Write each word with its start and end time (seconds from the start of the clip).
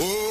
Oh, 0.00 0.27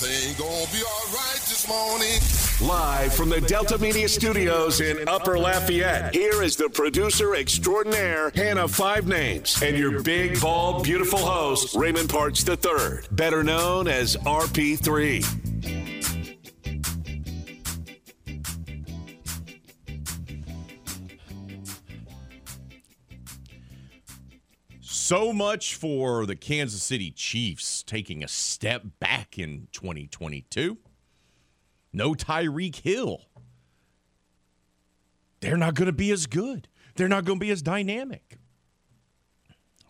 everything 0.00 0.34
gonna 0.38 0.66
be 0.72 0.82
all 0.84 1.06
right 1.12 1.40
this 1.46 1.66
morning. 1.68 2.20
Live 2.68 3.14
from 3.14 3.28
the 3.28 3.40
Delta 3.40 3.78
Media 3.78 4.08
Studios 4.08 4.80
in 4.80 5.08
Upper 5.08 5.38
Lafayette, 5.38 6.14
here 6.14 6.42
is 6.42 6.56
the 6.56 6.68
producer 6.68 7.34
extraordinaire, 7.34 8.30
Hannah 8.34 8.68
Five 8.68 9.06
Names, 9.06 9.60
and 9.62 9.76
your 9.76 10.02
big, 10.02 10.40
bald, 10.40 10.84
beautiful 10.84 11.18
host, 11.18 11.74
Raymond 11.74 12.08
Parks 12.08 12.46
III, 12.48 13.00
better 13.12 13.42
known 13.42 13.88
as 13.88 14.16
RP3. 14.18 15.24
So 24.80 25.32
much 25.32 25.74
for 25.76 26.26
the 26.26 26.36
Kansas 26.36 26.82
City 26.82 27.10
Chiefs 27.10 27.77
taking 27.88 28.22
a 28.22 28.28
step 28.28 28.84
back 29.00 29.38
in 29.38 29.66
2022. 29.72 30.78
No 31.92 32.12
Tyreek 32.14 32.76
Hill. 32.76 33.22
They're 35.40 35.56
not 35.56 35.74
going 35.74 35.86
to 35.86 35.92
be 35.92 36.12
as 36.12 36.26
good. 36.26 36.68
They're 36.94 37.08
not 37.08 37.24
going 37.24 37.38
to 37.38 37.44
be 37.44 37.50
as 37.50 37.62
dynamic. 37.62 38.38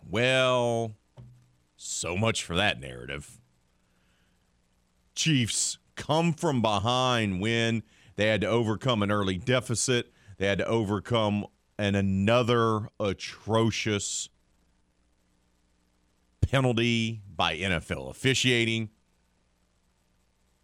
Well, 0.07 0.95
so 1.75 2.15
much 2.15 2.43
for 2.43 2.55
that 2.55 2.79
narrative. 2.79 3.39
Chiefs 5.15 5.77
come 5.95 6.33
from 6.33 6.61
behind 6.61 7.41
when 7.41 7.83
They 8.15 8.27
had 8.27 8.41
to 8.41 8.47
overcome 8.47 9.01
an 9.01 9.11
early 9.11 9.37
deficit. 9.37 10.11
They 10.37 10.47
had 10.47 10.57
to 10.57 10.65
overcome 10.65 11.45
an 11.77 11.95
another 11.95 12.89
atrocious 12.99 14.29
penalty 16.49 17.21
by 17.35 17.57
NFL 17.57 18.09
officiating 18.09 18.89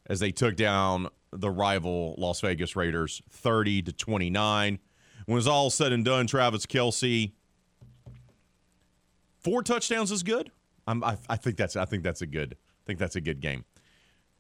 as 0.07 0.19
they 0.19 0.31
took 0.31 0.55
down 0.55 1.07
the 1.31 1.49
rival 1.49 2.15
Las 2.17 2.41
Vegas 2.41 2.75
Raiders 2.75 3.21
30 3.29 3.83
to 3.83 3.93
29. 3.93 4.79
When 5.25 5.37
it's 5.37 5.47
all 5.47 5.69
said 5.69 5.91
and 5.91 6.05
done, 6.05 6.27
Travis 6.27 6.65
Kelce, 6.65 7.31
four 9.39 9.63
touchdowns 9.63 10.11
is 10.11 10.23
good. 10.23 10.51
I, 10.87 11.17
I 11.27 11.35
think 11.35 11.57
that's 11.57 11.75
I 11.75 11.85
think 11.85 12.03
that's 12.03 12.21
a 12.21 12.27
good 12.27 12.53
I 12.53 12.83
think 12.85 12.99
that's 12.99 13.15
a 13.15 13.21
good 13.21 13.39
game. 13.39 13.65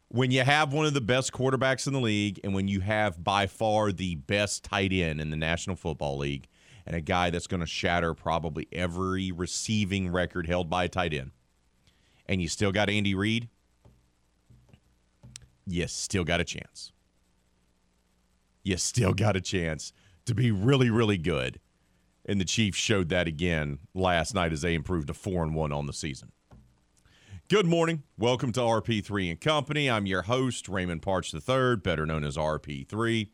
When 0.09 0.29
you 0.29 0.43
have 0.43 0.71
one 0.71 0.85
of 0.85 0.93
the 0.93 1.01
best 1.01 1.31
quarterbacks 1.31 1.87
in 1.87 1.93
the 1.93 1.99
league, 1.99 2.39
and 2.43 2.53
when 2.53 2.67
you 2.67 2.81
have 2.81 3.23
by 3.23 3.47
far 3.47 3.91
the 3.91 4.15
best 4.15 4.63
tight 4.63 4.93
end 4.93 5.19
in 5.19 5.31
the 5.31 5.35
National 5.35 5.75
Football 5.75 6.19
League, 6.19 6.47
and 6.85 6.95
a 6.95 7.01
guy 7.01 7.29
that's 7.29 7.47
going 7.47 7.61
to 7.61 7.65
shatter 7.65 8.13
probably 8.13 8.67
every 8.71 9.31
receiving 9.31 10.11
record 10.11 10.47
held 10.47 10.69
by 10.69 10.85
a 10.85 10.89
tight 10.89 11.13
end, 11.13 11.31
and 12.27 12.41
you 12.41 12.47
still 12.47 12.71
got 12.71 12.89
Andy 12.89 13.15
Reid, 13.15 13.49
you 15.65 15.87
still 15.87 16.23
got 16.23 16.39
a 16.39 16.45
chance. 16.45 16.91
You 18.63 18.77
still 18.77 19.13
got 19.13 19.35
a 19.35 19.41
chance 19.41 19.93
to 20.25 20.33
be 20.33 20.51
really, 20.51 20.89
really 20.89 21.17
good. 21.17 21.59
And 22.27 22.41
the 22.41 22.45
Chiefs 22.45 22.77
showed 22.77 23.09
that 23.09 23.27
again 23.27 23.79
last 23.93 24.33
night 24.33 24.51
as 24.51 24.61
they 24.61 24.73
improved 24.73 25.07
to 25.07 25.13
four 25.13 25.43
and 25.43 25.53
one 25.53 25.71
on 25.71 25.85
the 25.85 25.93
season. 25.93 26.31
Good 27.47 27.67
morning. 27.67 28.01
Welcome 28.17 28.51
to 28.53 28.59
RP3 28.59 29.29
and 29.29 29.39
Company. 29.39 29.87
I'm 29.87 30.07
your 30.07 30.23
host, 30.23 30.67
Raymond 30.67 31.03
Parks 31.03 31.31
III, 31.31 31.75
better 31.75 32.07
known 32.07 32.23
as 32.23 32.37
RP3. 32.37 33.29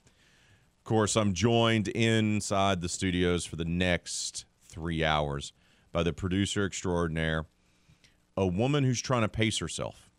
Of 0.82 0.86
course, 0.86 1.16
I'm 1.16 1.34
joined 1.34 1.90
inside 1.90 2.82
the 2.82 2.90
studios 2.90 3.46
for 3.46 3.56
the 3.56 3.66
next 3.66 4.46
three 4.66 5.04
hours 5.04 5.54
by 5.92 6.02
the 6.02 6.12
producer 6.12 6.66
extraordinaire, 6.66 7.46
a 8.36 8.48
woman 8.48 8.84
who's 8.84 9.00
trying 9.00 9.22
to 9.22 9.30
pace 9.30 9.60
herself. 9.60 10.10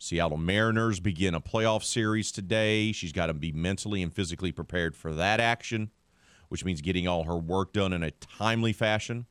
Seattle 0.00 0.38
Mariners 0.38 0.98
begin 0.98 1.36
a 1.36 1.40
playoff 1.40 1.84
series 1.84 2.32
today. 2.32 2.90
She's 2.90 3.12
got 3.12 3.26
to 3.26 3.32
be 3.32 3.52
mentally 3.52 4.02
and 4.02 4.12
physically 4.12 4.50
prepared 4.50 4.96
for 4.96 5.14
that 5.14 5.38
action, 5.38 5.92
which 6.48 6.64
means 6.64 6.80
getting 6.80 7.06
all 7.06 7.22
her 7.24 7.38
work 7.38 7.72
done 7.72 7.92
in 7.92 8.02
a 8.02 8.10
timely 8.10 8.72
fashion. 8.72 9.26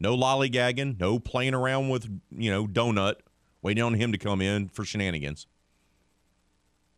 No 0.00 0.16
lollygagging, 0.16 0.98
no 0.98 1.18
playing 1.18 1.52
around 1.52 1.90
with, 1.90 2.08
you 2.30 2.50
know, 2.50 2.66
donut, 2.66 3.16
waiting 3.60 3.84
on 3.84 3.94
him 3.94 4.12
to 4.12 4.18
come 4.18 4.40
in 4.40 4.70
for 4.70 4.82
shenanigans. 4.82 5.46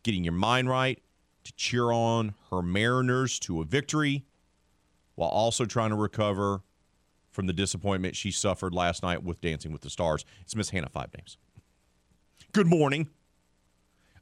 Getting 0.03 0.23
your 0.23 0.33
mind 0.33 0.69
right 0.69 1.03
to 1.43 1.53
cheer 1.53 1.91
on 1.91 2.33
her 2.49 2.61
Mariners 2.61 3.39
to 3.39 3.61
a 3.61 3.65
victory 3.65 4.25
while 5.15 5.29
also 5.29 5.65
trying 5.65 5.89
to 5.89 5.95
recover 5.95 6.61
from 7.29 7.47
the 7.47 7.53
disappointment 7.53 8.15
she 8.15 8.31
suffered 8.31 8.73
last 8.73 9.03
night 9.03 9.23
with 9.23 9.41
Dancing 9.41 9.71
with 9.71 9.81
the 9.81 9.89
Stars. 9.89 10.25
It's 10.41 10.55
Miss 10.55 10.69
Hannah 10.69 10.89
Five 10.89 11.09
Names. 11.17 11.37
Good 12.51 12.67
morning. 12.67 13.09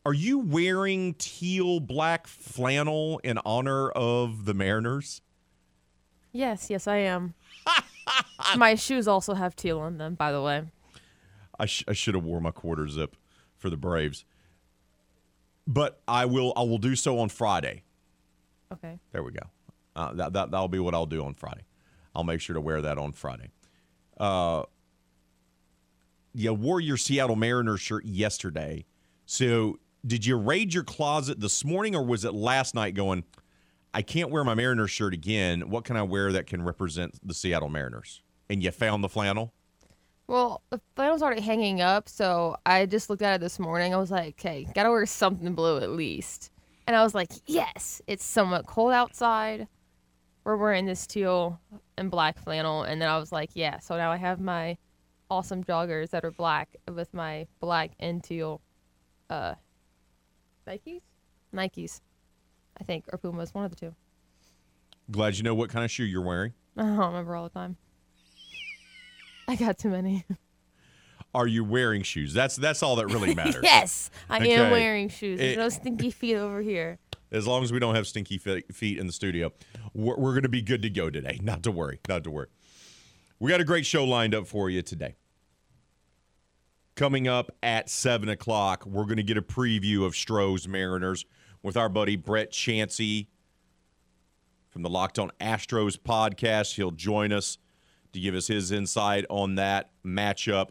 Are 0.05 0.13
you 0.13 0.39
wearing 0.39 1.15
teal 1.15 1.79
black 1.79 2.27
flannel 2.27 3.19
in 3.23 3.39
honor 3.45 3.89
of 3.89 4.45
the 4.45 4.53
Mariners? 4.53 5.21
Yes, 6.31 6.69
yes, 6.69 6.87
I 6.87 6.97
am. 6.97 7.33
my 8.55 8.75
shoes 8.75 9.07
also 9.07 9.33
have 9.33 9.55
teal 9.55 9.79
on 9.79 9.97
them, 9.97 10.15
by 10.15 10.31
the 10.31 10.41
way. 10.41 10.63
I, 11.59 11.65
sh- 11.65 11.83
I 11.87 11.93
should 11.93 12.15
have 12.15 12.23
wore 12.23 12.39
my 12.39 12.51
quarter 12.51 12.87
zip 12.87 13.15
for 13.57 13.69
the 13.69 13.77
Braves, 13.77 14.23
but 15.69 16.01
I 16.07 16.25
will. 16.25 16.51
I 16.57 16.63
will 16.63 16.79
do 16.79 16.95
so 16.95 17.19
on 17.19 17.29
Friday. 17.29 17.83
Okay. 18.73 18.99
There 19.13 19.23
we 19.23 19.31
go. 19.31 19.43
Uh, 19.95 20.13
that 20.13 20.33
that 20.33 20.51
that'll 20.51 20.67
be 20.67 20.79
what 20.79 20.95
I'll 20.95 21.05
do 21.05 21.23
on 21.23 21.35
Friday. 21.35 21.63
I'll 22.15 22.23
make 22.23 22.41
sure 22.41 22.55
to 22.55 22.61
wear 22.61 22.81
that 22.81 22.97
on 22.97 23.13
Friday. 23.13 23.51
Uh, 24.19 24.63
you 26.33 26.53
wore 26.53 26.81
your 26.81 26.97
Seattle 26.97 27.35
Mariners 27.35 27.81
shirt 27.81 28.03
yesterday. 28.03 28.85
So 29.25 29.79
did 30.05 30.25
you 30.25 30.37
raid 30.37 30.73
your 30.73 30.83
closet 30.83 31.39
this 31.39 31.63
morning 31.63 31.95
or 31.95 32.03
was 32.03 32.25
it 32.25 32.33
last 32.33 32.73
night 32.73 32.95
going, 32.95 33.23
I 33.93 34.01
can't 34.01 34.31
wear 34.31 34.43
my 34.43 34.55
Mariners 34.55 34.91
shirt 34.91 35.13
again. 35.13 35.69
What 35.69 35.85
can 35.85 35.97
I 35.97 36.03
wear 36.03 36.31
that 36.31 36.47
can 36.47 36.63
represent 36.63 37.15
the 37.25 37.33
Seattle 37.33 37.69
Mariners? 37.69 38.21
And 38.49 38.63
you 38.63 38.71
found 38.71 39.03
the 39.03 39.09
flannel? 39.09 39.53
Well, 40.29 40.61
the 40.69 40.79
flannel's 40.95 41.23
already 41.23 41.41
hanging 41.41 41.81
up, 41.81 42.07
so 42.07 42.55
I 42.63 42.85
just 42.85 43.09
looked 43.09 43.23
at 43.23 43.33
it 43.33 43.41
this 43.41 43.57
morning. 43.57 43.95
I 43.95 43.97
was 43.97 44.11
like, 44.11 44.35
okay, 44.39 44.67
gotta 44.75 44.91
wear 44.91 45.07
something 45.07 45.55
blue 45.55 45.77
at 45.77 45.89
least. 45.89 46.51
And 46.85 46.95
I 46.95 47.01
was 47.01 47.15
like, 47.15 47.31
yes, 47.47 47.99
it's 48.05 48.23
somewhat 48.23 48.67
cold 48.67 48.93
outside. 48.93 49.67
We're 50.43 50.55
wearing 50.55 50.85
this 50.85 51.07
teal 51.07 51.59
and 51.97 52.11
black 52.11 52.37
flannel. 52.37 52.83
And 52.83 53.01
then 53.01 53.09
I 53.09 53.17
was 53.17 53.31
like, 53.31 53.49
yeah, 53.55 53.79
so 53.79 53.97
now 53.97 54.11
I 54.11 54.17
have 54.17 54.39
my 54.39 54.77
awesome 55.31 55.63
joggers 55.63 56.11
that 56.11 56.23
are 56.23 56.29
black 56.29 56.77
with 56.87 57.11
my 57.11 57.47
black 57.59 57.93
and 57.99 58.23
teal 58.23 58.61
uh 59.31 59.55
Nikes? 60.67 61.01
Nikes. 61.51 62.01
I 62.79 62.83
think 62.83 63.05
or 63.11 63.17
Pumas, 63.17 63.55
one 63.55 63.65
of 63.65 63.71
the 63.71 63.77
two. 63.77 63.95
Glad 65.09 65.37
you 65.37 65.43
know 65.43 65.55
what 65.55 65.71
kind 65.71 65.83
of 65.83 65.89
shoe 65.89 66.03
you're 66.03 66.21
wearing. 66.21 66.53
I 66.77 66.83
don't 66.83 66.99
remember 66.99 67.35
all 67.35 67.45
the 67.45 67.49
time. 67.49 67.77
I 69.49 69.55
got 69.55 69.79
too 69.79 69.89
many. 69.89 70.25
Are 71.33 71.47
you 71.47 71.63
wearing 71.63 72.03
shoes? 72.03 72.33
That's 72.33 72.55
that's 72.55 72.81
all 72.83 72.95
that 72.97 73.07
really 73.07 73.33
matters. 73.41 73.61
yes, 73.63 74.11
I 74.29 74.37
Okay. 74.37 74.53
am 74.53 74.71
wearing 74.71 75.09
shoes. 75.09 75.39
There's 75.39 75.53
It- 75.53 75.57
no 75.59 75.65
eh, 75.65 75.69
stinky 75.69 76.11
feet 76.11 76.35
over 76.35 76.61
here. 76.61 76.99
As 77.31 77.45
long 77.45 77.63
as 77.63 77.71
we 77.71 77.79
don't 77.79 77.93
have 77.95 78.07
stinky 78.07 78.37
feet 78.39 78.97
in 78.97 79.05
the 79.07 79.13
studio, 79.13 79.51
we're, 79.93 80.17
we're 80.17 80.31
going 80.31 80.43
to 80.43 80.49
be 80.49 80.61
good 80.63 80.81
to 80.81 80.89
go 80.89 81.09
today. 81.11 81.39
Not 81.43 81.61
to 81.63 81.71
worry. 81.71 81.99
Not 82.07 82.23
to 82.23 82.31
worry. 82.31 82.47
We 83.39 83.51
got 83.51 83.61
a 83.61 83.63
great 83.63 83.85
show 83.85 84.03
lined 84.03 84.33
up 84.33 84.47
for 84.47 84.69
you 84.69 84.81
today. 84.81 85.15
Coming 86.95 87.27
up 87.27 87.51
at 87.63 87.89
7 87.89 88.27
o'clock, 88.29 88.85
we're 88.85 89.05
going 89.05 89.17
to 89.17 89.23
get 89.23 89.37
a 89.37 89.41
preview 89.43 90.05
of 90.05 90.13
Stroh's 90.13 90.67
Mariners 90.67 91.25
with 91.63 91.77
our 91.77 91.87
buddy 91.87 92.15
Brett 92.15 92.51
Chansey 92.51 93.27
from 94.69 94.81
the 94.81 94.89
Locked 94.89 95.17
on 95.19 95.31
Astros 95.39 95.97
podcast. 95.99 96.75
He'll 96.75 96.91
join 96.91 97.31
us 97.31 97.57
to 98.13 98.19
give 98.19 98.35
us 98.35 98.47
his 98.47 98.71
insight 98.71 99.25
on 99.29 99.55
that 99.55 99.91
matchup, 100.05 100.69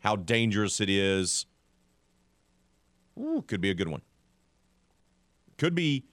how 0.00 0.16
dangerous 0.16 0.80
it 0.80 0.90
is. 0.90 1.46
Ooh, 3.18 3.42
could 3.46 3.60
be 3.60 3.70
a 3.70 3.74
good 3.74 3.88
one 3.88 4.02
could 5.58 5.74
be 5.74 6.04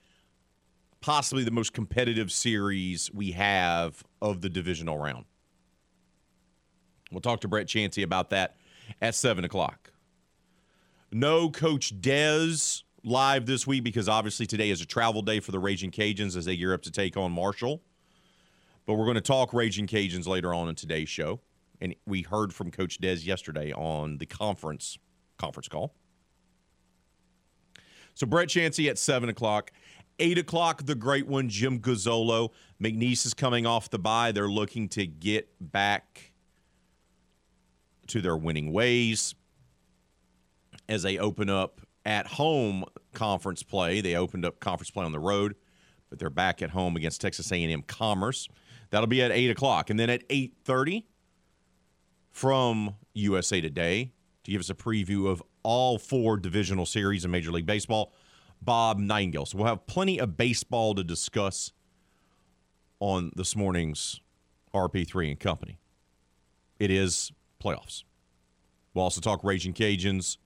possibly 1.00 1.44
the 1.44 1.50
most 1.50 1.72
competitive 1.72 2.30
series 2.30 3.10
we 3.14 3.32
have 3.32 4.04
of 4.20 4.42
the 4.42 4.50
divisional 4.50 4.98
round. 4.98 5.24
We'll 7.10 7.20
talk 7.20 7.40
to 7.42 7.48
Brett 7.48 7.68
Chansey 7.68 8.02
about 8.02 8.30
that 8.30 8.56
at 9.00 9.14
7 9.14 9.44
o'clock. 9.44 9.92
No 11.12 11.48
Coach 11.48 11.98
Dez 12.00 12.82
live 13.04 13.46
this 13.46 13.66
week 13.66 13.84
because 13.84 14.08
obviously 14.08 14.46
today 14.46 14.70
is 14.70 14.80
a 14.80 14.86
travel 14.86 15.22
day 15.22 15.38
for 15.38 15.52
the 15.52 15.60
Raging 15.60 15.92
Cajuns 15.92 16.36
as 16.36 16.44
they 16.44 16.56
gear 16.56 16.74
up 16.74 16.82
to 16.82 16.90
take 16.90 17.16
on 17.16 17.30
Marshall. 17.30 17.80
But 18.86 18.94
we're 18.94 19.04
going 19.04 19.16
to 19.16 19.20
talk 19.20 19.52
Raging 19.52 19.86
Cajuns 19.86 20.26
later 20.26 20.54
on 20.54 20.68
in 20.68 20.74
today's 20.74 21.08
show. 21.08 21.40
and 21.80 21.94
we 22.06 22.22
heard 22.22 22.54
from 22.54 22.70
Coach 22.70 22.98
Des 22.98 23.16
yesterday 23.16 23.72
on 23.72 24.18
the 24.18 24.26
conference 24.26 24.96
conference 25.36 25.68
call. 25.68 25.94
So 28.14 28.26
Brett 28.26 28.48
Chansey 28.48 28.88
at 28.88 28.98
seven 28.98 29.28
o'clock. 29.28 29.72
Eight 30.18 30.38
o'clock, 30.38 30.86
the 30.86 30.94
great 30.94 31.26
one, 31.26 31.50
Jim 31.50 31.78
Gazzolo. 31.78 32.48
McNeese 32.82 33.26
is 33.26 33.34
coming 33.34 33.66
off 33.66 33.90
the 33.90 33.98
bye. 33.98 34.32
They're 34.32 34.48
looking 34.48 34.88
to 34.90 35.06
get 35.06 35.48
back 35.60 36.32
to 38.06 38.22
their 38.22 38.36
winning 38.36 38.72
ways 38.72 39.34
as 40.88 41.02
they 41.02 41.18
open 41.18 41.50
up 41.50 41.82
at 42.06 42.26
home 42.26 42.84
conference 43.12 43.62
play. 43.62 44.00
They 44.00 44.16
opened 44.16 44.46
up 44.46 44.58
conference 44.60 44.90
play 44.90 45.04
on 45.04 45.12
the 45.12 45.18
road, 45.18 45.54
but 46.08 46.18
they're 46.18 46.30
back 46.30 46.62
at 46.62 46.70
home 46.70 46.96
against 46.96 47.20
Texas 47.20 47.52
A&M 47.52 47.82
Commerce. 47.82 48.48
That'll 48.96 49.08
be 49.08 49.20
at 49.20 49.30
eight 49.30 49.50
o'clock, 49.50 49.90
and 49.90 50.00
then 50.00 50.08
at 50.08 50.22
eight 50.30 50.54
thirty 50.64 51.04
from 52.30 52.94
USA 53.12 53.60
Today 53.60 54.10
to 54.42 54.50
give 54.50 54.58
us 54.58 54.70
a 54.70 54.74
preview 54.74 55.28
of 55.28 55.42
all 55.62 55.98
four 55.98 56.38
divisional 56.38 56.86
series 56.86 57.22
in 57.22 57.30
Major 57.30 57.50
League 57.50 57.66
Baseball. 57.66 58.14
Bob 58.62 58.98
Nightingale. 58.98 59.44
So 59.44 59.58
we'll 59.58 59.66
have 59.66 59.86
plenty 59.86 60.18
of 60.18 60.38
baseball 60.38 60.94
to 60.94 61.04
discuss 61.04 61.72
on 62.98 63.32
this 63.36 63.54
morning's 63.54 64.22
RP3 64.72 65.32
and 65.32 65.40
Company. 65.40 65.78
It 66.78 66.90
is 66.90 67.32
playoffs. 67.62 68.02
We'll 68.94 69.04
also 69.04 69.20
talk 69.20 69.44
Raging 69.44 69.74
Cajuns, 69.74 70.38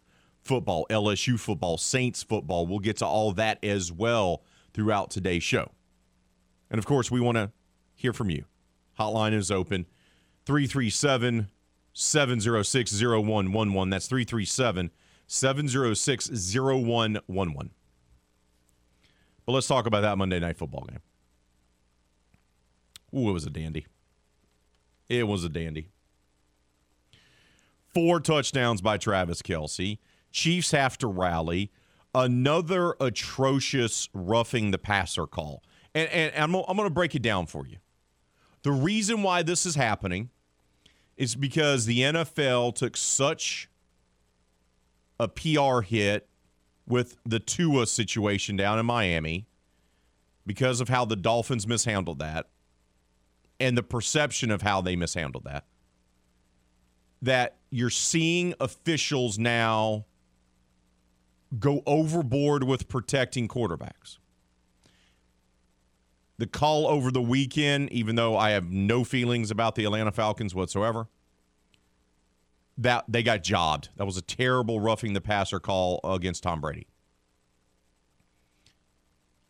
football, 0.43 0.89
LSU 0.91 1.39
football, 1.39 1.79
Saints 1.79 2.25
football. 2.25 2.67
We'll 2.67 2.81
get 2.81 2.97
to 2.97 3.07
all 3.07 3.31
that 3.31 3.65
as 3.65 3.93
well 3.93 4.43
throughout 4.75 5.13
today's 5.13 5.45
show. 5.45 5.71
And 6.69 6.81
of 6.81 6.85
course, 6.85 7.13
we 7.13 7.21
want 7.21 7.37
to 7.37 7.53
hear 8.01 8.15
from 8.15 8.31
you. 8.31 8.45
Hotline 8.99 9.35
is 9.35 9.51
open 9.51 9.85
337 10.47 11.49
706 11.93 12.93
0111. 13.03 13.91
That's 13.91 14.07
337 14.07 14.91
706 15.27 16.55
0111. 16.55 17.71
But 19.45 19.53
let's 19.53 19.67
talk 19.67 19.85
about 19.85 20.01
that 20.01 20.17
Monday 20.17 20.41
night 20.41 20.57
football 20.57 20.87
game. 20.89 21.01
Ooh, 23.15 23.29
it 23.29 23.33
was 23.33 23.45
a 23.45 23.51
dandy. 23.51 23.87
It 25.11 25.27
was 25.27 25.45
a 25.45 25.51
dandy. 25.51 25.89
Four 27.93 28.21
touchdowns 28.21 28.81
by 28.81 28.97
Travis 28.97 29.43
Kelce. 29.43 29.99
Chiefs 30.31 30.71
have 30.71 30.97
to 30.99 31.07
rally. 31.07 31.71
Another 32.15 32.95
atrocious 32.99 34.09
roughing 34.15 34.71
the 34.71 34.79
passer 34.79 35.27
call. 35.27 35.63
And, 35.95 36.09
and 36.11 36.33
I'm, 36.37 36.55
I'm 36.55 36.77
going 36.77 36.89
to 36.89 36.95
break 36.95 37.15
it 37.15 37.23
down 37.23 37.47
for 37.47 37.67
you. 37.67 37.77
The 38.63 38.73
reason 38.73 39.23
why 39.23 39.43
this 39.43 39.65
is 39.65 39.75
happening 39.75 40.31
is 41.17 41.35
because 41.35 41.87
the 41.87 42.01
NFL 42.01 42.75
took 42.75 42.97
such 42.97 43.69
a 45.19 45.29
PR 45.29 45.81
hit 45.83 46.27
with 46.87 47.17
the 47.25 47.39
Tua 47.39 47.87
situation 47.87 48.57
down 48.57 48.79
in 48.79 48.87
Miami 48.87 49.47
because 50.47 50.81
of 50.81 50.89
how 50.89 51.05
the 51.05 51.17
Dolphins 51.17 51.67
mishandled 51.67 52.19
that 52.19 52.49
and 53.61 53.77
the 53.77 53.83
perception 53.83 54.51
of 54.51 54.63
how 54.63 54.81
they 54.81 54.97
mishandled 54.97 55.45
that. 55.45 55.65
That 57.23 57.57
you're 57.71 57.91
seeing 57.91 58.55
officials 58.59 59.39
now 59.39 60.07
go 61.59 61.83
overboard 61.85 62.65
with 62.65 62.89
protecting 62.89 63.47
quarterbacks. 63.47 64.20
The 66.41 66.47
call 66.47 66.87
over 66.87 67.11
the 67.11 67.21
weekend, 67.21 67.93
even 67.93 68.17
though 68.17 68.35
I 68.35 68.53
have 68.53 68.71
no 68.71 69.05
feelings 69.05 69.51
about 69.51 69.75
the 69.75 69.85
Atlanta 69.85 70.11
Falcons 70.11 70.55
whatsoever, 70.55 71.07
that 72.79 73.05
they 73.07 73.23
got 73.23 73.43
jobbed. 73.43 73.91
That 73.99 74.07
was 74.07 74.17
a 74.17 74.23
terrible 74.23 74.81
roughing 74.81 75.13
the 75.13 75.21
passer 75.21 75.61
call 75.61 76.01
against 76.03 76.43
Tom 76.43 76.63
Brady. 76.63 76.87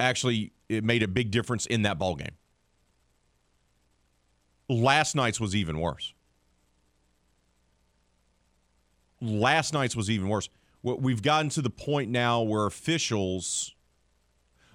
Actually, 0.01 0.53
it 0.69 0.83
made 0.83 1.05
a 1.05 1.07
big 1.07 1.31
difference 1.31 1.65
in 1.65 1.83
that 1.83 1.97
ball 1.97 2.17
game. 2.17 2.35
Last 4.69 5.15
night's 5.15 5.39
was 5.39 5.55
even 5.55 5.79
worse. 5.79 6.13
Last 9.21 9.73
night's 9.73 9.95
was 9.95 10.11
even 10.11 10.29
worse. 10.29 10.49
We've 10.83 11.23
gotten 11.23 11.51
to 11.51 11.63
the 11.63 11.71
point 11.71 12.11
now 12.11 12.43
where 12.43 12.67
officials, 12.67 13.77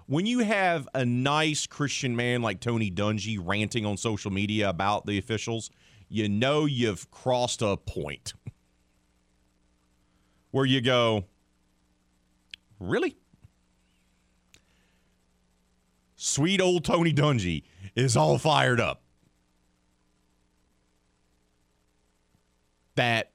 when 0.07 0.25
you 0.25 0.39
have 0.39 0.87
a 0.93 1.03
nice 1.03 1.65
Christian 1.65 2.15
man 2.15 2.41
like 2.41 2.59
Tony 2.59 2.91
Dungy 2.91 3.39
ranting 3.41 3.85
on 3.85 3.97
social 3.97 4.31
media 4.31 4.69
about 4.69 5.05
the 5.05 5.17
officials, 5.17 5.71
you 6.09 6.29
know 6.29 6.65
you've 6.65 7.09
crossed 7.09 7.61
a 7.61 7.77
point 7.77 8.33
where 10.51 10.65
you 10.65 10.81
go, 10.81 11.25
really? 12.79 13.17
Sweet 16.15 16.61
old 16.61 16.85
Tony 16.85 17.13
Dungy 17.13 17.63
is 17.95 18.15
all 18.15 18.37
fired 18.37 18.79
up. 18.79 19.01
That 22.95 23.31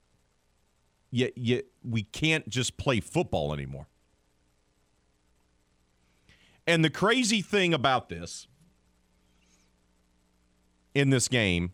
you, 1.10 1.30
you, 1.36 1.62
we 1.84 2.04
can't 2.04 2.48
just 2.48 2.78
play 2.78 3.00
football 3.00 3.52
anymore. 3.52 3.89
And 6.70 6.84
the 6.84 6.90
crazy 6.90 7.42
thing 7.42 7.74
about 7.74 8.08
this 8.08 8.46
in 10.94 11.10
this 11.10 11.26
game 11.26 11.72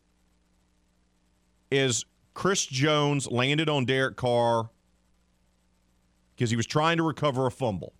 is 1.70 2.06
Chris 2.32 2.64
Jones 2.64 3.30
landed 3.30 3.68
on 3.68 3.84
Derek 3.84 4.16
Carr 4.16 4.70
because 6.34 6.48
he 6.48 6.56
was 6.56 6.64
trying 6.64 6.96
to 6.96 7.02
recover 7.02 7.46
a 7.46 7.50
fumble. 7.50 7.92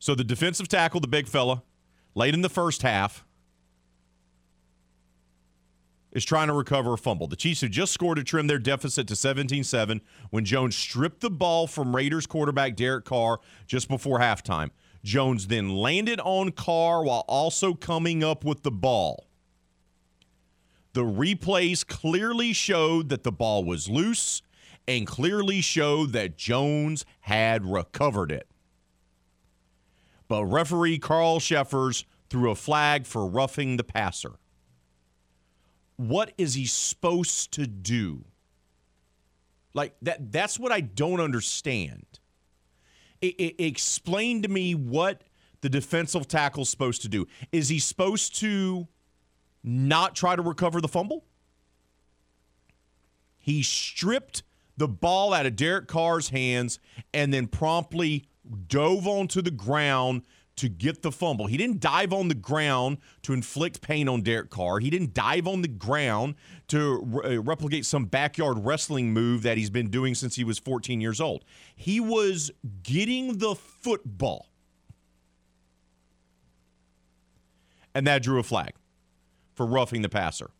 So 0.00 0.16
the 0.16 0.24
defensive 0.24 0.66
tackle, 0.66 0.98
the 0.98 1.06
big 1.06 1.28
fella, 1.28 1.62
late 2.16 2.34
in 2.34 2.42
the 2.42 2.48
first 2.48 2.82
half, 2.82 3.24
is 6.12 6.24
trying 6.24 6.48
to 6.48 6.54
recover 6.54 6.94
a 6.94 6.98
fumble. 6.98 7.26
The 7.26 7.36
Chiefs 7.36 7.60
have 7.60 7.70
just 7.70 7.92
scored 7.92 8.18
to 8.18 8.24
trim 8.24 8.46
their 8.46 8.58
deficit 8.58 9.06
to 9.08 9.16
17 9.16 9.64
7 9.64 10.00
when 10.30 10.44
Jones 10.44 10.76
stripped 10.76 11.20
the 11.20 11.30
ball 11.30 11.66
from 11.66 11.94
Raiders 11.94 12.26
quarterback 12.26 12.76
Derek 12.76 13.04
Carr 13.04 13.40
just 13.66 13.88
before 13.88 14.18
halftime. 14.18 14.70
Jones 15.02 15.46
then 15.46 15.70
landed 15.70 16.20
on 16.20 16.52
Carr 16.52 17.04
while 17.04 17.24
also 17.26 17.74
coming 17.74 18.22
up 18.22 18.44
with 18.44 18.62
the 18.62 18.70
ball. 18.70 19.26
The 20.92 21.04
replays 21.04 21.86
clearly 21.86 22.52
showed 22.52 23.08
that 23.08 23.22
the 23.22 23.32
ball 23.32 23.64
was 23.64 23.88
loose 23.88 24.42
and 24.88 25.06
clearly 25.06 25.60
showed 25.60 26.12
that 26.12 26.36
Jones 26.36 27.06
had 27.20 27.64
recovered 27.64 28.32
it. 28.32 28.48
But 30.26 30.44
referee 30.46 30.98
Carl 30.98 31.40
Cheffers 31.40 32.04
threw 32.28 32.50
a 32.50 32.56
flag 32.56 33.06
for 33.06 33.26
roughing 33.26 33.76
the 33.76 33.84
passer. 33.84 34.32
What 36.00 36.32
is 36.38 36.54
he 36.54 36.64
supposed 36.64 37.52
to 37.52 37.66
do? 37.66 38.24
Like 39.74 39.94
that 40.00 40.32
that's 40.32 40.58
what 40.58 40.72
I 40.72 40.80
don't 40.80 41.20
understand. 41.20 42.06
It, 43.20 43.56
explain 43.58 44.40
to 44.40 44.48
me 44.48 44.74
what 44.74 45.24
the 45.60 45.68
defensive 45.68 46.26
tackle's 46.26 46.70
supposed 46.70 47.02
to 47.02 47.08
do. 47.10 47.26
Is 47.52 47.68
he 47.68 47.78
supposed 47.78 48.34
to 48.40 48.88
not 49.62 50.16
try 50.16 50.36
to 50.36 50.40
recover 50.40 50.80
the 50.80 50.88
fumble? 50.88 51.26
He 53.36 53.62
stripped 53.62 54.42
the 54.78 54.88
ball 54.88 55.34
out 55.34 55.44
of 55.44 55.54
Derek 55.54 55.86
Carr's 55.86 56.30
hands 56.30 56.78
and 57.12 57.30
then 57.30 57.46
promptly 57.46 58.24
dove 58.68 59.06
onto 59.06 59.42
the 59.42 59.50
ground 59.50 60.22
to 60.60 60.68
get 60.68 61.00
the 61.00 61.10
fumble. 61.10 61.46
He 61.46 61.56
didn't 61.56 61.80
dive 61.80 62.12
on 62.12 62.28
the 62.28 62.34
ground 62.34 62.98
to 63.22 63.32
inflict 63.32 63.80
pain 63.80 64.10
on 64.10 64.20
Derek 64.20 64.50
Carr. 64.50 64.78
He 64.78 64.90
didn't 64.90 65.14
dive 65.14 65.46
on 65.46 65.62
the 65.62 65.68
ground 65.68 66.34
to 66.68 67.02
re- 67.02 67.36
uh, 67.36 67.40
replicate 67.40 67.86
some 67.86 68.04
backyard 68.04 68.58
wrestling 68.58 69.14
move 69.14 69.42
that 69.42 69.56
he's 69.56 69.70
been 69.70 69.88
doing 69.88 70.14
since 70.14 70.36
he 70.36 70.44
was 70.44 70.58
14 70.58 71.00
years 71.00 71.18
old. 71.18 71.46
He 71.74 71.98
was 71.98 72.50
getting 72.82 73.38
the 73.38 73.54
football. 73.54 74.48
And 77.94 78.06
that 78.06 78.22
drew 78.22 78.38
a 78.38 78.42
flag 78.42 78.74
for 79.54 79.64
roughing 79.64 80.02
the 80.02 80.10
passer. 80.10 80.50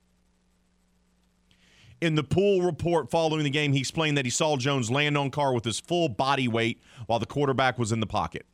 In 2.00 2.14
the 2.14 2.24
pool 2.24 2.62
report 2.62 3.10
following 3.10 3.44
the 3.44 3.50
game, 3.50 3.74
he 3.74 3.80
explained 3.80 4.16
that 4.16 4.24
he 4.24 4.30
saw 4.30 4.56
Jones 4.56 4.90
land 4.90 5.18
on 5.18 5.30
Carr 5.30 5.52
with 5.52 5.66
his 5.66 5.78
full 5.78 6.08
body 6.08 6.48
weight 6.48 6.80
while 7.06 7.18
the 7.18 7.26
quarterback 7.26 7.78
was 7.78 7.92
in 7.92 8.00
the 8.00 8.06
pocket. 8.06 8.46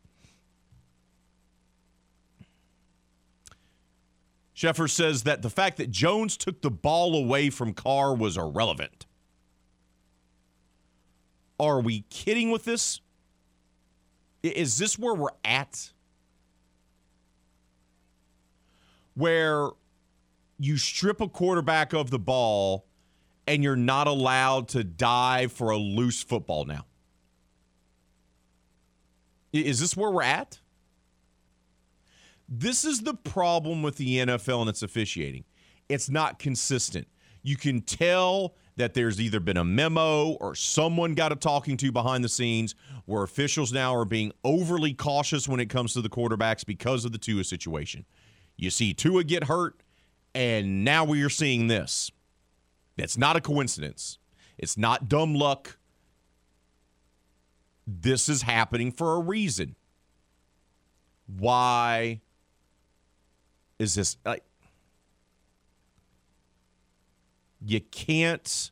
Sheffer 4.56 4.88
says 4.88 5.24
that 5.24 5.42
the 5.42 5.50
fact 5.50 5.76
that 5.76 5.90
Jones 5.90 6.36
took 6.36 6.62
the 6.62 6.70
ball 6.70 7.14
away 7.14 7.50
from 7.50 7.74
Carr 7.74 8.14
was 8.14 8.38
irrelevant. 8.38 9.04
Are 11.60 11.80
we 11.80 12.06
kidding 12.08 12.50
with 12.50 12.64
this? 12.64 13.00
Is 14.42 14.78
this 14.78 14.98
where 14.98 15.14
we're 15.14 15.28
at? 15.44 15.92
Where 19.14 19.70
you 20.58 20.78
strip 20.78 21.20
a 21.20 21.28
quarterback 21.28 21.92
of 21.92 22.10
the 22.10 22.18
ball 22.18 22.86
and 23.46 23.62
you're 23.62 23.76
not 23.76 24.06
allowed 24.06 24.68
to 24.68 24.82
dive 24.82 25.52
for 25.52 25.70
a 25.70 25.76
loose 25.76 26.22
football 26.22 26.64
now. 26.64 26.86
Is 29.52 29.80
this 29.80 29.96
where 29.96 30.10
we're 30.10 30.22
at? 30.22 30.60
This 32.48 32.84
is 32.84 33.00
the 33.00 33.14
problem 33.14 33.82
with 33.82 33.96
the 33.96 34.18
NFL 34.18 34.60
and 34.60 34.70
its 34.70 34.82
officiating. 34.82 35.44
It's 35.88 36.08
not 36.08 36.38
consistent. 36.38 37.08
You 37.42 37.56
can 37.56 37.80
tell 37.80 38.54
that 38.76 38.94
there's 38.94 39.20
either 39.20 39.40
been 39.40 39.56
a 39.56 39.64
memo 39.64 40.32
or 40.32 40.54
someone 40.54 41.14
got 41.14 41.32
a 41.32 41.36
talking 41.36 41.76
to 41.78 41.90
behind 41.90 42.22
the 42.22 42.28
scenes 42.28 42.74
where 43.06 43.22
officials 43.22 43.72
now 43.72 43.94
are 43.94 44.04
being 44.04 44.32
overly 44.44 44.92
cautious 44.92 45.48
when 45.48 45.60
it 45.60 45.70
comes 45.70 45.92
to 45.94 46.02
the 46.02 46.08
quarterbacks 46.08 46.64
because 46.64 47.04
of 47.04 47.12
the 47.12 47.18
Tua 47.18 47.44
situation. 47.44 48.04
You 48.56 48.70
see 48.70 48.92
Tua 48.94 49.24
get 49.24 49.44
hurt, 49.44 49.82
and 50.34 50.84
now 50.84 51.04
we 51.04 51.22
are 51.22 51.30
seeing 51.30 51.68
this. 51.68 52.10
It's 52.96 53.16
not 53.16 53.36
a 53.36 53.40
coincidence. 53.40 54.18
It's 54.58 54.76
not 54.76 55.08
dumb 55.08 55.34
luck. 55.34 55.78
This 57.86 58.28
is 58.28 58.42
happening 58.42 58.90
for 58.90 59.14
a 59.14 59.20
reason. 59.20 59.76
Why 61.26 62.20
is 63.78 63.94
this 63.94 64.16
like 64.24 64.42
you 67.64 67.80
can't 67.80 68.70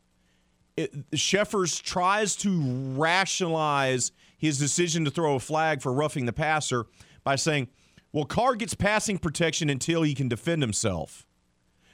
it, 0.76 0.92
Cheffers 1.14 1.78
tries 1.78 2.36
to 2.36 2.94
rationalize 2.96 4.12
his 4.36 4.58
decision 4.58 5.04
to 5.04 5.10
throw 5.10 5.36
a 5.36 5.40
flag 5.40 5.82
for 5.82 5.92
roughing 5.92 6.26
the 6.26 6.32
passer 6.32 6.86
by 7.22 7.36
saying, 7.36 7.68
"Well, 8.12 8.24
Carr 8.24 8.56
gets 8.56 8.74
passing 8.74 9.18
protection 9.18 9.70
until 9.70 10.02
he 10.02 10.14
can 10.14 10.28
defend 10.28 10.62
himself." 10.62 11.26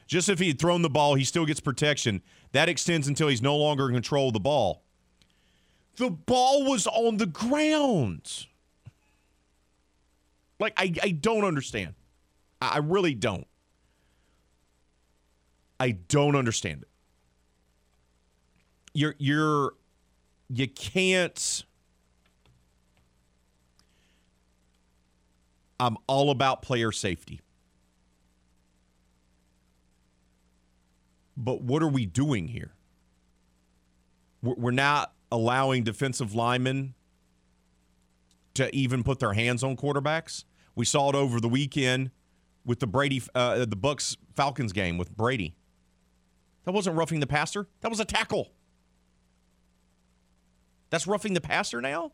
Just 0.07 0.29
if 0.29 0.39
he 0.41 0.49
had 0.49 0.59
thrown 0.59 0.83
the 0.83 0.91
ball, 0.91 1.15
he 1.15 1.25
still 1.25 1.47
gets 1.47 1.61
protection. 1.61 2.23
That 2.53 2.69
extends 2.69 3.07
until 3.07 3.29
he's 3.29 3.43
no 3.43 3.57
longer 3.57 3.89
in 3.89 3.95
control 3.95 4.29
of 4.29 4.33
the 4.33 4.41
ball. 4.41 4.83
The 5.97 6.11
ball 6.11 6.65
was 6.65 6.87
on 6.87 7.19
the 7.19 7.27
ground. 7.27 8.47
Like 10.59 10.73
I, 10.77 10.93
I 11.03 11.11
don't 11.11 11.45
understand. 11.45 11.95
I 12.61 12.79
really 12.79 13.15
don't. 13.15 13.47
I 15.79 15.93
don't 15.93 16.37
understand 16.37 16.83
it. 16.83 16.89
You're 18.93 19.15
you're 19.19 19.73
you 20.49 20.69
can't 20.69 21.65
I'm 25.81 25.97
all 26.07 26.31
about 26.31 26.61
player 26.61 26.93
safety. 26.93 27.41
But 31.39 31.63
what 31.63 31.83
are 31.83 31.89
we 31.89 32.05
doing 32.05 32.49
here? 32.49 32.75
We're 34.43 34.71
not 34.73 35.15
allowing 35.33 35.85
defensive 35.85 36.35
linemen 36.35 36.95
to 38.55 38.75
even 38.77 39.03
put 39.03 39.21
their 39.21 39.33
hands 39.33 39.65
on 39.65 39.77
quarterbacks. 39.77 40.45
We 40.75 40.85
saw 40.85 41.09
it 41.09 41.15
over 41.15 41.41
the 41.41 41.49
weekend 41.49 42.11
with 42.65 42.81
the 42.81 42.87
Brady, 42.87 43.23
uh, 43.35 43.65
the 43.65 43.77
Bucs 43.77 44.17
Falcons 44.35 44.73
game 44.73 44.99
with 44.99 45.17
Brady. 45.17 45.55
That 46.65 46.73
wasn't 46.73 46.97
roughing 46.97 47.21
the 47.21 47.27
passer. 47.27 47.67
That 47.81 47.89
was 47.89 48.01
a 48.01 48.05
tackle. 48.05 48.53
That's 50.91 51.07
roughing 51.07 51.35
the 51.35 51.41
passer 51.41 51.81
now. 51.81 52.13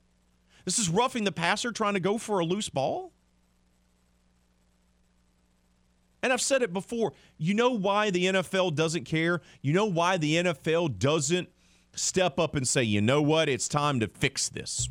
This 0.64 0.78
is 0.78 0.88
roughing 0.88 1.24
the 1.24 1.32
passer 1.32 1.72
trying 1.72 1.94
to 1.94 2.00
go 2.00 2.18
for 2.18 2.38
a 2.38 2.44
loose 2.44 2.68
ball. 2.68 3.12
And 6.22 6.32
I've 6.32 6.40
said 6.40 6.62
it 6.62 6.72
before. 6.72 7.12
You 7.38 7.54
know 7.54 7.70
why 7.70 8.10
the 8.10 8.24
NFL 8.26 8.74
doesn't 8.74 9.04
care? 9.04 9.42
You 9.62 9.72
know 9.72 9.86
why 9.86 10.16
the 10.16 10.34
NFL 10.36 10.98
doesn't 10.98 11.48
step 11.94 12.38
up 12.38 12.56
and 12.56 12.66
say, 12.66 12.82
you 12.82 13.00
know 13.00 13.22
what? 13.22 13.48
It's 13.48 13.68
time 13.68 14.00
to 14.00 14.08
fix 14.08 14.48
this. 14.48 14.88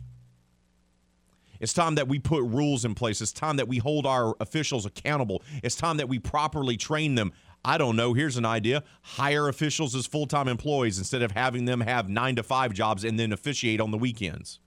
It's 1.60 1.74
time 1.74 1.96
that 1.96 2.08
we 2.08 2.20
put 2.20 2.44
rules 2.44 2.86
in 2.86 2.96
place. 2.96 3.22
It's 3.22 3.32
time 3.32 3.58
that 3.58 3.68
we 3.68 3.78
hold 3.78 4.06
our 4.06 4.36
officials 4.40 4.86
accountable. 4.86 5.44
It's 5.64 5.76
time 5.76 5.98
that 5.98 6.10
we 6.10 6.20
properly 6.20 6.78
train 6.78 7.16
them. 7.16 7.32
I 7.64 7.78
don't 7.78 7.96
know. 7.96 8.14
Here's 8.14 8.38
an 8.38 8.46
idea 8.46 8.84
hire 9.02 9.48
officials 9.48 9.96
as 9.96 10.06
full 10.06 10.28
time 10.28 10.48
employees 10.48 10.98
instead 10.98 11.22
of 11.22 11.32
having 11.32 11.66
them 11.66 11.82
have 11.82 12.10
nine 12.10 12.36
to 12.36 12.44
five 12.44 12.74
jobs 12.74 13.04
and 13.04 13.20
then 13.20 13.34
officiate 13.34 13.82
on 13.82 13.92
the 13.92 13.98
weekends. 13.98 14.60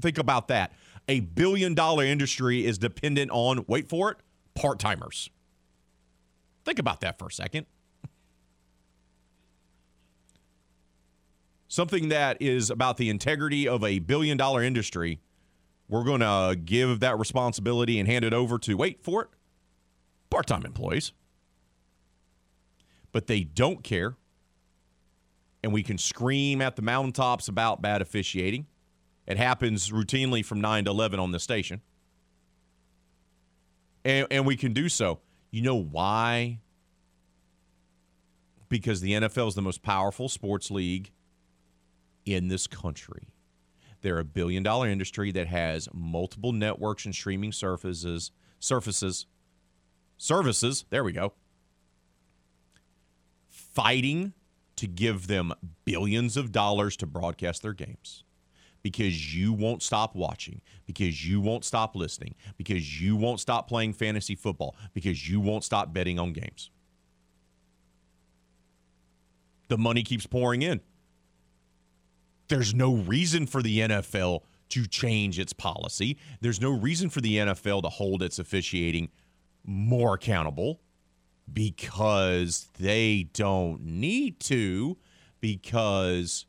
Think 0.00 0.18
about 0.18 0.48
that. 0.48 0.72
A 1.08 1.20
billion 1.20 1.74
dollar 1.74 2.04
industry 2.04 2.64
is 2.64 2.78
dependent 2.78 3.30
on, 3.32 3.64
wait 3.66 3.88
for 3.88 4.10
it, 4.12 4.18
part 4.54 4.78
timers. 4.78 5.30
Think 6.64 6.78
about 6.78 7.00
that 7.00 7.18
for 7.18 7.28
a 7.28 7.32
second. 7.32 7.66
Something 11.68 12.08
that 12.08 12.40
is 12.40 12.70
about 12.70 12.96
the 12.96 13.10
integrity 13.10 13.68
of 13.68 13.84
a 13.84 13.98
billion 13.98 14.38
dollar 14.38 14.62
industry, 14.62 15.20
we're 15.86 16.02
going 16.02 16.20
to 16.20 16.56
give 16.56 17.00
that 17.00 17.18
responsibility 17.18 17.98
and 17.98 18.08
hand 18.08 18.24
it 18.24 18.32
over 18.32 18.58
to, 18.60 18.74
wait 18.74 19.02
for 19.02 19.22
it, 19.22 19.28
part 20.30 20.46
time 20.46 20.64
employees. 20.64 21.12
But 23.12 23.26
they 23.26 23.44
don't 23.44 23.84
care. 23.84 24.16
And 25.62 25.72
we 25.72 25.82
can 25.82 25.98
scream 25.98 26.62
at 26.62 26.76
the 26.76 26.82
mountaintops 26.82 27.48
about 27.48 27.82
bad 27.82 28.00
officiating. 28.00 28.66
It 29.26 29.36
happens 29.36 29.90
routinely 29.90 30.42
from 30.42 30.62
9 30.62 30.86
to 30.86 30.90
11 30.90 31.20
on 31.20 31.32
the 31.32 31.40
station. 31.40 31.82
And, 34.06 34.26
and 34.30 34.46
we 34.46 34.56
can 34.56 34.72
do 34.72 34.88
so. 34.88 35.20
You 35.50 35.60
know 35.62 35.76
why? 35.76 36.60
Because 38.70 39.02
the 39.02 39.12
NFL 39.12 39.48
is 39.48 39.54
the 39.54 39.62
most 39.62 39.82
powerful 39.82 40.30
sports 40.30 40.70
league 40.70 41.10
in 42.34 42.48
this 42.48 42.66
country. 42.66 43.28
They're 44.00 44.18
a 44.18 44.24
billion 44.24 44.62
dollar 44.62 44.88
industry 44.88 45.32
that 45.32 45.48
has 45.48 45.88
multiple 45.92 46.52
networks 46.52 47.04
and 47.04 47.14
streaming 47.14 47.52
surfaces, 47.52 48.30
surfaces, 48.60 49.26
services. 50.16 50.84
There 50.90 51.02
we 51.02 51.12
go. 51.12 51.32
Fighting 53.48 54.34
to 54.76 54.86
give 54.86 55.26
them 55.26 55.52
billions 55.84 56.36
of 56.36 56.52
dollars 56.52 56.96
to 56.98 57.06
broadcast 57.06 57.62
their 57.62 57.72
games 57.72 58.22
because 58.82 59.34
you 59.34 59.52
won't 59.52 59.82
stop 59.82 60.14
watching, 60.14 60.60
because 60.86 61.28
you 61.28 61.40
won't 61.40 61.64
stop 61.64 61.96
listening, 61.96 62.34
because 62.56 63.00
you 63.00 63.16
won't 63.16 63.40
stop 63.40 63.68
playing 63.68 63.92
fantasy 63.92 64.36
football, 64.36 64.76
because 64.94 65.28
you 65.28 65.40
won't 65.40 65.64
stop 65.64 65.92
betting 65.92 66.18
on 66.18 66.32
games. 66.32 66.70
The 69.66 69.78
money 69.78 70.02
keeps 70.02 70.26
pouring 70.26 70.62
in. 70.62 70.80
There's 72.48 72.74
no 72.74 72.94
reason 72.94 73.46
for 73.46 73.62
the 73.62 73.80
NFL 73.80 74.40
to 74.70 74.86
change 74.86 75.38
its 75.38 75.52
policy. 75.52 76.18
There's 76.40 76.60
no 76.60 76.70
reason 76.70 77.10
for 77.10 77.20
the 77.20 77.36
NFL 77.36 77.82
to 77.82 77.88
hold 77.88 78.22
its 78.22 78.38
officiating 78.38 79.10
more 79.64 80.14
accountable 80.14 80.80
because 81.52 82.68
they 82.78 83.28
don't 83.32 83.82
need 83.82 84.40
to, 84.40 84.98
because 85.40 86.46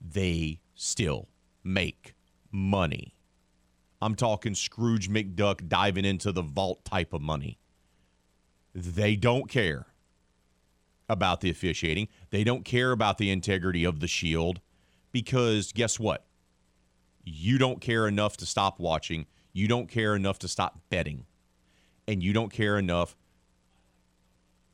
they 0.00 0.60
still 0.74 1.28
make 1.64 2.14
money. 2.50 3.14
I'm 4.00 4.14
talking 4.14 4.54
Scrooge 4.54 5.08
McDuck 5.08 5.68
diving 5.68 6.04
into 6.04 6.32
the 6.32 6.42
vault 6.42 6.84
type 6.84 7.12
of 7.12 7.22
money. 7.22 7.58
They 8.74 9.16
don't 9.16 9.48
care 9.48 9.86
about 11.08 11.40
the 11.40 11.50
officiating. 11.50 12.08
They 12.30 12.42
don't 12.42 12.64
care 12.64 12.90
about 12.90 13.18
the 13.18 13.30
integrity 13.30 13.84
of 13.84 14.00
the 14.00 14.08
shield 14.08 14.60
because 15.12 15.72
guess 15.72 16.00
what? 16.00 16.24
You 17.24 17.58
don't 17.58 17.80
care 17.80 18.08
enough 18.08 18.36
to 18.38 18.46
stop 18.46 18.80
watching. 18.80 19.26
You 19.52 19.68
don't 19.68 19.88
care 19.88 20.16
enough 20.16 20.38
to 20.40 20.48
stop 20.48 20.80
betting. 20.90 21.26
And 22.08 22.22
you 22.22 22.32
don't 22.32 22.52
care 22.52 22.78
enough 22.78 23.16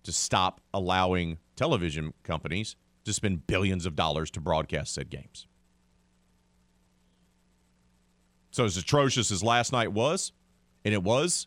to 0.04 0.12
stop 0.12 0.60
allowing 0.72 1.38
television 1.56 2.14
companies 2.22 2.76
to 3.04 3.12
spend 3.12 3.46
billions 3.46 3.84
of 3.84 3.94
dollars 3.94 4.30
to 4.30 4.40
broadcast 4.40 4.94
said 4.94 5.10
games. 5.10 5.46
So, 8.50 8.64
as 8.64 8.76
atrocious 8.76 9.30
as 9.30 9.42
last 9.42 9.72
night 9.72 9.92
was, 9.92 10.32
and 10.84 10.94
it 10.94 11.02
was, 11.02 11.46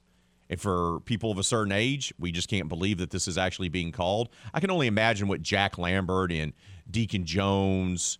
and 0.49 0.61
for 0.61 0.99
people 1.01 1.31
of 1.31 1.37
a 1.39 1.43
certain 1.43 1.71
age, 1.71 2.13
we 2.19 2.31
just 2.31 2.47
can't 2.47 2.69
believe 2.69 2.99
that 2.99 3.09
this 3.09 3.27
is 3.27 3.37
actually 3.37 3.69
being 3.69 3.91
called. 3.91 4.29
I 4.53 4.59
can 4.59 4.69
only 4.69 4.87
imagine 4.87 5.27
what 5.27 5.41
Jack 5.41 5.77
Lambert 5.77 6.31
and 6.31 6.53
Deacon 6.89 7.25
Jones 7.25 8.19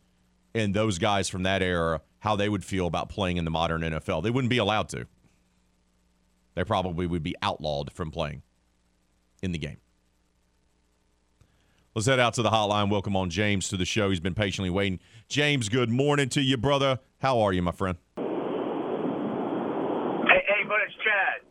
and 0.53 0.73
those 0.73 0.97
guys 0.97 1.29
from 1.29 1.43
that 1.43 1.61
era, 1.61 2.01
how 2.19 2.35
they 2.35 2.49
would 2.49 2.63
feel 2.63 2.87
about 2.87 3.09
playing 3.09 3.37
in 3.37 3.45
the 3.45 3.51
modern 3.51 3.81
NFL. 3.81 4.23
They 4.23 4.29
wouldn't 4.29 4.49
be 4.49 4.57
allowed 4.57 4.89
to. 4.89 5.07
They 6.55 6.63
probably 6.63 7.07
would 7.07 7.23
be 7.23 7.35
outlawed 7.41 7.91
from 7.93 8.11
playing 8.11 8.41
in 9.41 9.51
the 9.51 9.57
game. 9.57 9.77
Let's 11.95 12.07
head 12.07 12.19
out 12.19 12.33
to 12.35 12.41
the 12.41 12.49
hotline. 12.49 12.89
Welcome 12.89 13.17
on 13.17 13.29
James 13.29 13.67
to 13.69 13.77
the 13.77 13.85
show. 13.85 14.09
He's 14.09 14.21
been 14.21 14.33
patiently 14.33 14.69
waiting. 14.69 14.99
James, 15.27 15.67
good 15.67 15.89
morning 15.89 16.29
to 16.29 16.41
you, 16.41 16.55
brother. 16.55 16.99
How 17.19 17.41
are 17.41 17.51
you, 17.51 17.61
my 17.61 17.71
friend? 17.71 17.97
Hey, 18.15 18.23
hey, 18.23 20.63
but 20.67 20.77
it's 20.85 20.95
Chad. 21.03 21.41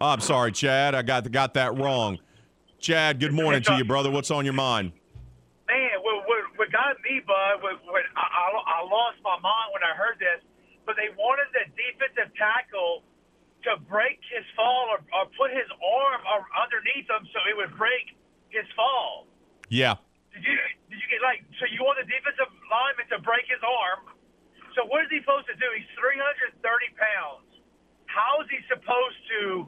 Oh, 0.00 0.10
I'm 0.10 0.20
sorry, 0.20 0.52
Chad. 0.52 0.94
I 0.94 1.02
got 1.02 1.30
got 1.32 1.54
that 1.54 1.76
wrong. 1.76 2.18
Chad, 2.78 3.18
good 3.18 3.32
morning 3.32 3.62
to 3.62 3.76
you, 3.76 3.84
brother. 3.84 4.10
What's 4.10 4.30
on 4.30 4.44
your 4.44 4.54
mind? 4.54 4.92
Man, 5.66 5.90
what, 6.02 6.28
what, 6.28 6.38
what 6.56 6.70
got 6.70 6.96
me, 7.16 7.24
bud, 7.24 7.64
what, 7.64 8.04
I, 8.12 8.24
I, 8.28 8.44
I 8.52 8.78
lost 8.84 9.16
my 9.24 9.40
mind 9.40 9.72
when 9.72 9.80
I 9.80 9.96
heard 9.96 10.20
this, 10.20 10.44
but 10.84 11.00
they 11.00 11.08
wanted 11.16 11.48
the 11.56 11.64
defensive 11.72 12.28
tackle 12.36 13.08
to 13.64 13.80
break 13.88 14.20
his 14.28 14.44
fall 14.52 14.92
or, 14.92 15.00
or 15.16 15.24
put 15.34 15.50
his 15.50 15.66
arm 15.80 16.20
underneath 16.52 17.08
him 17.08 17.24
so 17.32 17.38
it 17.48 17.56
would 17.56 17.72
break 17.74 18.14
his 18.52 18.68
fall. 18.76 19.26
Yeah. 19.72 19.98
Did 20.30 20.44
you 20.44 20.54
did 20.92 21.00
you 21.00 21.08
get 21.08 21.24
like 21.24 21.42
so 21.58 21.64
you 21.66 21.80
want 21.82 21.96
the 21.98 22.06
defensive 22.06 22.52
lineman 22.68 23.08
to 23.10 23.18
break 23.24 23.48
his 23.48 23.58
arm? 23.64 24.12
So 24.76 24.84
what 24.86 25.02
is 25.02 25.10
he 25.10 25.24
supposed 25.24 25.48
to 25.48 25.56
do? 25.56 25.66
He's 25.72 25.88
330 25.96 26.60
pounds. 26.60 27.48
How 28.04 28.44
is 28.44 28.48
he 28.52 28.60
supposed 28.68 29.18
to 29.32 29.66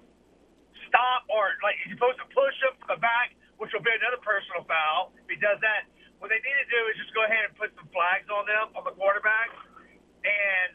stop 0.86 1.24
or 1.32 1.56
like 1.64 1.80
he's 1.82 1.96
supposed 1.96 2.20
to 2.20 2.28
push 2.30 2.54
him 2.62 2.76
from 2.78 2.94
the 2.94 3.00
back, 3.00 3.34
which 3.56 3.72
will 3.72 3.82
be 3.82 3.90
another 3.90 4.20
personal 4.20 4.62
foul 4.68 5.16
if 5.18 5.26
he 5.26 5.40
does 5.40 5.58
that. 5.64 5.88
What 6.18 6.28
they 6.34 6.40
need 6.42 6.58
to 6.58 6.68
do 6.70 6.80
is 6.90 6.94
just 6.98 7.14
go 7.14 7.22
ahead 7.22 7.46
and 7.46 7.54
put 7.54 7.70
some 7.78 7.86
flags 7.94 8.26
on 8.30 8.42
them 8.46 8.74
on 8.74 8.82
the 8.82 8.94
quarterback 8.98 9.54
and 10.26 10.74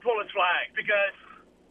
pull 0.00 0.16
his 0.24 0.32
flag 0.32 0.72
because 0.72 1.14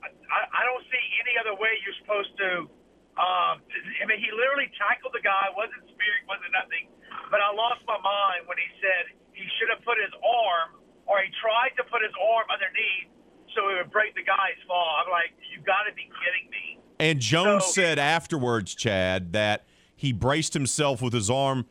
I, 0.06 0.46
I 0.46 0.62
don't 0.70 0.86
see 0.94 1.04
any 1.26 1.34
other 1.42 1.58
way 1.58 1.74
you're 1.82 1.98
supposed 2.06 2.34
to. 2.38 2.70
Um, 3.18 3.60
I 4.00 4.06
mean, 4.06 4.22
he 4.22 4.30
literally 4.32 4.70
tackled 4.78 5.12
the 5.12 5.26
guy, 5.26 5.50
wasn't 5.58 5.84
spearing, 5.90 6.24
wasn't 6.30 6.54
nothing. 6.54 6.88
But 7.34 7.42
I 7.42 7.50
lost 7.52 7.82
my 7.90 7.98
mind 8.00 8.46
when 8.46 8.56
he 8.62 8.70
said 8.80 9.12
he 9.34 9.44
should 9.60 9.74
have 9.74 9.82
put 9.84 9.98
his 10.00 10.14
arm, 10.22 10.80
or 11.10 11.20
he 11.20 11.28
tried 11.42 11.74
to 11.82 11.84
put 11.90 12.06
his 12.06 12.14
arm 12.16 12.46
underneath, 12.48 13.10
so 13.58 13.74
it 13.74 13.82
would 13.84 13.92
break 13.92 14.14
the 14.16 14.24
guy's 14.24 14.56
fall. 14.70 15.02
I'm 15.04 15.10
like, 15.12 15.34
you 15.52 15.60
got 15.66 15.90
to 15.90 15.94
be 15.98 16.08
kidding 16.22 16.48
me. 16.54 16.80
And 17.02 17.20
Jones 17.20 17.66
So- 17.66 17.82
said 17.82 17.98
afterwards, 18.00 18.72
Chad, 18.78 19.34
that 19.34 19.66
he 19.98 20.14
braced 20.14 20.54
himself 20.54 21.02
with 21.02 21.12
his 21.12 21.28
arm 21.30 21.66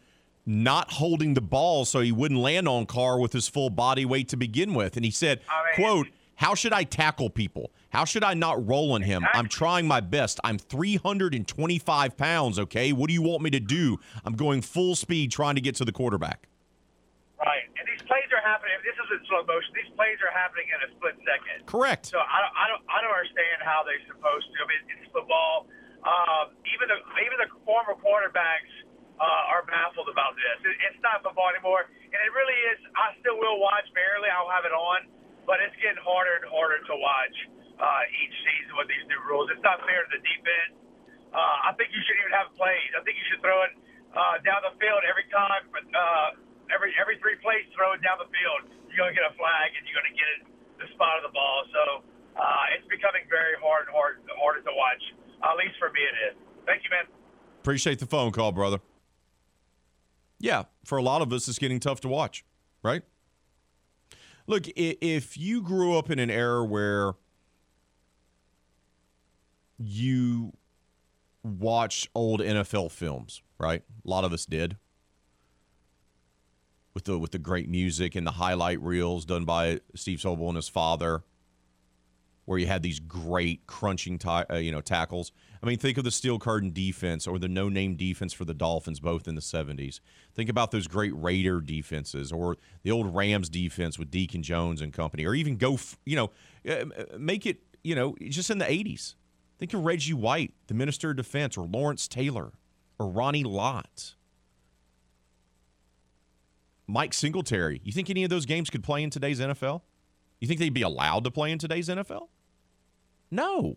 not 0.49 0.93
holding 0.93 1.35
the 1.35 1.41
ball 1.43 1.85
so 1.85 2.01
he 2.01 2.11
wouldn't 2.11 2.41
land 2.41 2.67
on 2.67 2.87
Carr 2.87 3.21
with 3.21 3.33
his 3.33 3.47
full 3.49 3.69
body 3.69 4.07
weight 4.07 4.29
to 4.31 4.37
begin 4.37 4.73
with. 4.73 4.97
And 4.97 5.05
he 5.05 5.11
said, 5.11 5.41
I 5.49 5.79
mean- 5.79 5.87
quote, 5.87 6.07
how 6.37 6.55
should 6.55 6.73
I 6.73 6.85
tackle 6.85 7.31
people? 7.31 7.73
How 7.91 8.05
should 8.05 8.23
I 8.23 8.35
not 8.35 8.65
roll 8.65 8.93
on 8.93 9.03
him? 9.03 9.27
I'm 9.35 9.49
trying 9.49 9.89
my 9.89 9.99
best. 9.99 10.39
I'm 10.45 10.57
325 10.57 12.17
pounds, 12.17 12.59
okay? 12.61 12.93
What 12.93 13.09
do 13.09 13.15
you 13.15 13.23
want 13.23 13.43
me 13.43 13.51
to 13.51 13.59
do? 13.59 13.99
I'm 14.25 14.35
going 14.35 14.63
full 14.63 14.95
speed 14.95 15.33
trying 15.33 15.57
to 15.57 15.61
get 15.61 15.75
to 15.77 15.85
the 15.85 15.91
quarterback. 15.91 16.47
Right. 17.43 17.67
And 17.75 17.83
these 17.91 18.07
plays 18.07 18.31
are 18.31 18.45
happening. 18.47 18.79
This 18.87 18.95
is 18.95 19.19
in 19.19 19.27
slow 19.27 19.43
motion. 19.51 19.75
These 19.75 19.91
plays 19.99 20.19
are 20.23 20.31
happening 20.31 20.71
in 20.71 20.79
a 20.87 20.89
split 20.95 21.19
second. 21.27 21.67
Correct. 21.67 22.07
So 22.07 22.23
I 22.23 22.39
don't, 22.39 22.55
I 22.55 22.65
don't, 22.71 22.83
I 22.87 22.99
don't 23.03 23.15
understand 23.19 23.59
how 23.67 23.83
they're 23.83 24.07
supposed 24.07 24.47
to. 24.47 24.57
I 24.63 24.67
mean, 24.71 24.83
it's 24.95 25.11
football. 25.11 25.67
Um, 26.07 26.55
even 26.71 26.87
the 26.87 27.03
even 27.27 27.37
the 27.43 27.51
former 27.67 27.99
quarterbacks 27.99 28.71
uh, 29.19 29.53
are 29.55 29.67
baffled 29.67 30.09
about 30.11 30.39
this. 30.39 30.59
It, 30.63 30.77
it's 30.91 31.01
not 31.03 31.23
football 31.27 31.51
anymore, 31.51 31.87
and 31.87 32.19
it 32.19 32.33
really 32.35 32.59
is. 32.75 32.79
I 32.95 33.15
still 33.19 33.39
will 33.39 33.59
watch 33.59 33.87
barely. 33.95 34.31
I'll 34.31 34.51
have 34.51 34.65
it 34.65 34.75
on, 34.75 35.11
but 35.47 35.59
it's 35.63 35.75
getting 35.83 36.01
harder 36.03 36.43
and 36.43 36.47
harder 36.47 36.79
to 36.87 36.95
watch 36.95 37.37
uh, 37.79 38.19
each 38.23 38.35
season 38.47 38.75
with 38.79 38.89
these 38.91 39.05
new 39.11 39.21
rules. 39.27 39.51
It's 39.51 39.63
not 39.63 39.83
fair 39.87 40.07
to 40.07 40.11
the 40.11 40.23
defense. 40.23 40.75
Uh, 41.35 41.69
I 41.69 41.77
think 41.77 41.93
you 41.93 42.01
shouldn't 42.09 42.25
even 42.31 42.37
have 42.39 42.49
plays. 42.57 42.91
I 42.97 43.05
think 43.05 43.21
you 43.21 43.27
should 43.29 43.43
throw 43.45 43.61
it 43.69 43.73
uh, 44.17 44.41
down 44.47 44.65
the 44.65 44.75
field 44.81 45.05
every 45.05 45.29
time. 45.29 45.63
Uh, 45.77 46.73
every 46.73 46.95
every 46.97 47.21
three 47.21 47.37
plays, 47.45 47.69
throw 47.77 47.93
it 47.93 48.01
down 48.01 48.17
the 48.23 48.31
field. 48.33 48.73
You're 48.89 49.05
gonna 49.05 49.15
get 49.15 49.29
a 49.29 49.35
flag, 49.37 49.77
and 49.77 49.85
you're 49.85 49.99
gonna 49.99 50.17
get 50.17 50.29
it 50.39 50.41
the 50.81 50.89
spot 50.97 51.21
of 51.21 51.29
the 51.29 51.35
ball. 51.35 51.59
So 51.75 51.83
uh, 52.39 52.75
it's 52.79 52.87
becoming 52.89 53.29
very 53.29 53.59
hard 53.61 53.91
hard 53.93 54.25
harder 54.41 54.65
to 54.65 54.73
watch. 54.73 55.03
at 55.45 55.57
least 55.61 55.77
for 55.77 55.93
me, 55.93 56.01
it 56.01 56.17
is. 56.33 56.35
Thank 56.65 56.87
you, 56.87 56.91
man. 56.91 57.05
Appreciate 57.61 58.01
the 58.01 58.09
phone 58.09 58.33
call, 58.33 58.53
brother. 58.53 58.81
Yeah, 60.41 60.65
for 60.85 60.99
a 60.99 61.03
lot 61.03 61.23
of 61.23 61.33
us, 61.33 61.49
it's 61.49 61.59
getting 61.59 61.81
tough 61.81 62.01
to 62.03 62.09
watch, 62.09 62.45
right? 62.83 63.03
Look, 64.47 64.65
if 64.77 65.37
you 65.37 65.63
grew 65.63 65.99
up 65.99 66.11
in 66.11 66.19
an 66.19 66.31
era 66.31 66.65
where 66.65 67.15
you 69.79 70.53
watched 71.43 72.09
old 72.15 72.41
NFL 72.41 72.91
films, 72.91 73.43
right? 73.59 73.83
A 74.05 74.09
lot 74.09 74.25
of 74.25 74.33
us 74.33 74.47
did. 74.47 74.77
With 76.95 77.05
the 77.05 77.19
with 77.19 77.31
the 77.33 77.39
great 77.39 77.69
music 77.69 78.17
and 78.17 78.27
the 78.27 78.33
highlight 78.33 78.83
reels 78.83 79.25
done 79.25 79.45
by 79.45 79.81
Steve 79.95 80.19
Sabol 80.19 80.49
and 80.49 80.57
his 80.57 80.69
father, 80.69 81.23
where 82.49 82.59
you 82.59 82.67
had 82.67 82.83
these 82.83 82.99
great 82.99 83.67
crunching, 83.67 84.19
ti- 84.19 84.29
uh, 84.29 84.57
you 84.57 84.73
know, 84.73 84.81
tackles. 84.81 85.33
I 85.63 85.67
mean, 85.67 85.79
think 85.79 85.99
of 85.99 86.05
the 86.05 86.11
steel 86.11 86.39
curtain 86.39 86.73
defense 86.73 87.27
or 87.27 87.39
the 87.39 87.47
no 87.47 87.69
name 87.69 87.95
defense 87.95 88.33
for 88.33 88.47
the 88.47 88.55
Dolphins, 88.55 89.01
both 89.01 89.29
in 89.29 89.35
the 89.35 89.43
'70s. 89.43 90.01
Think 90.35 90.49
about 90.49 90.71
those 90.71 90.87
great 90.87 91.13
Raider 91.15 91.61
defenses 91.61 92.33
or 92.33 92.57
the 92.85 92.91
old 92.91 93.15
Rams 93.15 93.51
defense 93.51 93.99
with 93.99 94.11
Deacon 94.11 94.43
Jones 94.43 94.81
and 94.81 94.95
company, 94.95 95.27
or 95.27 95.35
even 95.35 95.59
go, 95.59 95.75
f- 95.75 95.99
you 96.07 96.17
know, 96.17 96.31
uh, 96.67 96.87
make 97.19 97.45
it, 97.45 97.59
you 97.85 97.95
know, 97.95 98.17
just 98.29 98.49
in 98.49 98.57
the 98.57 98.65
'80s. 98.65 99.15
Think 99.59 99.75
of 99.75 99.85
Reggie 99.85 100.15
White, 100.15 100.55
the 100.69 100.75
Minister 100.75 101.11
of 101.11 101.17
Defense, 101.17 101.59
or 101.59 101.67
Lawrence 101.67 102.09
Taylor, 102.09 102.53
or 102.99 103.09
Ronnie 103.11 103.45
Lott. 103.45 104.15
Mike 106.87 107.13
Singletary. 107.13 107.83
You 107.85 107.93
think 107.93 108.09
any 108.09 108.25
of 108.25 108.31
those 108.31 108.47
games 108.47 108.71
could 108.71 108.83
play 108.83 109.03
in 109.03 109.11
today's 109.11 109.39
NFL? 109.39 109.83
You 110.41 110.49
think 110.49 110.61
they'd 110.61 110.73
be 110.73 110.83
allowed 110.83 111.25
to 111.25 111.31
play 111.31 111.53
in 111.53 111.59
today's 111.59 111.89
NFL? 111.89 112.29
No. 113.31 113.77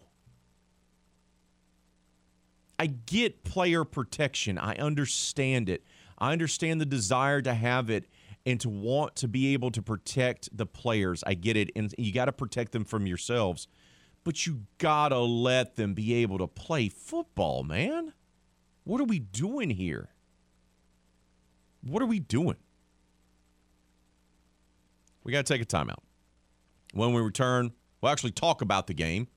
I 2.80 2.88
get 2.88 3.44
player 3.44 3.84
protection. 3.84 4.58
I 4.58 4.76
understand 4.76 5.70
it. 5.70 5.84
I 6.18 6.32
understand 6.32 6.82
the 6.82 6.86
desire 6.86 7.42
to 7.42 7.54
have 7.54 7.90
it 7.90 8.08
and 8.46 8.60
to 8.62 8.70
want 8.70 9.16
to 9.18 9.28
be 9.28 9.54
able 9.54 9.70
to 9.72 9.82
protect 9.82 10.56
the 10.56 10.66
players. 10.66 11.24
I 11.28 11.36
get 11.36 11.58
it. 11.58 11.70
And 11.76 11.94
you 11.98 12.12
got 12.12 12.26
to 12.26 12.32
protect 12.32 12.72
them 12.72 12.86
from 12.86 13.06
yourselves. 13.06 13.68
But 14.24 14.46
you 14.46 14.62
got 14.78 15.10
to 15.10 15.20
let 15.20 15.76
them 15.76 15.94
be 15.94 16.16
able 16.16 16.38
to 16.40 16.48
play 16.48 16.90
football, 16.90 17.64
man. 17.64 18.14
What 18.84 19.00
are 19.02 19.06
we 19.06 19.20
doing 19.20 19.70
here? 19.70 20.10
What 21.82 22.02
are 22.02 22.08
we 22.08 22.20
doing? 22.20 22.58
We 25.24 25.32
got 25.32 25.46
to 25.46 25.54
take 25.54 25.62
a 25.62 25.66
timeout. 25.66 26.02
When 26.94 27.14
we 27.14 27.22
return, 27.22 27.74
we'll 28.02 28.12
actually 28.12 28.32
talk 28.32 28.62
about 28.62 28.88
the 28.88 28.94
game 28.94 29.28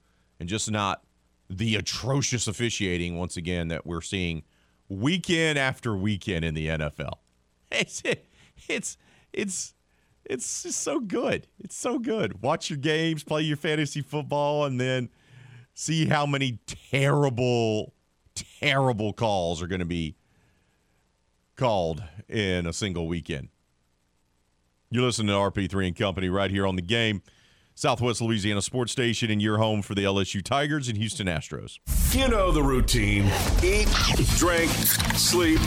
and 0.40 0.48
just 0.48 0.70
not 0.70 1.02
the 1.48 1.76
atrocious 1.76 2.46
officiating 2.48 3.16
once 3.16 3.36
again 3.36 3.68
that 3.68 3.86
we're 3.86 4.00
seeing 4.00 4.42
weekend 4.88 5.58
after 5.58 5.96
weekend 5.96 6.44
in 6.44 6.54
the 6.54 6.68
NFL. 6.68 7.14
It's 7.76 8.02
it's 8.68 8.96
it's 9.32 9.74
it's 10.24 10.62
just 10.62 10.80
so 10.80 11.00
good. 11.00 11.48
It's 11.58 11.76
so 11.76 11.98
good. 11.98 12.40
Watch 12.40 12.70
your 12.70 12.76
games, 12.76 13.24
play 13.24 13.42
your 13.42 13.56
fantasy 13.56 14.00
football, 14.00 14.64
and 14.64 14.80
then 14.80 15.08
see 15.74 16.06
how 16.06 16.24
many 16.24 16.60
terrible, 16.90 17.94
terrible 18.34 19.12
calls 19.12 19.60
are 19.60 19.66
going 19.66 19.80
to 19.80 19.84
be 19.84 20.16
called 21.56 22.02
in 22.28 22.66
a 22.66 22.72
single 22.72 23.06
weekend. 23.06 23.48
You're 24.90 25.02
listening 25.02 25.28
to 25.28 25.32
RP3 25.34 25.88
and 25.88 25.96
Company 25.96 26.28
right 26.28 26.50
here 26.50 26.66
on 26.66 26.76
the 26.76 26.82
game. 26.82 27.22
Southwest 27.74 28.20
Louisiana 28.20 28.62
Sports 28.62 28.92
Station, 28.92 29.30
and 29.30 29.42
your 29.42 29.58
home 29.58 29.82
for 29.82 29.94
the 29.94 30.04
LSU 30.04 30.42
Tigers 30.42 30.88
and 30.88 30.96
Houston 30.96 31.26
Astros. 31.26 31.78
You 32.14 32.28
know 32.28 32.52
the 32.52 32.62
routine 32.62 33.24
eat, 33.62 33.88
drink, 34.36 34.70
sleep, 35.16 35.60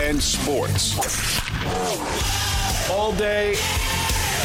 and 0.00 0.22
sports. 0.22 0.94
All 2.90 3.12
day, 3.12 3.54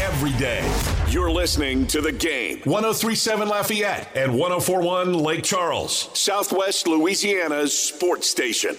every 0.01 0.31
day. 0.39 0.65
You're 1.09 1.31
listening 1.31 1.85
to 1.87 2.01
the 2.01 2.11
game. 2.11 2.61
1037 2.63 3.49
Lafayette 3.49 4.15
and 4.15 4.31
1041 4.37 5.13
Lake 5.13 5.43
Charles, 5.43 6.09
Southwest 6.13 6.87
Louisiana's 6.87 7.77
sports 7.77 8.29
station. 8.29 8.77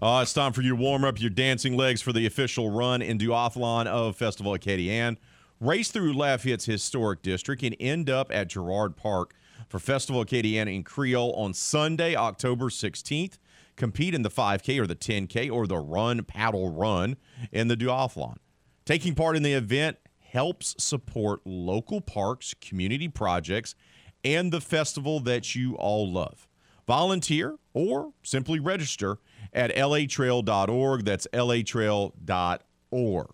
Uh, 0.00 0.20
it's 0.22 0.32
time 0.32 0.52
for 0.52 0.62
you 0.62 0.76
warm 0.76 1.02
up 1.02 1.20
your 1.20 1.28
dancing 1.28 1.76
legs 1.76 2.00
for 2.00 2.12
the 2.12 2.24
official 2.24 2.70
run 2.70 3.02
and 3.02 3.18
duathlon 3.18 3.86
of 3.86 4.14
Festival 4.14 4.54
Acadian. 4.54 5.18
Race 5.58 5.90
through 5.90 6.12
Lafayette's 6.12 6.66
historic 6.66 7.20
district 7.20 7.64
and 7.64 7.74
end 7.80 8.08
up 8.08 8.30
at 8.32 8.46
Girard 8.46 8.96
Park 8.96 9.34
for 9.68 9.80
Festival 9.80 10.20
Acadian 10.20 10.68
in 10.68 10.84
Creole 10.84 11.32
on 11.32 11.52
Sunday, 11.52 12.14
October 12.14 12.66
16th. 12.66 13.38
Compete 13.74 14.14
in 14.14 14.22
the 14.22 14.30
5K 14.30 14.80
or 14.80 14.86
the 14.86 14.94
10K 14.94 15.50
or 15.50 15.66
the 15.66 15.78
run, 15.78 16.22
paddle 16.22 16.70
run 16.70 17.16
in 17.50 17.66
the 17.66 17.76
duathlon. 17.76 18.36
Taking 18.84 19.16
part 19.16 19.36
in 19.36 19.42
the 19.42 19.54
event 19.54 19.96
helps 20.20 20.76
support 20.78 21.40
local 21.44 22.00
parks, 22.00 22.54
community 22.60 23.08
projects, 23.08 23.74
and 24.22 24.52
the 24.52 24.60
festival 24.60 25.18
that 25.18 25.56
you 25.56 25.74
all 25.74 26.08
love. 26.08 26.46
Volunteer 26.86 27.56
or 27.74 28.12
simply 28.22 28.60
register 28.60 29.18
at 29.52 29.74
latrail.org. 29.74 31.04
That's 31.04 31.26
latrail.org. 31.32 33.26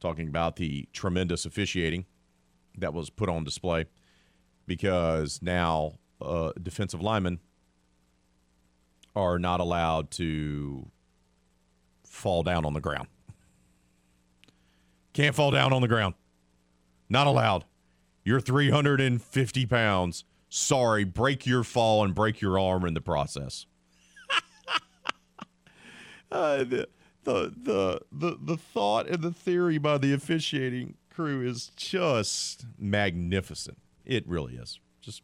Talking 0.00 0.28
about 0.28 0.56
the 0.56 0.88
tremendous 0.92 1.44
officiating 1.44 2.06
that 2.78 2.94
was 2.94 3.10
put 3.10 3.28
on 3.28 3.44
display 3.44 3.86
because 4.66 5.40
now 5.42 5.98
uh, 6.22 6.52
defensive 6.62 7.02
linemen 7.02 7.40
are 9.14 9.38
not 9.38 9.60
allowed 9.60 10.10
to 10.12 10.88
fall 12.04 12.42
down 12.42 12.64
on 12.64 12.72
the 12.72 12.80
ground. 12.80 13.08
Can't 15.12 15.34
fall 15.34 15.50
down 15.50 15.72
on 15.72 15.82
the 15.82 15.88
ground. 15.88 16.14
Not 17.08 17.26
allowed. 17.26 17.64
You're 18.24 18.40
350 18.40 19.66
pounds. 19.66 20.24
Sorry, 20.50 21.04
break 21.04 21.46
your 21.46 21.62
fall 21.62 22.04
and 22.04 22.12
break 22.12 22.40
your 22.40 22.58
arm 22.58 22.84
in 22.84 22.94
the 22.94 23.00
process. 23.00 23.66
uh, 26.32 26.58
the, 26.58 26.88
the, 27.22 27.54
the, 27.56 28.00
the, 28.10 28.36
the 28.42 28.56
thought 28.56 29.08
and 29.08 29.22
the 29.22 29.32
theory 29.32 29.78
by 29.78 29.96
the 29.96 30.12
officiating 30.12 30.96
crew 31.08 31.48
is 31.48 31.70
just 31.76 32.66
magnificent. 32.76 33.78
It 34.04 34.26
really 34.26 34.56
is. 34.56 34.80
Just 35.00 35.22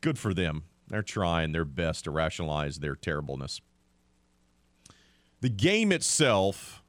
good 0.00 0.18
for 0.18 0.34
them. 0.34 0.64
They're 0.88 1.02
trying 1.02 1.52
their 1.52 1.64
best 1.64 2.04
to 2.04 2.10
rationalize 2.10 2.80
their 2.80 2.96
terribleness. 2.96 3.60
The 5.40 5.48
game 5.48 5.92
itself, 5.92 6.82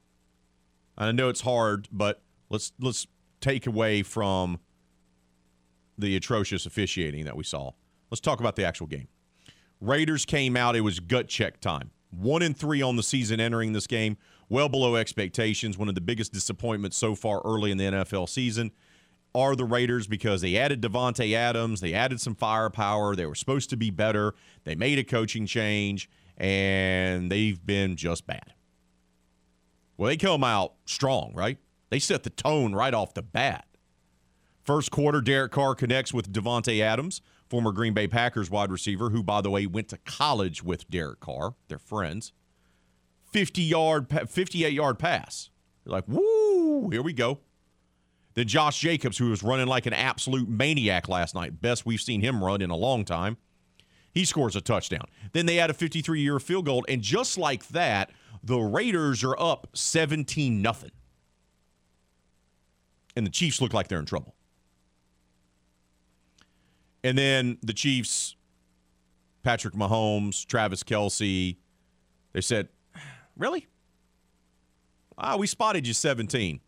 I 0.98 1.12
know 1.12 1.30
it's 1.30 1.42
hard, 1.42 1.88
but 1.92 2.24
let's 2.50 2.72
let's 2.80 3.08
take 3.42 3.68
away 3.68 4.04
from 4.04 4.60
the 5.98 6.16
atrocious 6.16 6.66
officiating 6.66 7.26
that 7.26 7.36
we 7.36 7.44
saw. 7.44 7.72
Let's 8.12 8.22
talk 8.22 8.40
about 8.40 8.56
the 8.56 8.66
actual 8.66 8.88
game. 8.88 9.08
Raiders 9.80 10.26
came 10.26 10.58
out, 10.58 10.76
it 10.76 10.82
was 10.82 11.00
gut 11.00 11.28
check 11.28 11.60
time. 11.60 11.92
One 12.10 12.42
and 12.42 12.56
three 12.58 12.82
on 12.82 12.96
the 12.96 13.04
season 13.04 13.40
entering 13.40 13.74
this 13.74 13.88
game, 13.88 14.18
well 14.50 14.70
below 14.70 14.96
expectations. 14.96 15.78
One 15.78 15.90
of 15.90 15.96
the 15.96 16.02
biggest 16.02 16.34
disappointments 16.34 16.98
so 16.98 17.16
far 17.16 17.42
early 17.44 17.72
in 17.72 17.78
the 17.78 17.86
NFL 17.86 18.30
season 18.30 18.72
are 19.36 19.56
the 19.56 19.66
Raiders 19.66 20.08
because 20.08 20.42
they 20.42 20.58
added 20.58 20.82
Davante 20.82 21.34
Adams, 21.36 21.82
they 21.82 21.94
added 21.94 22.20
some 22.20 22.34
firepower, 22.34 23.16
they 23.16 23.26
were 23.26 23.36
supposed 23.36 23.70
to 23.70 23.78
be 23.78 23.92
better, 23.92 24.34
they 24.64 24.74
made 24.74 24.98
a 24.98 25.04
coaching 25.04 25.46
change, 25.46 26.10
and 26.38 27.32
they've 27.32 27.64
been 27.64 27.96
just 27.96 28.26
bad. 28.26 28.54
Well, 29.96 30.08
they 30.08 30.18
come 30.18 30.44
out 30.44 30.74
strong, 30.86 31.34
right? 31.36 31.58
They 31.90 32.00
set 32.00 32.24
the 32.24 32.30
tone 32.30 32.74
right 32.74 32.94
off 32.94 33.14
the 33.14 33.22
bat. 33.22 33.67
First 34.68 34.92
quarter, 34.92 35.22
Derek 35.22 35.54
Carr 35.54 35.76
connects 35.76 36.14
with 36.14 36.34
Davante 36.34 36.82
Adams, 36.82 37.22
former 37.50 37.72
Green 37.72 37.94
Bay 37.94 38.06
Packers 38.06 38.52
wide 38.52 38.70
receiver, 38.70 39.12
who, 39.12 39.24
by 39.24 39.40
the 39.40 39.50
way, 39.50 39.66
went 39.66 39.88
to 39.88 39.98
college 40.00 40.62
with 40.62 40.90
Derek 40.90 41.22
Carr. 41.22 41.56
They're 41.70 41.80
friends. 41.80 42.34
50 43.32 43.62
yard, 43.62 44.08
58 44.30 44.74
yard 44.74 45.00
pass. 45.00 45.50
You're 45.86 45.94
like, 45.94 46.04
woo, 46.06 46.90
here 46.90 47.02
we 47.02 47.14
go. 47.14 47.40
Then 48.34 48.46
Josh 48.50 48.78
Jacobs, 48.82 49.18
who 49.18 49.30
was 49.30 49.42
running 49.42 49.68
like 49.68 49.86
an 49.86 49.94
absolute 49.94 50.50
maniac 50.50 51.08
last 51.08 51.34
night, 51.34 51.62
best 51.62 51.86
we've 51.86 52.02
seen 52.02 52.20
him 52.20 52.44
run 52.44 52.62
in 52.62 52.70
a 52.70 52.76
long 52.76 53.06
time. 53.06 53.38
He 54.14 54.26
scores 54.26 54.58
a 54.58 54.62
touchdown. 54.62 55.06
Then 55.32 55.46
they 55.46 55.60
add 55.60 55.70
a 55.70 55.74
53 55.74 56.20
year 56.20 56.42
field 56.42 56.66
goal, 56.66 56.84
and 56.90 57.02
just 57.02 57.38
like 57.38 57.70
that, 57.70 58.12
the 58.44 58.60
Raiders 58.60 59.24
are 59.24 59.40
up 59.40 59.70
17 59.76 60.62
nothing. 60.62 60.92
And 63.16 63.26
the 63.26 63.32
Chiefs 63.32 63.62
look 63.62 63.74
like 63.74 63.88
they're 63.88 64.00
in 64.00 64.06
trouble. 64.06 64.34
And 67.08 67.18
then 67.18 67.58
the 67.64 67.72
Chiefs, 67.72 68.36
Patrick 69.42 69.74
Mahomes, 69.76 70.46
Travis 70.46 70.84
Kelce, 70.84 71.56
they 72.34 72.42
said, 72.42 72.68
Really? 73.38 73.66
Ah, 75.18 75.38
we 75.38 75.48
spotted 75.48 75.88
you 75.88 75.94
17. 75.94 76.60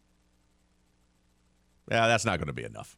Yeah, 1.91 2.07
that's 2.07 2.23
not 2.23 2.37
going 2.37 2.47
to 2.47 2.53
be 2.53 2.63
enough. 2.63 2.95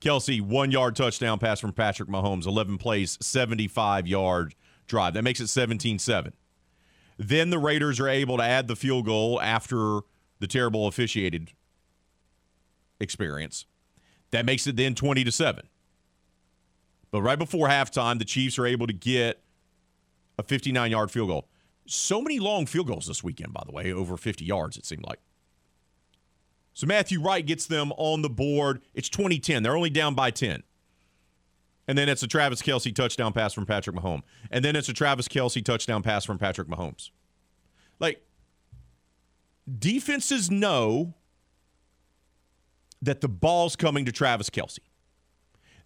Kelce, 0.00 0.40
one 0.40 0.70
yard 0.70 0.94
touchdown 0.94 1.40
pass 1.40 1.58
from 1.58 1.72
Patrick 1.72 2.08
Mahomes, 2.08 2.46
11 2.46 2.78
plays, 2.78 3.18
75 3.20 4.06
yard 4.06 4.54
drive. 4.86 5.14
That 5.14 5.24
makes 5.24 5.40
it 5.40 5.48
17 5.48 5.98
7. 5.98 6.32
Then 7.18 7.50
the 7.50 7.58
Raiders 7.58 7.98
are 7.98 8.08
able 8.08 8.36
to 8.36 8.44
add 8.44 8.68
the 8.68 8.76
field 8.76 9.06
goal 9.06 9.42
after 9.42 10.02
the 10.38 10.46
terrible 10.46 10.86
officiated 10.86 11.50
experience. 13.00 13.66
That 14.34 14.46
makes 14.46 14.66
it 14.66 14.74
then 14.74 14.96
20 14.96 15.22
to 15.22 15.30
7. 15.30 15.64
But 17.12 17.22
right 17.22 17.38
before 17.38 17.68
halftime, 17.68 18.18
the 18.18 18.24
Chiefs 18.24 18.58
are 18.58 18.66
able 18.66 18.88
to 18.88 18.92
get 18.92 19.40
a 20.36 20.42
59 20.42 20.90
yard 20.90 21.12
field 21.12 21.28
goal. 21.28 21.48
So 21.86 22.20
many 22.20 22.40
long 22.40 22.66
field 22.66 22.88
goals 22.88 23.06
this 23.06 23.22
weekend, 23.22 23.52
by 23.52 23.62
the 23.64 23.70
way, 23.70 23.92
over 23.92 24.16
50 24.16 24.44
yards, 24.44 24.76
it 24.76 24.86
seemed 24.86 25.04
like. 25.04 25.20
So 26.72 26.84
Matthew 26.84 27.20
Wright 27.22 27.46
gets 27.46 27.66
them 27.66 27.92
on 27.96 28.22
the 28.22 28.28
board. 28.28 28.82
It's 28.92 29.08
2010. 29.08 29.62
They're 29.62 29.76
only 29.76 29.88
down 29.88 30.16
by 30.16 30.32
10. 30.32 30.64
And 31.86 31.96
then 31.96 32.08
it's 32.08 32.24
a 32.24 32.26
Travis 32.26 32.60
Kelce 32.60 32.92
touchdown 32.92 33.32
pass 33.32 33.52
from 33.52 33.66
Patrick 33.66 33.94
Mahomes. 33.94 34.22
And 34.50 34.64
then 34.64 34.74
it's 34.74 34.88
a 34.88 34.94
Travis 34.94 35.28
Kelce 35.28 35.64
touchdown 35.64 36.02
pass 36.02 36.24
from 36.24 36.38
Patrick 36.38 36.66
Mahomes. 36.66 37.10
Like, 38.00 38.26
defenses 39.78 40.50
know 40.50 41.14
that 43.04 43.20
the 43.20 43.28
ball's 43.28 43.76
coming 43.76 44.04
to 44.04 44.12
Travis 44.12 44.50
Kelce. 44.50 44.78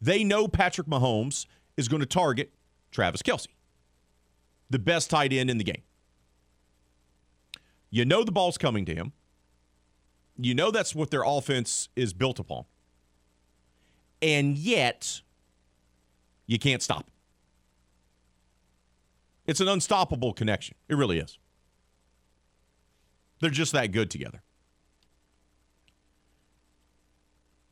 They 0.01 0.23
know 0.23 0.47
Patrick 0.47 0.87
Mahomes 0.87 1.47
is 1.77 1.89
going 1.89 2.01
to 2.01 2.07
target 2.07 2.53
Travis 2.91 3.23
Kelce, 3.23 3.49
the 4.71 4.79
best 4.79 5.11
tight 5.11 5.33
end 5.33 5.51
in 5.51 5.59
the 5.59 5.65
game. 5.65 5.83
You 7.91 8.05
know 8.05 8.23
the 8.23 8.33
ball's 8.33 8.59
coming 8.59 8.85
to 8.85 8.95
him. 8.95 9.13
You 10.37 10.55
know 10.55 10.71
that's 10.71 10.95
what 10.95 11.11
their 11.11 11.25
offense 11.25 11.89
is 11.97 12.13
built 12.13 12.39
upon. 12.39 12.65
And 14.23 14.57
yet, 14.57 15.23
you 16.47 16.59
can't 16.59 16.83
stop 16.83 17.01
it. 17.01 17.13
It's 19.47 19.61
an 19.61 19.69
unstoppable 19.69 20.33
connection. 20.33 20.77
It 20.89 20.97
really 20.97 21.19
is. 21.19 21.39
They're 23.41 23.51
just 23.51 23.73
that 23.73 23.93
good 23.93 24.11
together. 24.11 24.43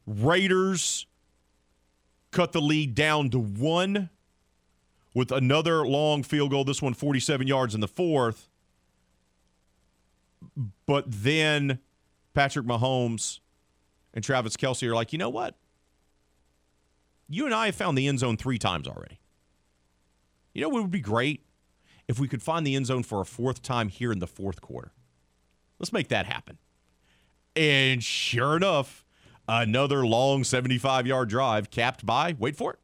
Raiders 0.06 1.06
cut 2.30 2.52
the 2.52 2.60
lead 2.60 2.94
down 2.94 3.30
to 3.30 3.38
one 3.38 4.10
with 5.14 5.32
another 5.32 5.86
long 5.86 6.22
field 6.22 6.50
goal. 6.50 6.64
This 6.64 6.82
one 6.82 6.94
47 6.94 7.46
yards 7.46 7.74
in 7.74 7.80
the 7.80 7.88
fourth. 7.88 8.48
But 10.86 11.04
then 11.06 11.80
Patrick 12.34 12.66
Mahomes 12.66 13.40
and 14.14 14.22
Travis 14.22 14.56
Kelce 14.56 14.86
are 14.86 14.94
like, 14.94 15.12
you 15.12 15.18
know 15.18 15.30
what? 15.30 15.56
You 17.28 17.46
and 17.46 17.54
I 17.54 17.66
have 17.66 17.74
found 17.74 17.96
the 17.96 18.06
end 18.06 18.20
zone 18.20 18.36
three 18.36 18.58
times 18.58 18.86
already. 18.86 19.18
You 20.52 20.62
know 20.62 20.68
what 20.68 20.82
would 20.82 20.90
be 20.90 21.00
great? 21.00 21.42
If 22.06 22.20
we 22.20 22.28
could 22.28 22.42
find 22.42 22.66
the 22.66 22.76
end 22.76 22.86
zone 22.86 23.02
for 23.02 23.20
a 23.20 23.26
fourth 23.26 23.62
time 23.62 23.88
here 23.88 24.12
in 24.12 24.20
the 24.20 24.26
fourth 24.26 24.60
quarter. 24.60 24.92
Let's 25.78 25.92
make 25.92 26.08
that 26.08 26.26
happen. 26.26 26.58
And 27.56 28.04
sure 28.04 28.56
enough, 28.56 29.05
another 29.48 30.06
long 30.06 30.44
75 30.44 31.06
yard 31.06 31.28
drive 31.28 31.70
capped 31.70 32.04
by, 32.04 32.34
wait 32.38 32.56
for 32.56 32.72
it, 32.72 32.78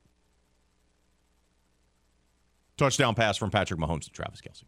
touchdown 2.76 3.14
pass 3.14 3.36
from 3.36 3.50
Patrick 3.50 3.80
Mahomes 3.80 4.04
to 4.04 4.10
Travis 4.10 4.40
Kelce. 4.40 4.64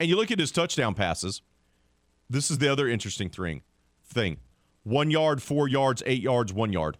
And 0.00 0.08
you 0.08 0.16
look 0.16 0.30
at 0.30 0.38
his 0.38 0.50
touchdown 0.50 0.94
passes. 0.94 1.42
This 2.28 2.50
is 2.50 2.58
the 2.58 2.70
other 2.70 2.88
interesting 2.88 3.28
thing. 3.28 3.62
Thing, 4.04 4.38
one 4.82 5.10
yard, 5.10 5.42
four 5.42 5.68
yards, 5.68 6.02
eight 6.06 6.22
yards, 6.22 6.52
one 6.52 6.72
yard. 6.72 6.98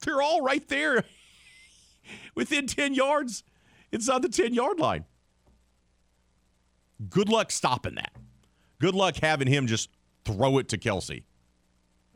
They're 0.00 0.22
all 0.22 0.40
right 0.40 0.66
there, 0.68 1.04
within 2.34 2.66
ten 2.66 2.94
yards, 2.94 3.42
inside 3.90 4.22
the 4.22 4.28
ten 4.28 4.54
yard 4.54 4.78
line. 4.78 5.04
Good 7.10 7.28
luck 7.28 7.50
stopping 7.50 7.96
that. 7.96 8.12
Good 8.78 8.94
luck 8.94 9.16
having 9.16 9.48
him 9.48 9.66
just 9.66 9.90
throw 10.24 10.58
it 10.58 10.68
to 10.68 10.78
Kelce. 10.78 11.24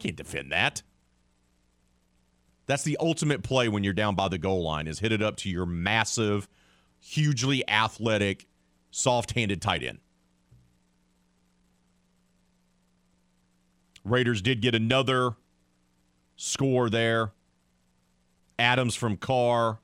Can't 0.00 0.16
defend 0.16 0.50
that. 0.50 0.82
That's 2.66 2.82
the 2.82 2.96
ultimate 3.00 3.42
play 3.42 3.68
when 3.68 3.84
you're 3.84 3.92
down 3.92 4.14
by 4.14 4.28
the 4.28 4.38
goal 4.38 4.62
line 4.62 4.86
is 4.86 5.00
hit 5.00 5.12
it 5.12 5.22
up 5.22 5.36
to 5.38 5.50
your 5.50 5.66
massive, 5.66 6.48
hugely 6.98 7.68
athletic, 7.68 8.46
soft-handed 8.90 9.60
tight 9.60 9.82
end. 9.82 9.98
Raiders 14.04 14.40
did 14.40 14.62
get 14.62 14.74
another 14.74 15.32
score 16.36 16.88
there. 16.88 17.32
Adams 18.58 18.94
from 18.94 19.16
Carr, 19.16 19.80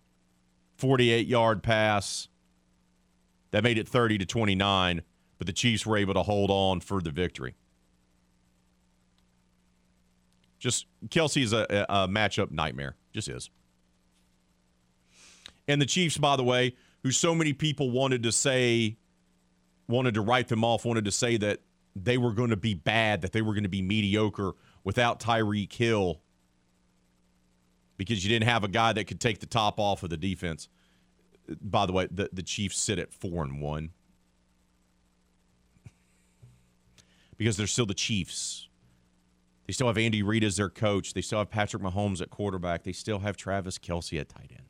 48 0.76 1.26
yard 1.26 1.62
pass. 1.62 2.28
That 3.50 3.62
made 3.64 3.78
it 3.78 3.88
30 3.88 4.18
to 4.18 4.26
29, 4.26 5.02
but 5.38 5.46
the 5.46 5.52
Chiefs 5.52 5.84
were 5.84 5.96
able 5.96 6.14
to 6.14 6.22
hold 6.22 6.50
on 6.50 6.80
for 6.80 7.00
the 7.02 7.10
victory. 7.10 7.54
Just 10.66 10.86
Kelce 11.10 11.44
is 11.44 11.52
a, 11.52 11.86
a 11.88 12.08
matchup 12.08 12.50
nightmare. 12.50 12.96
Just 13.12 13.28
is. 13.28 13.50
And 15.68 15.80
the 15.80 15.86
Chiefs, 15.86 16.18
by 16.18 16.34
the 16.34 16.42
way, 16.42 16.74
who 17.04 17.12
so 17.12 17.36
many 17.36 17.52
people 17.52 17.92
wanted 17.92 18.24
to 18.24 18.32
say, 18.32 18.96
wanted 19.86 20.14
to 20.14 20.22
write 20.22 20.48
them 20.48 20.64
off, 20.64 20.84
wanted 20.84 21.04
to 21.04 21.12
say 21.12 21.36
that 21.36 21.60
they 21.94 22.18
were 22.18 22.32
going 22.32 22.50
to 22.50 22.56
be 22.56 22.74
bad, 22.74 23.20
that 23.20 23.30
they 23.30 23.42
were 23.42 23.52
going 23.52 23.62
to 23.62 23.68
be 23.68 23.80
mediocre 23.80 24.54
without 24.82 25.20
Tyreek 25.20 25.72
Hill 25.72 26.20
because 27.96 28.24
you 28.24 28.28
didn't 28.28 28.48
have 28.48 28.64
a 28.64 28.68
guy 28.68 28.92
that 28.92 29.04
could 29.04 29.20
take 29.20 29.38
the 29.38 29.46
top 29.46 29.78
off 29.78 30.02
of 30.02 30.10
the 30.10 30.16
defense. 30.16 30.68
By 31.60 31.86
the 31.86 31.92
way, 31.92 32.08
the, 32.10 32.28
the 32.32 32.42
Chiefs 32.42 32.76
sit 32.76 32.98
at 32.98 33.12
four 33.12 33.44
and 33.44 33.60
one 33.60 33.90
because 37.36 37.56
they're 37.56 37.68
still 37.68 37.86
the 37.86 37.94
Chiefs. 37.94 38.68
They 39.66 39.72
still 39.72 39.88
have 39.88 39.98
Andy 39.98 40.22
Reid 40.22 40.44
as 40.44 40.56
their 40.56 40.70
coach. 40.70 41.12
They 41.12 41.20
still 41.20 41.40
have 41.40 41.50
Patrick 41.50 41.82
Mahomes 41.82 42.20
at 42.20 42.30
quarterback. 42.30 42.84
They 42.84 42.92
still 42.92 43.20
have 43.20 43.36
Travis 43.36 43.78
Kelce 43.78 44.20
at 44.20 44.28
tight 44.28 44.50
end. 44.50 44.68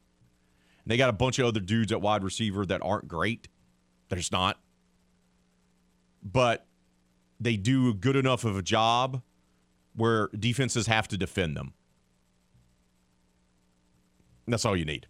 And 0.85 0.91
they 0.91 0.97
got 0.97 1.11
a 1.11 1.15
bunch 1.15 1.39
of 1.39 1.47
other 1.47 1.61
dudes 1.61 1.93
at 1.93 2.01
wide 2.01 2.23
receiver 2.23 2.65
that 2.67 2.81
aren't 2.83 3.09
great. 3.09 3.49
There's 4.09 4.33
not. 4.33 4.59
But 6.23 6.67
they 7.39 7.57
do 7.57 7.93
good 7.93 8.17
enough 8.17 8.45
of 8.45 8.57
a 8.57 8.63
job 8.63 9.23
where 9.95 10.29
defenses 10.29 10.87
have 10.87 11.09
to 11.09 11.19
defend 11.19 11.57
them. 11.57 11.75
And 14.47 14.53
that's 14.53 14.65
all 14.65 14.77
you 14.77 14.85
need. 14.85 15.07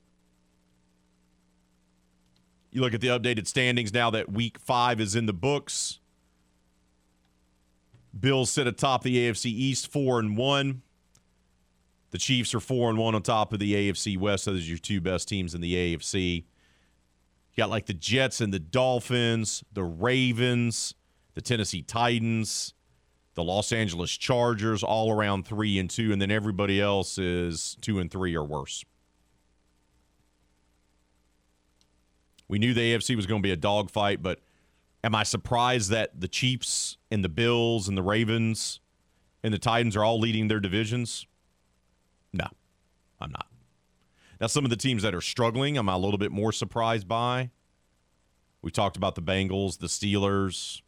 You 2.73 2.81
look 2.81 2.95
at 2.95 3.01
the 3.01 3.09
updated 3.09 3.47
standings 3.47 3.93
now 3.93 4.11
that 4.11 4.31
week 4.31 4.59
five 4.59 5.01
is 5.01 5.15
in 5.15 5.27
the 5.27 5.33
books. 5.33 6.01
Bills 8.19 8.51
sit 8.51 8.67
atop 8.67 9.03
the 9.03 9.17
AFC 9.17 9.47
East, 9.47 9.91
four 9.91 10.19
and 10.19 10.37
one. 10.37 10.83
The 12.11 12.19
Chiefs 12.19 12.55
are 12.55 12.61
four 12.61 12.89
and 12.89 12.99
one 12.99 13.15
on 13.15 13.23
top 13.23 13.53
of 13.53 13.59
the 13.59 13.75
AFC 13.75 14.17
West. 14.19 14.47
Those 14.47 14.63
are 14.63 14.69
your 14.69 14.79
two 14.79 15.01
best 15.01 15.29
teams 15.29 15.55
in 15.55 15.61
the 15.61 15.75
AFC. 15.75 16.37
You 16.37 16.45
got 17.57 17.71
like 17.71 17.87
the 17.87 17.95
Jets 17.95 18.41
and 18.41 18.53
the 18.53 18.59
Dolphins, 18.59 19.65
the 19.73 19.83
Ravens, 19.83 20.95
the 21.35 21.41
Tennessee 21.41 21.83
Titans, 21.83 22.75
the 23.35 23.45
Los 23.45 23.73
Angeles 23.73 24.11
Chargers, 24.11 24.83
all 24.83 25.13
around 25.13 25.47
three 25.47 25.79
and 25.79 25.91
two, 25.91 26.13
and 26.13 26.21
then 26.21 26.31
everybody 26.31 26.81
else 26.81 27.19
is 27.19 27.77
two 27.81 27.99
and 27.99 28.11
three 28.11 28.35
or 28.35 28.45
worse. 28.45 28.85
We 32.49 32.59
knew 32.59 32.73
the 32.73 32.95
AFC 32.95 33.17
was 33.17 33.27
going 33.27 33.43
to 33.43 33.47
be 33.47 33.53
a 33.53 33.57
dogfight, 33.57 34.23
but 34.23 34.41
am 35.05 35.15
I 35.15 35.23
surprised 35.23 35.91
that 35.91 36.21
the 36.21 36.29
Chiefs 36.29 36.97
and 37.11 37.25
the 37.25 37.29
Bills 37.29 37.89
and 37.89 37.97
the 37.97 38.03
Ravens 38.03 38.81
and 39.43 39.53
the 39.53 39.59
Titans 39.59 39.97
are 39.97 40.05
all 40.05 40.19
leading 40.19 40.49
their 40.49 40.61
divisions? 40.61 41.27
No, 42.33 42.47
I'm 43.21 43.31
not. 43.31 43.47
Now, 44.41 44.49
some 44.49 44.65
of 44.65 44.71
the 44.71 44.77
teams 44.77 45.03
that 45.03 45.15
are 45.15 45.21
struggling, 45.21 45.79
I'm 45.79 45.89
a 45.89 45.97
little 45.97 46.19
bit 46.19 46.33
more 46.33 46.53
surprised 46.53 47.09
by. 47.09 47.51
We 48.61 48.71
talked 48.71 48.97
about 48.97 49.15
the 49.15 49.23
Bengals, 49.23 49.79
the 49.79 49.87
Steelers, 49.87 50.83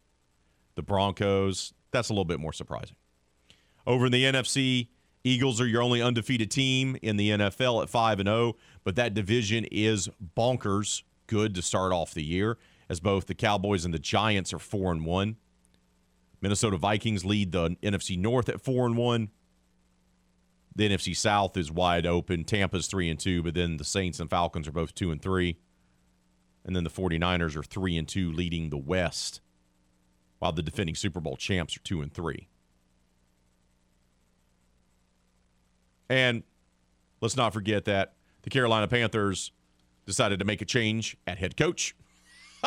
the 0.75 0.83
Broncos. 0.83 1.73
That's 1.91 2.09
a 2.09 2.13
little 2.13 2.25
bit 2.25 2.39
more 2.39 2.53
surprising. 2.53 2.95
Over 3.87 4.07
in 4.07 4.11
the 4.11 4.23
NFC, 4.25 4.89
Eagles 5.23 5.59
are 5.59 5.65
your 5.65 5.81
only 5.81 6.01
undefeated 6.01 6.51
team 6.51 6.95
in 7.01 7.17
the 7.17 7.31
NFL 7.31 7.81
at 7.83 7.89
5 7.89 8.19
and 8.19 8.27
0, 8.27 8.55
but 8.83 8.95
that 8.95 9.13
division 9.13 9.65
is 9.71 10.09
bonkers 10.37 11.03
good 11.27 11.55
to 11.55 11.61
start 11.61 11.91
off 11.91 12.13
the 12.13 12.23
year 12.23 12.57
as 12.89 12.99
both 12.99 13.27
the 13.27 13.35
Cowboys 13.35 13.85
and 13.85 13.93
the 13.93 13.99
Giants 13.99 14.51
are 14.53 14.59
4 14.59 14.91
and 14.91 15.05
1. 15.05 15.35
Minnesota 16.41 16.77
Vikings 16.77 17.25
lead 17.25 17.51
the 17.51 17.75
NFC 17.83 18.17
North 18.17 18.49
at 18.49 18.61
4 18.61 18.87
and 18.87 18.97
1. 18.97 19.29
The 20.75 20.89
NFC 20.89 21.15
South 21.15 21.57
is 21.57 21.71
wide 21.71 22.05
open. 22.05 22.45
Tampa's 22.45 22.87
3 22.87 23.09
and 23.09 23.19
2, 23.19 23.43
but 23.43 23.53
then 23.53 23.77
the 23.77 23.83
Saints 23.83 24.19
and 24.19 24.29
Falcons 24.29 24.67
are 24.67 24.71
both 24.71 24.95
2 24.95 25.11
and 25.11 25.21
3. 25.21 25.57
And 26.65 26.75
then 26.75 26.83
the 26.83 26.89
49ers 26.89 27.55
are 27.55 27.63
3 27.63 27.97
and 27.97 28.07
2 28.07 28.31
leading 28.31 28.69
the 28.69 28.77
West, 28.77 29.41
while 30.39 30.51
the 30.51 30.63
defending 30.63 30.95
Super 30.95 31.19
Bowl 31.19 31.35
champs 31.35 31.75
are 31.75 31.81
2 31.81 32.01
and 32.01 32.13
3. 32.13 32.47
And 36.09 36.43
let's 37.21 37.35
not 37.35 37.53
forget 37.53 37.85
that 37.85 38.13
the 38.41 38.49
Carolina 38.49 38.87
Panthers 38.87 39.51
decided 40.05 40.39
to 40.39 40.45
make 40.45 40.61
a 40.61 40.65
change 40.65 41.17
at 41.27 41.37
head 41.37 41.55
coach 41.55 41.95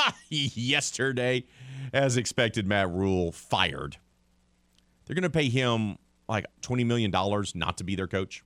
yesterday. 0.29 1.45
As 1.93 2.17
expected, 2.17 2.67
Matt 2.67 2.91
Rhule 2.91 3.33
fired. 3.33 3.97
They're 5.05 5.15
going 5.15 5.23
to 5.23 5.31
pay 5.31 5.49
him 5.49 5.99
like 6.29 6.47
$20 6.63 6.87
million 6.87 7.11
not 7.55 7.79
to 7.79 7.85
be 7.85 7.95
their 7.95 8.07
coach. 8.07 8.43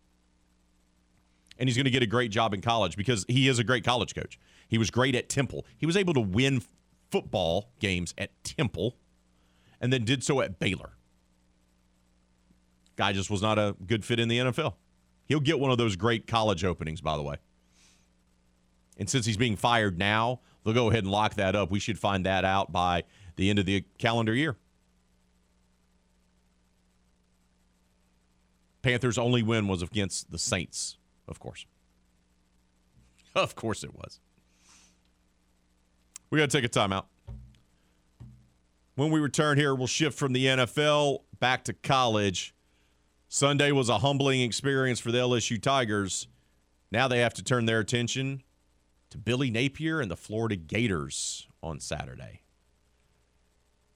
And 1.59 1.69
he's 1.69 1.77
going 1.77 1.85
to 1.85 1.91
get 1.91 2.03
a 2.03 2.07
great 2.07 2.31
job 2.31 2.53
in 2.53 2.61
college 2.61 2.97
because 2.97 3.25
he 3.29 3.49
is 3.49 3.59
a 3.59 3.65
great 3.65 3.85
college 3.85 4.15
coach. 4.15 4.39
He 4.69 4.79
was 4.79 4.91
great 4.91 5.15
at 5.15 5.29
Temple. 5.29 5.65
He 5.79 5.87
was 5.87 5.97
able 5.97 6.13
to 6.15 6.21
win 6.21 6.63
football 7.11 7.71
games 7.79 8.15
at 8.19 8.31
Temple 8.45 8.97
and 9.81 9.93
then 9.93 10.05
did 10.05 10.25
so 10.25 10.41
at 10.41 10.59
Baylor. 10.59 10.93
Guy 12.97 13.13
just 13.13 13.31
was 13.31 13.43
not 13.43 13.59
a 13.59 13.77
good 13.87 14.05
fit 14.05 14.19
in 14.19 14.29
the 14.29 14.39
NFL. 14.39 14.75
He'll 15.27 15.41
get 15.41 15.59
one 15.59 15.71
of 15.71 15.79
those 15.79 15.97
great 15.97 16.27
college 16.27 16.65
openings, 16.65 17.01
by 17.01 17.17
the 17.17 17.23
way. 17.23 17.37
And 18.97 19.09
since 19.09 19.27
he's 19.27 19.37
being 19.37 19.57
fired 19.57 19.99
now, 19.99 20.41
they'll 20.67 20.75
go 20.75 20.91
ahead 20.91 21.05
and 21.05 21.13
lock 21.13 21.35
that 21.35 21.55
up. 21.55 21.71
We 21.71 21.79
should 21.79 21.99
find 21.99 22.27
that 22.27 22.45
out 22.45 22.73
by 22.73 23.05
the 23.37 23.49
end 23.49 23.61
of 23.61 23.67
the 23.67 23.85
calendar 23.99 24.35
year. 24.35 24.57
Panthers' 28.83 29.17
only 29.17 29.43
win 29.43 29.69
was 29.69 29.81
against 29.81 30.31
the 30.31 30.39
Saints, 30.39 30.99
of 31.27 31.39
course. 31.41 31.65
Of 33.35 33.55
course 33.55 33.85
it 33.85 33.95
was. 33.95 34.19
We 36.31 36.39
got 36.39 36.49
to 36.49 36.57
take 36.57 36.65
a 36.65 36.71
timeout. 36.71 37.05
When 38.95 39.11
we 39.11 39.21
return 39.21 39.59
here, 39.59 39.75
we'll 39.75 39.87
shift 39.87 40.19
from 40.19 40.33
the 40.33 40.47
NFL 40.47 41.19
back 41.39 41.65
to 41.65 41.75
college. 41.75 42.55
Sunday 43.29 43.73
was 43.73 43.91
a 43.91 43.99
humbling 43.99 44.41
experience 44.41 45.01
for 45.01 45.13
the 45.13 45.19
LSU 45.19 45.61
Tigers. 45.61 46.29
Now 46.91 47.09
they 47.09 47.19
have 47.19 47.35
to 47.35 47.45
turn 47.45 47.67
their 47.67 47.81
attention 47.81 48.43
to 49.11 49.19
Billy 49.19 49.51
Napier 49.51 50.01
and 50.01 50.11
the 50.11 50.17
Florida 50.17 50.57
Gators 50.57 51.47
on 51.63 51.81
Saturday. 51.81 52.43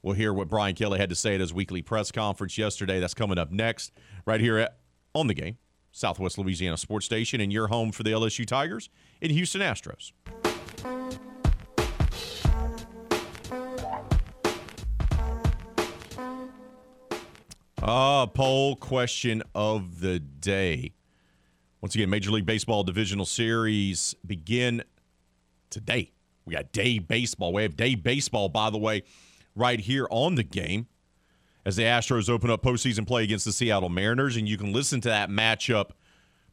We'll 0.03 0.15
hear 0.15 0.33
what 0.33 0.49
Brian 0.49 0.75
Kelly 0.75 0.99
had 0.99 1.11
to 1.11 1.15
say 1.15 1.35
at 1.35 1.41
his 1.41 1.53
weekly 1.53 1.83
press 1.83 2.11
conference 2.11 2.57
yesterday. 2.57 3.01
That's 3.01 3.15
coming 3.15 3.39
up 3.39 3.51
next, 3.51 3.93
right 4.25 4.41
here 4.41 4.57
at, 4.57 4.79
on 5.15 5.27
the 5.27 5.35
game, 5.35 5.59
Southwest 5.93 6.39
Louisiana 6.39 6.79
Sports 6.79 7.05
Station, 7.05 7.41
and 7.41 7.53
your 7.53 7.69
home 7.69 7.93
for 7.93 8.03
the 8.03 8.11
LSU 8.11 8.47
Tigers 8.47 8.89
in 9.21 9.31
Houston 9.31 9.61
Astros. 9.61 10.13
Uh, 17.83 18.27
poll 18.27 18.77
question 18.77 19.43
of 19.55 20.01
the 20.01 20.19
day. 20.19 20.93
Once 21.81 21.95
again, 21.95 22.11
Major 22.11 22.31
League 22.31 22.45
Baseball 22.45 22.85
Divisional 22.85 23.25
Series 23.25 24.15
begin 24.27 24.83
today. 25.71 26.13
We 26.45 26.55
got 26.55 26.73
day 26.73 26.99
baseball. 26.99 27.53
We 27.53 27.63
have 27.63 27.77
day 27.77 27.95
baseball, 27.95 28.49
by 28.49 28.71
the 28.71 28.79
way, 28.79 29.03
right 29.55 29.81
here 29.81 30.07
on 30.11 30.35
the 30.35 30.43
game 30.43 30.87
as 31.65 31.77
the 31.77 31.85
Astros 31.85 32.29
open 32.29 32.51
up 32.51 32.63
postseason 32.63 33.07
play 33.07 33.25
against 33.25 33.45
the 33.45 33.53
Seattle 33.53 33.89
Mariners. 33.89 34.37
And 34.37 34.49
you 34.49 34.57
can 34.57 34.73
listen 34.73 35.01
to 35.03 35.09
that 35.09 35.31
matchup 35.31 35.91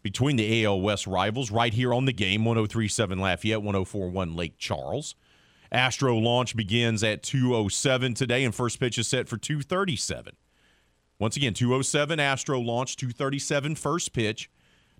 between 0.03 0.35
the 0.35 0.65
AL 0.65 0.81
West 0.81 1.07
rivals 1.07 1.51
right 1.51 1.73
here 1.73 1.93
on 1.93 2.05
the 2.05 2.13
game 2.13 2.45
1037 2.45 3.19
Lafayette, 3.19 3.61
1041 3.61 4.35
Lake 4.35 4.57
Charles. 4.57 5.15
Astro 5.71 6.15
launch 6.17 6.55
begins 6.55 7.03
at 7.03 7.23
207 7.23 8.13
today, 8.13 8.45
and 8.45 8.55
first 8.55 8.79
pitch 8.79 8.97
is 8.97 9.07
set 9.07 9.27
for 9.27 9.37
237. 9.37 10.33
Once 11.19 11.35
again, 11.35 11.53
207 11.53 12.19
Astro 12.19 12.59
launch, 12.59 12.95
237 12.95 13.75
first 13.75 14.13
pitch. 14.13 14.49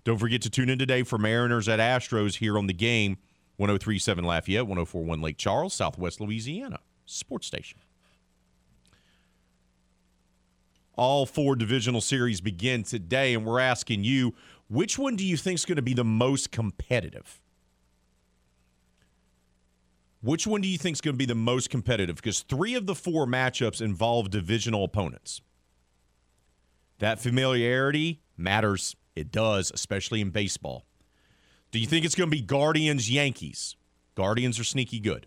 Don't 0.04 0.18
forget 0.18 0.42
to 0.42 0.50
tune 0.50 0.68
in 0.68 0.78
today 0.78 1.04
for 1.04 1.16
Mariners 1.16 1.68
at 1.68 1.80
Astros 1.80 2.36
here 2.36 2.58
on 2.58 2.66
the 2.66 2.74
game 2.74 3.18
1037 3.58 4.24
Lafayette, 4.24 4.66
1041 4.66 5.20
Lake 5.20 5.36
Charles, 5.36 5.74
Southwest 5.74 6.20
Louisiana, 6.20 6.78
sports 7.06 7.46
station. 7.46 7.80
All 10.94 11.26
four 11.26 11.56
divisional 11.56 12.00
series 12.00 12.40
begin 12.40 12.84
today, 12.84 13.34
and 13.34 13.44
we're 13.44 13.60
asking 13.60 14.04
you 14.04 14.34
which 14.68 14.98
one 14.98 15.16
do 15.16 15.24
you 15.24 15.36
think 15.36 15.56
is 15.56 15.64
going 15.64 15.76
to 15.76 15.82
be 15.82 15.94
the 15.94 16.04
most 16.04 16.50
competitive? 16.52 17.40
Which 20.20 20.46
one 20.46 20.60
do 20.60 20.68
you 20.68 20.78
think 20.78 20.96
is 20.96 21.00
going 21.00 21.14
to 21.14 21.18
be 21.18 21.26
the 21.26 21.34
most 21.34 21.70
competitive? 21.70 22.16
Because 22.16 22.40
three 22.40 22.74
of 22.74 22.86
the 22.86 22.94
four 22.94 23.26
matchups 23.26 23.80
involve 23.80 24.30
divisional 24.30 24.84
opponents. 24.84 25.40
That 26.98 27.20
familiarity 27.20 28.20
matters. 28.36 28.96
It 29.14 29.30
does, 29.30 29.70
especially 29.72 30.20
in 30.20 30.30
baseball. 30.30 30.87
Do 31.70 31.78
you 31.78 31.86
think 31.86 32.04
it's 32.04 32.14
going 32.14 32.30
to 32.30 32.36
be 32.36 32.42
Guardians 32.42 33.10
Yankees? 33.10 33.76
Guardians 34.14 34.58
are 34.58 34.64
sneaky 34.64 35.00
good. 35.00 35.26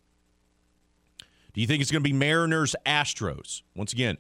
Do 1.54 1.62
you 1.62 1.68
think 1.68 1.82
it's 1.82 1.92
going 1.92 2.04
to 2.04 2.10
be 2.10 2.16
Mariners 2.16 2.76
Astros? 2.86 3.62
Once 3.76 3.94
again, 3.94 4.18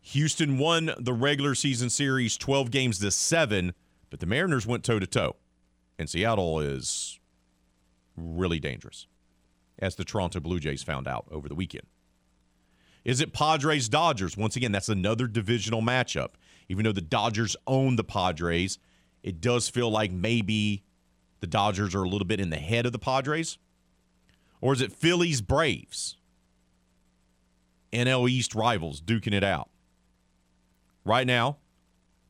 Houston 0.00 0.58
won 0.58 0.92
the 0.98 1.12
regular 1.12 1.54
season 1.54 1.90
series 1.90 2.36
12 2.36 2.70
games 2.70 2.98
to 3.00 3.10
7, 3.10 3.74
but 4.10 4.20
the 4.20 4.26
Mariners 4.26 4.66
went 4.66 4.84
toe 4.84 4.98
to 4.98 5.06
toe. 5.06 5.36
And 5.98 6.08
Seattle 6.08 6.60
is 6.60 7.18
really 8.16 8.60
dangerous, 8.60 9.06
as 9.78 9.96
the 9.96 10.04
Toronto 10.04 10.40
Blue 10.40 10.60
Jays 10.60 10.82
found 10.82 11.06
out 11.06 11.26
over 11.30 11.48
the 11.48 11.54
weekend. 11.54 11.86
Is 13.04 13.20
it 13.20 13.32
Padres 13.32 13.88
Dodgers? 13.88 14.36
Once 14.36 14.56
again, 14.56 14.72
that's 14.72 14.88
another 14.88 15.26
divisional 15.26 15.82
matchup. 15.82 16.30
Even 16.68 16.84
though 16.84 16.92
the 16.92 17.00
Dodgers 17.00 17.56
own 17.66 17.96
the 17.96 18.04
Padres, 18.04 18.78
it 19.22 19.40
does 19.40 19.68
feel 19.68 19.90
like 19.90 20.12
maybe 20.12 20.84
the 21.40 21.46
Dodgers 21.46 21.94
are 21.94 22.02
a 22.02 22.08
little 22.08 22.26
bit 22.26 22.40
in 22.40 22.50
the 22.50 22.56
head 22.56 22.86
of 22.86 22.92
the 22.92 22.98
Padres. 22.98 23.58
Or 24.60 24.72
is 24.72 24.80
it 24.80 24.92
Phillies 24.92 25.40
Braves? 25.40 26.16
NL 27.92 28.28
East 28.28 28.54
rivals 28.54 29.00
duking 29.00 29.32
it 29.32 29.44
out. 29.44 29.70
Right 31.04 31.26
now, 31.26 31.58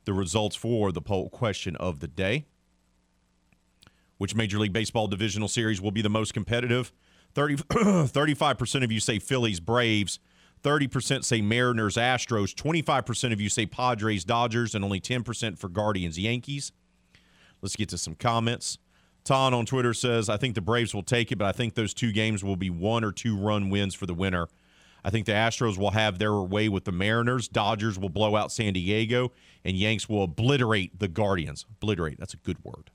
the 0.05 0.13
results 0.13 0.57
for 0.57 0.93
the 0.93 1.03
poll 1.03 1.29
question 1.29 1.75
of 1.77 2.01
the 2.01 2.09
day. 2.09 2.47
Which 4.19 4.35
Major 4.35 4.59
League 4.59 4.73
Baseball 4.73 5.07
divisional 5.07 5.49
series 5.49 5.81
will 5.81 5.91
be 5.91 6.03
the 6.03 6.09
most 6.09 6.35
competitive? 6.35 6.93
30, 7.35 7.57
35% 7.57 8.85
of 8.85 8.91
you 8.91 9.01
say 9.01 9.19
Phillies 9.19 9.61
Braves, 9.61 10.19
30% 10.63 11.25
say 11.25 11.41
Mariners 11.41 11.97
Astros, 11.97 12.55
25% 12.55 13.33
of 13.33 13.41
you 13.41 13.49
say 13.49 13.67
Padres 13.67 14.25
Dodgers, 14.25 14.75
and 14.75 14.85
only 14.85 15.01
10% 15.01 15.59
for 15.59 15.69
Guardians 15.69 16.19
Yankees. 16.19 16.73
Let's 17.63 17.77
get 17.77 17.89
to 17.91 17.99
some 17.99 18.15
comments. 18.15 18.79
Ton 19.25 19.53
on 19.53 19.67
Twitter 19.67 19.93
says, 19.93 20.29
I 20.29 20.37
think 20.37 20.55
the 20.55 20.61
Braves 20.61 20.95
will 20.95 21.03
take 21.03 21.31
it, 21.31 21.37
but 21.37 21.47
I 21.47 21.53
think 21.53 21.75
those 21.75 21.93
two 21.93 22.13
games 22.13 22.43
will 22.43 22.57
be 22.57 22.71
one 22.71 23.05
or 23.05 23.13
two 23.13 23.37
run 23.37 23.69
wins 23.69 23.95
for 23.95 24.07
the 24.07 24.15
winner. 24.15 24.49
I 25.05 25.11
think 25.11 25.27
the 25.27 25.33
Astros 25.33 25.79
will 25.79 25.91
have 25.91 26.19
their 26.19 26.35
way 26.35 26.69
with 26.69 26.85
the 26.85 26.93
Mariners. 26.93 27.47
Dodgers 27.47 27.99
will 27.99 28.09
blow 28.09 28.37
out 28.37 28.51
San 28.51 28.73
Diego, 28.73 29.33
and 29.65 29.77
Yanks 29.77 30.09
will 30.09 30.25
obliterate 30.25 30.99
the 30.99 31.09
Guardians. 31.09 31.67
Obliterate, 31.71 32.19
that's 32.19 32.35
a 32.35 32.39
good 32.39 32.65
word. 32.65 32.91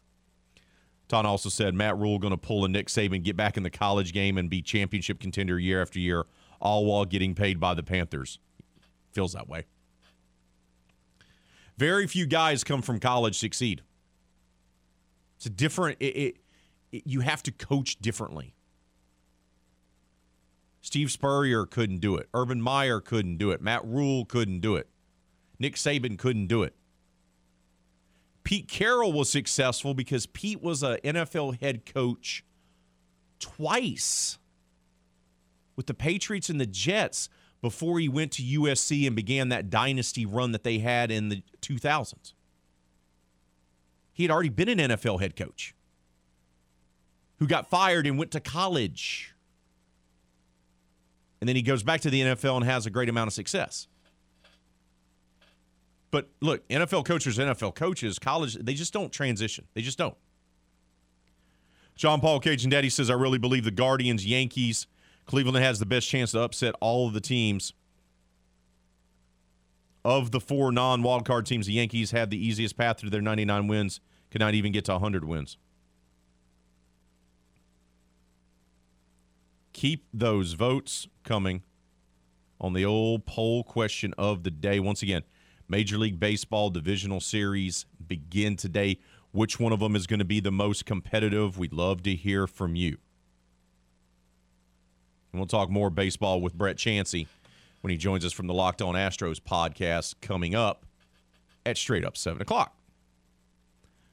Ton 1.08 1.26
also 1.26 1.50
said 1.50 1.76
Matt 1.76 1.98
Rhule 1.98 2.20
going 2.20 2.32
to 2.32 2.38
pull 2.38 2.66
a 2.66 2.68
Nick 2.68 2.88
Saban, 2.88 3.24
get 3.24 3.38
back 3.38 3.58
in 3.58 3.64
the 3.64 3.70
college 3.70 4.14
game, 4.14 4.38
and 4.38 4.50
be 4.50 4.62
championship 4.62 5.20
contender 5.20 5.60
year 5.60 5.82
after 5.82 6.00
year, 6.00 6.26
all 6.60 6.86
while 6.86 7.06
getting 7.06 7.36
paid 7.36 7.60
by 7.60 7.74
the 7.74 7.84
Panthers. 7.84 8.40
Feels 9.12 9.34
that 9.34 9.48
way. 9.48 9.66
Very 11.78 12.08
few 12.08 12.26
guys 12.26 12.64
come 12.64 12.82
from 12.82 13.00
college 13.00 13.38
succeed. 13.38 13.82
It's 15.44 15.48
a 15.48 15.50
different. 15.50 15.98
It, 16.00 16.16
it, 16.16 16.38
it, 16.94 17.04
you 17.06 17.20
have 17.20 17.44
to 17.44 17.52
coach 17.52 18.00
differently. 18.00 18.56
Steve 20.80 21.12
Spurrier 21.12 21.66
couldn't 21.66 22.00
do 22.00 22.16
it. 22.16 22.30
Urban 22.34 22.62
Meyer 22.62 23.02
couldn't 23.02 23.40
do 23.40 23.52
it. 23.52 23.62
Matt 23.62 23.84
Rhule 23.84 24.24
couldn't 24.24 24.62
do 24.62 24.78
it. 24.78 24.88
Nick 25.60 25.76
Saban 25.76 26.18
couldn't 26.18 26.48
do 26.48 26.64
it. 26.64 26.76
Pete 28.46 28.70
Carroll 28.70 29.12
was 29.12 29.30
successful 29.30 29.94
because 29.94 30.28
Pete 30.28 30.62
was 30.62 30.82
an 30.82 30.98
NFL 31.04 31.60
head 31.60 31.86
coach 31.86 32.46
twice 33.42 34.38
with 35.76 35.88
the 35.88 35.94
Patriots 35.94 36.50
and 36.50 36.62
the 36.62 36.66
Jets 36.66 37.28
before 37.62 38.00
he 38.00 38.08
went 38.08 38.32
to 38.34 38.44
USC 38.44 39.06
and 39.06 39.14
began 39.14 39.50
that 39.50 39.70
dynasty 39.70 40.26
run 40.26 40.54
that 40.54 40.64
they 40.64 40.80
had 40.80 41.12
in 41.12 41.28
the 41.28 41.44
2000s. 41.62 42.32
He 44.13 44.23
had 44.23 44.32
already 44.32 44.49
been 44.49 44.69
an 44.69 44.78
NFL 44.78 45.19
head 45.19 45.36
coach 45.36 45.76
who 47.39 47.47
got 47.47 47.69
fired 47.69 48.08
and 48.08 48.17
went 48.17 48.32
to 48.32 48.39
college. 48.39 49.34
And 51.41 51.47
then 51.47 51.56
he 51.56 51.62
goes 51.62 51.84
back 51.84 52.02
to 52.02 52.10
the 52.10 52.21
NFL 52.21 52.56
and 52.58 52.65
has 52.65 52.86
a 52.86 52.89
great 52.89 53.10
amount 53.10 53.28
of 53.28 53.34
success. 53.34 53.88
But 56.10 56.30
look, 56.41 56.65
NFL 56.69 57.06
coaches, 57.06 57.39
NFL 57.39 57.76
coaches, 57.76 58.19
college, 58.19 58.54
they 58.54 58.76
just 58.76 58.93
don't 58.93 59.12
transition. 59.12 59.67
They 59.73 59.82
just 59.82 59.97
don't. 59.97 60.15
John 61.95 62.21
Paul 62.21 62.39
Cajun 62.39 62.69
Daddy 62.69 62.89
says, 62.89 63.10
I 63.10 63.15
really 63.15 63.39
believe 63.39 63.65
the 63.65 63.71
Guardians, 63.71 64.26
Yankees, 64.26 64.88
Cleveland 65.26 65.58
has 65.58 65.80
the 65.80 65.86
best 65.86 66.08
chance 66.08 66.32
to 66.32 66.39
upset 66.39 66.76
all 66.82 67.08
of 67.08 67.13
the 67.13 67.21
teams. 67.21 67.73
Of 70.06 70.32
the 70.32 70.42
four 70.42 70.72
non 70.72 71.02
wildcard 71.02 71.46
teams, 71.46 71.68
the 71.68 71.74
Yankees 71.74 72.12
had 72.12 72.30
the 72.30 72.46
easiest 72.46 72.76
path 72.76 72.98
to 72.98 73.10
their 73.10 73.22
99 73.22 73.68
wins, 73.68 74.02
could 74.32 74.42
not 74.42 74.54
even 74.54 74.72
get 74.72 74.86
to 74.86 74.94
100 74.94 75.24
wins. 75.24 75.58
Keep 79.72 80.06
those 80.13 80.54
votes 80.54 81.08
coming 81.24 81.63
on 82.60 82.74
the 82.74 82.86
old 82.86 83.26
poll 83.26 83.63
question 83.63 84.13
of 84.18 84.44
the 84.44 84.52
day. 84.52 84.80
Once 84.80 85.02
again, 85.02 85.24
Major 85.68 85.98
League 85.98 86.20
Baseball 86.20 86.70
divisional 86.70 87.20
series 87.20 87.86
begin 88.06 88.56
today. 88.56 89.00
Which 89.32 89.60
one 89.60 89.72
of 89.72 89.80
them 89.80 89.96
is 89.96 90.06
going 90.06 90.20
to 90.20 90.26
be 90.26 90.39
the 90.39 90.52
most 90.52 90.86
competitive? 90.86 91.58
We'd 91.58 91.74
love 91.74 92.04
to 92.04 92.13
hear 92.13 92.46
from 92.46 92.76
you. 92.76 92.98
And 95.32 95.39
we'll 95.39 95.48
talk 95.48 95.70
more 95.70 95.89
baseball 95.89 96.39
with 96.39 96.54
Brett 96.54 96.76
Chansey 96.76 97.26
when 97.84 97.91
he 97.91 97.98
joins 97.98 98.24
us 98.24 98.32
from 98.32 98.48
the 98.48 98.54
Locked 98.54 98.82
On 98.82 98.96
Astros 98.96 99.41
podcast 99.41 100.15
coming 100.22 100.56
up 100.56 100.86
at 101.65 101.78
straight 101.78 102.06
up 102.06 102.15
7 102.15 102.41
o'clock. 102.41 102.78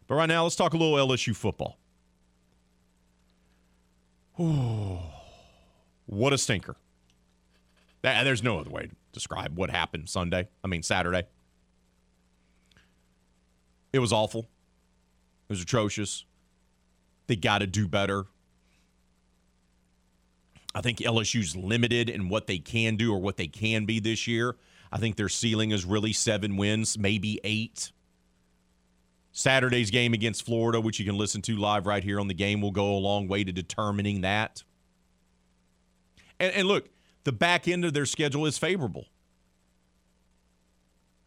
But 0.08 0.16
right 0.16 0.26
now, 0.26 0.42
let's 0.42 0.56
talk 0.56 0.74
a 0.74 0.76
little 0.76 0.96
LSU 1.06 1.36
football. 1.36 1.78
what 6.06 6.32
a 6.32 6.38
stinker. 6.38 6.74
There's 8.02 8.42
no 8.42 8.58
other 8.58 8.70
way 8.70 8.88
to 8.88 8.90
describe 9.12 9.56
what 9.56 9.70
happened 9.70 10.08
Sunday. 10.08 10.48
I 10.64 10.66
mean, 10.66 10.82
Saturday. 10.82 11.24
It 13.92 14.00
was 14.00 14.12
awful. 14.12 14.48
It 15.48 15.52
was 15.52 15.62
atrocious. 15.62 16.24
They 17.28 17.36
got 17.36 17.58
to 17.58 17.68
do 17.68 17.86
better. 17.86 18.24
I 20.74 20.80
think 20.80 20.98
LSU's 20.98 21.56
limited 21.56 22.08
in 22.08 22.28
what 22.28 22.46
they 22.46 22.58
can 22.58 22.96
do 22.96 23.12
or 23.12 23.20
what 23.20 23.36
they 23.36 23.48
can 23.48 23.86
be 23.86 23.98
this 23.98 24.26
year. 24.26 24.56
I 24.92 24.98
think 24.98 25.16
their 25.16 25.28
ceiling 25.28 25.70
is 25.70 25.84
really 25.84 26.12
seven 26.12 26.56
wins, 26.56 26.98
maybe 26.98 27.40
eight. 27.44 27.92
Saturday's 29.32 29.90
game 29.90 30.12
against 30.12 30.44
Florida, 30.44 30.80
which 30.80 30.98
you 30.98 31.04
can 31.04 31.16
listen 31.16 31.42
to 31.42 31.56
live 31.56 31.86
right 31.86 32.02
here 32.02 32.18
on 32.18 32.28
the 32.28 32.34
game, 32.34 32.60
will 32.60 32.72
go 32.72 32.94
a 32.94 32.98
long 32.98 33.28
way 33.28 33.44
to 33.44 33.52
determining 33.52 34.22
that. 34.22 34.64
And, 36.38 36.52
and 36.54 36.68
look, 36.68 36.88
the 37.24 37.32
back 37.32 37.68
end 37.68 37.84
of 37.84 37.92
their 37.92 38.06
schedule 38.06 38.46
is 38.46 38.58
favorable. 38.58 39.06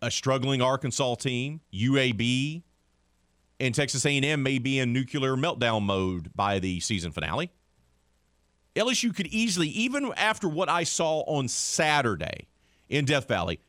A 0.01 0.12
struggling 0.12 0.62
Arkansas 0.62 1.15
team, 1.15 1.62
UAB, 1.73 2.63
and 3.60 3.73
Texas 3.73 4.06
A&M 4.06 4.43
may 4.43 4.60
be 4.60 4.79
in 4.79 4.91
nuclear 4.91 5.36
meltdown 5.36 5.84
mode 5.84 6.36
by 6.36 6.60
the 6.60 6.82
season 6.82 7.12
finale. 7.12 7.51
LSU 8.75 9.15
could 9.15 9.27
easily, 9.27 9.67
even 9.69 10.12
after 10.17 10.47
what 10.47 10.69
I 10.69 10.83
saw 10.83 11.21
on 11.21 11.47
Saturday 11.47 12.47
in 12.89 13.05
Death 13.05 13.27
Valley, 13.27 13.59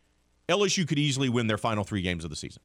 LSU 0.48 0.86
could 0.86 0.98
easily 0.98 1.28
win 1.28 1.46
their 1.46 1.58
final 1.58 1.84
three 1.84 2.02
games 2.02 2.24
of 2.24 2.30
the 2.30 2.36
season. 2.36 2.62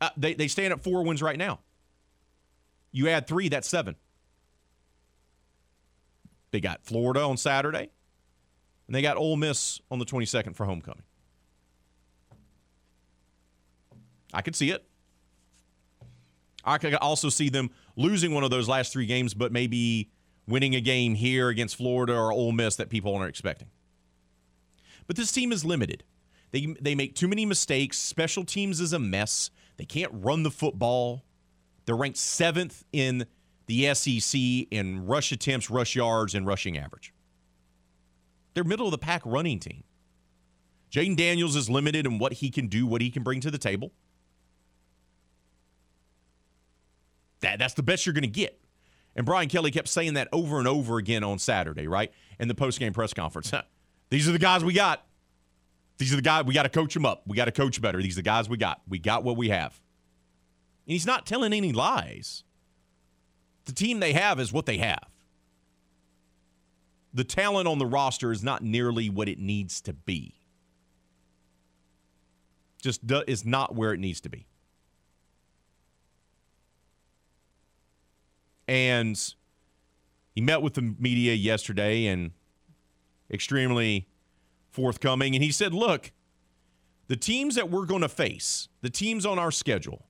Uh, 0.00 0.10
they, 0.16 0.34
they 0.34 0.48
stand 0.48 0.72
at 0.72 0.82
four 0.82 1.04
wins 1.04 1.22
right 1.22 1.38
now. 1.38 1.60
You 2.92 3.08
add 3.08 3.26
three, 3.26 3.48
that's 3.48 3.68
seven. 3.68 3.96
They 6.50 6.60
got 6.60 6.84
Florida 6.84 7.20
on 7.20 7.36
Saturday, 7.36 7.90
and 8.86 8.94
they 8.94 9.02
got 9.02 9.16
Ole 9.16 9.36
Miss 9.36 9.80
on 9.90 9.98
the 9.98 10.04
22nd 10.04 10.54
for 10.56 10.64
homecoming. 10.64 11.02
I 14.32 14.42
could 14.42 14.56
see 14.56 14.70
it. 14.70 14.84
I 16.64 16.78
could 16.78 16.94
also 16.94 17.28
see 17.28 17.48
them 17.48 17.70
losing 17.94 18.34
one 18.34 18.44
of 18.44 18.50
those 18.50 18.68
last 18.68 18.92
three 18.92 19.06
games, 19.06 19.34
but 19.34 19.52
maybe 19.52 20.10
winning 20.46 20.74
a 20.74 20.80
game 20.80 21.14
here 21.14 21.48
against 21.48 21.76
Florida 21.76 22.14
or 22.14 22.32
Ole 22.32 22.52
Miss 22.52 22.76
that 22.76 22.88
people 22.88 23.14
aren't 23.14 23.30
expecting. 23.30 23.68
But 25.06 25.16
this 25.16 25.32
team 25.32 25.52
is 25.52 25.64
limited. 25.64 26.04
They, 26.52 26.66
they 26.80 26.94
make 26.94 27.14
too 27.14 27.28
many 27.28 27.44
mistakes. 27.46 27.98
Special 27.98 28.44
teams 28.44 28.80
is 28.80 28.92
a 28.92 28.98
mess. 28.98 29.50
They 29.76 29.84
can't 29.84 30.10
run 30.12 30.42
the 30.42 30.50
football. 30.50 31.24
They're 31.84 31.96
ranked 31.96 32.18
seventh 32.18 32.84
in 32.92 33.26
the 33.66 33.92
SEC 33.94 34.40
in 34.70 35.06
rush 35.06 35.32
attempts, 35.32 35.70
rush 35.70 35.96
yards, 35.96 36.34
and 36.34 36.46
rushing 36.46 36.78
average. 36.78 37.12
They're 38.54 38.64
middle 38.64 38.86
of 38.86 38.92
the 38.92 38.98
pack 38.98 39.22
running 39.24 39.58
team. 39.58 39.84
Jayden 40.90 41.16
Daniels 41.16 41.56
is 41.56 41.68
limited 41.68 42.06
in 42.06 42.18
what 42.18 42.34
he 42.34 42.50
can 42.50 42.68
do, 42.68 42.86
what 42.86 43.02
he 43.02 43.10
can 43.10 43.22
bring 43.22 43.40
to 43.40 43.50
the 43.50 43.58
table. 43.58 43.92
That, 47.40 47.58
that's 47.58 47.74
the 47.74 47.82
best 47.82 48.06
you're 48.06 48.12
going 48.12 48.22
to 48.22 48.28
get. 48.28 48.58
And 49.16 49.24
Brian 49.24 49.48
Kelly 49.48 49.70
kept 49.70 49.88
saying 49.88 50.14
that 50.14 50.28
over 50.30 50.58
and 50.58 50.68
over 50.68 50.98
again 50.98 51.24
on 51.24 51.38
Saturday, 51.38 51.88
right? 51.88 52.12
In 52.38 52.48
the 52.48 52.54
post-game 52.54 52.92
press 52.92 53.14
conference. 53.14 53.50
These 54.10 54.28
are 54.28 54.32
the 54.32 54.38
guys 54.38 54.62
we 54.62 54.74
got. 54.74 55.04
These 55.98 56.12
are 56.12 56.16
the 56.16 56.22
guys 56.22 56.44
we 56.44 56.52
got 56.52 56.64
to 56.64 56.68
coach 56.68 56.92
them 56.92 57.06
up. 57.06 57.22
We 57.26 57.36
got 57.36 57.46
to 57.46 57.52
coach 57.52 57.80
better. 57.80 58.00
These 58.00 58.14
are 58.14 58.16
the 58.16 58.22
guys 58.22 58.48
we 58.48 58.58
got. 58.58 58.82
We 58.86 58.98
got 58.98 59.24
what 59.24 59.38
we 59.38 59.48
have. 59.48 59.80
And 60.86 60.92
he's 60.92 61.06
not 61.06 61.26
telling 61.26 61.54
any 61.54 61.72
lies. 61.72 62.44
The 63.64 63.72
team 63.72 63.98
they 63.98 64.12
have 64.12 64.38
is 64.38 64.52
what 64.52 64.66
they 64.66 64.76
have. 64.76 65.08
The 67.14 67.24
talent 67.24 67.66
on 67.66 67.78
the 67.78 67.86
roster 67.86 68.30
is 68.30 68.44
not 68.44 68.62
nearly 68.62 69.08
what 69.08 69.28
it 69.28 69.38
needs 69.38 69.80
to 69.82 69.94
be. 69.94 70.34
Just 72.82 73.00
is 73.26 73.46
not 73.46 73.74
where 73.74 73.94
it 73.94 73.98
needs 73.98 74.20
to 74.20 74.28
be. 74.28 74.46
And 78.68 79.16
he 80.34 80.40
met 80.40 80.62
with 80.62 80.74
the 80.74 80.94
media 80.98 81.34
yesterday 81.34 82.06
and 82.06 82.32
extremely 83.30 84.08
forthcoming. 84.70 85.34
And 85.34 85.42
he 85.42 85.50
said, 85.50 85.72
look, 85.72 86.12
the 87.08 87.16
teams 87.16 87.54
that 87.54 87.70
we're 87.70 87.86
going 87.86 88.02
to 88.02 88.08
face, 88.08 88.68
the 88.82 88.90
teams 88.90 89.24
on 89.24 89.38
our 89.38 89.50
schedule, 89.50 90.06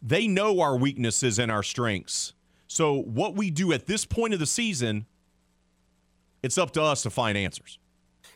they 0.00 0.26
know 0.26 0.60
our 0.60 0.76
weaknesses 0.76 1.38
and 1.38 1.50
our 1.50 1.62
strengths. 1.62 2.32
So, 2.68 2.94
what 3.02 3.34
we 3.34 3.50
do 3.50 3.72
at 3.72 3.86
this 3.86 4.04
point 4.04 4.34
of 4.34 4.40
the 4.40 4.46
season, 4.46 5.06
it's 6.42 6.58
up 6.58 6.70
to 6.72 6.82
us 6.82 7.02
to 7.02 7.10
find 7.10 7.36
answers. 7.36 7.78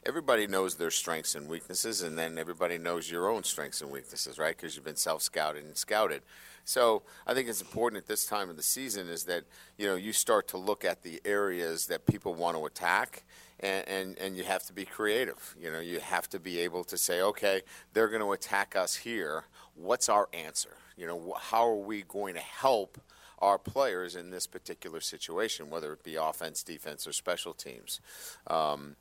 Everybody 0.05 0.47
knows 0.47 0.75
their 0.75 0.91
strengths 0.91 1.35
and 1.35 1.49
weaknesses, 1.49 2.03
and 2.03 2.19
then 2.19 2.39
everybody 2.39 2.77
knows 2.79 3.11
your 3.11 3.31
own 3.31 3.45
strengths 3.45 3.83
and 3.83 3.91
weaknesses, 3.91 4.39
right? 4.39 4.57
Because 4.57 4.75
you've 4.75 4.85
been 4.85 4.97
self 4.97 5.23
scouted 5.23 5.65
and 5.65 5.77
scouted. 5.77 6.23
So 6.65 7.03
I 7.27 7.35
think 7.35 7.49
it's 7.49 7.61
important 7.61 8.01
at 8.03 8.09
this 8.09 8.27
time 8.27 8.49
of 8.49 8.57
the 8.57 8.63
season 8.63 9.09
is 9.09 9.25
that 9.25 9.45
you 9.79 9.87
know 9.87 9.97
you 9.97 10.13
start 10.13 10.49
to 10.49 10.59
look 10.59 10.85
at 10.85 11.03
the 11.03 11.21
areas 11.25 11.87
that 11.87 12.07
people 12.07 12.35
want 12.35 12.57
to 12.57 12.67
attack, 12.67 13.25
and, 13.61 13.87
and, 13.89 14.19
and 14.19 14.37
you 14.37 14.45
have 14.45 14.65
to 14.67 14.73
be 14.73 14.85
creative. 14.85 15.55
You 15.61 15.73
know, 15.73 15.81
you 15.81 16.01
have 16.01 16.29
to 16.31 16.39
be 16.39 16.61
able 16.61 16.85
to 16.85 16.97
say, 16.97 17.21
okay, 17.21 17.63
they're 17.93 18.09
going 18.09 18.23
to 18.23 18.33
attack 18.33 18.77
us 18.77 18.97
here. 18.97 19.45
What's 19.75 20.09
our 20.09 20.29
answer? 20.33 20.77
You 20.97 21.07
know, 21.07 21.37
how 21.41 21.67
are 21.67 21.77
we 21.77 22.03
going 22.03 22.35
to 22.35 22.41
help 22.41 23.01
our 23.39 23.59
players 23.59 24.15
in 24.15 24.31
this 24.31 24.47
particular 24.47 25.01
situation, 25.01 25.69
whether 25.69 25.93
it 25.93 26.05
be 26.05 26.15
offense, 26.15 26.63
defense, 26.63 27.07
or 27.07 27.13
special 27.13 27.55
teams? 27.55 28.01
Um, 28.47 28.97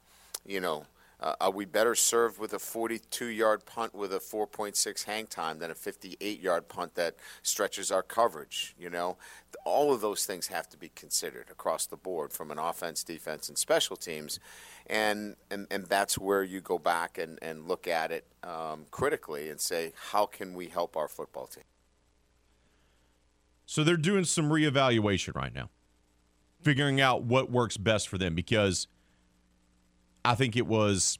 you 0.45 0.59
know 0.59 0.86
uh, 1.22 1.36
are 1.40 1.52
we 1.52 1.66
better 1.66 1.94
served 1.94 2.40
with 2.40 2.52
a 2.54 2.60
42 2.60 3.28
yard 3.28 3.66
punt 3.66 3.94
with 3.94 4.12
a 4.12 4.20
4.6 4.20 5.04
hang 5.04 5.28
time 5.28 5.60
than 5.60 5.70
a 5.70 5.76
58 5.76 6.40
yard 6.40 6.68
punt 6.68 6.96
that 6.96 7.16
stretches 7.44 7.92
our 7.92 8.02
coverage? 8.02 8.76
You 8.80 8.90
know, 8.90 9.18
all 9.64 9.94
of 9.94 10.02
those 10.02 10.26
things 10.26 10.48
have 10.48 10.68
to 10.70 10.78
be 10.78 10.90
considered 10.90 11.48
across 11.52 11.86
the 11.86 11.96
board 11.96 12.34
from 12.34 12.50
an 12.50 12.58
offense, 12.58 13.04
defense, 13.04 13.50
and 13.50 13.58
special 13.58 13.96
teams. 13.96 14.40
And, 14.88 15.36
and, 15.52 15.68
and 15.70 15.86
that's 15.86 16.18
where 16.18 16.44
you 16.44 16.60
go 16.60 16.80
back 16.80 17.20
and, 17.20 17.38
and 17.42 17.68
look 17.68 17.88
at 17.88 18.12
it 18.12 18.26
um, 18.44 18.86
critically 18.90 19.50
and 19.50 19.60
say, 19.60 19.94
how 20.12 20.26
can 20.26 20.56
we 20.56 20.68
help 20.68 20.98
our 20.98 21.08
football 21.08 21.46
team? 21.46 21.64
So 23.68 23.84
they're 23.84 23.96
doing 23.96 24.26
some 24.26 24.50
reevaluation 24.50 25.36
right 25.36 25.54
now, 25.54 25.70
figuring 26.64 27.00
out 27.00 27.24
what 27.24 27.52
works 27.52 27.78
best 27.78 28.10
for 28.10 28.18
them 28.18 28.34
because– 28.34 28.88
I 30.24 30.36
think 30.36 30.56
it 30.56 30.68
was 30.68 31.20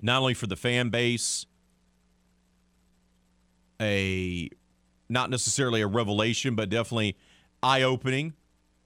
not 0.00 0.20
only 0.20 0.34
for 0.34 0.46
the 0.46 0.56
fan 0.56 0.90
base 0.90 1.46
a 3.80 4.48
not 5.08 5.30
necessarily 5.30 5.80
a 5.80 5.86
revelation, 5.86 6.54
but 6.54 6.70
definitely 6.70 7.16
eye 7.62 7.82
opening 7.82 8.34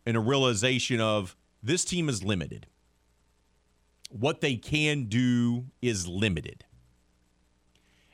and 0.06 0.16
a 0.16 0.20
realization 0.20 1.00
of 1.00 1.36
this 1.62 1.84
team 1.84 2.08
is 2.08 2.22
limited. 2.22 2.66
What 4.10 4.40
they 4.40 4.56
can 4.56 5.04
do 5.04 5.66
is 5.82 6.08
limited. 6.08 6.64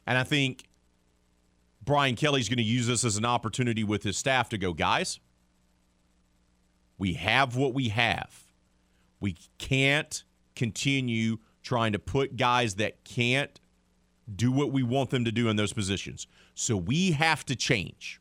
And 0.06 0.18
I 0.18 0.24
think 0.24 0.64
Brian 1.82 2.16
Kelly's 2.16 2.48
going 2.48 2.58
to 2.58 2.64
use 2.64 2.86
this 2.86 3.04
as 3.04 3.16
an 3.16 3.24
opportunity 3.24 3.84
with 3.84 4.02
his 4.02 4.16
staff 4.16 4.48
to 4.50 4.58
go, 4.58 4.72
guys, 4.72 5.20
we 6.98 7.14
have 7.14 7.56
what 7.56 7.74
we 7.74 7.88
have. 7.88 8.44
We 9.20 9.36
can't 9.58 10.24
continue 10.54 11.38
trying 11.62 11.92
to 11.92 11.98
put 11.98 12.36
guys 12.36 12.74
that 12.76 13.04
can't 13.04 13.60
do 14.34 14.52
what 14.52 14.72
we 14.72 14.82
want 14.82 15.10
them 15.10 15.24
to 15.24 15.32
do 15.32 15.48
in 15.48 15.56
those 15.56 15.72
positions. 15.72 16.26
So 16.54 16.76
we 16.76 17.12
have 17.12 17.44
to 17.46 17.56
change. 17.56 18.20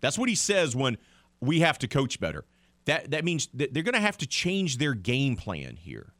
That's 0.00 0.18
what 0.18 0.28
he 0.28 0.34
says 0.34 0.76
when 0.76 0.98
we 1.40 1.60
have 1.60 1.78
to 1.78 1.88
coach 1.88 2.20
better. 2.20 2.44
That 2.84 3.10
that 3.10 3.24
means 3.24 3.48
that 3.54 3.74
they're 3.74 3.82
going 3.82 3.94
to 3.94 4.00
have 4.00 4.18
to 4.18 4.26
change 4.26 4.78
their 4.78 4.94
game 4.94 5.36
plan 5.36 5.76
here. 5.76 6.12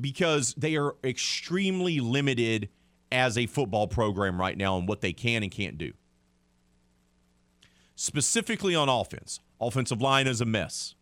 Because 0.00 0.54
they 0.56 0.76
are 0.76 0.96
extremely 1.04 2.00
limited 2.00 2.68
as 3.12 3.38
a 3.38 3.46
football 3.46 3.86
program 3.86 4.40
right 4.40 4.58
now 4.58 4.74
on 4.74 4.86
what 4.86 5.00
they 5.00 5.12
can 5.12 5.42
and 5.42 5.52
can't 5.52 5.78
do. 5.78 5.92
Specifically 7.94 8.74
on 8.74 8.88
offense, 8.88 9.38
offensive 9.60 10.02
line 10.02 10.26
is 10.26 10.40
a 10.40 10.44
mess. 10.44 10.93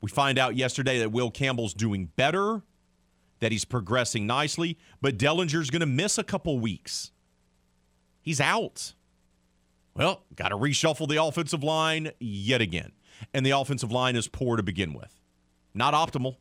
We 0.00 0.10
find 0.10 0.38
out 0.38 0.56
yesterday 0.56 0.98
that 1.00 1.12
Will 1.12 1.30
Campbell's 1.30 1.74
doing 1.74 2.06
better, 2.16 2.62
that 3.40 3.52
he's 3.52 3.64
progressing 3.64 4.26
nicely, 4.26 4.78
but 5.00 5.18
Dellinger's 5.18 5.70
going 5.70 5.80
to 5.80 5.86
miss 5.86 6.18
a 6.18 6.24
couple 6.24 6.58
weeks. 6.58 7.12
He's 8.22 8.40
out. 8.40 8.94
Well, 9.94 10.24
got 10.34 10.48
to 10.48 10.56
reshuffle 10.56 11.08
the 11.08 11.22
offensive 11.22 11.62
line 11.62 12.12
yet 12.18 12.60
again. 12.60 12.92
And 13.34 13.44
the 13.44 13.50
offensive 13.50 13.92
line 13.92 14.16
is 14.16 14.28
poor 14.28 14.56
to 14.56 14.62
begin 14.62 14.94
with. 14.94 15.20
Not 15.74 15.94
optimal. 15.94 16.36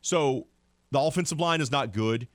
So 0.00 0.46
the 0.90 1.00
offensive 1.00 1.40
line 1.40 1.60
is 1.60 1.70
not 1.70 1.92
good. 1.92 2.28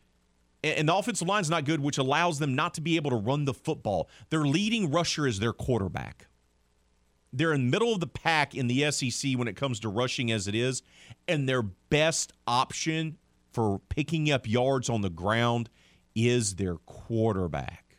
And 0.63 0.89
the 0.89 0.95
offensive 0.95 1.27
line 1.27 1.41
is 1.41 1.49
not 1.49 1.65
good, 1.65 1.79
which 1.79 1.97
allows 1.97 2.39
them 2.39 2.55
not 2.55 2.73
to 2.73 2.81
be 2.81 2.95
able 2.95 3.11
to 3.11 3.15
run 3.15 3.45
the 3.45 3.53
football. 3.53 4.09
Their 4.29 4.45
leading 4.45 4.91
rusher 4.91 5.27
is 5.27 5.39
their 5.39 5.53
quarterback. 5.53 6.26
They're 7.33 7.53
in 7.53 7.65
the 7.65 7.71
middle 7.71 7.93
of 7.93 7.99
the 7.99 8.07
pack 8.07 8.55
in 8.55 8.67
the 8.67 8.89
SEC 8.91 9.33
when 9.33 9.47
it 9.47 9.55
comes 9.55 9.79
to 9.81 9.89
rushing 9.89 10.31
as 10.31 10.47
it 10.47 10.55
is, 10.55 10.81
and 11.27 11.47
their 11.47 11.61
best 11.61 12.33
option 12.47 13.17
for 13.51 13.79
picking 13.89 14.31
up 14.31 14.47
yards 14.47 14.89
on 14.89 15.01
the 15.01 15.09
ground 15.09 15.69
is 16.15 16.55
their 16.55 16.75
quarterback. 16.77 17.97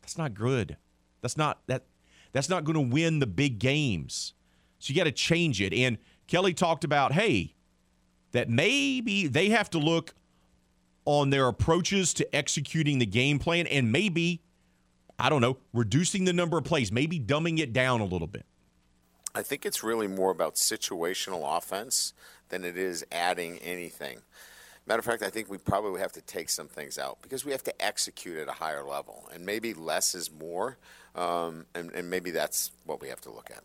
That's 0.00 0.18
not 0.18 0.34
good. 0.34 0.76
That's 1.22 1.36
not 1.36 1.60
that 1.66 1.84
that's 2.32 2.48
not 2.48 2.64
going 2.64 2.74
to 2.74 2.94
win 2.94 3.18
the 3.18 3.26
big 3.26 3.58
games. 3.58 4.34
So 4.78 4.92
you 4.92 4.96
got 4.96 5.04
to 5.04 5.12
change 5.12 5.60
it. 5.60 5.72
And 5.72 5.98
Kelly 6.26 6.52
talked 6.52 6.84
about, 6.84 7.12
hey, 7.12 7.54
that 8.32 8.48
maybe 8.48 9.26
they 9.26 9.48
have 9.48 9.70
to 9.70 9.78
look 9.78 10.14
on 11.04 11.30
their 11.30 11.48
approaches 11.48 12.12
to 12.14 12.36
executing 12.36 12.98
the 12.98 13.06
game 13.06 13.38
plan 13.38 13.66
and 13.68 13.90
maybe 13.90 14.42
I 15.18 15.28
don't 15.28 15.40
know, 15.40 15.56
reducing 15.72 16.24
the 16.24 16.32
number 16.32 16.58
of 16.58 16.64
plays, 16.64 16.92
maybe 16.92 17.18
dumbing 17.18 17.58
it 17.58 17.72
down 17.72 18.00
a 18.00 18.04
little 18.04 18.26
bit? 18.26 18.44
I 19.34 19.42
think 19.42 19.66
it's 19.66 19.82
really 19.82 20.06
more 20.06 20.30
about 20.30 20.54
situational 20.54 21.56
offense 21.56 22.12
than 22.48 22.64
it 22.64 22.76
is 22.76 23.04
adding 23.10 23.58
anything. 23.58 24.20
Matter 24.86 25.00
of 25.00 25.04
fact, 25.04 25.22
I 25.22 25.30
think 25.30 25.50
we 25.50 25.58
probably 25.58 26.00
have 26.00 26.12
to 26.12 26.20
take 26.20 26.48
some 26.48 26.68
things 26.68 26.96
out 26.96 27.18
because 27.20 27.44
we 27.44 27.52
have 27.52 27.62
to 27.64 27.84
execute 27.84 28.38
at 28.38 28.48
a 28.48 28.52
higher 28.52 28.84
level, 28.84 29.28
and 29.34 29.44
maybe 29.44 29.74
less 29.74 30.14
is 30.14 30.30
more, 30.30 30.78
um, 31.14 31.66
and, 31.74 31.90
and 31.92 32.08
maybe 32.08 32.30
that's 32.30 32.70
what 32.84 33.00
we 33.00 33.08
have 33.08 33.20
to 33.22 33.30
look 33.30 33.50
at. 33.50 33.64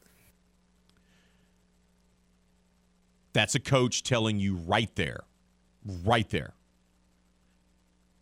That's 3.34 3.56
a 3.56 3.60
coach 3.60 4.04
telling 4.04 4.40
you 4.40 4.56
right 4.56 4.94
there, 4.96 5.24
right 6.04 6.30
there. 6.30 6.54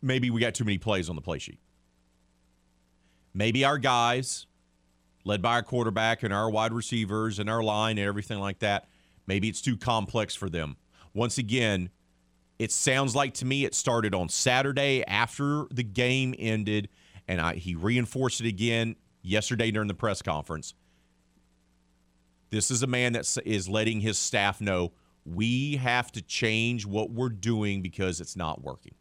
Maybe 0.02 0.30
we 0.30 0.40
got 0.40 0.54
too 0.54 0.64
many 0.64 0.78
plays 0.78 1.08
on 1.08 1.16
the 1.16 1.22
play 1.22 1.38
sheet 1.38 1.58
maybe 3.34 3.64
our 3.64 3.78
guys, 3.78 4.46
led 5.24 5.42
by 5.42 5.54
our 5.54 5.62
quarterback 5.62 6.22
and 6.22 6.32
our 6.32 6.50
wide 6.50 6.72
receivers 6.72 7.38
and 7.38 7.48
our 7.48 7.62
line 7.62 7.98
and 7.98 8.06
everything 8.06 8.38
like 8.38 8.58
that, 8.60 8.88
maybe 9.26 9.48
it's 9.48 9.60
too 9.60 9.76
complex 9.76 10.34
for 10.34 10.48
them. 10.48 10.76
Once 11.14 11.38
again, 11.38 11.90
it 12.58 12.70
sounds 12.70 13.14
like 13.14 13.34
to 13.34 13.44
me 13.46 13.64
it 13.64 13.74
started 13.74 14.14
on 14.14 14.28
Saturday 14.28 15.04
after 15.06 15.66
the 15.70 15.82
game 15.82 16.34
ended, 16.38 16.88
and 17.26 17.40
I, 17.40 17.54
he 17.54 17.74
reinforced 17.74 18.40
it 18.40 18.46
again 18.46 18.96
yesterday 19.22 19.70
during 19.70 19.88
the 19.88 19.94
press 19.94 20.22
conference. 20.22 20.74
This 22.50 22.70
is 22.70 22.82
a 22.82 22.86
man 22.86 23.12
that 23.12 23.38
is 23.44 23.68
letting 23.68 24.00
his 24.00 24.18
staff 24.18 24.60
know 24.60 24.92
we 25.24 25.76
have 25.76 26.10
to 26.12 26.22
change 26.22 26.84
what 26.84 27.10
we're 27.10 27.28
doing 27.28 27.82
because 27.82 28.20
it's 28.20 28.36
not 28.36 28.62
working. 28.62 28.94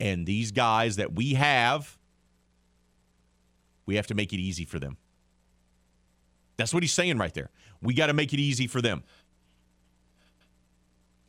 And 0.00 0.26
these 0.26 0.50
guys 0.50 0.96
that 0.96 1.14
we 1.14 1.34
have 1.34 1.98
we 3.92 3.96
have 3.96 4.06
to 4.06 4.14
make 4.14 4.32
it 4.32 4.38
easy 4.38 4.64
for 4.64 4.78
them. 4.78 4.96
That's 6.56 6.72
what 6.72 6.82
he's 6.82 6.94
saying 6.94 7.18
right 7.18 7.34
there. 7.34 7.50
We 7.82 7.92
got 7.92 8.06
to 8.06 8.14
make 8.14 8.32
it 8.32 8.40
easy 8.40 8.66
for 8.66 8.80
them. 8.80 9.02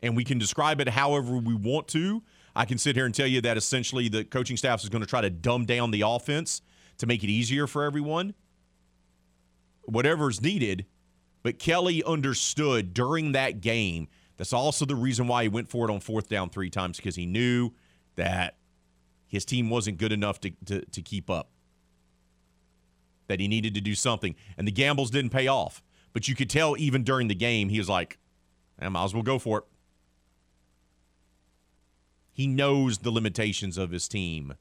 And 0.02 0.16
we 0.16 0.24
can 0.24 0.38
describe 0.38 0.80
it 0.80 0.88
however 0.88 1.36
we 1.36 1.54
want 1.54 1.88
to. 1.88 2.22
I 2.56 2.64
can 2.64 2.78
sit 2.78 2.96
here 2.96 3.04
and 3.04 3.14
tell 3.14 3.26
you 3.26 3.42
that 3.42 3.58
essentially 3.58 4.08
the 4.08 4.24
coaching 4.24 4.56
staff 4.56 4.82
is 4.82 4.88
going 4.88 5.02
to 5.02 5.06
try 5.06 5.20
to 5.20 5.28
dumb 5.28 5.66
down 5.66 5.90
the 5.90 6.04
offense 6.06 6.62
to 6.96 7.06
make 7.06 7.22
it 7.22 7.28
easier 7.28 7.66
for 7.66 7.84
everyone. 7.84 8.32
Whatever's 9.82 10.40
needed. 10.40 10.86
But 11.42 11.58
Kelly 11.58 12.02
understood 12.02 12.94
during 12.94 13.32
that 13.32 13.60
game. 13.60 14.08
That's 14.38 14.54
also 14.54 14.86
the 14.86 14.96
reason 14.96 15.26
why 15.26 15.42
he 15.42 15.48
went 15.50 15.68
for 15.68 15.86
it 15.86 15.92
on 15.92 16.00
fourth 16.00 16.30
down 16.30 16.48
three 16.48 16.70
times 16.70 16.96
because 16.96 17.14
he 17.14 17.26
knew 17.26 17.72
that 18.16 18.56
his 19.26 19.44
team 19.44 19.68
wasn't 19.68 19.98
good 19.98 20.12
enough 20.12 20.40
to, 20.40 20.52
to, 20.64 20.80
to 20.86 21.02
keep 21.02 21.28
up 21.28 21.50
that 23.26 23.40
he 23.40 23.48
needed 23.48 23.74
to 23.74 23.80
do 23.80 23.94
something, 23.94 24.34
and 24.56 24.66
the 24.66 24.72
gambles 24.72 25.10
didn't 25.10 25.30
pay 25.30 25.46
off. 25.46 25.82
But 26.12 26.28
you 26.28 26.34
could 26.34 26.50
tell 26.50 26.76
even 26.78 27.02
during 27.02 27.28
the 27.28 27.34
game, 27.34 27.68
he 27.68 27.78
was 27.78 27.88
like, 27.88 28.18
I 28.80 28.88
might 28.88 29.04
as 29.04 29.14
well 29.14 29.22
go 29.22 29.38
for 29.38 29.58
it. 29.58 29.64
He 32.32 32.46
knows 32.46 32.98
the 32.98 33.10
limitations 33.10 33.78
of 33.78 33.90
his 33.90 34.08
team. 34.08 34.54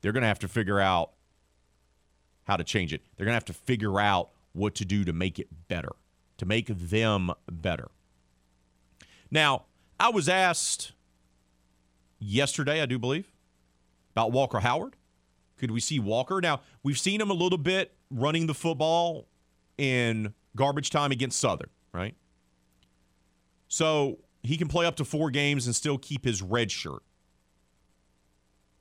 They're 0.00 0.12
going 0.12 0.22
to 0.22 0.28
have 0.28 0.40
to 0.40 0.48
figure 0.48 0.80
out 0.80 1.12
how 2.44 2.56
to 2.56 2.64
change 2.64 2.92
it. 2.92 3.02
They're 3.16 3.24
going 3.24 3.32
to 3.32 3.36
have 3.36 3.44
to 3.46 3.52
figure 3.52 4.00
out 4.00 4.30
what 4.52 4.74
to 4.76 4.84
do 4.84 5.04
to 5.04 5.12
make 5.12 5.38
it 5.38 5.48
better, 5.68 5.92
to 6.38 6.46
make 6.46 6.66
them 6.66 7.30
better. 7.50 7.88
Now, 9.30 9.64
I 10.00 10.10
was 10.10 10.28
asked 10.28 10.92
yesterday, 12.18 12.80
I 12.80 12.86
do 12.86 12.98
believe, 12.98 13.32
about 14.12 14.32
Walker 14.32 14.60
Howard. 14.60 14.96
Could 15.58 15.70
we 15.70 15.80
see 15.80 15.98
Walker? 15.98 16.40
Now, 16.40 16.60
we've 16.82 16.98
seen 16.98 17.20
him 17.20 17.30
a 17.30 17.34
little 17.34 17.58
bit 17.58 17.94
running 18.10 18.46
the 18.46 18.54
football 18.54 19.28
in 19.76 20.32
garbage 20.56 20.90
time 20.90 21.12
against 21.12 21.38
Southern, 21.38 21.70
right? 21.92 22.14
So 23.68 24.18
he 24.42 24.56
can 24.56 24.68
play 24.68 24.86
up 24.86 24.96
to 24.96 25.04
four 25.04 25.30
games 25.30 25.66
and 25.66 25.74
still 25.74 25.98
keep 25.98 26.24
his 26.24 26.42
red 26.42 26.70
shirt. 26.70 27.02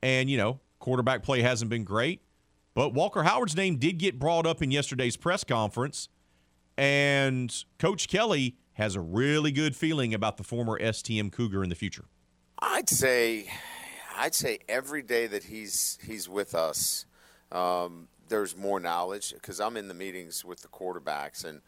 And, 0.02 0.30
you 0.30 0.38
know, 0.38 0.60
quarterback 0.80 1.24
play 1.24 1.42
hasn't 1.42 1.70
been 1.70 1.84
great, 1.84 2.22
but 2.74 2.94
Walker 2.94 3.24
Howard's 3.24 3.56
name 3.56 3.78
did 3.78 3.98
get 3.98 4.20
brought 4.20 4.46
up 4.46 4.62
in 4.62 4.72
yesterday's 4.72 5.18
press 5.18 5.44
conference. 5.44 6.10
And 6.78 7.54
Coach 7.80 8.08
Kelly 8.08 8.56
has 8.74 8.96
a 8.96 9.02
really 9.02 9.52
good 9.52 9.76
feeling 9.76 10.14
about 10.14 10.38
the 10.38 10.44
former 10.44 10.80
STM 10.80 11.32
Cougar 11.32 11.64
in 11.64 11.70
the 11.70 11.76
future. 11.76 12.06
I'd 12.60 12.88
say, 12.90 13.50
I'd 14.18 14.36
say 14.36 14.60
every 14.68 15.02
day 15.02 15.28
that 15.28 15.44
he's 15.44 15.98
he's 16.06 16.28
with 16.28 16.56
us, 16.56 17.06
um, 17.52 18.08
there's 18.30 18.58
more 18.58 18.80
knowledge 18.80 19.34
because 19.34 19.60
I'm 19.60 19.78
in 19.78 19.88
the 19.88 19.94
meetings 19.94 20.44
with 20.44 20.62
the 20.62 20.68
quarterbacks 20.68 21.46
and 21.46 21.62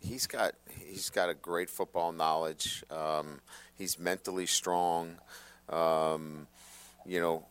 he's 0.00 0.26
got 0.26 0.54
he's 0.68 1.10
got 1.10 1.28
a 1.28 1.34
great 1.34 1.70
football 1.70 2.12
knowledge. 2.12 2.84
Um, 2.90 3.40
he's 3.74 3.98
mentally 3.98 4.46
strong. 4.46 5.18
Um, 5.68 6.48
you 7.06 7.20
know, 7.20 7.46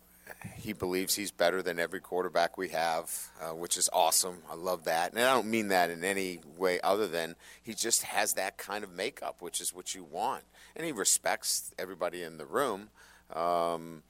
he 0.56 0.74
believes 0.74 1.16
he's 1.16 1.32
better 1.32 1.62
than 1.62 1.80
every 1.80 2.00
quarterback 2.00 2.58
we 2.58 2.70
have, 2.70 3.10
uh, 3.42 3.56
which 3.56 3.78
is 3.78 3.90
awesome. 3.92 4.38
I 4.50 4.56
love 4.56 4.84
that, 4.86 5.12
and 5.14 5.22
I 5.22 5.34
don't 5.34 5.48
mean 5.48 5.70
that 5.70 5.90
in 5.90 6.04
any 6.04 6.40
way 6.58 6.80
other 6.82 7.08
than 7.08 7.36
he 7.64 7.74
just 7.74 8.04
has 8.04 8.34
that 8.34 8.58
kind 8.58 8.84
of 8.84 8.92
makeup, 8.92 9.38
which 9.40 9.62
is 9.62 9.74
what 9.74 9.96
you 9.96 10.04
want, 10.04 10.44
and 10.76 10.86
he 10.86 10.92
respects 10.92 11.72
everybody 11.80 12.22
in 12.24 12.38
the 12.38 12.46
room. 12.46 12.90
Um, 13.34 14.04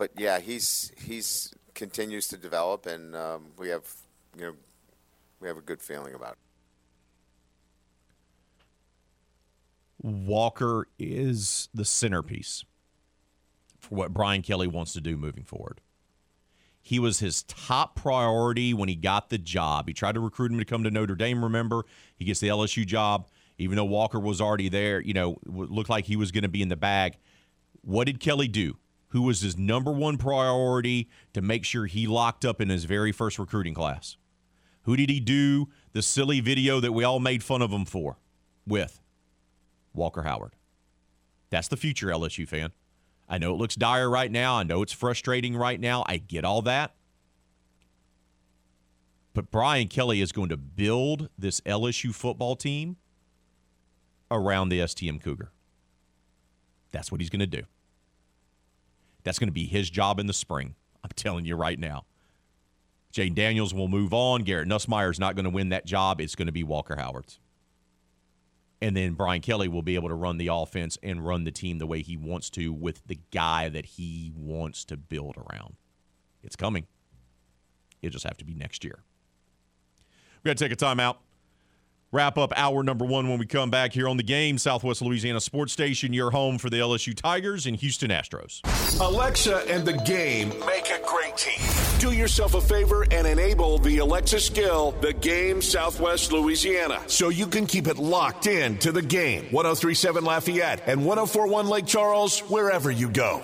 but 0.00 0.12
yeah, 0.16 0.40
he's 0.40 0.90
he's 0.96 1.52
continues 1.74 2.26
to 2.28 2.38
develop, 2.38 2.86
and 2.86 3.14
um, 3.14 3.48
we 3.58 3.68
have 3.68 3.84
you 4.34 4.46
know 4.46 4.54
we 5.40 5.46
have 5.46 5.58
a 5.58 5.60
good 5.60 5.82
feeling 5.82 6.14
about 6.14 6.32
it. 6.32 6.38
Walker 10.02 10.88
is 10.98 11.68
the 11.74 11.84
centerpiece 11.84 12.64
for 13.78 13.94
what 13.94 14.14
Brian 14.14 14.40
Kelly 14.40 14.66
wants 14.66 14.94
to 14.94 15.02
do 15.02 15.18
moving 15.18 15.44
forward. 15.44 15.82
He 16.80 16.98
was 16.98 17.18
his 17.18 17.42
top 17.42 17.94
priority 17.94 18.72
when 18.72 18.88
he 18.88 18.94
got 18.94 19.28
the 19.28 19.36
job. 19.36 19.86
He 19.86 19.92
tried 19.92 20.14
to 20.14 20.20
recruit 20.20 20.50
him 20.50 20.58
to 20.58 20.64
come 20.64 20.82
to 20.84 20.90
Notre 20.90 21.14
Dame, 21.14 21.44
remember? 21.44 21.84
He 22.16 22.24
gets 22.24 22.40
the 22.40 22.48
LSU 22.48 22.86
job, 22.86 23.28
even 23.58 23.76
though 23.76 23.84
Walker 23.84 24.18
was 24.18 24.40
already 24.40 24.70
there, 24.70 24.98
you 25.02 25.12
know, 25.12 25.36
looked 25.44 25.90
like 25.90 26.06
he 26.06 26.16
was 26.16 26.32
going 26.32 26.44
to 26.44 26.48
be 26.48 26.62
in 26.62 26.70
the 26.70 26.76
bag. 26.76 27.18
What 27.82 28.06
did 28.06 28.18
Kelly 28.18 28.48
do? 28.48 28.78
Who 29.10 29.22
was 29.22 29.40
his 29.40 29.56
number 29.56 29.92
one 29.92 30.18
priority 30.18 31.08
to 31.32 31.42
make 31.42 31.64
sure 31.64 31.86
he 31.86 32.06
locked 32.06 32.44
up 32.44 32.60
in 32.60 32.68
his 32.68 32.84
very 32.84 33.12
first 33.12 33.38
recruiting 33.38 33.74
class? 33.74 34.16
Who 34.82 34.96
did 34.96 35.10
he 35.10 35.20
do 35.20 35.68
the 35.92 36.02
silly 36.02 36.40
video 36.40 36.80
that 36.80 36.92
we 36.92 37.04
all 37.04 37.20
made 37.20 37.42
fun 37.42 37.62
of 37.62 37.70
him 37.70 37.84
for 37.84 38.18
with? 38.66 39.00
Walker 39.92 40.22
Howard. 40.22 40.54
That's 41.50 41.68
the 41.68 41.76
future 41.76 42.06
LSU 42.08 42.46
fan. 42.46 42.72
I 43.28 43.38
know 43.38 43.52
it 43.52 43.58
looks 43.58 43.74
dire 43.74 44.08
right 44.08 44.30
now. 44.30 44.56
I 44.56 44.62
know 44.62 44.82
it's 44.82 44.92
frustrating 44.92 45.56
right 45.56 45.80
now. 45.80 46.04
I 46.06 46.18
get 46.18 46.44
all 46.44 46.62
that. 46.62 46.94
But 49.34 49.50
Brian 49.50 49.88
Kelly 49.88 50.20
is 50.20 50.32
going 50.32 50.48
to 50.48 50.56
build 50.56 51.28
this 51.38 51.60
LSU 51.62 52.14
football 52.14 52.56
team 52.56 52.96
around 54.30 54.68
the 54.68 54.80
STM 54.80 55.22
Cougar. 55.22 55.50
That's 56.92 57.12
what 57.12 57.20
he's 57.20 57.30
going 57.30 57.40
to 57.40 57.46
do. 57.46 57.62
That's 59.24 59.38
going 59.38 59.48
to 59.48 59.52
be 59.52 59.66
his 59.66 59.90
job 59.90 60.18
in 60.18 60.26
the 60.26 60.32
spring. 60.32 60.74
I'm 61.04 61.10
telling 61.16 61.44
you 61.44 61.56
right 61.56 61.78
now. 61.78 62.04
Jayden 63.12 63.34
Daniels 63.34 63.74
will 63.74 63.88
move 63.88 64.14
on. 64.14 64.42
Garrett 64.42 64.68
Nussmeier 64.68 65.10
is 65.10 65.18
not 65.18 65.34
going 65.34 65.44
to 65.44 65.50
win 65.50 65.70
that 65.70 65.84
job. 65.84 66.20
It's 66.20 66.36
going 66.36 66.46
to 66.46 66.52
be 66.52 66.62
Walker 66.62 66.96
Howard's 66.96 67.40
and 68.80 68.96
then 68.96 69.12
Brian 69.12 69.40
Kelly 69.40 69.68
will 69.68 69.82
be 69.82 69.94
able 69.94 70.08
to 70.08 70.14
run 70.14 70.38
the 70.38 70.48
offense 70.48 70.96
and 71.02 71.24
run 71.24 71.44
the 71.44 71.50
team 71.50 71.78
the 71.78 71.86
way 71.86 72.00
he 72.00 72.16
wants 72.16 72.48
to 72.50 72.72
with 72.72 73.06
the 73.06 73.18
guy 73.30 73.68
that 73.68 73.84
he 73.84 74.32
wants 74.34 74.84
to 74.86 74.96
build 74.96 75.36
around. 75.36 75.76
It's 76.42 76.56
coming. 76.56 76.86
It'll 78.00 78.12
just 78.12 78.24
have 78.24 78.38
to 78.38 78.44
be 78.44 78.54
next 78.54 78.82
year. 78.82 79.00
We 80.42 80.48
got 80.48 80.56
to 80.56 80.64
take 80.64 80.72
a 80.72 80.76
timeout. 80.76 81.16
Wrap 82.12 82.38
up 82.38 82.52
hour 82.56 82.82
number 82.82 83.04
one 83.04 83.28
when 83.28 83.38
we 83.38 83.46
come 83.46 83.70
back 83.70 83.92
here 83.92 84.08
on 84.08 84.16
the 84.16 84.24
game. 84.24 84.58
Southwest 84.58 85.00
Louisiana 85.00 85.40
Sports 85.40 85.72
Station, 85.72 86.12
your 86.12 86.32
home 86.32 86.58
for 86.58 86.68
the 86.68 86.78
LSU 86.78 87.14
Tigers 87.14 87.66
and 87.66 87.76
Houston 87.76 88.10
Astros. 88.10 88.60
Alexa 89.00 89.58
and 89.72 89.86
the 89.86 89.92
game 89.92 90.48
make 90.66 90.90
a 90.90 91.00
great 91.06 91.36
team. 91.36 91.64
Do 92.00 92.10
yourself 92.10 92.54
a 92.54 92.60
favor 92.60 93.06
and 93.12 93.28
enable 93.28 93.78
the 93.78 93.98
Alexa 93.98 94.40
skill, 94.40 94.90
the 95.00 95.12
game 95.12 95.62
Southwest 95.62 96.32
Louisiana, 96.32 97.00
so 97.06 97.28
you 97.28 97.46
can 97.46 97.64
keep 97.64 97.86
it 97.86 97.96
locked 97.96 98.48
in 98.48 98.76
to 98.78 98.90
the 98.90 99.02
game. 99.02 99.44
1037 99.52 100.24
Lafayette 100.24 100.82
and 100.88 101.06
1041 101.06 101.68
Lake 101.68 101.86
Charles, 101.86 102.40
wherever 102.40 102.90
you 102.90 103.08
go. 103.08 103.40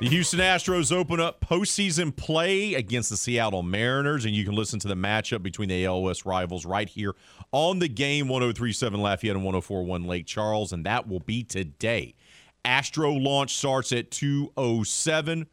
The 0.00 0.08
Houston 0.08 0.40
Astros 0.40 0.90
open 0.90 1.20
up 1.20 1.40
postseason 1.40 2.14
play 2.14 2.74
against 2.74 3.10
the 3.10 3.16
Seattle 3.16 3.62
Mariners, 3.62 4.24
and 4.24 4.34
you 4.34 4.44
can 4.44 4.54
listen 4.54 4.80
to 4.80 4.88
the 4.88 4.96
matchup 4.96 5.40
between 5.40 5.68
the 5.68 5.84
AL 5.86 6.02
West 6.02 6.26
rivals 6.26 6.66
right 6.66 6.88
here 6.88 7.14
on 7.52 7.78
the 7.78 7.86
game 7.86 8.26
1037 8.26 9.00
Lafayette 9.00 9.36
and 9.36 9.44
1041 9.44 10.04
Lake 10.04 10.26
Charles, 10.26 10.72
and 10.72 10.84
that 10.84 11.06
will 11.06 11.20
be 11.20 11.44
today. 11.44 12.16
Astro 12.64 13.12
launch 13.12 13.56
starts 13.56 13.92
at 13.92 14.10
207. 14.10 15.46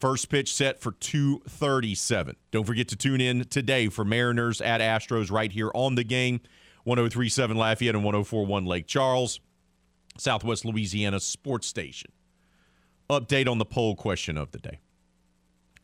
First 0.00 0.28
pitch 0.28 0.52
set 0.52 0.80
for 0.80 0.90
237. 0.90 2.34
Don't 2.50 2.64
forget 2.64 2.88
to 2.88 2.96
tune 2.96 3.20
in 3.20 3.44
today 3.44 3.88
for 3.88 4.04
Mariners 4.04 4.60
at 4.60 4.80
Astros 4.80 5.30
right 5.30 5.52
here 5.52 5.70
on 5.72 5.94
the 5.94 6.04
game 6.04 6.40
1037 6.82 7.56
Lafayette 7.56 7.94
and 7.94 8.02
1041 8.02 8.66
Lake 8.66 8.88
Charles, 8.88 9.38
Southwest 10.18 10.64
Louisiana 10.64 11.20
Sports 11.20 11.68
Station 11.68 12.10
update 13.10 13.48
on 13.48 13.58
the 13.58 13.64
poll 13.64 13.94
question 13.94 14.36
of 14.36 14.52
the 14.52 14.58
day. 14.58 14.80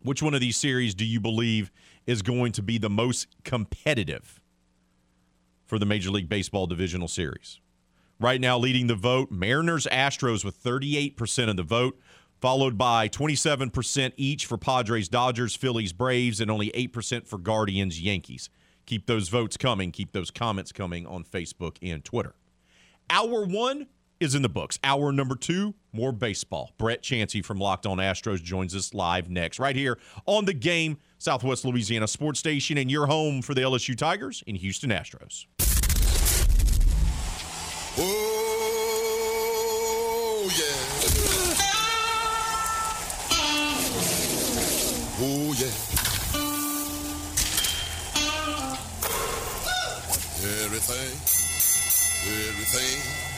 Which 0.03 0.23
one 0.23 0.35
of 0.35 0.41
these 0.41 0.57
series 0.57 0.95
do 0.95 1.05
you 1.05 1.21
believe 1.21 1.71
is 2.07 2.23
going 2.23 2.53
to 2.53 2.63
be 2.63 2.79
the 2.79 2.91
most 2.91 3.27
competitive 3.45 4.41
for 5.67 5.79
the 5.79 5.87
Major 5.87 6.11
League 6.11 6.29
Baseball 6.29 6.67
divisional 6.67 7.09
series? 7.09 7.61
Right 8.21 8.41
now, 8.41 8.59
leading 8.59 8.87
the 8.87 8.95
vote, 8.95 9.31
Mariners 9.31 9.87
Astros 9.87 10.45
with 10.45 10.63
38% 10.63 11.49
of 11.49 11.57
the 11.57 11.63
vote, 11.63 12.01
followed 12.41 12.79
by 12.79 13.09
27% 13.09 14.13
each 14.17 14.47
for 14.47 14.57
Padres 14.57 15.09
Dodgers, 15.09 15.55
Phillies 15.55 15.93
Braves, 15.93 16.41
and 16.41 16.51
only 16.51 16.71
8% 16.71 17.27
for 17.27 17.39
Guardians 17.39 18.01
Yankees. 18.01 18.51
Keep 18.87 19.07
those 19.07 19.29
votes 19.29 19.57
coming. 19.57 19.93
Keep 19.93 20.13
those 20.13 20.31
comments 20.31 20.73
coming 20.73 21.07
on 21.07 21.23
Facebook 21.23 21.77
and 21.83 22.05
Twitter. 22.05 22.35
Hour 23.11 23.45
one, 23.45 23.87
is 24.21 24.35
in 24.35 24.43
the 24.43 24.49
books. 24.49 24.79
Hour 24.83 25.13
number 25.13 25.37
two, 25.37 25.75
more 25.93 26.13
baseball. 26.13 26.73
Brett 26.79 27.03
Chansey 27.03 27.45
from 27.45 27.59
Locked 27.59 27.87
On 27.87 27.99
Astros 27.99 28.43
joins 28.43 28.75
us 28.75 28.95
live 28.95 29.31
next, 29.31 29.59
right 29.59 29.77
here 29.77 29.99
on 30.27 30.45
the 30.45 30.55
game, 30.55 30.99
Southwest 31.19 31.65
Louisiana 31.65 32.09
Sports 32.09 32.39
Station, 32.39 32.79
and 32.79 32.91
your 32.91 33.07
home 33.07 33.43
for 33.43 33.55
the 33.55 33.61
LSU 33.63 33.97
Tigers 33.97 34.43
in 34.47 34.57
Houston 34.57 34.91
Astros. 34.91 35.47
Oh, 37.99 38.45
yeah. 40.57 40.65
Oh, 45.21 45.55
yeah. 45.59 45.73
Everything, 50.65 51.11
everything 52.25 53.38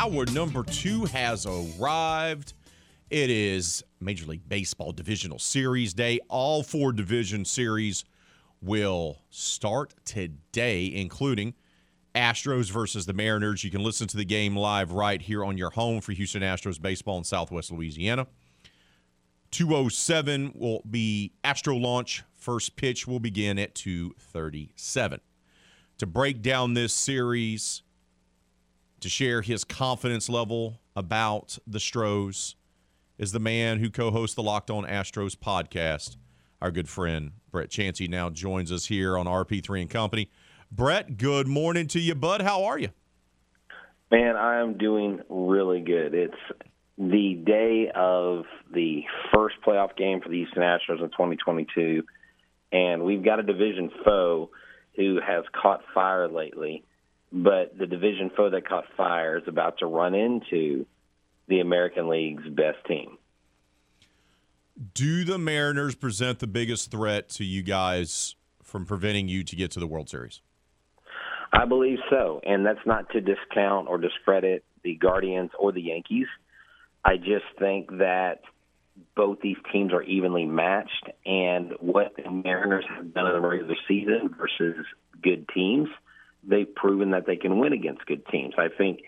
Hour 0.00 0.24
number 0.32 0.62
two 0.62 1.04
has 1.04 1.44
arrived. 1.44 2.54
It 3.10 3.28
is 3.28 3.84
Major 4.00 4.24
League 4.24 4.48
Baseball 4.48 4.92
Divisional 4.92 5.38
Series 5.38 5.92
Day. 5.92 6.20
All 6.30 6.62
four 6.62 6.90
division 6.94 7.44
series 7.44 8.06
will 8.62 9.18
start 9.28 9.92
today, 10.06 10.86
including 10.86 11.52
Astros 12.14 12.70
versus 12.70 13.04
the 13.04 13.12
Mariners. 13.12 13.62
You 13.62 13.70
can 13.70 13.82
listen 13.82 14.08
to 14.08 14.16
the 14.16 14.24
game 14.24 14.56
live 14.56 14.92
right 14.92 15.20
here 15.20 15.44
on 15.44 15.58
your 15.58 15.68
home 15.68 16.00
for 16.00 16.12
Houston 16.12 16.40
Astros 16.40 16.80
baseball 16.80 17.18
in 17.18 17.24
Southwest 17.24 17.70
Louisiana. 17.70 18.26
207 19.50 20.52
will 20.54 20.80
be 20.90 21.34
Astro 21.44 21.76
launch. 21.76 22.24
First 22.38 22.74
pitch 22.76 23.06
will 23.06 23.20
begin 23.20 23.58
at 23.58 23.74
237. 23.74 25.20
To 25.98 26.06
break 26.06 26.40
down 26.40 26.72
this 26.72 26.94
series, 26.94 27.82
to 29.00 29.08
share 29.08 29.42
his 29.42 29.64
confidence 29.64 30.28
level 30.28 30.80
about 30.94 31.58
the 31.66 31.80
Stros, 31.80 32.56
is 33.18 33.32
the 33.32 33.40
man 33.40 33.78
who 33.78 33.90
co-hosts 33.90 34.34
the 34.34 34.42
Locked 34.42 34.70
On 34.70 34.84
Astros 34.84 35.36
podcast. 35.36 36.16
Our 36.60 36.70
good 36.70 36.88
friend 36.88 37.32
Brett 37.50 37.70
Chansey 37.70 38.08
now 38.08 38.30
joins 38.30 38.70
us 38.70 38.86
here 38.86 39.16
on 39.18 39.26
RP3 39.26 39.82
and 39.82 39.90
Company. 39.90 40.30
Brett, 40.70 41.16
good 41.16 41.48
morning 41.48 41.86
to 41.88 42.00
you, 42.00 42.14
bud. 42.14 42.42
How 42.42 42.64
are 42.64 42.78
you? 42.78 42.88
Man, 44.10 44.36
I 44.36 44.60
am 44.60 44.76
doing 44.76 45.20
really 45.28 45.80
good. 45.80 46.14
It's 46.14 46.34
the 46.98 47.42
day 47.44 47.90
of 47.94 48.44
the 48.72 49.02
first 49.34 49.56
playoff 49.66 49.96
game 49.96 50.20
for 50.20 50.28
the 50.28 50.36
Houston 50.36 50.62
Astros 50.62 51.02
in 51.02 51.10
2022, 51.10 52.02
and 52.72 53.02
we've 53.02 53.24
got 53.24 53.38
a 53.38 53.42
division 53.42 53.90
foe 54.04 54.50
who 54.96 55.18
has 55.26 55.44
caught 55.60 55.80
fire 55.94 56.28
lately. 56.28 56.84
But 57.32 57.78
the 57.78 57.86
division 57.86 58.30
foe 58.36 58.50
that 58.50 58.68
caught 58.68 58.84
fire 58.96 59.38
is 59.38 59.44
about 59.46 59.78
to 59.78 59.86
run 59.86 60.14
into 60.14 60.86
the 61.46 61.60
American 61.60 62.08
League's 62.08 62.48
best 62.48 62.78
team. 62.86 63.18
Do 64.94 65.24
the 65.24 65.38
Mariners 65.38 65.94
present 65.94 66.38
the 66.38 66.46
biggest 66.46 66.90
threat 66.90 67.28
to 67.30 67.44
you 67.44 67.62
guys 67.62 68.34
from 68.62 68.86
preventing 68.86 69.28
you 69.28 69.44
to 69.44 69.56
get 69.56 69.70
to 69.72 69.80
the 69.80 69.86
World 69.86 70.08
Series? 70.08 70.40
I 71.52 71.66
believe 71.66 71.98
so, 72.08 72.40
and 72.44 72.64
that's 72.64 72.86
not 72.86 73.10
to 73.10 73.20
discount 73.20 73.88
or 73.88 73.98
discredit 73.98 74.64
the 74.82 74.94
Guardians 74.94 75.50
or 75.58 75.72
the 75.72 75.82
Yankees. 75.82 76.28
I 77.04 77.16
just 77.16 77.44
think 77.58 77.90
that 77.98 78.40
both 79.16 79.40
these 79.40 79.56
teams 79.72 79.92
are 79.92 80.02
evenly 80.02 80.46
matched, 80.46 81.10
and 81.26 81.72
what 81.80 82.14
the 82.16 82.30
Mariners 82.30 82.84
have 82.88 83.12
done 83.12 83.26
in 83.26 83.32
the 83.32 83.40
regular 83.40 83.74
season 83.88 84.34
versus 84.38 84.86
good 85.22 85.48
teams, 85.52 85.88
they've 86.42 86.72
proven 86.74 87.10
that 87.10 87.26
they 87.26 87.36
can 87.36 87.58
win 87.58 87.72
against 87.72 88.06
good 88.06 88.26
teams. 88.26 88.54
I 88.58 88.68
think 88.68 89.00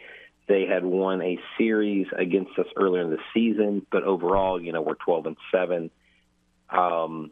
they 0.49 0.67
had 0.67 0.85
won 0.85 1.23
a 1.23 1.39
series 1.57 2.07
against 2.17 2.59
us 2.59 2.67
earlier 2.77 3.03
in 3.03 3.11
the 3.11 3.19
season, 3.33 3.87
but 3.91 4.03
overall, 4.03 4.61
you 4.61 4.73
know, 4.73 4.83
we're 4.83 4.95
12 4.95 5.27
and 5.27 5.37
seven. 5.53 5.91
Um, 6.71 7.31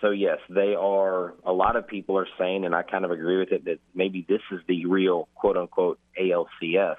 so 0.00 0.10
yes, 0.10 0.38
they 0.48 0.74
are. 0.74 1.34
A 1.44 1.52
lot 1.52 1.76
of 1.76 1.86
people 1.86 2.18
are 2.18 2.28
saying, 2.38 2.64
and 2.64 2.74
I 2.74 2.82
kind 2.82 3.04
of 3.04 3.10
agree 3.10 3.38
with 3.38 3.52
it, 3.52 3.64
that 3.64 3.78
maybe 3.94 4.24
this 4.28 4.42
is 4.52 4.60
the 4.66 4.86
real 4.86 5.28
quote 5.34 5.56
unquote 5.56 5.98
ALCS 6.20 6.96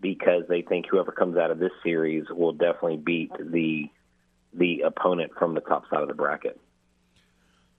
because 0.00 0.44
they 0.48 0.62
think 0.62 0.86
whoever 0.90 1.12
comes 1.12 1.36
out 1.36 1.50
of 1.50 1.58
this 1.58 1.72
series 1.82 2.24
will 2.30 2.52
definitely 2.52 2.96
beat 2.96 3.30
the 3.38 3.90
the 4.52 4.80
opponent 4.80 5.30
from 5.38 5.54
the 5.54 5.60
top 5.60 5.84
side 5.88 6.02
of 6.02 6.08
the 6.08 6.14
bracket. 6.14 6.58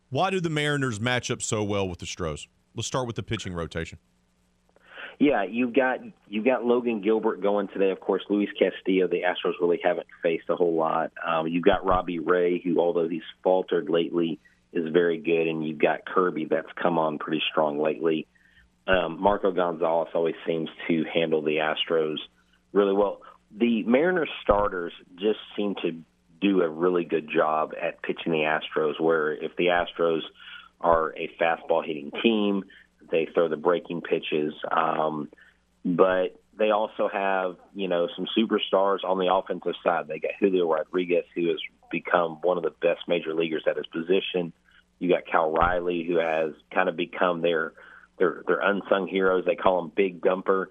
Why 0.10 0.30
do 0.30 0.39
the 0.39 0.50
Mariners 0.50 1.02
match 1.02 1.30
up 1.30 1.42
so 1.42 1.64
well 1.64 1.88
with 1.88 2.00
the 2.00 2.06
Stros? 2.06 2.48
Let's 2.76 2.88
start 2.88 3.07
with 3.07 3.15
the 3.15 3.24
pitching 3.24 3.53
rotation. 3.53 3.99
Yeah, 5.19 5.43
you've 5.43 5.76
got 5.76 5.99
you've 6.30 6.45
got 6.45 6.65
Logan 6.65 7.01
Gilbert 7.01 7.43
going 7.43 7.67
today. 7.67 7.91
Of 7.91 7.99
course, 7.99 8.24
Luis 8.28 8.49
Castillo. 8.57 9.07
The 9.07 9.22
Astros 9.22 9.53
really 9.61 9.80
haven't 9.84 10.07
faced 10.24 10.49
a 10.49 10.55
whole 10.55 10.76
lot. 10.76 11.11
Um, 11.24 11.47
you've 11.47 11.63
got 11.63 11.86
Robbie 11.86 12.17
Ray, 12.17 12.59
who 12.59 12.80
although 12.80 13.07
he's 13.07 13.22
faltered 13.43 13.88
lately, 13.88 14.39
is 14.74 14.91
very 14.91 15.19
good, 15.19 15.47
and 15.47 15.63
you've 15.63 15.78
got 15.78 16.05
Kirby 16.05 16.45
that's 16.49 16.72
come 16.82 16.97
on 16.97 17.19
pretty 17.19 17.43
strong 17.51 17.80
lately. 17.80 18.26
Um, 18.88 19.22
Marco 19.22 19.51
Gonzalez 19.51 20.09
always 20.15 20.34
seems 20.47 20.69
to 20.88 21.03
handle 21.13 21.43
the 21.43 21.57
Astros 21.57 22.17
really 22.74 22.93
well. 22.93 23.22
The 23.55 23.84
Mariners 23.84 24.30
starters 24.41 24.93
just 25.17 25.39
seem 25.55 25.76
to 25.84 26.01
do 26.41 26.63
a 26.63 26.69
really 26.69 27.03
good 27.03 27.30
job 27.30 27.74
at 27.80 28.01
pitching 28.01 28.32
the 28.32 28.39
Astros. 28.39 28.99
Where 28.99 29.34
if 29.34 29.55
the 29.55 29.67
Astros 29.67 30.22
are 30.82 31.14
a 31.18 31.30
fastball 31.40 31.86
hitting 31.86 32.12
team, 32.24 32.64
they 33.10 33.28
throw 33.34 33.50
the 33.50 33.58
breaking 33.58 34.02
pitches. 34.02 34.54
Um, 34.70 35.30
but 35.84 36.40
they 36.58 36.72
also 36.72 37.10
have, 37.12 37.56
you 37.74 37.88
know, 37.88 38.08
some 38.16 38.28
superstars 38.38 39.04
on 39.04 39.18
the 39.18 39.34
offensive 39.34 39.74
side. 39.84 40.08
They 40.08 40.20
got 40.20 40.32
Julio 40.40 40.72
Rodriguez, 40.72 41.26
who 41.36 41.48
has 41.50 41.58
become 41.92 42.38
one 42.42 42.58
of 42.58 42.64
the 42.64 42.74
best 42.82 43.02
major 43.08 43.34
leaguers 43.34 43.64
at 43.68 43.78
his 43.78 43.86
position. 43.88 44.54
You 45.00 45.10
got 45.10 45.26
Cal 45.26 45.52
Raleigh, 45.52 46.06
who 46.08 46.18
has 46.18 46.54
kind 46.74 46.88
of 46.88 46.96
become 46.96 47.42
their 47.42 47.74
their 48.20 48.44
their 48.46 48.60
unsung 48.62 49.08
heroes. 49.08 49.44
They 49.46 49.56
call 49.56 49.80
him 49.80 49.92
Big 49.96 50.22
Dumper. 50.22 50.68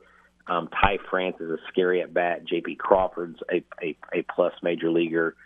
Um, 0.47 0.69
Ty 0.69 0.99
France 1.11 1.37
is 1.41 1.51
a 1.51 1.59
scary 1.69 2.03
at 2.03 2.15
bat. 2.15 2.45
J.P. 2.45 2.77
Crawford's 2.77 3.41
a, 3.53 3.65
a, 3.83 3.97
a 4.13 4.23
plus 4.35 4.53
major 4.63 4.91
leaguer. 4.91 5.37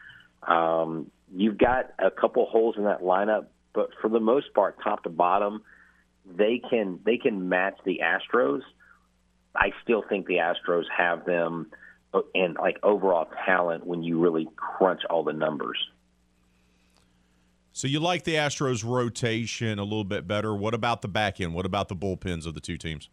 Um, 0.43 1.11
you've 1.35 1.59
got 1.59 1.93
a 1.99 2.11
couple 2.11 2.47
holes 2.47 2.77
in 2.77 2.85
that 2.85 3.03
lineup, 3.03 3.47
but 3.75 3.91
for 4.01 4.09
the 4.09 4.20
most 4.20 4.55
part, 4.55 4.77
top 4.83 5.03
to 5.03 5.11
bottom, 5.11 5.62
they 6.25 6.61
can 6.70 7.01
they 7.05 7.18
can 7.18 7.49
match 7.49 7.77
the 7.85 8.01
Astros. 8.03 8.62
I 9.55 9.72
still 9.83 10.03
think 10.09 10.27
the 10.27 10.37
Astros 10.37 10.85
have 10.97 11.27
them 11.27 11.70
uh, 12.12 12.20
and 12.35 12.57
like 12.57 12.79
overall 12.83 13.29
talent 13.45 13.87
when 13.87 14.03
you 14.03 14.18
really 14.18 14.49
crunch 14.57 15.03
all 15.11 15.22
the 15.22 15.33
numbers. 15.33 15.79
So 17.72 17.89
you 17.89 17.99
like 17.99 18.22
the 18.22 18.35
Astros 18.35 18.85
rotation 18.85 19.81
a 19.81 19.83
little 19.83 20.05
bit 20.05 20.29
better. 20.29 20.55
What 20.55 20.75
about 20.75 21.03
the 21.03 21.09
back 21.09 21.41
end? 21.41 21.55
What 21.55 21.66
about 21.66 21.89
the 21.89 21.97
bullpens 21.97 22.47
of 22.47 22.55
the 22.55 22.61
two 22.61 22.77
teams? 22.77 23.09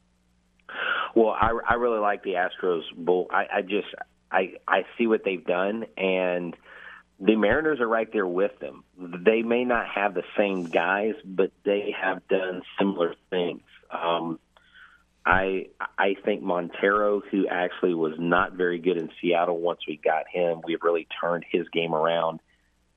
Well, 1.16 1.30
I, 1.30 1.58
I 1.68 1.74
really 1.74 2.00
like 2.00 2.24
the 2.24 2.34
Astros 2.34 2.84
bull. 2.96 3.28
I, 3.32 3.46
I 3.56 3.62
just 3.64 3.88
I 4.32 4.54
I 4.68 4.84
see 4.98 5.08
what 5.08 5.24
they've 5.26 5.44
done 5.44 5.86
and 5.98 6.56
the 7.22 7.36
Mariners 7.36 7.80
are 7.80 7.88
right 7.88 8.12
there 8.12 8.26
with 8.26 8.58
them. 8.60 8.84
They 8.98 9.44
may 9.44 9.64
not 9.64 9.88
have 9.88 10.16
the 10.16 10.24
same 10.38 10.66
guys, 10.66 11.14
but 11.24 11.52
they 11.64 11.94
have 12.02 12.28
done 12.28 12.64
similar 12.80 13.14
things. 13.30 13.62
Um, 13.92 14.40
I 15.24 15.68
I 16.00 16.16
think 16.26 16.42
Montero, 16.42 17.22
who 17.22 17.48
actually 17.48 17.94
was 17.94 18.14
not 18.18 18.54
very 18.54 18.80
good 18.80 18.98
in 18.98 19.12
Seattle, 19.22 19.60
once 19.60 19.82
we 19.88 19.98
got 20.04 20.24
him, 20.34 20.62
we've 20.66 20.82
really 20.82 21.08
turned 21.22 21.46
his 21.50 21.70
game 21.70 21.94
around. 21.94 22.40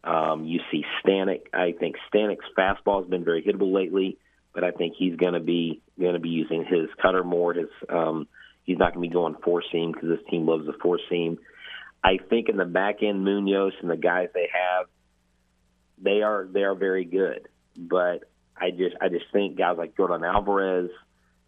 Um, 0.02 0.46
you 0.46 0.60
see 0.70 0.84
Stanek. 1.04 1.42
I 1.52 1.72
think 1.72 1.96
Stanek's 2.12 2.46
fastball 2.56 3.02
has 3.02 3.10
been 3.10 3.24
very 3.24 3.42
hittable 3.42 3.74
lately, 3.74 4.16
but 4.54 4.64
I 4.64 4.70
think 4.70 4.94
he's 4.98 5.16
going 5.16 5.34
to 5.34 5.40
be 5.40 5.82
going 6.00 6.14
to 6.14 6.20
be 6.20 6.30
using 6.30 6.64
his 6.64 6.88
cutter 7.00 7.24
more. 7.24 7.52
His 7.52 7.68
um, 7.90 8.26
he's 8.64 8.78
not 8.78 8.94
going 8.94 9.04
to 9.04 9.10
be 9.10 9.14
going 9.14 9.36
four 9.44 9.62
seam 9.70 9.92
because 9.92 10.08
this 10.08 10.26
team 10.30 10.46
loves 10.46 10.64
the 10.64 10.74
four 10.80 10.98
seam. 11.10 11.38
I 12.04 12.18
think 12.18 12.50
in 12.50 12.58
the 12.58 12.66
back 12.66 13.02
end, 13.02 13.24
Munoz 13.24 13.72
and 13.80 13.90
the 13.90 13.96
guys 13.96 14.28
they 14.34 14.50
have, 14.52 14.86
they 15.96 16.20
are 16.20 16.46
they 16.46 16.62
are 16.62 16.74
very 16.74 17.06
good. 17.06 17.48
But 17.76 18.24
I 18.56 18.70
just 18.70 18.94
I 19.00 19.08
just 19.08 19.24
think 19.32 19.56
guys 19.56 19.78
like 19.78 19.96
Jordan 19.96 20.22
Alvarez, 20.22 20.90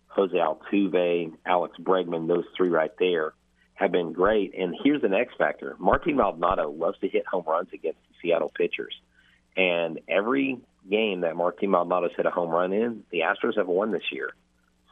Jose 0.08 0.34
Altuve, 0.34 1.34
Alex 1.44 1.76
Bregman, 1.78 2.26
those 2.26 2.46
three 2.56 2.70
right 2.70 2.90
there 2.98 3.34
have 3.74 3.92
been 3.92 4.14
great. 4.14 4.54
And 4.58 4.74
here's 4.82 5.02
the 5.02 5.10
next 5.10 5.36
factor: 5.36 5.76
Martin 5.78 6.16
Maldonado 6.16 6.70
loves 6.70 6.98
to 7.00 7.08
hit 7.08 7.26
home 7.26 7.44
runs 7.46 7.68
against 7.74 8.00
Seattle 8.22 8.50
pitchers, 8.56 8.94
and 9.58 10.00
every 10.08 10.58
game 10.90 11.20
that 11.20 11.36
Martin 11.36 11.68
Maldonado's 11.70 12.12
hit 12.16 12.24
a 12.24 12.30
home 12.30 12.50
run 12.50 12.72
in, 12.72 13.04
the 13.10 13.20
Astros 13.20 13.58
have 13.58 13.68
won 13.68 13.90
this 13.90 14.10
year. 14.10 14.30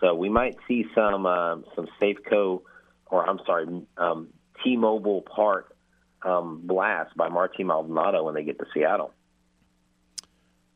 So 0.01 0.15
we 0.15 0.29
might 0.29 0.57
see 0.69 0.85
some 0.95 1.25
um, 1.25 1.65
some 1.75 1.89
Safeco, 1.99 2.61
or 3.07 3.27
I'm 3.27 3.41
sorry, 3.47 3.67
um, 3.97 4.29
T-Mobile 4.63 5.23
Park 5.23 5.75
um, 6.23 6.61
blast 6.65 7.17
by 7.17 7.29
Martin 7.29 7.67
Maldonado 7.67 8.25
when 8.25 8.35
they 8.35 8.45
get 8.45 8.59
to 8.59 8.67
Seattle. 8.73 9.13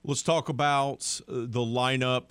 Let's 0.04 0.22
talk 0.22 0.48
about 0.48 1.20
uh, 1.28 1.32
the 1.32 1.60
lineup. 1.60 2.30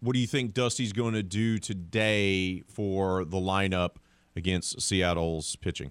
What 0.00 0.12
do 0.12 0.18
you 0.18 0.26
think 0.26 0.54
Dusty's 0.54 0.92
going 0.92 1.14
to 1.14 1.22
do 1.22 1.58
today 1.58 2.62
for 2.68 3.24
the 3.24 3.38
lineup 3.38 3.96
against 4.36 4.80
Seattle's 4.80 5.56
pitching? 5.56 5.90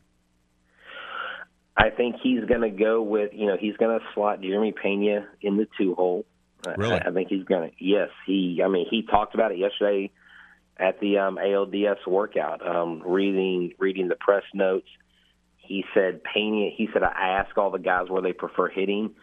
I 1.77 1.89
think 1.89 2.15
he's 2.21 2.45
going 2.45 2.61
to 2.61 2.69
go 2.69 3.01
with, 3.01 3.31
you 3.33 3.47
know, 3.47 3.57
he's 3.59 3.75
going 3.77 3.99
to 3.99 4.05
slot 4.13 4.41
Jeremy 4.41 4.71
Pena 4.71 5.27
in 5.41 5.57
the 5.57 5.67
two 5.77 5.95
hole. 5.95 6.25
Really? 6.77 6.93
I, 6.93 7.09
I 7.09 7.11
think 7.11 7.27
he's 7.29 7.43
going 7.43 7.69
to, 7.69 7.75
yes, 7.83 8.09
he, 8.25 8.61
I 8.63 8.67
mean, 8.69 8.87
he 8.89 9.03
talked 9.03 9.35
about 9.35 9.51
it 9.51 9.57
yesterday 9.57 10.11
at 10.77 10.99
the 10.99 11.17
um, 11.17 11.37
ALDS 11.37 12.05
workout, 12.07 12.65
um, 12.65 13.01
reading 13.05 13.73
reading 13.79 14.07
the 14.07 14.15
press 14.15 14.43
notes. 14.53 14.87
He 15.57 15.83
said 15.93 16.21
Pena. 16.23 16.69
He 16.75 16.89
said 16.93 17.03
I 17.03 17.39
ask 17.39 17.57
all 17.57 17.71
the 17.71 17.79
guys 17.79 18.09
where 18.09 18.21
they 18.21 18.33
prefer 18.33 18.69
hitting. 18.69 19.15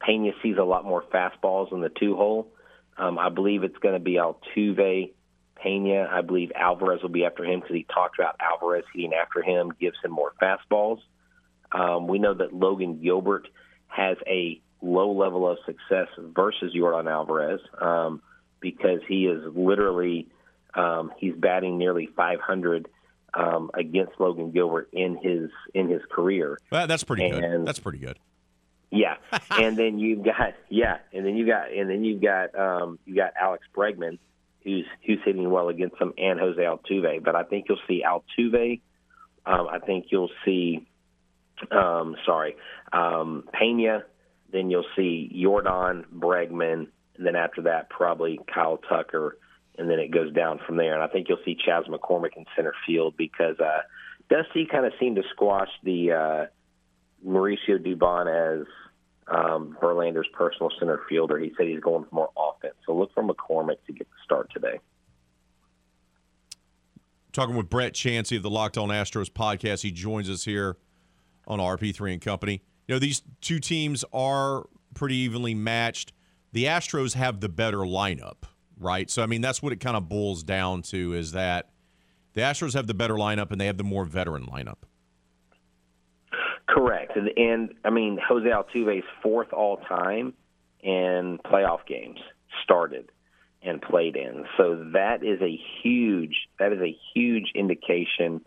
Pena 0.00 0.30
sees 0.42 0.56
a 0.58 0.64
lot 0.64 0.84
more 0.84 1.02
fastballs 1.02 1.72
in 1.72 1.80
the 1.80 1.88
two 1.88 2.14
hole. 2.14 2.52
Um, 2.96 3.18
I 3.18 3.30
believe 3.30 3.62
it's 3.62 3.78
going 3.78 3.94
to 3.94 4.00
be 4.00 4.14
Altuve, 4.14 5.12
Pena. 5.56 6.08
I 6.10 6.20
believe 6.20 6.52
Alvarez 6.54 7.02
will 7.02 7.08
be 7.08 7.24
after 7.24 7.44
him 7.44 7.60
because 7.60 7.74
he 7.74 7.84
talked 7.92 8.18
about 8.18 8.36
Alvarez 8.40 8.84
hitting 8.94 9.12
after 9.12 9.42
him 9.42 9.72
gives 9.80 9.96
him 10.04 10.12
more 10.12 10.32
fastballs. 10.40 11.00
Um, 11.72 12.06
we 12.06 12.18
know 12.18 12.34
that 12.34 12.54
Logan 12.54 13.00
Gilbert 13.02 13.48
has 13.88 14.16
a 14.26 14.60
low 14.80 15.12
level 15.12 15.48
of 15.48 15.58
success 15.66 16.08
versus 16.18 16.72
Jordan 16.72 17.08
Alvarez 17.08 17.60
um, 17.80 18.22
because 18.60 19.00
he 19.08 19.26
is 19.26 19.42
literally 19.54 20.28
um, 20.74 21.12
he's 21.18 21.34
batting 21.34 21.78
nearly 21.78 22.08
500 22.16 22.88
um, 23.34 23.70
against 23.74 24.12
Logan 24.18 24.50
Gilbert 24.50 24.88
in 24.92 25.16
his 25.16 25.50
in 25.74 25.88
his 25.88 26.02
career. 26.10 26.58
Well, 26.70 26.86
that's 26.86 27.04
pretty 27.04 27.30
good. 27.30 27.66
That's 27.66 27.78
pretty 27.78 27.98
good. 27.98 28.18
Yeah, 28.90 29.16
and 29.50 29.76
then 29.76 29.98
you've 29.98 30.24
got 30.24 30.54
yeah, 30.68 30.98
and 31.12 31.26
then 31.26 31.36
you 31.36 31.46
got 31.46 31.72
and 31.72 31.90
then 31.90 32.04
you've 32.04 32.22
got 32.22 32.58
um, 32.58 32.98
you 33.04 33.14
got 33.14 33.32
Alex 33.40 33.64
Bregman, 33.76 34.18
who's 34.64 34.86
who's 35.06 35.18
hitting 35.24 35.50
well 35.50 35.68
against 35.68 36.00
him, 36.00 36.12
and 36.16 36.40
Jose 36.40 36.60
Altuve. 36.60 37.22
But 37.22 37.34
I 37.34 37.44
think 37.44 37.66
you'll 37.68 37.80
see 37.86 38.02
Altuve. 38.06 38.80
Um, 39.46 39.66
I 39.70 39.78
think 39.78 40.06
you'll 40.10 40.30
see, 40.44 40.86
um, 41.70 42.16
sorry, 42.26 42.56
um, 42.92 43.44
Pena. 43.52 44.04
Then 44.50 44.70
you'll 44.70 44.86
see 44.96 45.30
Jordan 45.42 46.06
Bregman, 46.14 46.86
and 47.16 47.26
then 47.26 47.36
after 47.36 47.62
that 47.62 47.90
probably 47.90 48.40
Kyle 48.52 48.78
Tucker, 48.78 49.36
and 49.78 49.88
then 49.88 49.98
it 49.98 50.10
goes 50.10 50.32
down 50.32 50.60
from 50.66 50.76
there. 50.76 50.94
And 50.94 51.02
I 51.02 51.06
think 51.06 51.28
you'll 51.28 51.38
see 51.44 51.56
Chas 51.56 51.86
McCormick 51.86 52.36
in 52.36 52.44
center 52.54 52.74
field 52.86 53.14
because 53.16 53.58
uh, 53.60 53.82
Dusty 54.28 54.66
kind 54.70 54.84
of 54.84 54.92
seemed 55.00 55.16
to 55.16 55.22
squash 55.32 55.70
the. 55.82 56.12
Uh, 56.12 56.46
Mauricio 57.26 57.78
Dubon 57.78 58.60
as 58.60 58.66
um, 59.26 59.76
Verlander's 59.80 60.28
personal 60.32 60.70
center 60.78 61.00
fielder. 61.08 61.38
He 61.38 61.52
said 61.56 61.66
he's 61.66 61.80
going 61.80 62.04
for 62.04 62.14
more 62.14 62.30
offense. 62.36 62.74
So 62.86 62.94
look 62.94 63.12
for 63.14 63.22
McCormick 63.22 63.78
to 63.86 63.92
get 63.92 64.08
the 64.08 64.16
start 64.24 64.50
today. 64.52 64.80
Talking 67.32 67.56
with 67.56 67.68
Brett 67.68 67.92
Chansey 67.92 68.36
of 68.36 68.42
the 68.42 68.50
Locked 68.50 68.78
On 68.78 68.88
Astros 68.88 69.30
podcast. 69.30 69.82
He 69.82 69.90
joins 69.90 70.30
us 70.30 70.44
here 70.44 70.76
on 71.46 71.58
RP3 71.58 72.14
and 72.14 72.22
Company. 72.22 72.62
You 72.86 72.94
know, 72.94 72.98
these 72.98 73.22
two 73.40 73.58
teams 73.58 74.04
are 74.12 74.66
pretty 74.94 75.16
evenly 75.16 75.54
matched. 75.54 76.12
The 76.52 76.64
Astros 76.64 77.14
have 77.14 77.40
the 77.40 77.48
better 77.48 77.78
lineup, 77.78 78.44
right? 78.80 79.10
So, 79.10 79.22
I 79.22 79.26
mean, 79.26 79.40
that's 79.40 79.62
what 79.62 79.72
it 79.72 79.80
kind 79.80 79.96
of 79.96 80.08
boils 80.08 80.42
down 80.42 80.82
to 80.82 81.14
is 81.14 81.32
that 81.32 81.70
the 82.34 82.40
Astros 82.42 82.74
have 82.74 82.86
the 82.86 82.94
better 82.94 83.14
lineup 83.14 83.50
and 83.50 83.60
they 83.60 83.66
have 83.66 83.78
the 83.78 83.84
more 83.84 84.04
veteran 84.04 84.46
lineup. 84.46 84.78
Correct. 86.68 87.16
And, 87.16 87.30
and 87.36 87.74
I 87.84 87.90
mean, 87.90 88.18
Jose 88.28 88.46
Altuve's 88.46 89.04
fourth 89.22 89.52
all 89.52 89.78
time 89.78 90.34
in 90.80 91.38
playoff 91.44 91.86
games 91.86 92.20
started 92.62 93.10
and 93.62 93.80
played 93.82 94.16
in. 94.16 94.44
So 94.56 94.90
that 94.92 95.24
is 95.24 95.40
a 95.40 95.58
huge 95.82 96.48
that 96.58 96.72
is 96.72 96.80
a 96.80 96.96
huge 97.14 97.52
indication 97.54 98.42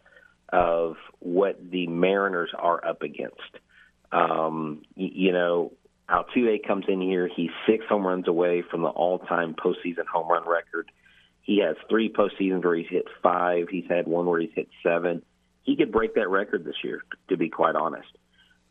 of 0.49 0.95
what 1.19 1.59
the 1.71 1.87
Mariners 1.87 2.51
are 2.57 2.85
up 2.85 3.01
against. 3.01 3.57
Um, 4.11 4.83
you 4.95 5.31
know, 5.31 5.71
Altuve 6.11 6.65
comes 6.67 6.85
in 6.87 6.99
here. 6.99 7.29
He's 7.33 7.51
six 7.65 7.85
home 7.87 8.05
runs 8.05 8.27
away 8.27 8.63
from 8.69 8.81
the 8.81 8.89
all-time 8.89 9.55
postseason 9.55 10.05
home 10.11 10.27
run 10.29 10.47
record. 10.47 10.91
He 11.41 11.59
has 11.65 11.75
three 11.89 12.11
postseasons 12.11 12.63
where 12.63 12.75
he's 12.75 12.89
hit 12.89 13.05
five. 13.23 13.67
He's 13.69 13.85
had 13.89 14.07
one 14.07 14.25
where 14.25 14.39
he's 14.39 14.51
hit 14.53 14.67
seven. 14.83 15.23
He 15.63 15.75
could 15.75 15.91
break 15.91 16.15
that 16.15 16.29
record 16.29 16.65
this 16.65 16.75
year, 16.83 17.01
to 17.29 17.37
be 17.37 17.49
quite 17.49 17.75
honest. 17.75 18.09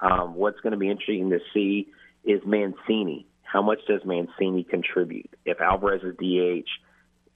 Um, 0.01 0.34
what's 0.34 0.61
going 0.61 0.72
to 0.72 0.78
be 0.78 0.91
interesting 0.91 1.30
to 1.30 1.41
see 1.55 1.88
is 2.24 2.41
Mancini. 2.45 3.26
How 3.43 3.62
much 3.62 3.80
does 3.88 4.03
Mancini 4.05 4.62
contribute? 4.62 5.30
If 5.45 5.61
Alvarez 5.61 6.03
is 6.03 6.16
DH, 6.16 6.68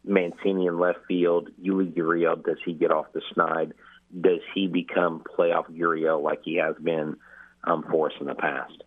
Mancini 0.05 0.67
in 0.67 0.79
left 0.79 0.99
field, 1.09 1.49
Yuli 1.63 1.93
Gurriel, 1.93 2.43
does 2.43 2.59
he 2.65 2.73
get 2.75 2.91
off 2.91 3.07
the 3.13 3.23
snide? 3.33 3.73
Does 4.19 4.41
he 4.55 4.69
become 4.69 5.23
playoff 5.37 5.71
Gurriel 5.71 6.23
like 6.23 6.41
he 6.45 6.57
has 6.57 6.77
been 6.81 7.17
um, 7.65 7.85
for 7.91 8.09
us 8.11 8.15
in 8.21 8.27
the 8.27 8.35
past? 8.35 8.85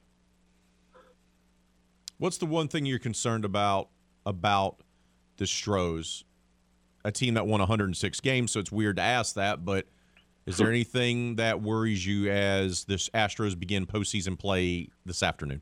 What's 2.17 2.37
the 2.37 2.45
one 2.45 2.67
thing 2.67 2.85
you're 2.85 2.99
concerned 2.99 3.45
about 3.45 3.89
about 4.25 4.81
the 5.37 5.45
Stros? 5.45 6.23
A 7.05 7.11
team 7.11 7.35
that 7.35 7.47
won 7.47 7.59
106 7.59 8.19
games, 8.21 8.51
so 8.51 8.59
it's 8.59 8.71
weird 8.71 8.97
to 8.97 9.01
ask 9.01 9.35
that, 9.35 9.63
but 9.63 9.85
is 10.45 10.57
there 10.57 10.69
anything 10.69 11.35
that 11.35 11.61
worries 11.61 12.05
you 12.05 12.29
as 12.31 12.85
the 12.85 12.95
Astros 12.95 13.57
begin 13.57 13.85
postseason 13.85 14.37
play 14.37 14.89
this 15.05 15.21
afternoon? 15.21 15.61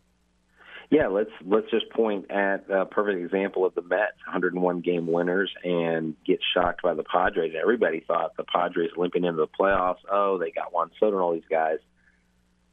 Yeah, 0.92 1.08
let's 1.08 1.32
let's 1.44 1.70
just 1.72 1.90
point 1.90 2.30
at 2.30 2.70
a 2.70 2.86
perfect 2.86 3.20
example 3.20 3.66
of 3.66 3.74
the 3.74 3.82
Mets, 3.82 4.18
101 4.26 4.82
game 4.82 5.08
winners, 5.08 5.52
and 5.64 6.16
get 6.26 6.40
shocked 6.54 6.84
by 6.84 6.94
the 6.94 7.04
Padres. 7.04 7.54
Everybody 7.60 8.04
thought 8.08 8.38
the 8.38 8.44
Padres 8.44 8.92
limping 8.96 9.26
into 9.26 9.38
the 9.38 9.48
playoffs. 9.48 9.98
Oh, 10.10 10.38
they 10.38 10.52
got 10.52 10.72
Juan 10.72 10.92
Soto 11.00 11.16
and 11.16 11.22
all 11.22 11.34
these 11.34 11.44
guys. 11.50 11.80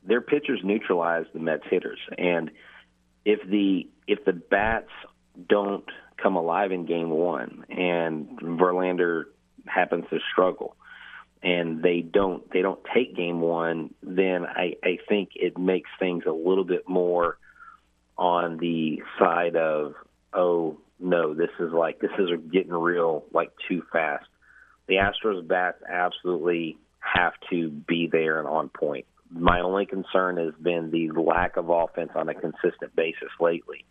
Their 0.06 0.20
pitchers 0.20 0.60
neutralized 0.62 1.28
the 1.32 1.40
Mets 1.40 1.64
hitters, 1.70 1.98
and 2.18 2.50
if 3.24 3.40
the 3.48 3.88
if 4.06 4.24
the 4.24 4.32
bats 4.32 4.90
don't 5.48 5.84
come 6.22 6.36
alive 6.36 6.72
in 6.72 6.86
Game 6.86 7.10
One, 7.10 7.64
and 7.70 8.38
Verlander 8.40 9.24
happens 9.66 10.04
to 10.10 10.18
struggle, 10.32 10.76
and 11.42 11.82
they 11.82 12.00
don't 12.00 12.50
they 12.50 12.62
don't 12.62 12.80
take 12.94 13.16
Game 13.16 13.40
One, 13.40 13.94
then 14.02 14.44
I 14.46 14.76
I 14.82 14.98
think 15.08 15.30
it 15.34 15.58
makes 15.58 15.90
things 15.98 16.24
a 16.26 16.32
little 16.32 16.64
bit 16.64 16.88
more 16.88 17.38
on 18.16 18.58
the 18.58 19.02
side 19.18 19.56
of 19.56 19.94
oh 20.32 20.78
no 21.00 21.34
this 21.34 21.50
is 21.58 21.72
like 21.72 22.00
this 22.00 22.10
is 22.18 22.28
getting 22.52 22.72
real 22.72 23.24
like 23.32 23.52
too 23.68 23.82
fast. 23.92 24.26
The 24.88 24.94
astros 24.94 25.46
bats 25.46 25.78
absolutely 25.88 26.76
have 26.98 27.32
to 27.50 27.70
be 27.70 28.08
there 28.10 28.38
and 28.38 28.48
on 28.48 28.68
point 28.68 29.06
my 29.32 29.60
only 29.60 29.86
concern 29.86 30.36
has 30.36 30.54
been 30.60 30.90
the 30.90 31.08
lack 31.20 31.56
of 31.56 31.70
offense 31.70 32.10
on 32.14 32.28
a 32.28 32.34
consistent 32.34 32.94
basis 32.94 33.30
lately 33.40 33.84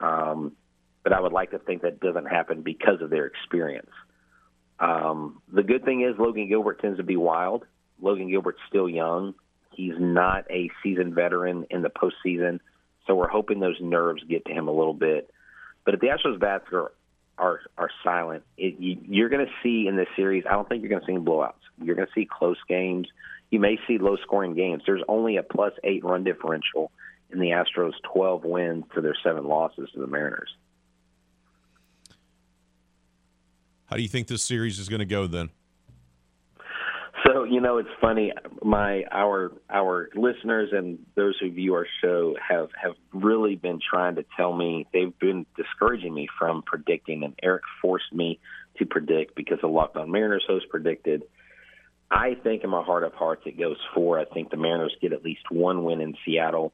um, 0.00 0.52
but 1.02 1.12
i 1.12 1.20
would 1.20 1.32
like 1.32 1.50
to 1.50 1.58
think 1.58 1.82
that 1.82 2.00
doesn't 2.00 2.26
happen 2.26 2.62
because 2.62 3.00
of 3.00 3.10
their 3.10 3.26
experience 3.26 3.90
um, 4.80 5.42
the 5.52 5.62
good 5.62 5.84
thing 5.84 6.02
is 6.02 6.18
logan 6.18 6.48
gilbert 6.48 6.80
tends 6.80 6.98
to 6.98 7.04
be 7.04 7.16
wild 7.16 7.64
logan 8.00 8.30
gilbert's 8.30 8.60
still 8.68 8.88
young 8.88 9.34
he's 9.72 9.94
not 9.98 10.44
a 10.50 10.70
seasoned 10.82 11.14
veteran 11.14 11.66
in 11.70 11.82
the 11.82 11.90
postseason 11.90 12.60
so 13.08 13.14
we're 13.14 13.28
hoping 13.28 13.58
those 13.58 13.80
nerves 13.80 14.22
get 14.28 14.44
to 14.44 14.52
him 14.52 14.68
a 14.68 14.70
little 14.70 14.94
bit. 14.94 15.30
But 15.84 15.94
if 15.94 16.00
the 16.00 16.08
Astros 16.08 16.38
bats 16.38 16.66
are 16.72 16.92
are, 17.38 17.60
are 17.78 17.90
silent, 18.02 18.42
it, 18.56 18.80
you, 18.80 18.98
you're 19.08 19.28
going 19.28 19.46
to 19.46 19.52
see 19.62 19.86
in 19.88 19.96
this 19.96 20.08
series. 20.16 20.44
I 20.44 20.54
don't 20.54 20.68
think 20.68 20.82
you're 20.82 20.90
going 20.90 21.02
to 21.02 21.06
see 21.06 21.12
blowouts. 21.12 21.54
You're 21.80 21.94
going 21.94 22.08
to 22.08 22.12
see 22.12 22.28
close 22.30 22.58
games. 22.68 23.06
You 23.50 23.60
may 23.60 23.78
see 23.86 23.98
low 23.98 24.16
scoring 24.22 24.54
games. 24.54 24.82
There's 24.86 25.02
only 25.08 25.36
a 25.36 25.42
plus 25.42 25.72
eight 25.84 26.04
run 26.04 26.24
differential 26.24 26.90
in 27.30 27.40
the 27.40 27.48
Astros' 27.48 27.92
12 28.12 28.44
wins 28.44 28.84
to 28.94 29.00
their 29.00 29.16
seven 29.22 29.44
losses 29.44 29.88
to 29.94 30.00
the 30.00 30.06
Mariners. 30.06 30.50
How 33.86 33.96
do 33.96 34.02
you 34.02 34.08
think 34.08 34.26
this 34.28 34.42
series 34.42 34.78
is 34.78 34.88
going 34.88 35.00
to 35.00 35.06
go 35.06 35.26
then? 35.26 35.50
So 37.26 37.44
you 37.44 37.60
know, 37.60 37.78
it's 37.78 37.88
funny. 38.00 38.32
My 38.62 39.04
our 39.10 39.52
our 39.68 40.08
listeners 40.14 40.70
and 40.72 40.98
those 41.16 41.36
who 41.40 41.50
view 41.50 41.74
our 41.74 41.86
show 42.02 42.36
have 42.46 42.68
have 42.80 42.94
really 43.12 43.56
been 43.56 43.80
trying 43.80 44.14
to 44.16 44.24
tell 44.36 44.54
me 44.54 44.86
they've 44.92 45.18
been 45.18 45.46
discouraging 45.56 46.14
me 46.14 46.28
from 46.38 46.62
predicting, 46.62 47.24
and 47.24 47.34
Eric 47.42 47.62
forced 47.82 48.12
me 48.12 48.38
to 48.78 48.86
predict 48.86 49.34
because 49.34 49.58
the 49.60 49.66
Locked 49.66 49.96
On 49.96 50.10
Mariners 50.10 50.44
host 50.46 50.66
predicted. 50.70 51.24
I 52.10 52.34
think 52.42 52.64
in 52.64 52.70
my 52.70 52.82
heart 52.82 53.04
of 53.04 53.12
hearts 53.14 53.42
it 53.46 53.58
goes 53.58 53.76
four. 53.94 54.18
I 54.18 54.24
think 54.24 54.50
the 54.50 54.56
Mariners 54.56 54.96
get 55.00 55.12
at 55.12 55.22
least 55.22 55.42
one 55.50 55.84
win 55.84 56.00
in 56.00 56.14
Seattle. 56.24 56.72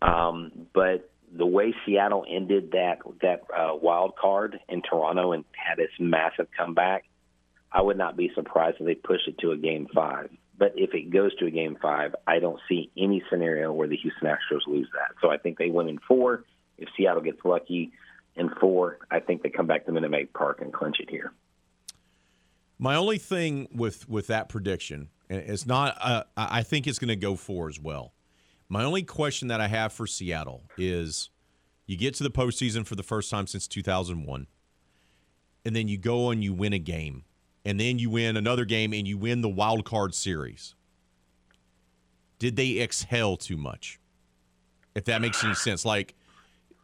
Um, 0.00 0.68
but 0.72 1.10
the 1.36 1.46
way 1.46 1.74
Seattle 1.84 2.24
ended 2.28 2.72
that 2.72 2.98
that 3.22 3.42
uh, 3.54 3.74
wild 3.74 4.16
card 4.16 4.58
in 4.68 4.82
Toronto 4.82 5.32
and 5.32 5.44
had 5.52 5.78
this 5.78 5.90
massive 5.98 6.48
comeback, 6.56 7.04
I 7.72 7.82
would 7.82 7.98
not 7.98 8.16
be 8.16 8.30
surprised 8.34 8.76
if 8.80 8.86
they 8.86 8.94
push 8.94 9.20
it 9.26 9.38
to 9.38 9.50
a 9.50 9.56
game 9.56 9.88
five. 9.94 10.30
But 10.56 10.74
if 10.76 10.94
it 10.94 11.10
goes 11.10 11.34
to 11.36 11.46
a 11.46 11.50
game 11.50 11.76
five, 11.80 12.14
I 12.26 12.38
don't 12.38 12.60
see 12.68 12.90
any 12.96 13.22
scenario 13.28 13.72
where 13.72 13.88
the 13.88 13.96
Houston 13.96 14.28
Astros 14.28 14.66
lose 14.66 14.88
that. 14.94 15.16
So 15.20 15.30
I 15.30 15.36
think 15.36 15.58
they 15.58 15.68
win 15.68 15.88
in 15.88 15.98
four. 16.06 16.44
If 16.78 16.88
Seattle 16.96 17.22
gets 17.22 17.44
lucky 17.44 17.92
in 18.36 18.50
four, 18.60 18.98
I 19.10 19.20
think 19.20 19.42
they 19.42 19.50
come 19.50 19.66
back 19.66 19.86
to 19.86 19.92
Minute 19.92 20.10
Maid 20.10 20.32
Park 20.32 20.60
and 20.60 20.72
clinch 20.72 20.96
it 21.00 21.10
here. 21.10 21.32
My 22.84 22.96
only 22.96 23.16
thing 23.16 23.66
with 23.74 24.06
with 24.10 24.26
that 24.26 24.50
prediction, 24.50 25.08
and 25.30 25.40
it's 25.40 25.64
not. 25.64 25.96
Uh, 25.98 26.24
I 26.36 26.62
think 26.62 26.86
it's 26.86 26.98
going 26.98 27.08
to 27.08 27.16
go 27.16 27.34
four 27.34 27.70
as 27.70 27.80
well. 27.80 28.12
My 28.68 28.84
only 28.84 29.02
question 29.02 29.48
that 29.48 29.58
I 29.58 29.68
have 29.68 29.90
for 29.90 30.06
Seattle 30.06 30.64
is, 30.76 31.30
you 31.86 31.96
get 31.96 32.12
to 32.16 32.22
the 32.22 32.30
postseason 32.30 32.84
for 32.84 32.94
the 32.94 33.02
first 33.02 33.30
time 33.30 33.46
since 33.46 33.66
2001, 33.66 34.46
and 35.64 35.74
then 35.74 35.88
you 35.88 35.96
go 35.96 36.28
and 36.28 36.44
you 36.44 36.52
win 36.52 36.74
a 36.74 36.78
game, 36.78 37.24
and 37.64 37.80
then 37.80 37.98
you 37.98 38.10
win 38.10 38.36
another 38.36 38.66
game, 38.66 38.92
and 38.92 39.08
you 39.08 39.16
win 39.16 39.40
the 39.40 39.48
wild 39.48 39.86
card 39.86 40.14
series. 40.14 40.74
Did 42.38 42.56
they 42.56 42.82
exhale 42.82 43.38
too 43.38 43.56
much? 43.56 43.98
If 44.94 45.06
that 45.06 45.22
makes 45.22 45.42
any 45.42 45.54
sense, 45.54 45.86
like, 45.86 46.14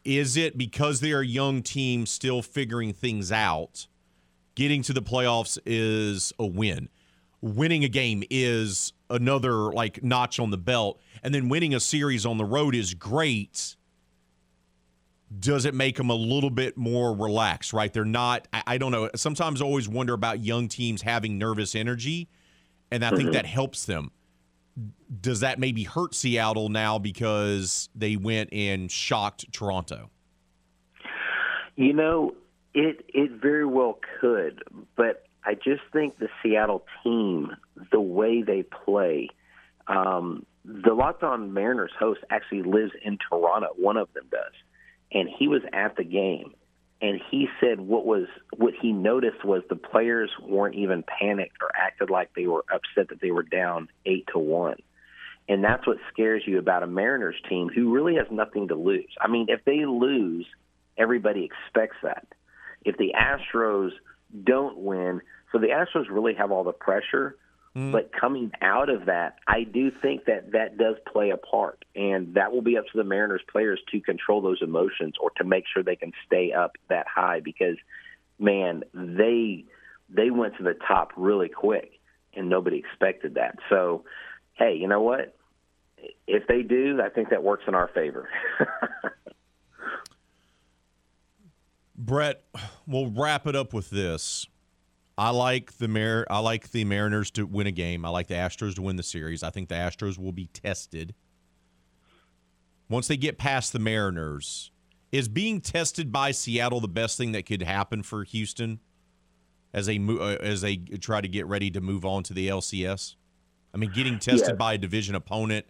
is 0.03 0.39
it 0.39 0.57
because 0.57 1.01
they're 1.01 1.21
a 1.21 1.27
young 1.27 1.61
team 1.63 2.07
still 2.07 2.41
figuring 2.41 2.95
things 2.95 3.31
out? 3.31 3.87
Getting 4.61 4.83
to 4.83 4.93
the 4.93 5.03
playoffs 5.03 5.59
is 5.65 6.33
a 6.39 6.47
win? 6.47 6.89
winning 7.43 7.85
a 7.85 7.89
game 7.89 8.23
is 8.31 8.93
another 9.09 9.53
like 9.73 10.03
notch 10.03 10.39
on 10.39 10.51
the 10.51 10.59
belt, 10.59 11.01
and 11.23 11.35
then 11.35 11.49
winning 11.49 11.75
a 11.75 11.81
series 11.81 12.27
on 12.27 12.39
the 12.39 12.45
road 12.45 12.75
is 12.75 12.95
great. 12.95 13.77
Does 15.39 15.65
it 15.65 15.75
make 15.75 15.97
them 15.97 16.11
a 16.11 16.15
little 16.15 16.51
bit 16.51 16.77
more 16.77 17.15
relaxed? 17.15 17.73
Right? 17.73 17.93
They're 17.93 18.05
not. 18.05 18.49
I, 18.53 18.63
I 18.67 18.79
don't 18.79 18.93
know. 18.93 19.11
Sometimes 19.15 19.63
I 19.63 19.65
always 19.65 19.89
wonder 19.89 20.15
about 20.15 20.41
young 20.41 20.69
teams 20.69 21.03
having 21.03 21.39
nervous 21.39 21.75
energy, 21.75 22.29
and 22.91 23.05
I 23.05 23.11
think 23.11 23.23
mm-hmm. 23.23 23.33
that 23.33 23.47
helps 23.47 23.85
them. 23.87 24.11
Does 25.21 25.41
that 25.41 25.59
maybe 25.59 25.85
hurt 25.85 26.15
Seattle 26.15 26.69
now 26.69 26.99
because 26.99 27.89
they 27.95 28.17
went 28.17 28.53
and 28.53 28.91
shocked 28.91 29.53
Toronto? 29.53 30.11
You 31.77 31.93
know, 31.93 32.35
it 32.75 33.05
it 33.09 33.31
very 33.33 33.67
well 33.67 33.99
could, 34.21 34.63
but 34.97 35.25
I 35.45 35.55
just 35.55 35.83
think 35.93 36.19
the 36.19 36.29
Seattle 36.43 36.85
team, 37.03 37.57
the 37.91 38.01
way 38.01 38.43
they 38.43 38.63
play, 38.63 39.29
um, 39.87 40.45
the 40.65 40.93
Locked 40.93 41.23
On 41.23 41.53
Mariners 41.53 41.93
host 41.99 42.21
actually 42.31 42.63
lives 42.63 42.93
in 43.03 43.19
Toronto. 43.29 43.69
One 43.77 43.97
of 43.97 44.13
them 44.13 44.27
does, 44.31 44.53
and 45.13 45.29
he 45.29 45.49
was 45.49 45.63
at 45.73 45.97
the 45.97 46.05
game, 46.05 46.55
and 47.01 47.21
he 47.31 47.49
said 47.61 47.81
what 47.81 48.05
was 48.05 48.27
what 48.57 48.75
he 48.81 48.93
noticed 48.93 49.45
was 49.45 49.63
the 49.69 49.77
players 49.77 50.31
weren't 50.41 50.77
even 50.77 51.03
panicked 51.03 51.57
or 51.63 51.71
acted 51.75 52.11
like 52.11 52.31
they 52.35 52.47
were 52.47 52.65
upset 52.73 53.09
that 53.09 53.21
they 53.21 53.31
were 53.31 53.43
down 53.43 53.89
eight 54.07 54.29
to 54.33 54.39
one. 54.39 54.77
And 55.49 55.65
that's 55.65 55.85
what 55.85 55.97
scares 56.13 56.45
you 56.47 56.61
about 56.61 56.85
a 56.85 56.87
Mariners 56.87 57.35
team 57.49 57.69
who 57.69 57.93
really 57.93 58.15
has 58.17 58.27
nothing 58.31 58.69
to 58.69 58.77
lose. 58.77 59.11
I 59.21 59.27
mean, 59.27 59.47
if 59.49 59.65
they 59.65 59.85
lose, 59.85 60.47
everybody 60.97 61.45
expects 61.45 61.97
that. 62.05 62.25
If 62.85 62.97
the 62.97 63.15
Astros 63.19 63.91
don't 64.45 64.79
win, 64.79 65.21
so 65.53 65.59
the 65.59 65.69
Astros 65.69 66.07
really 66.11 66.35
have 66.35 66.51
all 66.51 66.65
the 66.65 66.73
pressure. 66.73 67.37
Mm. 67.77 67.93
But 67.93 68.11
coming 68.13 68.51
out 68.61 68.89
of 68.89 69.07
that, 69.07 69.37
I 69.47 69.63
do 69.63 69.93
think 70.03 70.25
that 70.25 70.53
that 70.53 70.77
does 70.77 70.97
play 71.13 71.31
a 71.31 71.37
part, 71.37 71.85
and 71.95 72.35
that 72.35 72.53
will 72.53 72.63
be 72.63 72.77
up 72.77 72.85
to 72.87 72.97
the 72.97 73.05
Mariners 73.05 73.43
players 73.51 73.81
to 73.93 74.01
control 74.01 74.41
those 74.41 74.61
emotions 74.61 75.15
or 75.21 75.31
to 75.37 75.45
make 75.45 75.65
sure 75.73 75.83
they 75.83 75.97
can 75.97 76.13
stay 76.27 76.53
up 76.53 76.73
that 76.89 77.07
high. 77.07 77.41
Because, 77.41 77.77
man, 78.41 78.83
they 78.93 79.65
they 80.09 80.31
went 80.31 80.57
to 80.57 80.65
the 80.65 80.75
top 80.75 81.13
really 81.17 81.49
quick, 81.49 81.93
and 82.35 82.49
nobody 82.49 82.79
expected 82.79 83.35
that. 83.35 83.59
So, 83.69 84.05
hey, 84.55 84.75
you 84.75 84.89
know 84.89 85.03
what? 85.03 85.37
If 86.27 86.49
they 86.49 86.63
do, 86.63 87.01
I 87.01 87.09
think 87.09 87.31
that 87.31 87.45
works 87.45 87.65
in 87.69 87.75
our 87.77 87.89
favor. 87.89 88.29
Brett, 92.05 92.43
we'll 92.87 93.11
wrap 93.11 93.47
it 93.47 93.55
up 93.55 93.73
with 93.73 93.91
this. 93.91 94.47
I 95.19 95.31
like 95.31 95.77
the 95.79 95.87
Mar- 95.89 96.27
I 96.31 96.39
like 96.39 96.71
the 96.71 96.85
Mariners 96.85 97.31
to 97.33 97.45
win 97.47 97.67
a 97.67 97.71
game. 97.71 98.05
I 98.05 98.09
like 98.09 98.29
the 98.29 98.35
Astros 98.35 98.75
to 98.77 98.83
win 98.83 98.97
the 98.97 99.03
series. 99.03 99.43
I 99.43 99.51
think 99.51 99.69
the 99.69 99.75
Astros 99.75 100.19
will 100.19 100.33
be 100.33 100.47
tested. 100.47 101.15
Once 102.89 103.07
they 103.07 103.17
get 103.17 103.37
past 103.39 103.73
the 103.73 103.79
Mariners, 103.79 104.71
is 105.13 105.29
being 105.29 105.61
tested 105.61 106.11
by 106.11 106.31
Seattle 106.31 106.81
the 106.81 106.89
best 106.89 107.19
thing 107.19 107.33
that 107.33 107.45
could 107.45 107.63
happen 107.63 108.03
for 108.03 108.25
Houston 108.25 108.81
as 109.75 109.87
they 109.87 109.99
mo- 109.99 110.17
uh, 110.19 110.37
as 110.41 110.63
they 110.63 110.77
try 110.77 111.21
to 111.21 111.29
get 111.29 111.47
ready 111.47 111.71
to 111.71 111.81
move 111.81 112.05
on 112.05 112.23
to 112.25 112.33
the 112.33 112.49
LCS? 112.49 113.17
I 113.75 113.77
mean, 113.77 113.91
getting 113.93 114.19
tested 114.19 114.49
Yes. 114.51 114.57
by 114.59 114.75
a 114.75 114.79
division 114.79 115.15
opponent 115.15 115.67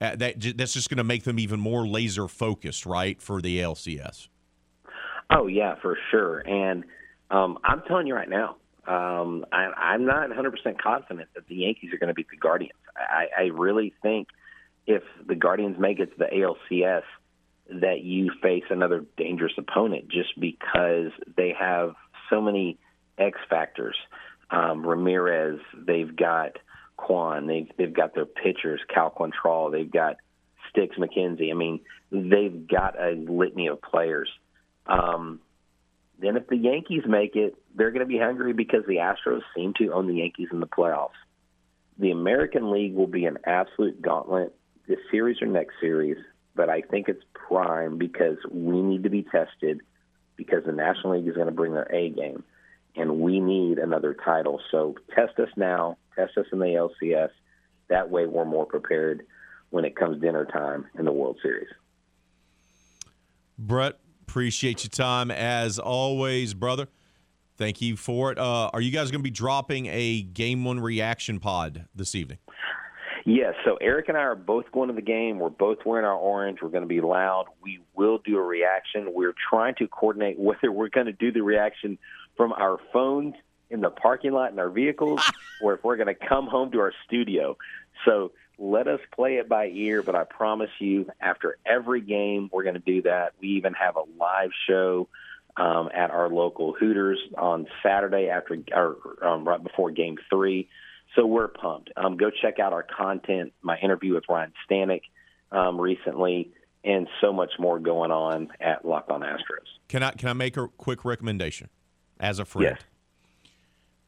uh, 0.00 0.14
that 0.16 0.38
j- 0.38 0.52
that's 0.52 0.74
just 0.74 0.90
going 0.90 0.98
to 0.98 1.04
make 1.04 1.22
them 1.24 1.38
even 1.38 1.58
more 1.58 1.86
laser 1.86 2.28
focused, 2.28 2.84
right, 2.84 3.20
for 3.22 3.40
the 3.40 3.58
ALCS. 3.60 4.28
Oh 5.30 5.46
yeah, 5.46 5.74
for 5.80 5.96
sure. 6.10 6.38
And 6.40 6.84
um, 7.30 7.58
I'm 7.64 7.82
telling 7.88 8.06
you 8.06 8.14
right 8.14 8.28
now, 8.28 8.56
um, 8.86 9.46
I, 9.52 9.70
I'm 9.76 10.04
not 10.04 10.28
100% 10.30 10.78
confident 10.78 11.28
that 11.34 11.48
the 11.48 11.54
Yankees 11.54 11.92
are 11.92 11.98
going 11.98 12.08
to 12.08 12.14
beat 12.14 12.28
the 12.30 12.36
Guardians. 12.36 12.78
I, 12.96 13.26
I 13.36 13.42
really 13.46 13.94
think 14.02 14.28
if 14.86 15.02
the 15.26 15.34
Guardians 15.34 15.76
make 15.78 16.00
it 16.00 16.12
to 16.12 16.18
the 16.18 16.26
ALCS, 16.26 17.02
that 17.80 18.02
you 18.02 18.30
face 18.42 18.64
another 18.68 19.04
dangerous 19.16 19.54
opponent 19.56 20.08
just 20.08 20.38
because 20.38 21.12
they 21.36 21.54
have 21.58 21.94
so 22.28 22.40
many 22.40 22.78
X 23.18 23.38
factors. 23.48 23.96
Um, 24.50 24.86
Ramirez, 24.86 25.60
they've 25.74 26.14
got 26.14 26.58
Kwan, 26.96 27.46
they've 27.46 27.68
they've 27.78 27.92
got 27.92 28.14
their 28.14 28.26
pitchers, 28.26 28.80
Cal 28.92 29.10
Quantrill, 29.10 29.72
they've 29.72 29.90
got 29.90 30.16
Sticks 30.70 30.96
McKenzie. 30.96 31.50
I 31.50 31.54
mean, 31.54 31.80
they've 32.10 32.68
got 32.68 33.00
a 33.00 33.12
litany 33.12 33.68
of 33.68 33.80
players. 33.80 34.28
Um, 34.86 35.40
then 36.18 36.36
if 36.36 36.46
the 36.46 36.56
Yankees 36.56 37.02
make 37.06 37.36
it, 37.36 37.54
they're 37.74 37.90
going 37.90 38.06
to 38.06 38.06
be 38.06 38.18
hungry 38.18 38.52
because 38.52 38.84
the 38.86 38.96
Astros 38.96 39.42
seem 39.54 39.74
to 39.78 39.92
own 39.92 40.06
the 40.06 40.14
Yankees 40.14 40.48
in 40.52 40.60
the 40.60 40.66
playoffs. 40.66 41.10
The 41.98 42.10
American 42.10 42.70
League 42.70 42.94
will 42.94 43.06
be 43.06 43.24
an 43.26 43.38
absolute 43.44 44.00
gauntlet 44.00 44.54
this 44.86 44.98
series 45.10 45.40
or 45.40 45.46
next 45.46 45.74
series, 45.80 46.18
but 46.54 46.68
I 46.68 46.82
think 46.82 47.08
it's 47.08 47.22
prime 47.32 47.98
because 47.98 48.36
we 48.50 48.80
need 48.82 49.04
to 49.04 49.10
be 49.10 49.22
tested 49.22 49.80
because 50.36 50.64
the 50.64 50.72
National 50.72 51.16
League 51.16 51.28
is 51.28 51.34
going 51.34 51.46
to 51.46 51.52
bring 51.52 51.72
their 51.72 51.90
A 51.92 52.10
game, 52.10 52.44
and 52.96 53.20
we 53.20 53.40
need 53.40 53.78
another 53.78 54.14
title. 54.14 54.60
So 54.70 54.96
test 55.14 55.38
us 55.38 55.48
now, 55.56 55.96
test 56.16 56.36
us 56.36 56.46
in 56.52 56.58
the 56.58 56.66
LCS. 57.02 57.30
That 57.88 58.10
way, 58.10 58.26
we're 58.26 58.44
more 58.44 58.66
prepared 58.66 59.24
when 59.70 59.84
it 59.84 59.96
comes 59.96 60.20
dinner 60.20 60.44
time 60.44 60.86
in 60.98 61.04
the 61.04 61.12
World 61.12 61.38
Series. 61.42 61.68
Brett, 63.58 63.98
appreciate 64.26 64.84
your 64.84 64.90
time 64.90 65.30
as 65.30 65.78
always, 65.78 66.54
brother. 66.54 66.88
Thank 67.56 67.80
you 67.80 67.96
for 67.96 68.32
it. 68.32 68.38
Uh, 68.38 68.70
are 68.72 68.80
you 68.80 68.90
guys 68.90 69.10
going 69.10 69.20
to 69.20 69.24
be 69.24 69.30
dropping 69.30 69.86
a 69.86 70.22
game 70.22 70.64
one 70.64 70.80
reaction 70.80 71.38
pod 71.38 71.86
this 71.94 72.14
evening? 72.14 72.38
Yes, 73.26 73.54
so 73.64 73.76
Eric 73.80 74.08
and 74.08 74.18
I 74.18 74.22
are 74.22 74.34
both 74.34 74.64
going 74.72 74.88
to 74.88 74.94
the 74.94 75.02
game. 75.02 75.38
We're 75.38 75.50
both 75.50 75.78
wearing 75.86 76.04
our 76.04 76.16
orange. 76.16 76.58
We're 76.62 76.70
going 76.70 76.82
to 76.82 76.88
be 76.88 77.00
loud. 77.00 77.46
We 77.62 77.80
will 77.94 78.18
do 78.18 78.36
a 78.38 78.42
reaction. 78.42 79.12
We're 79.14 79.34
trying 79.50 79.74
to 79.76 79.88
coordinate 79.88 80.38
whether 80.38 80.72
we're 80.72 80.88
going 80.88 81.06
to 81.06 81.12
do 81.12 81.30
the 81.32 81.42
reaction 81.42 81.98
from 82.36 82.52
our 82.52 82.78
phones 82.92 83.34
in 83.70 83.80
the 83.80 83.90
parking 83.90 84.32
lot 84.32 84.52
in 84.52 84.58
our 84.58 84.68
vehicles 84.68 85.22
or 85.62 85.74
if 85.74 85.84
we're 85.84 85.96
going 85.96 86.14
to 86.14 86.26
come 86.26 86.46
home 86.46 86.70
to 86.72 86.80
our 86.80 86.92
studio. 87.06 87.56
So 88.04 88.32
let 88.58 88.88
us 88.88 89.00
play 89.14 89.36
it 89.36 89.48
by 89.48 89.66
ear, 89.66 90.02
but 90.02 90.14
I 90.14 90.24
promise 90.24 90.70
you, 90.78 91.06
after 91.20 91.58
every 91.66 92.00
game, 92.00 92.48
we're 92.52 92.62
going 92.62 92.74
to 92.74 92.80
do 92.80 93.02
that. 93.02 93.32
We 93.40 93.48
even 93.48 93.74
have 93.74 93.96
a 93.96 94.02
live 94.18 94.50
show 94.68 95.08
um, 95.56 95.88
at 95.94 96.10
our 96.10 96.28
local 96.28 96.72
Hooters 96.72 97.18
on 97.36 97.66
Saturday 97.82 98.28
after 98.28 98.58
or 98.72 98.96
um, 99.22 99.46
right 99.46 99.62
before 99.62 99.90
Game 99.90 100.16
Three. 100.30 100.68
So 101.14 101.26
we're 101.26 101.48
pumped. 101.48 101.90
Um, 101.96 102.16
go 102.16 102.30
check 102.30 102.58
out 102.58 102.72
our 102.72 102.82
content, 102.82 103.52
my 103.62 103.78
interview 103.78 104.14
with 104.14 104.24
Ryne 104.28 104.52
Stanek 104.68 105.02
um, 105.52 105.80
recently, 105.80 106.50
and 106.82 107.06
so 107.20 107.32
much 107.32 107.52
more 107.58 107.78
going 107.78 108.10
on 108.10 108.48
at 108.60 108.84
Locked 108.84 109.10
On 109.10 109.20
Astros. 109.20 109.68
Can 109.88 110.02
I 110.02 110.10
can 110.12 110.28
I 110.28 110.32
make 110.32 110.56
a 110.56 110.68
quick 110.68 111.04
recommendation 111.04 111.68
as 112.18 112.38
a 112.38 112.44
friend? 112.44 112.76
Yes. 112.76 112.86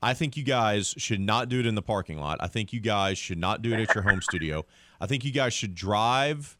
I 0.03 0.14
think 0.14 0.36
you 0.36 0.44
guys 0.44 0.94
should 0.99 1.20
not 1.20 1.49
do 1.49 1.61
it 1.61 1.66
in 1.66 1.74
the 1.74 1.82
parking 1.82 2.18
lot. 2.18 2.38
I 2.40 2.47
think 2.47 2.72
you 2.72 2.80
guys 2.80 3.18
should 3.18 3.38
not 3.38 3.62
do 3.62 3.72
it 3.72 3.80
at 3.80 3.94
your 3.94 4.05
home 4.05 4.20
studio. 4.20 4.64
I 5.01 5.07
think 5.07 5.24
you 5.24 5.32
guys 5.32 5.53
should 5.53 5.74
drive 5.74 6.59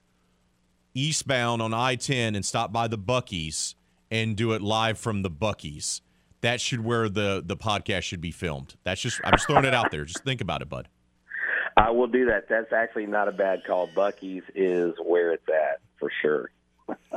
eastbound 0.95 1.61
on 1.61 1.75
I-10 1.75 2.35
and 2.35 2.45
stop 2.45 2.73
by 2.73 2.89
the 2.89 2.99
Buc-ee's 2.99 3.75
and 4.11 4.37
do 4.37 4.53
it 4.53 4.63
live 4.63 4.99
from 4.99 5.23
the 5.23 5.31
Buc-ee's. 5.31 6.01
That 6.41 6.61
should 6.61 6.85
where 6.85 7.09
the 7.09 7.43
the 7.45 7.57
podcast 7.57 8.03
should 8.03 8.21
be 8.21 8.31
filmed. 8.31 8.77
That's 8.85 9.01
just 9.01 9.21
I'm 9.25 9.33
just 9.33 9.47
throwing 9.47 9.65
it 9.65 9.75
out 9.75 9.91
there. 9.91 10.05
Just 10.05 10.23
think 10.23 10.41
about 10.41 10.63
it, 10.63 10.69
bud. 10.69 10.89
I 11.77 11.91
will 11.91 12.07
do 12.07 12.27
that. 12.27 12.49
That's 12.49 12.73
actually 12.73 13.07
not 13.07 13.29
a 13.29 13.33
bad 13.33 13.65
call. 13.67 13.89
Buc-ee's 13.89 14.45
is 14.55 14.95
where 15.03 15.33
it's 15.33 15.49
at 15.49 15.81
for 15.99 16.11
sure. 16.23 16.51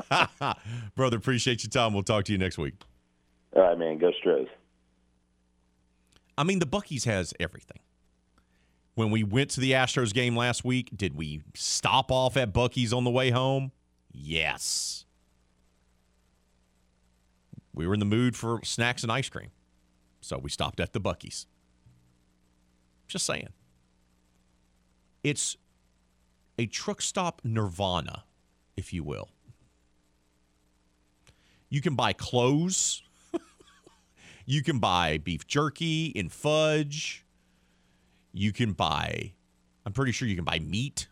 Brother, 0.96 1.18
appreciate 1.18 1.64
your 1.64 1.70
time. 1.70 1.94
We'll 1.94 2.04
talk 2.04 2.26
to 2.26 2.32
you 2.32 2.38
next 2.38 2.58
week. 2.58 2.74
All 3.56 3.64
right, 3.64 3.78
man. 3.78 3.98
Go 3.98 4.12
Stros. 4.20 4.48
I 6.40 6.44
mean, 6.44 6.60
the 6.60 6.66
Buc-ee's 6.66 7.04
has 7.04 7.34
everything. 7.38 7.80
When 8.96 9.12
we 9.12 9.26
went 9.26 9.50
to 9.52 9.60
the 9.60 9.74
Astros 9.74 10.14
game 10.14 10.38
last 10.38 10.64
week, 10.64 10.90
did 10.96 11.14
we 11.14 11.42
stop 11.54 12.14
off 12.14 12.38
at 12.38 12.54
Buc-ee's 12.54 12.94
on 12.94 13.04
the 13.04 13.10
way 13.10 13.30
home? 13.30 13.74
Yes. 14.10 15.04
We 17.74 17.86
were 17.86 17.94
in 17.94 18.00
the 18.00 18.06
mood 18.06 18.38
for 18.38 18.62
snacks 18.64 19.04
and 19.04 19.12
ice 19.12 19.28
cream. 19.28 19.50
So 20.22 20.38
we 20.38 20.50
stopped 20.50 20.80
at 20.80 20.94
the 20.94 21.02
Buc-ee's. 21.02 21.46
Just 23.10 23.26
saying. 23.26 23.50
It's 25.26 25.58
a 26.58 26.68
truck 26.68 27.02
stop 27.02 27.42
nirvana, 27.44 28.24
if 28.78 28.94
you 28.94 29.04
will. 29.04 29.28
You 31.70 31.82
can 31.82 31.96
buy 31.96 32.14
clothes. 32.14 33.04
You 34.50 34.64
can 34.64 34.80
buy 34.80 35.20
beef 35.20 35.46
jerky 35.46 36.12
and 36.16 36.32
fudge. 36.32 37.24
You 38.34 38.52
can 38.52 38.74
buy, 38.74 39.34
I'm 39.86 39.94
pretty 39.94 40.12
sure 40.12 40.28
you 40.28 40.36
can 40.36 40.44
buy 40.44 40.58
meat, 40.58 41.08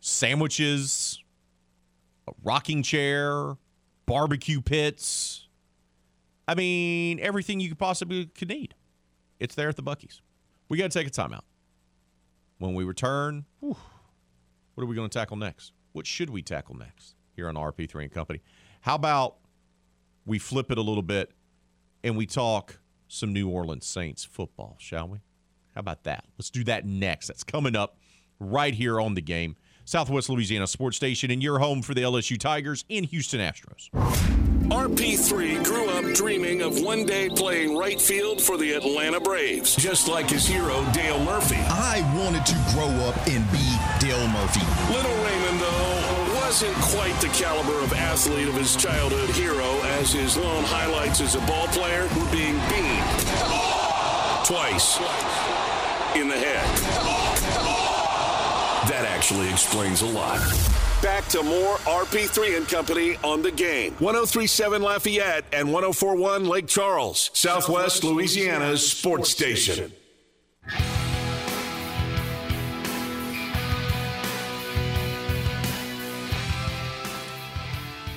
sandwiches, 0.00 1.24
a 2.28 2.32
rocking 2.44 2.82
chair, 2.82 3.56
barbecue 4.04 4.60
pits. 4.60 5.48
I 6.46 6.54
mean, 6.54 7.20
everything 7.20 7.58
you 7.58 7.70
could 7.70 7.78
possibly 7.78 8.26
could 8.26 8.50
need. 8.50 8.74
It's 9.40 9.54
there 9.54 9.70
at 9.70 9.76
the 9.76 9.82
Buc-ee's. 9.82 10.20
We 10.68 10.76
got 10.76 10.90
to 10.90 10.98
take 10.98 11.08
a 11.08 11.10
timeout. 11.10 11.44
When 12.58 12.74
we 12.74 12.84
return, 12.84 13.46
whew, 13.60 13.78
what 14.74 14.84
are 14.84 14.86
we 14.86 14.94
going 14.94 15.08
to 15.08 15.18
tackle 15.18 15.38
next? 15.38 15.72
What 15.92 16.06
should 16.06 16.28
we 16.28 16.42
tackle 16.42 16.76
next 16.76 17.14
here 17.34 17.48
on 17.48 17.54
RP3 17.54 18.02
and 18.02 18.12
Company? 18.12 18.42
How 18.82 18.96
about 18.96 19.36
we 20.26 20.38
flip 20.38 20.70
it 20.70 20.76
a 20.78 20.82
little 20.82 21.02
bit 21.02 21.30
and 22.04 22.16
we 22.16 22.26
talk 22.26 22.78
some 23.08 23.32
New 23.32 23.48
Orleans 23.48 23.86
Saints 23.86 24.24
football, 24.24 24.76
shall 24.78 25.08
we? 25.08 25.18
How 25.74 25.80
about 25.80 26.04
that? 26.04 26.24
Let's 26.36 26.50
do 26.50 26.64
that 26.64 26.84
next. 26.84 27.28
That's 27.28 27.44
coming 27.44 27.76
up 27.76 27.96
right 28.40 28.74
here 28.74 29.00
on 29.00 29.14
the 29.14 29.22
game. 29.22 29.56
Southwest 29.84 30.28
Louisiana 30.28 30.66
Sports 30.66 30.96
Station 30.96 31.30
and 31.30 31.40
your 31.42 31.60
home 31.60 31.80
for 31.80 31.94
the 31.94 32.02
LSU 32.02 32.38
Tigers 32.38 32.84
in 32.88 33.04
Houston 33.04 33.40
Astros. 33.40 33.88
RP3 34.68 35.62
grew 35.64 35.88
up 35.90 36.12
dreaming 36.16 36.62
of 36.62 36.80
one 36.80 37.06
day 37.06 37.28
playing 37.28 37.78
right 37.78 38.00
field 38.00 38.42
for 38.42 38.56
the 38.56 38.72
Atlanta 38.72 39.20
Braves, 39.20 39.76
just 39.76 40.08
like 40.08 40.28
his 40.28 40.44
hero, 40.44 40.84
Dale 40.92 41.22
Murphy. 41.24 41.60
I 41.68 42.02
wanted 42.18 42.44
to 42.46 42.54
grow 42.74 42.88
up 43.06 43.16
and 43.28 43.48
be 43.52 43.78
Dale 44.04 44.26
Murphy. 44.26 44.66
Little 44.92 45.24
Raymond, 45.24 45.60
though, 45.60 46.32
wasn't 46.46 46.74
quite 46.76 47.14
the 47.20 47.28
caliber 47.28 47.78
of 47.80 47.92
athlete 47.92 48.48
of 48.48 48.54
his 48.54 48.74
childhood 48.76 49.30
hero, 49.30 49.62
as 50.06 50.12
his 50.12 50.36
lone 50.36 50.62
highlights 50.62 51.20
as 51.20 51.34
a 51.34 51.40
ball 51.46 51.66
player 51.68 52.02
were 52.02 52.30
being 52.30 52.54
beamed 52.70 53.02
twice 54.44 54.98
in 56.14 56.28
the 56.28 56.38
head. 56.38 56.64
That 58.88 59.04
actually 59.08 59.50
explains 59.50 60.02
a 60.02 60.06
lot. 60.06 60.38
Back 61.02 61.26
to 61.30 61.42
more 61.42 61.78
RP3 61.78 62.56
and 62.56 62.68
Company 62.68 63.16
on 63.24 63.42
the 63.42 63.50
game. 63.50 63.94
1037 63.94 64.80
Lafayette 64.80 65.44
and 65.52 65.72
1041 65.72 66.44
Lake 66.44 66.68
Charles, 66.68 67.30
Southwest 67.32 68.04
Louisiana's 68.04 68.88
sports 68.88 69.30
station. 69.30 69.92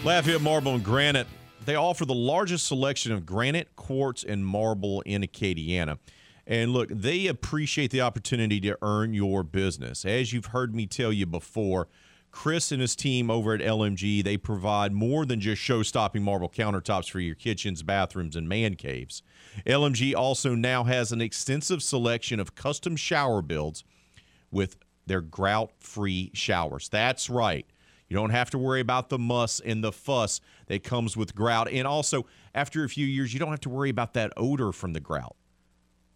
Lafayette 0.03 0.41
Marble 0.41 0.75
and 0.75 0.83
Granite. 0.83 1.27
They 1.65 1.75
offer 1.75 2.05
the 2.05 2.15
largest 2.15 2.67
selection 2.67 3.11
of 3.11 3.25
granite, 3.25 3.75
quartz, 3.75 4.23
and 4.23 4.45
marble 4.45 5.01
in 5.01 5.21
Acadiana. 5.21 5.99
And 6.47 6.73
look, 6.73 6.89
they 6.89 7.27
appreciate 7.27 7.91
the 7.91 8.01
opportunity 8.01 8.59
to 8.61 8.77
earn 8.81 9.13
your 9.13 9.43
business. 9.43 10.03
As 10.03 10.33
you've 10.33 10.47
heard 10.47 10.73
me 10.73 10.87
tell 10.87 11.13
you 11.13 11.27
before, 11.27 11.87
Chris 12.31 12.71
and 12.71 12.81
his 12.81 12.95
team 12.95 13.29
over 13.29 13.53
at 13.53 13.61
LMG, 13.61 14.23
they 14.23 14.37
provide 14.37 14.91
more 14.91 15.25
than 15.25 15.39
just 15.39 15.61
show-stopping 15.61 16.23
marble 16.23 16.49
countertops 16.49 17.09
for 17.09 17.19
your 17.19 17.35
kitchens, 17.35 17.83
bathrooms, 17.83 18.35
and 18.35 18.47
man 18.47 18.75
caves. 18.75 19.21
LMG 19.65 20.15
also 20.15 20.55
now 20.55 20.83
has 20.83 21.11
an 21.11 21.21
extensive 21.21 21.83
selection 21.83 22.39
of 22.39 22.55
custom 22.55 22.95
shower 22.95 23.41
builds 23.41 23.83
with 24.51 24.77
their 25.05 25.21
grout-free 25.21 26.31
showers. 26.33 26.89
That's 26.89 27.29
right. 27.29 27.65
You 28.09 28.15
don't 28.15 28.31
have 28.31 28.49
to 28.51 28.57
worry 28.57 28.81
about 28.81 29.09
the 29.09 29.19
muss 29.19 29.59
and 29.59 29.83
the 29.83 29.91
fuss 29.91 30.41
that 30.67 30.83
comes 30.83 31.15
with 31.15 31.35
grout. 31.35 31.69
And 31.71 31.87
also, 31.87 32.25
after 32.55 32.83
a 32.83 32.89
few 32.89 33.05
years, 33.05 33.33
you 33.33 33.39
don't 33.39 33.51
have 33.51 33.61
to 33.61 33.69
worry 33.69 33.89
about 33.89 34.15
that 34.15 34.33
odor 34.35 34.71
from 34.71 34.93
the 34.93 34.99
grout. 34.99 35.35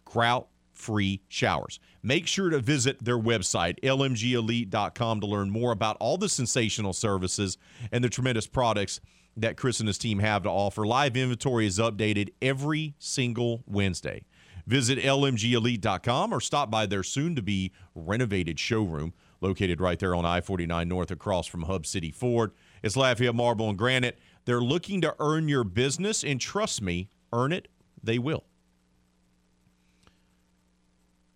Grout 0.04 0.48
free 0.72 1.22
showers. 1.28 1.78
Make 2.02 2.26
sure 2.26 2.50
to 2.50 2.58
visit 2.58 3.04
their 3.04 3.18
website, 3.18 3.78
lmgelite.com, 3.80 5.20
to 5.20 5.26
learn 5.26 5.50
more 5.50 5.70
about 5.72 5.96
all 6.00 6.18
the 6.18 6.28
sensational 6.28 6.92
services 6.92 7.56
and 7.92 8.02
the 8.02 8.08
tremendous 8.08 8.46
products 8.46 9.00
that 9.36 9.56
Chris 9.56 9.80
and 9.80 9.88
his 9.88 9.98
team 9.98 10.18
have 10.18 10.42
to 10.42 10.50
offer. 10.50 10.84
Live 10.86 11.16
inventory 11.16 11.66
is 11.66 11.78
updated 11.78 12.30
every 12.42 12.94
single 12.98 13.62
Wednesday. 13.66 14.24
Visit 14.66 14.98
lmgelite.com 14.98 16.32
or 16.32 16.40
stop 16.40 16.70
by 16.70 16.86
their 16.86 17.02
soon 17.02 17.34
to 17.36 17.42
be 17.42 17.72
renovated 17.94 18.58
showroom 18.58 19.12
located 19.44 19.78
right 19.78 19.98
there 19.98 20.14
on 20.14 20.24
I 20.24 20.40
49 20.40 20.88
North 20.88 21.10
across 21.10 21.46
from 21.46 21.62
Hub 21.62 21.86
City 21.86 22.10
Ford. 22.10 22.52
It's 22.82 22.96
Lafayette 22.96 23.34
Marble 23.34 23.68
and 23.68 23.76
Granite. 23.76 24.18
They're 24.46 24.60
looking 24.60 25.02
to 25.02 25.14
earn 25.20 25.48
your 25.48 25.64
business, 25.64 26.24
and 26.24 26.40
trust 26.40 26.80
me, 26.80 27.10
earn 27.32 27.52
it, 27.52 27.68
they 28.02 28.18
will. 28.18 28.44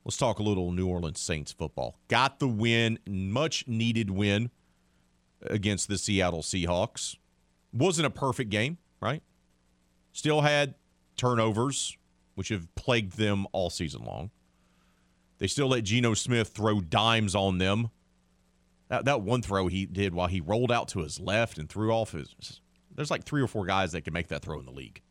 Let's 0.04 0.16
talk 0.16 0.38
a 0.38 0.42
little 0.42 0.72
New 0.72 0.88
Orleans 0.88 1.20
Saints 1.20 1.52
football. 1.52 1.98
Got 2.08 2.38
the 2.38 2.48
win, 2.48 2.98
much 3.06 3.68
needed 3.68 4.10
win 4.10 4.50
against 5.42 5.88
the 5.88 5.98
Seattle 5.98 6.40
Seahawks. 6.40 7.16
Wasn't 7.74 8.06
a 8.06 8.10
perfect 8.10 8.48
game, 8.48 8.78
right? 9.02 9.22
Still 10.12 10.40
had 10.40 10.74
turnovers, 11.18 11.98
which 12.36 12.48
have 12.48 12.74
plagued 12.74 13.18
them 13.18 13.46
all 13.52 13.68
season 13.68 14.02
long. 14.02 14.30
They 15.36 15.46
still 15.46 15.68
let 15.68 15.84
Geno 15.84 16.14
Smith 16.14 16.48
throw 16.48 16.80
dimes 16.80 17.34
on 17.34 17.58
them. 17.58 17.90
That, 18.88 19.04
that 19.04 19.20
one 19.20 19.42
throw 19.42 19.68
he 19.68 19.86
did 19.86 20.14
while 20.14 20.28
he 20.28 20.40
rolled 20.40 20.72
out 20.72 20.88
to 20.88 21.00
his 21.00 21.20
left 21.20 21.58
and 21.58 21.68
threw 21.68 21.92
off 21.92 22.12
his. 22.12 22.60
There's 22.94 23.10
like 23.10 23.24
three 23.24 23.42
or 23.42 23.46
four 23.46 23.66
guys 23.66 23.92
that 23.92 24.02
can 24.02 24.14
make 24.14 24.28
that 24.28 24.42
throw 24.42 24.58
in 24.58 24.64
the 24.64 24.72
league. 24.72 25.02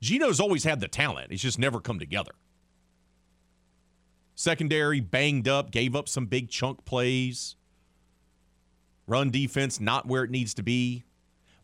Geno's 0.00 0.40
always 0.40 0.64
had 0.64 0.80
the 0.80 0.88
talent, 0.88 1.32
it's 1.32 1.42
just 1.42 1.58
never 1.58 1.80
come 1.80 1.98
together. 1.98 2.32
Secondary 4.34 5.00
banged 5.00 5.48
up, 5.48 5.70
gave 5.70 5.94
up 5.94 6.08
some 6.08 6.26
big 6.26 6.48
chunk 6.48 6.84
plays. 6.84 7.56
Run 9.06 9.30
defense 9.30 9.80
not 9.80 10.06
where 10.06 10.24
it 10.24 10.30
needs 10.30 10.54
to 10.54 10.62
be, 10.62 11.04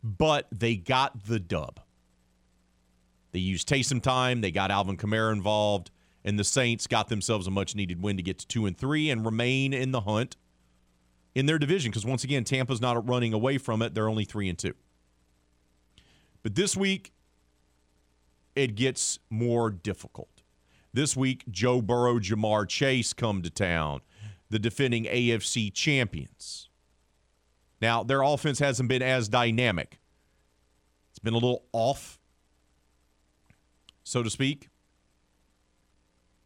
but 0.02 0.46
they 0.52 0.76
got 0.76 1.24
the 1.24 1.38
dub. 1.38 1.80
They 3.32 3.38
used 3.38 3.68
Taysom 3.68 4.02
time, 4.02 4.40
they 4.40 4.50
got 4.50 4.70
Alvin 4.70 4.96
Kamara 4.96 5.32
involved, 5.32 5.90
and 6.24 6.38
the 6.38 6.44
Saints 6.44 6.86
got 6.86 7.08
themselves 7.08 7.46
a 7.46 7.50
much 7.50 7.74
needed 7.74 8.02
win 8.02 8.16
to 8.16 8.22
get 8.22 8.38
to 8.40 8.46
2 8.46 8.66
and 8.66 8.76
3 8.76 9.10
and 9.10 9.24
remain 9.24 9.72
in 9.72 9.92
the 9.92 10.00
hunt 10.02 10.36
in 11.36 11.44
their 11.44 11.58
division 11.58 11.90
because 11.90 12.06
once 12.06 12.24
again 12.24 12.44
Tampa's 12.44 12.80
not 12.80 13.06
running 13.06 13.34
away 13.34 13.58
from 13.58 13.82
it, 13.82 13.94
they're 13.94 14.08
only 14.08 14.24
3 14.24 14.48
and 14.48 14.58
2. 14.58 14.72
But 16.42 16.54
this 16.54 16.74
week 16.74 17.12
it 18.54 18.74
gets 18.74 19.18
more 19.28 19.70
difficult. 19.70 20.42
This 20.94 21.14
week, 21.14 21.44
Joe 21.50 21.82
Burrow, 21.82 22.18
Ja'Marr 22.18 22.66
Chase 22.66 23.12
come 23.12 23.42
to 23.42 23.50
town, 23.50 24.00
the 24.48 24.58
defending 24.58 25.04
AFC 25.04 25.70
champions. 25.74 26.70
Now, 27.82 28.02
their 28.02 28.22
offense 28.22 28.58
hasn't 28.58 28.88
been 28.88 29.02
as 29.02 29.28
dynamic. 29.28 30.00
It's 31.10 31.18
been 31.18 31.34
a 31.34 31.36
little 31.36 31.64
off, 31.74 32.18
so 34.04 34.22
to 34.22 34.30
speak. 34.30 34.70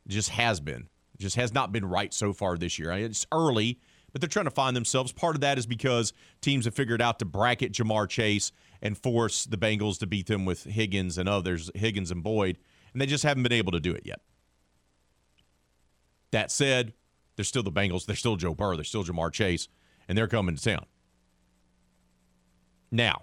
It 0.04 0.08
just 0.08 0.30
has 0.30 0.58
been. 0.58 0.88
It 1.14 1.20
just 1.20 1.36
has 1.36 1.54
not 1.54 1.70
been 1.70 1.84
right 1.84 2.12
so 2.12 2.32
far 2.32 2.58
this 2.58 2.76
year. 2.76 2.90
It's 2.90 3.24
early, 3.30 3.78
but 4.12 4.20
they're 4.20 4.28
trying 4.28 4.46
to 4.46 4.50
find 4.50 4.76
themselves. 4.76 5.12
Part 5.12 5.36
of 5.36 5.40
that 5.40 5.58
is 5.58 5.66
because 5.66 6.12
teams 6.40 6.64
have 6.64 6.74
figured 6.74 7.02
out 7.02 7.18
to 7.18 7.24
bracket 7.24 7.72
Ja'Marr 7.72 8.08
Chase 8.08 8.52
and 8.82 8.96
force 8.96 9.44
the 9.44 9.56
Bengals 9.56 9.98
to 9.98 10.06
beat 10.06 10.26
them 10.26 10.44
with 10.44 10.64
Higgins 10.64 11.18
and 11.18 11.28
others, 11.28 11.70
Higgins 11.74 12.10
and 12.10 12.22
Boyd, 12.22 12.58
and 12.92 13.00
they 13.00 13.06
just 13.06 13.24
haven't 13.24 13.42
been 13.42 13.52
able 13.52 13.72
to 13.72 13.80
do 13.80 13.92
it 13.92 14.02
yet. 14.04 14.20
That 16.32 16.50
said, 16.50 16.92
they're 17.36 17.44
still 17.44 17.62
the 17.62 17.72
Bengals. 17.72 18.06
They're 18.06 18.16
still 18.16 18.36
Joe 18.36 18.54
Burrow. 18.54 18.76
They're 18.76 18.84
still 18.84 19.04
Ja'Marr 19.04 19.32
Chase, 19.32 19.68
and 20.08 20.16
they're 20.16 20.28
coming 20.28 20.56
to 20.56 20.62
town. 20.62 20.86
Now, 22.90 23.22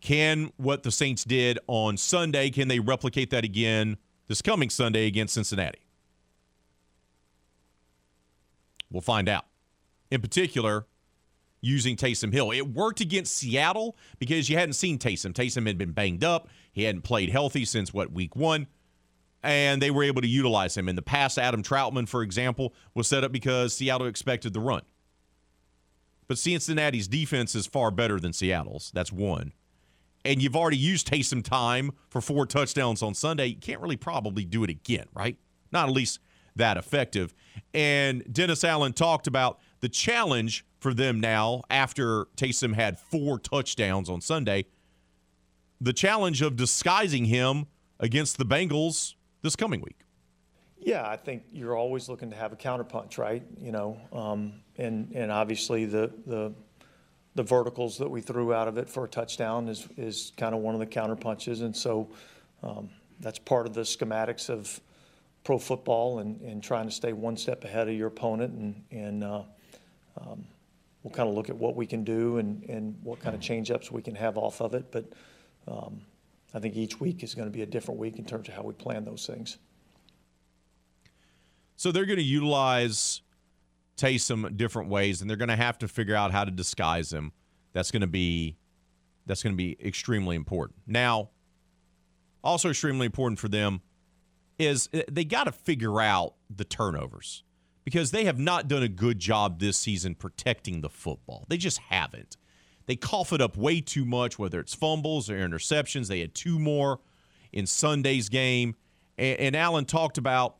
can 0.00 0.52
what 0.56 0.82
the 0.82 0.90
Saints 0.90 1.24
did 1.24 1.58
on 1.66 1.96
Sunday, 1.96 2.50
can 2.50 2.68
they 2.68 2.78
replicate 2.78 3.30
that 3.30 3.44
again 3.44 3.96
this 4.28 4.42
coming 4.42 4.70
Sunday 4.70 5.06
against 5.06 5.34
Cincinnati? 5.34 5.85
We'll 8.90 9.00
find 9.00 9.28
out. 9.28 9.46
In 10.10 10.20
particular, 10.20 10.86
using 11.60 11.96
Taysom 11.96 12.32
Hill. 12.32 12.52
It 12.52 12.68
worked 12.68 13.00
against 13.00 13.34
Seattle 13.36 13.96
because 14.18 14.48
you 14.48 14.56
hadn't 14.56 14.74
seen 14.74 14.98
Taysom. 14.98 15.32
Taysom 15.32 15.66
had 15.66 15.78
been 15.78 15.92
banged 15.92 16.22
up. 16.22 16.48
He 16.72 16.84
hadn't 16.84 17.02
played 17.02 17.30
healthy 17.30 17.64
since 17.64 17.92
what 17.92 18.12
week 18.12 18.36
one 18.36 18.68
and 19.46 19.80
they 19.80 19.92
were 19.92 20.02
able 20.02 20.22
to 20.22 20.28
utilize 20.28 20.76
him. 20.76 20.88
In 20.88 20.96
the 20.96 21.02
past, 21.02 21.38
Adam 21.38 21.62
Trautman, 21.62 22.08
for 22.08 22.22
example, 22.22 22.74
was 22.94 23.06
set 23.06 23.22
up 23.22 23.30
because 23.30 23.74
Seattle 23.74 24.08
expected 24.08 24.52
the 24.52 24.60
run. 24.60 24.82
But 26.26 26.38
Cincinnati's 26.38 27.06
defense 27.06 27.54
is 27.54 27.66
far 27.66 27.92
better 27.92 28.18
than 28.18 28.32
Seattle's. 28.32 28.90
That's 28.92 29.12
one. 29.12 29.52
And 30.24 30.42
you've 30.42 30.56
already 30.56 30.76
used 30.76 31.08
Taysom 31.08 31.44
time 31.44 31.92
for 32.08 32.20
four 32.20 32.46
touchdowns 32.46 33.02
on 33.02 33.14
Sunday. 33.14 33.46
You 33.46 33.56
can't 33.56 33.80
really 33.80 33.96
probably 33.96 34.44
do 34.44 34.64
it 34.64 34.70
again, 34.70 35.06
right? 35.14 35.36
Not 35.70 35.88
at 35.88 35.94
least 35.94 36.18
that 36.56 36.76
effective. 36.76 37.34
And 37.72 38.24
Dennis 38.32 38.64
Allen 38.64 38.92
talked 38.92 39.26
about 39.26 39.58
the 39.80 39.88
challenge 39.88 40.64
for 40.78 40.92
them 40.92 41.20
now 41.20 41.62
after 41.70 42.26
Taysom 42.36 42.74
had 42.74 42.98
four 42.98 43.38
touchdowns 43.38 44.08
on 44.08 44.20
Sunday. 44.20 44.66
The 45.80 45.92
challenge 45.92 46.42
of 46.42 46.56
disguising 46.56 47.26
him 47.26 47.66
against 48.00 48.38
the 48.38 48.44
Bengals 48.44 49.14
this 49.42 49.56
coming 49.56 49.80
week? 49.80 49.98
Yeah, 50.78 51.08
I 51.08 51.16
think 51.16 51.42
you're 51.52 51.76
always 51.76 52.08
looking 52.08 52.30
to 52.30 52.36
have 52.36 52.52
a 52.52 52.56
counterpunch, 52.56 53.18
right? 53.18 53.42
You 53.60 53.72
know, 53.72 53.98
um, 54.12 54.60
and 54.76 55.10
and 55.14 55.32
obviously 55.32 55.84
the 55.84 56.12
the 56.26 56.52
the 57.34 57.42
verticals 57.42 57.98
that 57.98 58.08
we 58.08 58.20
threw 58.20 58.54
out 58.54 58.68
of 58.68 58.78
it 58.78 58.88
for 58.88 59.04
a 59.04 59.08
touchdown 59.08 59.68
is 59.68 59.88
is 59.96 60.32
kind 60.36 60.54
of 60.54 60.60
one 60.60 60.74
of 60.74 60.80
the 60.80 60.86
counterpunches, 60.86 61.62
and 61.62 61.74
so 61.74 62.08
um, 62.62 62.90
that's 63.20 63.38
part 63.38 63.66
of 63.66 63.74
the 63.74 63.82
schematics 63.82 64.50
of 64.50 64.80
pro 65.46 65.58
football 65.58 66.18
and, 66.18 66.40
and 66.40 66.60
trying 66.60 66.86
to 66.86 66.90
stay 66.90 67.12
one 67.12 67.36
step 67.36 67.62
ahead 67.62 67.88
of 67.88 67.94
your 67.94 68.08
opponent. 68.08 68.52
And, 68.52 68.82
and 68.90 69.22
uh, 69.22 69.42
um, 70.20 70.44
we'll 71.04 71.12
kind 71.12 71.28
of 71.28 71.36
look 71.36 71.48
at 71.48 71.56
what 71.56 71.76
we 71.76 71.86
can 71.86 72.02
do 72.02 72.38
and, 72.38 72.64
and 72.64 72.96
what 73.04 73.20
kind 73.20 73.32
of 73.32 73.40
change 73.40 73.70
ups 73.70 73.92
we 73.92 74.02
can 74.02 74.16
have 74.16 74.36
off 74.36 74.60
of 74.60 74.74
it. 74.74 74.90
But 74.90 75.12
um, 75.68 76.00
I 76.52 76.58
think 76.58 76.74
each 76.74 76.98
week 76.98 77.22
is 77.22 77.32
going 77.32 77.46
to 77.46 77.52
be 77.52 77.62
a 77.62 77.66
different 77.66 78.00
week 78.00 78.18
in 78.18 78.24
terms 78.24 78.48
of 78.48 78.54
how 78.54 78.62
we 78.62 78.74
plan 78.74 79.04
those 79.04 79.24
things. 79.24 79.58
So 81.76 81.92
they're 81.92 82.06
going 82.06 82.18
to 82.18 82.24
utilize 82.24 83.22
Taysom 83.96 84.56
different 84.56 84.88
ways, 84.88 85.20
and 85.20 85.30
they're 85.30 85.36
going 85.36 85.48
to 85.48 85.54
have 85.54 85.78
to 85.78 85.86
figure 85.86 86.16
out 86.16 86.32
how 86.32 86.44
to 86.44 86.50
disguise 86.50 87.12
him. 87.12 87.30
That's 87.72 87.92
going 87.92 88.00
to 88.00 88.08
be 88.08 88.56
that's 89.26 89.44
going 89.44 89.52
to 89.52 89.56
be 89.56 89.76
extremely 89.80 90.34
important. 90.34 90.78
Now, 90.88 91.30
also 92.42 92.70
extremely 92.70 93.06
important 93.06 93.38
for 93.38 93.48
them 93.48 93.82
is 94.58 94.88
uh, 94.94 95.00
they 95.10 95.24
got 95.24 95.44
to 95.44 95.52
figure 95.52 96.00
out 96.00 96.34
the 96.54 96.64
turnovers 96.64 97.42
because 97.84 98.10
they 98.10 98.24
have 98.24 98.38
not 98.38 98.68
done 98.68 98.82
a 98.82 98.88
good 98.88 99.18
job 99.18 99.60
this 99.60 99.76
season 99.76 100.14
protecting 100.14 100.80
the 100.80 100.88
football. 100.88 101.44
They 101.48 101.56
just 101.56 101.78
haven't. 101.78 102.36
They 102.86 102.96
cough 102.96 103.32
it 103.32 103.40
up 103.40 103.56
way 103.56 103.80
too 103.80 104.04
much, 104.04 104.38
whether 104.38 104.60
it's 104.60 104.74
fumbles 104.74 105.28
or 105.28 105.36
interceptions. 105.36 106.08
They 106.08 106.20
had 106.20 106.34
two 106.34 106.58
more 106.58 107.00
in 107.52 107.66
Sunday's 107.66 108.28
game. 108.28 108.76
And, 109.18 109.38
and 109.38 109.56
Allen 109.56 109.84
talked 109.84 110.18
about 110.18 110.56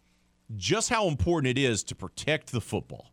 just 0.56 0.88
how 0.88 1.08
important 1.08 1.56
it 1.56 1.60
is 1.60 1.82
to 1.84 1.94
protect 1.94 2.52
the 2.52 2.60
football. 2.60 3.10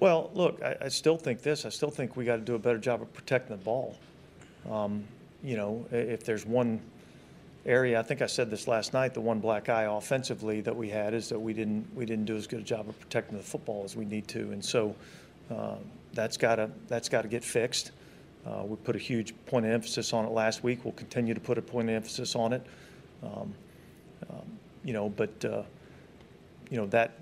Well, 0.00 0.30
look, 0.32 0.62
I, 0.62 0.76
I 0.82 0.88
still 0.88 1.16
think 1.16 1.42
this. 1.42 1.64
I 1.64 1.68
still 1.68 1.90
think 1.90 2.16
we 2.16 2.24
got 2.24 2.36
to 2.36 2.42
do 2.42 2.54
a 2.54 2.58
better 2.58 2.78
job 2.78 3.02
of 3.02 3.12
protecting 3.12 3.56
the 3.56 3.62
ball. 3.62 3.96
Um, 4.70 5.04
you 5.42 5.56
know, 5.56 5.86
if 5.90 6.24
there's 6.24 6.46
one 6.46 6.80
area, 7.66 7.98
I 7.98 8.02
think 8.02 8.22
I 8.22 8.26
said 8.26 8.50
this 8.50 8.66
last 8.66 8.92
night, 8.92 9.14
the 9.14 9.20
one 9.20 9.40
black 9.40 9.68
eye 9.68 9.84
offensively 9.84 10.60
that 10.62 10.74
we 10.74 10.88
had 10.88 11.14
is 11.14 11.28
that 11.28 11.38
we 11.38 11.52
didn't 11.52 11.86
we 11.94 12.06
didn't 12.06 12.24
do 12.24 12.36
as 12.36 12.46
good 12.46 12.60
a 12.60 12.62
job 12.62 12.88
of 12.88 12.98
protecting 12.98 13.36
the 13.36 13.42
football 13.42 13.82
as 13.84 13.96
we 13.96 14.04
need 14.04 14.26
to, 14.28 14.52
and 14.52 14.64
so 14.64 14.94
uh, 15.50 15.76
that's 16.12 16.36
got 16.36 16.56
to 16.56 16.70
that's 16.88 17.08
got 17.08 17.22
to 17.22 17.28
get 17.28 17.44
fixed. 17.44 17.92
Uh, 18.46 18.62
we 18.64 18.76
put 18.76 18.96
a 18.96 18.98
huge 18.98 19.34
point 19.46 19.66
of 19.66 19.72
emphasis 19.72 20.12
on 20.14 20.24
it 20.24 20.30
last 20.30 20.64
week. 20.64 20.84
We'll 20.84 20.94
continue 20.94 21.34
to 21.34 21.40
put 21.40 21.58
a 21.58 21.62
point 21.62 21.90
of 21.90 21.94
emphasis 21.94 22.34
on 22.34 22.54
it. 22.54 22.66
Um, 23.22 23.54
um, 24.30 24.58
you 24.82 24.94
know, 24.94 25.10
but 25.10 25.44
uh, 25.44 25.62
you 26.70 26.78
know 26.78 26.86
that 26.86 27.18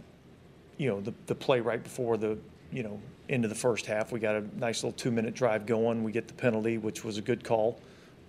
you 0.76 0.88
know 0.88 1.00
the 1.00 1.12
the 1.26 1.34
play 1.34 1.60
right 1.60 1.82
before 1.82 2.16
the 2.16 2.38
you 2.70 2.82
know 2.82 3.00
into 3.28 3.48
the 3.48 3.54
first 3.54 3.86
half, 3.86 4.12
we 4.12 4.20
got 4.20 4.36
a 4.36 4.58
nice 4.58 4.82
little 4.82 4.96
two 4.96 5.10
minute 5.10 5.34
drive 5.34 5.66
going. 5.66 6.02
We 6.02 6.12
get 6.12 6.28
the 6.28 6.34
penalty, 6.34 6.78
which 6.78 7.04
was 7.04 7.18
a 7.18 7.22
good 7.22 7.44
call. 7.44 7.80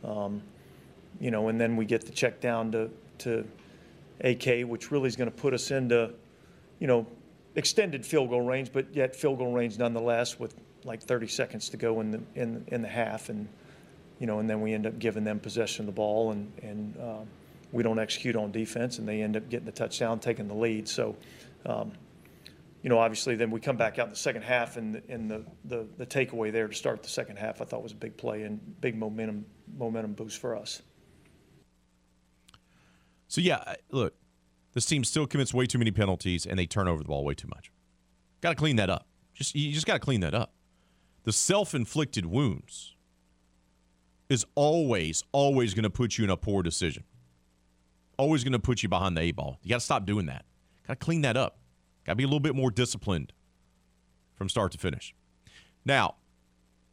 Um, 0.04 0.42
you 1.20 1.32
know, 1.32 1.48
and 1.50 1.60
then 1.60 1.76
we 1.76 1.86
get 1.86 2.06
the 2.06 2.12
check 2.12 2.40
down 2.40 2.72
to 2.72 2.90
to 3.20 3.46
AK, 4.22 4.68
which 4.68 4.92
really 4.92 5.08
is 5.08 5.16
going 5.16 5.30
to 5.30 5.36
put 5.36 5.54
us 5.54 5.72
into, 5.72 6.12
you 6.80 6.88
know, 6.88 7.06
extended 7.56 8.06
field 8.06 8.30
goal 8.30 8.42
range, 8.42 8.72
but 8.72 8.94
yet 8.94 9.16
field 9.16 9.38
goal 9.38 9.52
range 9.52 9.78
nonetheless 9.78 10.40
with 10.40 10.56
like 10.86 11.02
30 11.02 11.28
seconds 11.28 11.70
to 11.70 11.78
go 11.78 12.00
in 12.00 12.12
the 12.12 12.22
in 12.36 12.64
in 12.68 12.82
the 12.82 12.88
half, 12.88 13.30
and 13.30 13.48
you 14.20 14.28
know, 14.28 14.40
and 14.40 14.50
then 14.50 14.62
we 14.62 14.74
end 14.74 14.86
up 14.86 15.00
giving 15.00 15.24
them 15.24 15.40
possession 15.40 15.84
of 15.84 15.88
the 15.88 15.92
ball, 15.96 16.32
and 16.32 16.52
and 16.62 16.98
um, 17.02 17.28
we 17.72 17.84
don't 17.84 18.00
execute 18.00 18.36
on 18.36 18.52
defense, 18.52 19.00
and 19.00 19.08
they 19.08 19.22
end 19.22 19.36
up 19.38 19.50
getting 19.50 19.66
the 19.66 19.72
touchdown, 19.72 20.20
taking 20.20 20.48
the 20.48 20.56
lead. 20.56 20.88
So. 20.88 21.16
Um, 21.66 21.92
you 22.82 22.90
know, 22.90 22.98
obviously, 22.98 23.36
then 23.36 23.52
we 23.52 23.60
come 23.60 23.76
back 23.76 24.00
out 24.00 24.06
in 24.06 24.12
the 24.12 24.16
second 24.16 24.44
half, 24.44 24.78
and, 24.78 25.02
and 25.10 25.30
the, 25.30 25.44
the, 25.66 25.86
the 25.98 26.06
takeaway 26.06 26.50
there 26.50 26.66
to 26.66 26.74
start 26.74 27.04
the 27.04 27.10
second 27.10 27.38
half, 27.38 27.62
I 27.62 27.66
thought 27.66 27.84
was 27.84 27.92
a 27.92 27.96
big 27.96 28.16
play 28.16 28.44
and 28.44 28.60
big 28.80 28.98
momentum 28.98 29.46
momentum 29.78 30.14
boost 30.14 30.40
for 30.40 30.56
us. 30.56 30.82
So 33.30 33.42
yeah, 33.42 33.76
look, 33.92 34.16
this 34.74 34.86
team 34.86 35.04
still 35.04 35.26
commits 35.26 35.54
way 35.54 35.66
too 35.66 35.78
many 35.78 35.92
penalties, 35.92 36.46
and 36.46 36.60
they 36.60 36.66
turn 36.66 36.88
over 36.88 37.02
the 37.02 37.08
ball 37.08 37.24
way 37.24 37.36
too 37.36 37.48
much. 37.48 37.72
Got 38.42 38.50
to 38.50 38.56
clean 38.56 38.76
that 38.76 38.90
up. 38.90 39.08
Just 39.34 39.56
you 39.56 39.72
just 39.72 39.86
got 39.86 39.94
to 39.94 40.00
clean 40.00 40.20
that 40.22 40.34
up. 40.34 40.54
The 41.24 41.32
self-inflicted 41.32 42.26
wounds 42.26 42.96
is 44.30 44.46
always, 44.56 45.24
always 45.32 45.74
going 45.74 45.84
to 45.84 45.90
put 45.90 46.18
you 46.18 46.24
in 46.24 46.30
a 46.30 46.38
poor 46.38 46.64
decision. 46.64 47.04
Always 48.18 48.44
going 48.44 48.54
to 48.54 48.60
put 48.60 48.84
you 48.84 48.90
behind 48.90 49.16
the 49.16 49.22
eight 49.22 49.36
ball. 49.36 49.60
You 49.64 49.70
got 49.70 49.80
to 49.80 49.86
stop 49.86 50.06
doing 50.06 50.26
that. 50.26 50.46
Got 50.88 51.00
to 51.00 51.06
clean 51.06 51.22
that 51.22 51.38
up. 51.38 51.60
Got 52.06 52.14
to 52.14 52.16
be 52.16 52.24
a 52.24 52.28
little 52.28 52.40
bit 52.40 52.56
more 52.56 52.72
disciplined 52.72 53.32
from 54.34 54.50
start 54.50 54.72
to 54.72 54.78
finish. 54.78 55.14
Now, 55.86 56.16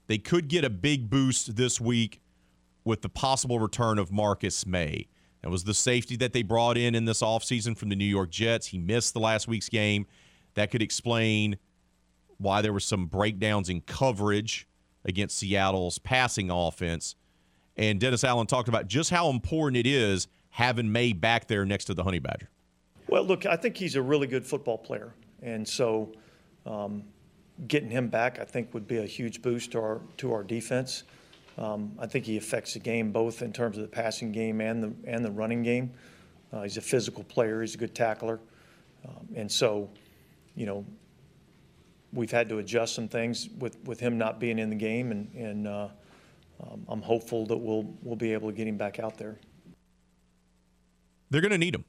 they 0.07 0.19
could 0.19 0.49
get 0.49 0.65
a 0.65 0.71
big 0.71 1.09
boost 1.09 1.57
this 1.57 1.81
week 1.81 2.21
with 2.85 3.03
the 3.03 3.09
possible 3.09 3.59
return 3.59 3.99
of 3.99 4.13
Marcus 4.13 4.67
Maye. 4.67 5.09
That 5.47 5.53
was 5.53 5.63
the 5.63 5.75
safety 5.75 6.17
that 6.17 6.33
they 6.33 6.43
brought 6.43 6.77
in 6.77 6.97
in 6.97 7.05
this 7.05 7.23
offseason 7.23 7.79
from 7.79 7.89
the 7.89 7.95
New 7.95 8.05
York 8.05 8.31
Jets. 8.31 8.67
He 8.67 8.79
missed 8.79 9.15
the 9.15 9.21
last 9.21 9.47
week's 9.47 9.69
game. 9.69 10.05
That 10.55 10.73
could 10.73 10.83
explain 10.83 11.59
why 12.39 12.63
there 12.63 12.73
were 12.73 12.81
some 12.81 13.07
breakdowns 13.07 13.69
in 13.69 13.83
coverage 13.83 14.67
against 15.05 15.39
Seattle's 15.39 15.99
passing 15.99 16.51
offense. 16.51 17.15
And 17.77 18.01
Dennis 18.01 18.25
Allen 18.25 18.49
talked 18.49 18.69
about 18.69 18.89
just 18.89 19.11
how 19.11 19.31
important 19.31 19.77
it 19.77 19.87
is 19.87 20.27
having 20.51 20.91
Maye 20.91 21.13
back 21.13 21.47
there 21.47 21.65
next 21.65 21.85
to 21.85 21.95
the 21.95 22.03
Honey 22.03 22.19
Badger. 22.19 22.51
Well, 23.07 23.23
look, 23.23 23.47
I 23.47 23.55
think 23.55 23.77
he's 23.77 23.95
a 23.95 24.03
really 24.03 24.27
good 24.27 24.45
football 24.45 24.79
player, 24.79 25.15
and 25.43 25.69
so 25.69 26.11
um, 26.67 27.05
getting 27.69 27.91
him 27.93 28.09
back, 28.09 28.41
I 28.41 28.45
think, 28.45 28.75
would 28.75 28.89
be 28.89 28.97
a 28.97 29.07
huge 29.07 29.43
boost 29.43 29.71
to 29.71 29.79
our 29.79 30.01
to 30.17 30.33
our 30.33 30.43
defense. 30.43 31.05
Um, 31.59 31.93
I 31.99 32.07
think 32.07 32.27
he 32.27 32.37
affects 32.37 32.75
the 32.75 32.81
game 32.81 33.13
both 33.13 33.43
in 33.43 33.53
terms 33.53 33.79
of 33.79 33.83
the 33.83 33.89
passing 33.89 34.31
game 34.31 34.61
and 34.61 34.83
the 34.83 34.93
and 35.11 35.25
the 35.25 35.31
running 35.31 35.63
game. 35.63 35.93
Uh, 36.53 36.63
he's 36.63 36.77
a 36.77 36.83
physical 36.83 37.25
player. 37.25 37.61
He's 37.61 37.75
a 37.75 37.79
good 37.79 37.95
tackler, 37.95 38.41
um, 39.07 39.29
and 39.35 39.51
so, 39.51 39.89
you 40.55 40.67
know, 40.67 40.85
we've 42.13 42.31
had 42.31 42.49
to 42.51 42.59
adjust 42.59 42.95
some 42.95 43.09
things 43.09 43.49
with, 43.59 43.79
with 43.85 44.01
him 44.01 44.17
not 44.17 44.39
being 44.39 44.59
in 44.59 44.71
the 44.71 44.77
game, 44.77 45.11
and 45.11 45.35
and 45.35 45.67
uh, 45.67 45.89
um, 46.61 46.85
I'm 46.89 47.03
hopeful 47.03 47.47
that 47.47 47.57
we'll 47.57 47.87
we'll 48.03 48.17
be 48.17 48.33
able 48.33 48.51
to 48.51 48.57
get 48.57 48.67
him 48.67 48.77
back 48.77 49.01
out 49.01 49.17
there. 49.17 49.39
They're 51.31 51.41
going 51.41 51.53
to 51.53 51.59
need 51.59 51.75
him. 51.75 51.85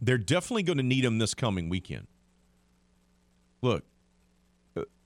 They're 0.00 0.18
definitely 0.18 0.64
going 0.64 0.78
to 0.78 0.84
need 0.84 1.04
him 1.04 1.18
this 1.18 1.34
coming 1.34 1.68
weekend. 1.68 2.06
Look, 3.62 3.84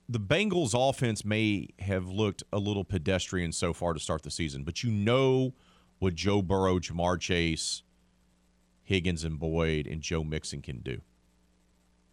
the 0.09 0.21
Bengals 0.21 0.75
offense 0.77 1.25
may 1.25 1.69
have 1.79 2.09
looked 2.09 2.43
a 2.53 2.59
little 2.59 2.85
pedestrian 2.85 3.53
so 3.53 3.73
far 3.73 3.95
to 3.95 4.01
start 4.01 4.23
the 4.23 4.31
season, 4.31 4.65
but 4.65 4.83
you 4.83 4.91
know 4.91 5.55
what 5.99 6.15
Joe 6.15 6.43
Burrow, 6.43 6.79
Ja'Marr 6.79 7.19
Chase, 7.19 7.83
Higgins 8.83 9.25
and 9.25 9.39
Boyd 9.39 9.87
and 9.87 10.03
Joe 10.03 10.23
Mixon 10.23 10.61
can 10.61 10.81
do. 10.81 11.01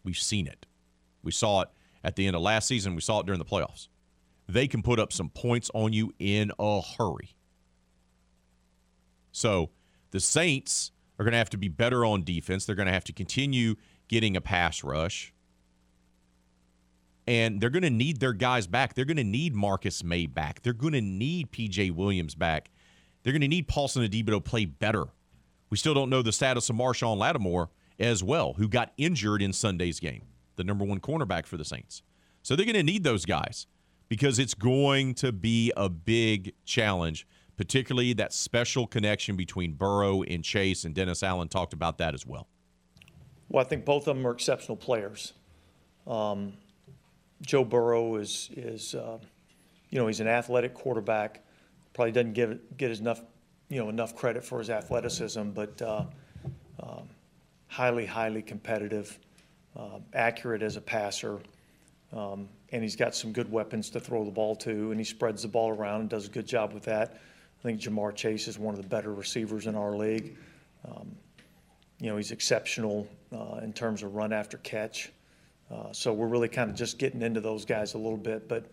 We've 0.04 0.18
seen 0.18 0.48
it. 0.48 0.66
We 1.22 1.32
saw 1.32 1.62
it 1.62 1.70
at 2.04 2.16
the 2.16 2.26
end 2.26 2.36
of 2.36 2.42
last 2.42 2.68
season. 2.68 2.96
We 2.96 3.02
saw 3.02 3.20
it 3.20 3.26
during 3.26 3.40
the 3.40 3.46
playoffs. 3.46 3.90
They 4.48 4.68
can 4.68 4.82
put 4.82 5.00
up 5.00 5.14
some 5.14 5.30
points 5.30 5.70
on 5.74 5.94
you 5.94 6.14
in 6.18 6.52
a 6.58 6.82
hurry. 6.82 7.36
So 9.32 9.70
the 10.12 10.20
Saints 10.20 10.92
are 11.20 11.24
going 11.24 11.34
to 11.34 11.38
have 11.38 11.50
to 11.52 11.58
be 11.58 11.68
better 11.68 12.06
on 12.06 12.24
defense. 12.24 12.66
They're 12.66 12.76
going 12.76 12.88
to 12.88 12.94
have 12.94 13.04
to 13.06 13.14
continue 13.14 13.76
getting 14.08 14.36
a 14.36 14.42
pass 14.42 14.84
rush. 14.84 15.34
And 17.28 17.62
they're 17.62 17.70
going 17.70 17.84
to 17.84 17.90
need 17.90 18.20
their 18.20 18.34
guys 18.34 18.68
back. 18.68 18.94
They're 18.94 19.06
going 19.06 19.18
to 19.18 19.24
need 19.24 19.56
Marcus 19.56 20.04
Maye 20.04 20.26
back. 20.26 20.64
They're 20.64 20.74
going 20.74 20.94
to 20.94 21.02
need 21.02 21.52
PJ 21.52 21.92
Williams 21.92 22.36
back. 22.36 22.72
They're 23.24 23.34
going 23.34 23.42
to 23.42 23.48
need 23.48 23.68
Paulson 23.68 24.04
Adebo 24.04 24.32
to 24.32 24.42
play 24.42 24.66
better. 24.66 25.06
We 25.70 25.78
still 25.78 25.94
don't 25.94 26.10
know 26.10 26.22
the 26.22 26.32
status 26.32 26.70
of 26.70 26.76
Marshon 26.76 27.18
Lattimore 27.18 27.70
as 28.00 28.24
well, 28.24 28.54
who 28.54 28.68
got 28.68 28.92
injured 28.98 29.42
in 29.42 29.54
Sunday's 29.54 30.00
game, 30.00 30.24
the 30.56 30.64
number 30.64 30.84
one 30.84 31.00
cornerback 31.00 31.46
for 31.46 31.58
the 31.58 31.66
Saints. 31.66 32.02
So 32.42 32.56
they're 32.56 32.66
going 32.66 32.76
to 32.76 32.84
need 32.84 33.04
those 33.04 33.26
guys 33.26 33.68
because 34.10 34.40
it's 34.40 34.56
going 34.56 35.14
to 35.16 35.32
be 35.32 35.72
a 35.78 35.88
big 35.88 36.54
challenge 36.66 37.28
particularly 37.62 38.12
that 38.14 38.34
special 38.34 38.88
connection 38.88 39.36
between 39.36 39.74
Burrow 39.74 40.24
and 40.24 40.44
Chase, 40.44 40.84
and 40.84 40.96
Dennis 40.96 41.22
Allen 41.22 41.48
talked 41.48 41.74
about 41.74 42.00
that 42.00 42.16
as 42.16 42.26
well. 42.26 42.48
Well, 43.50 43.64
I 43.64 43.68
think 43.68 43.86
both 43.86 44.08
of 44.08 44.16
them 44.16 44.26
are 44.26 44.32
exceptional 44.32 44.76
players. 44.76 45.34
Um, 46.08 46.54
Joe 47.42 47.64
Burrow 47.64 48.16
is 48.16 48.50
is 48.56 48.96
uh, 48.96 49.18
you 49.90 50.00
know 50.00 50.08
he's 50.08 50.20
an 50.20 50.28
athletic 50.28 50.74
quarterback. 50.74 51.42
Probably 51.94 52.12
doesn't 52.12 52.34
get 52.34 52.78
get 52.78 52.98
enough 53.00 53.22
you 53.70 53.80
know 53.80 53.90
enough 53.90 54.16
credit 54.16 54.44
for 54.44 54.60
his 54.60 54.70
athleticism, 54.70 55.50
but 55.52 55.82
uh, 55.82 56.04
um, 56.82 57.10
highly 57.68 58.06
highly 58.06 58.42
competitive, 58.42 59.18
uh, 59.76 60.00
accurate 60.14 60.62
as 60.62 60.76
a 60.76 60.82
passer, 60.82 61.40
um, 62.14 62.48
and 62.72 62.84
he's 62.84 62.96
got 62.96 63.16
some 63.16 63.32
good 63.32 63.52
weapons 63.52 63.90
to 63.90 64.00
throw 64.00 64.24
the 64.24 64.32
ball 64.32 64.56
to, 64.56 64.92
and 64.92 65.00
he 65.00 65.04
spreads 65.04 65.42
the 65.42 65.48
ball 65.48 65.70
around 65.70 66.02
and 66.02 66.10
does 66.10 66.28
a 66.28 66.30
good 66.30 66.46
job 66.46 66.74
with 66.74 66.84
that. 66.84 67.20
I 67.60 67.64
think 67.64 67.80
Ja'Marr 67.80 68.16
Chase 68.16 68.48
is 68.48 68.58
one 68.58 68.74
of 68.74 68.82
the 68.82 68.88
better 68.88 69.14
receivers 69.14 69.68
in 69.68 69.76
our 69.76 69.96
league. 69.96 70.36
Um, 70.86 71.16
you 72.00 72.10
know, 72.10 72.18
he's 72.18 72.32
exceptional 72.32 73.08
uh, 73.32 73.60
in 73.62 73.72
terms 73.72 74.02
of 74.02 74.16
run 74.16 74.34
after 74.34 74.58
catch. 74.58 75.12
Uh, 75.72 75.92
so 75.94 76.12
we're 76.12 76.28
really 76.28 76.50
kind 76.50 76.70
of 76.70 76.76
just 76.76 76.98
getting 76.98 77.22
into 77.22 77.40
those 77.40 77.64
guys 77.64 77.94
a 77.94 77.98
little 77.98 78.18
bit, 78.18 78.48
but 78.50 78.66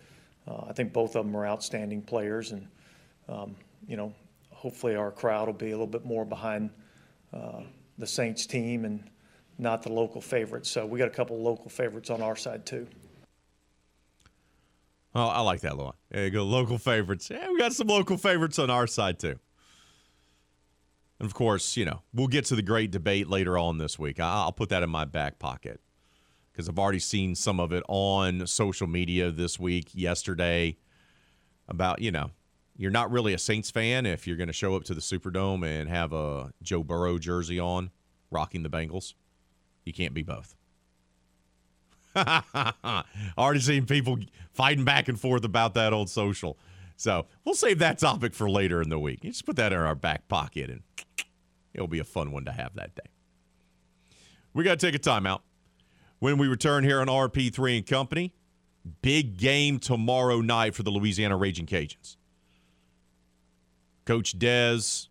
uh, 0.49 0.65
I 0.69 0.73
think 0.73 0.93
both 0.93 1.15
of 1.15 1.25
them 1.25 1.37
are 1.37 1.47
outstanding 1.47 2.03
players, 2.03 2.53
and 2.53 2.67
um, 3.29 3.55
you 3.87 3.97
know, 3.97 4.13
hopefully 4.51 4.97
our 4.97 5.13
crowd 5.13 5.47
will 5.47 5.55
be 5.55 5.69
a 5.69 5.71
little 5.71 5.87
bit 5.87 6.05
more 6.05 6.25
behind 6.25 6.71
uh, 7.33 7.61
the 7.99 8.07
Saints 8.07 8.47
team 8.47 8.85
and 8.85 9.09
not 9.59 9.83
the 9.83 9.93
local 9.93 10.21
favorites. 10.21 10.69
So 10.71 10.87
we 10.87 10.99
got 10.99 11.09
a 11.09 11.13
couple 11.13 11.41
local 11.41 11.69
favorites 11.69 12.11
on 12.11 12.23
our 12.23 12.37
side 12.37 12.67
too. 12.67 12.87
Oh, 15.15 15.27
I 15.27 15.41
like 15.41 15.61
that 15.61 15.77
one. 15.77 15.95
There 16.11 16.25
you 16.25 16.31
go, 16.31 16.45
local 16.45 16.79
favorites. 16.79 17.29
Yeah, 17.31 17.49
we 17.49 17.59
got 17.59 17.73
some 17.73 17.87
local 17.87 18.17
favorites 18.17 18.59
on 18.59 18.71
our 18.71 18.87
side 18.87 19.19
too. 19.19 19.39
And 21.21 21.27
of 21.27 21.35
course, 21.35 21.77
you 21.77 21.85
know, 21.85 22.03
we'll 22.13 22.29
get 22.29 22.45
to 22.47 22.57
the 22.57 22.63
great 22.63 22.91
debate 22.91 23.29
later 23.29 23.59
on 23.59 23.79
this 23.79 23.99
week. 23.99 24.21
I'll 24.21 24.53
put 24.53 24.69
that 24.71 24.83
in 24.83 24.91
my 24.91 25.05
back 25.05 25.39
pocket 25.39 25.81
because 26.59 26.69
I've 26.69 26.79
already 26.81 26.99
seen 26.99 27.37
some 27.37 27.61
of 27.61 27.73
it 27.73 27.85
on 27.87 28.45
social 28.49 28.89
media 28.89 29.31
this 29.31 29.61
week, 29.61 29.91
yesterday, 29.95 30.77
about, 31.69 32.01
you 32.01 32.11
know, 32.11 32.33
you're 32.77 32.91
not 32.91 33.13
really 33.13 33.33
a 33.33 33.39
Saints 33.39 33.71
fan 33.71 34.07
if 34.07 34.27
you're 34.27 34.37
going 34.37 34.49
to 34.49 34.53
show 34.53 34.75
up 34.75 34.83
to 34.85 34.95
the 34.95 35.01
Superdome 35.01 35.65
and 35.65 35.89
have 35.89 36.13
a 36.13 36.51
Joe 36.61 36.83
Burrow 36.83 37.17
jersey 37.19 37.61
on, 37.61 37.93
rocking 38.33 38.65
the 38.65 38.69
Bengals. 38.69 39.15
You 39.85 39.93
can't 39.93 40.13
be 40.13 40.25
both. 40.25 40.57
already 43.39 43.61
seen 43.61 43.87
people 43.87 44.19
fighting 44.53 44.85
back 44.85 45.07
and 45.07 45.21
forth 45.21 45.45
about 45.45 45.75
that 45.75 45.93
on 45.93 46.09
social. 46.09 46.59
So 46.97 47.27
we'll 47.45 47.55
save 47.55 47.79
that 47.79 48.01
topic 48.01 48.35
for 48.35 48.51
later 48.51 48.83
in 48.83 48.89
the 48.89 48.99
week. 48.99 49.23
You 49.23 49.31
just 49.31 49.47
put 49.47 49.55
that 49.57 49.73
in 49.73 49.79
our 49.79 49.95
back 49.95 50.27
pocket 50.27 50.71
and 50.71 50.83
it'll 51.73 51.87
be 51.87 52.01
a 52.01 52.05
fun 52.05 52.33
one 52.33 52.47
to 52.47 52.51
have 52.51 52.75
that 52.75 52.97
day. 52.97 53.11
We 54.55 54.65
got 54.65 54.81
to 54.81 54.85
take 54.85 54.97
a 54.97 54.99
timeout. 54.99 55.43
When 56.19 56.39
we 56.39 56.49
return 56.49 56.85
here 56.85 57.01
on 57.01 57.07
RP3 57.07 57.79
and 57.79 57.87
Company, 57.87 58.35
big 59.03 59.37
game 59.37 59.79
tomorrow 59.79 60.41
night 60.41 60.75
for 60.75 60.83
the 60.83 60.91
Louisiana 60.91 61.37
Raging 61.37 61.67
Cajuns. 61.67 62.17
Coach 64.05 64.39
Dez, 64.39 65.09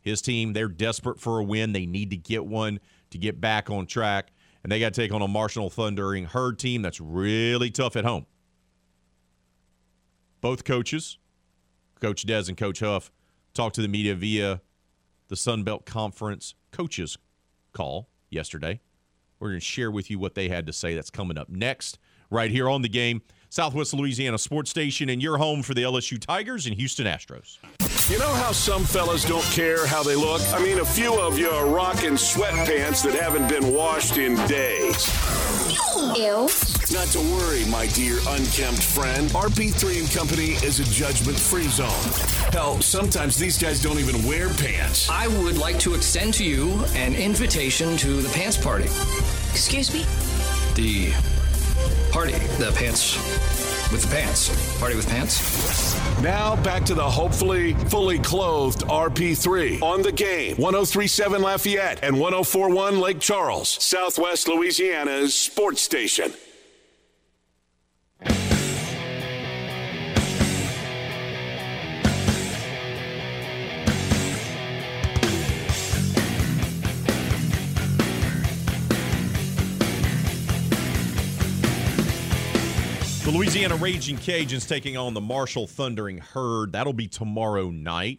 his 0.00 0.20
team, 0.20 0.54
they're 0.54 0.68
desperate 0.68 1.20
for 1.20 1.38
a 1.38 1.44
win. 1.44 1.72
They 1.72 1.86
need 1.86 2.10
to 2.10 2.16
get 2.16 2.44
one 2.44 2.80
to 3.10 3.18
get 3.18 3.40
back 3.40 3.70
on 3.70 3.86
track. 3.86 4.32
And 4.62 4.72
they 4.72 4.80
got 4.80 4.94
to 4.94 5.00
take 5.00 5.12
on 5.12 5.22
a 5.22 5.28
Marshall 5.28 5.70
Thundering 5.70 6.24
Herd 6.24 6.58
team 6.58 6.82
that's 6.82 7.00
really 7.00 7.70
tough 7.70 7.94
at 7.94 8.04
home. 8.04 8.26
Both 10.40 10.64
coaches, 10.64 11.18
Coach 12.00 12.26
Dez 12.26 12.48
and 12.48 12.56
Coach 12.56 12.80
Huff, 12.80 13.12
talked 13.54 13.76
to 13.76 13.82
the 13.82 13.88
media 13.88 14.14
via 14.14 14.60
the 15.28 15.36
Sun 15.36 15.62
Belt 15.62 15.84
Conference 15.84 16.54
coaches 16.72 17.18
call 17.72 18.08
yesterday. 18.30 18.80
We're 19.40 19.48
going 19.48 19.60
to 19.60 19.64
share 19.64 19.90
with 19.90 20.10
you 20.10 20.18
what 20.18 20.34
they 20.34 20.48
had 20.48 20.66
to 20.66 20.72
say. 20.72 20.94
That's 20.94 21.10
coming 21.10 21.38
up 21.38 21.48
next, 21.48 21.98
right 22.30 22.50
here 22.50 22.68
on 22.68 22.82
the 22.82 22.88
game. 22.88 23.22
Southwest 23.50 23.94
Louisiana 23.94 24.38
Sports 24.38 24.70
Station, 24.70 25.08
and 25.08 25.22
your 25.22 25.38
home 25.38 25.62
for 25.62 25.74
the 25.74 25.82
LSU 25.82 26.20
Tigers 26.20 26.66
and 26.66 26.74
Houston 26.76 27.06
Astros. 27.06 27.58
You 28.08 28.18
know 28.18 28.32
how 28.32 28.52
some 28.52 28.84
fellas 28.84 29.22
don't 29.22 29.44
care 29.44 29.86
how 29.86 30.02
they 30.02 30.16
look? 30.16 30.40
I 30.54 30.62
mean, 30.62 30.78
a 30.78 30.84
few 30.84 31.20
of 31.20 31.38
you 31.38 31.50
are 31.50 31.66
rocking 31.66 32.14
sweatpants 32.14 33.02
that 33.02 33.14
haven't 33.14 33.50
been 33.50 33.70
washed 33.70 34.16
in 34.16 34.34
days. 34.46 35.06
Ew. 36.16 36.48
Not 36.90 37.08
to 37.08 37.18
worry, 37.36 37.66
my 37.66 37.86
dear 37.88 38.16
unkempt 38.28 38.82
friend. 38.82 39.28
RP3 39.32 40.00
and 40.00 40.10
Company 40.10 40.52
is 40.64 40.80
a 40.80 40.84
judgment-free 40.84 41.68
zone. 41.68 42.50
Hell, 42.50 42.80
sometimes 42.80 43.36
these 43.36 43.58
guys 43.60 43.82
don't 43.82 43.98
even 43.98 44.26
wear 44.26 44.48
pants. 44.54 45.10
I 45.10 45.28
would 45.28 45.58
like 45.58 45.78
to 45.80 45.92
extend 45.92 46.32
to 46.34 46.44
you 46.44 46.82
an 46.94 47.14
invitation 47.14 47.98
to 47.98 48.22
the 48.22 48.30
pants 48.30 48.56
party. 48.56 48.88
Excuse 49.50 49.92
me? 49.92 50.06
The 50.76 51.12
party, 52.10 52.32
the 52.56 52.72
pants 52.74 53.67
with 53.92 54.08
pants. 54.10 54.78
Party 54.78 54.96
with 54.96 55.08
pants. 55.08 55.94
Now 56.22 56.56
back 56.62 56.84
to 56.86 56.94
the 56.94 57.08
hopefully 57.08 57.74
fully 57.74 58.18
clothed 58.18 58.80
RP3 58.82 59.82
on 59.82 60.02
the 60.02 60.12
game. 60.12 60.56
1037 60.56 61.42
Lafayette 61.42 62.02
and 62.02 62.18
1041 62.18 63.00
Lake 63.00 63.20
Charles, 63.20 63.68
Southwest 63.68 64.48
Louisiana's 64.48 65.34
sports 65.34 65.80
station. 65.80 66.32
Louisiana 83.38 83.76
Raging 83.76 84.16
Cajuns 84.16 84.68
taking 84.68 84.96
on 84.96 85.14
the 85.14 85.20
Marshall 85.20 85.68
Thundering 85.68 86.18
Herd. 86.18 86.72
That'll 86.72 86.92
be 86.92 87.06
tomorrow 87.06 87.70
night. 87.70 88.18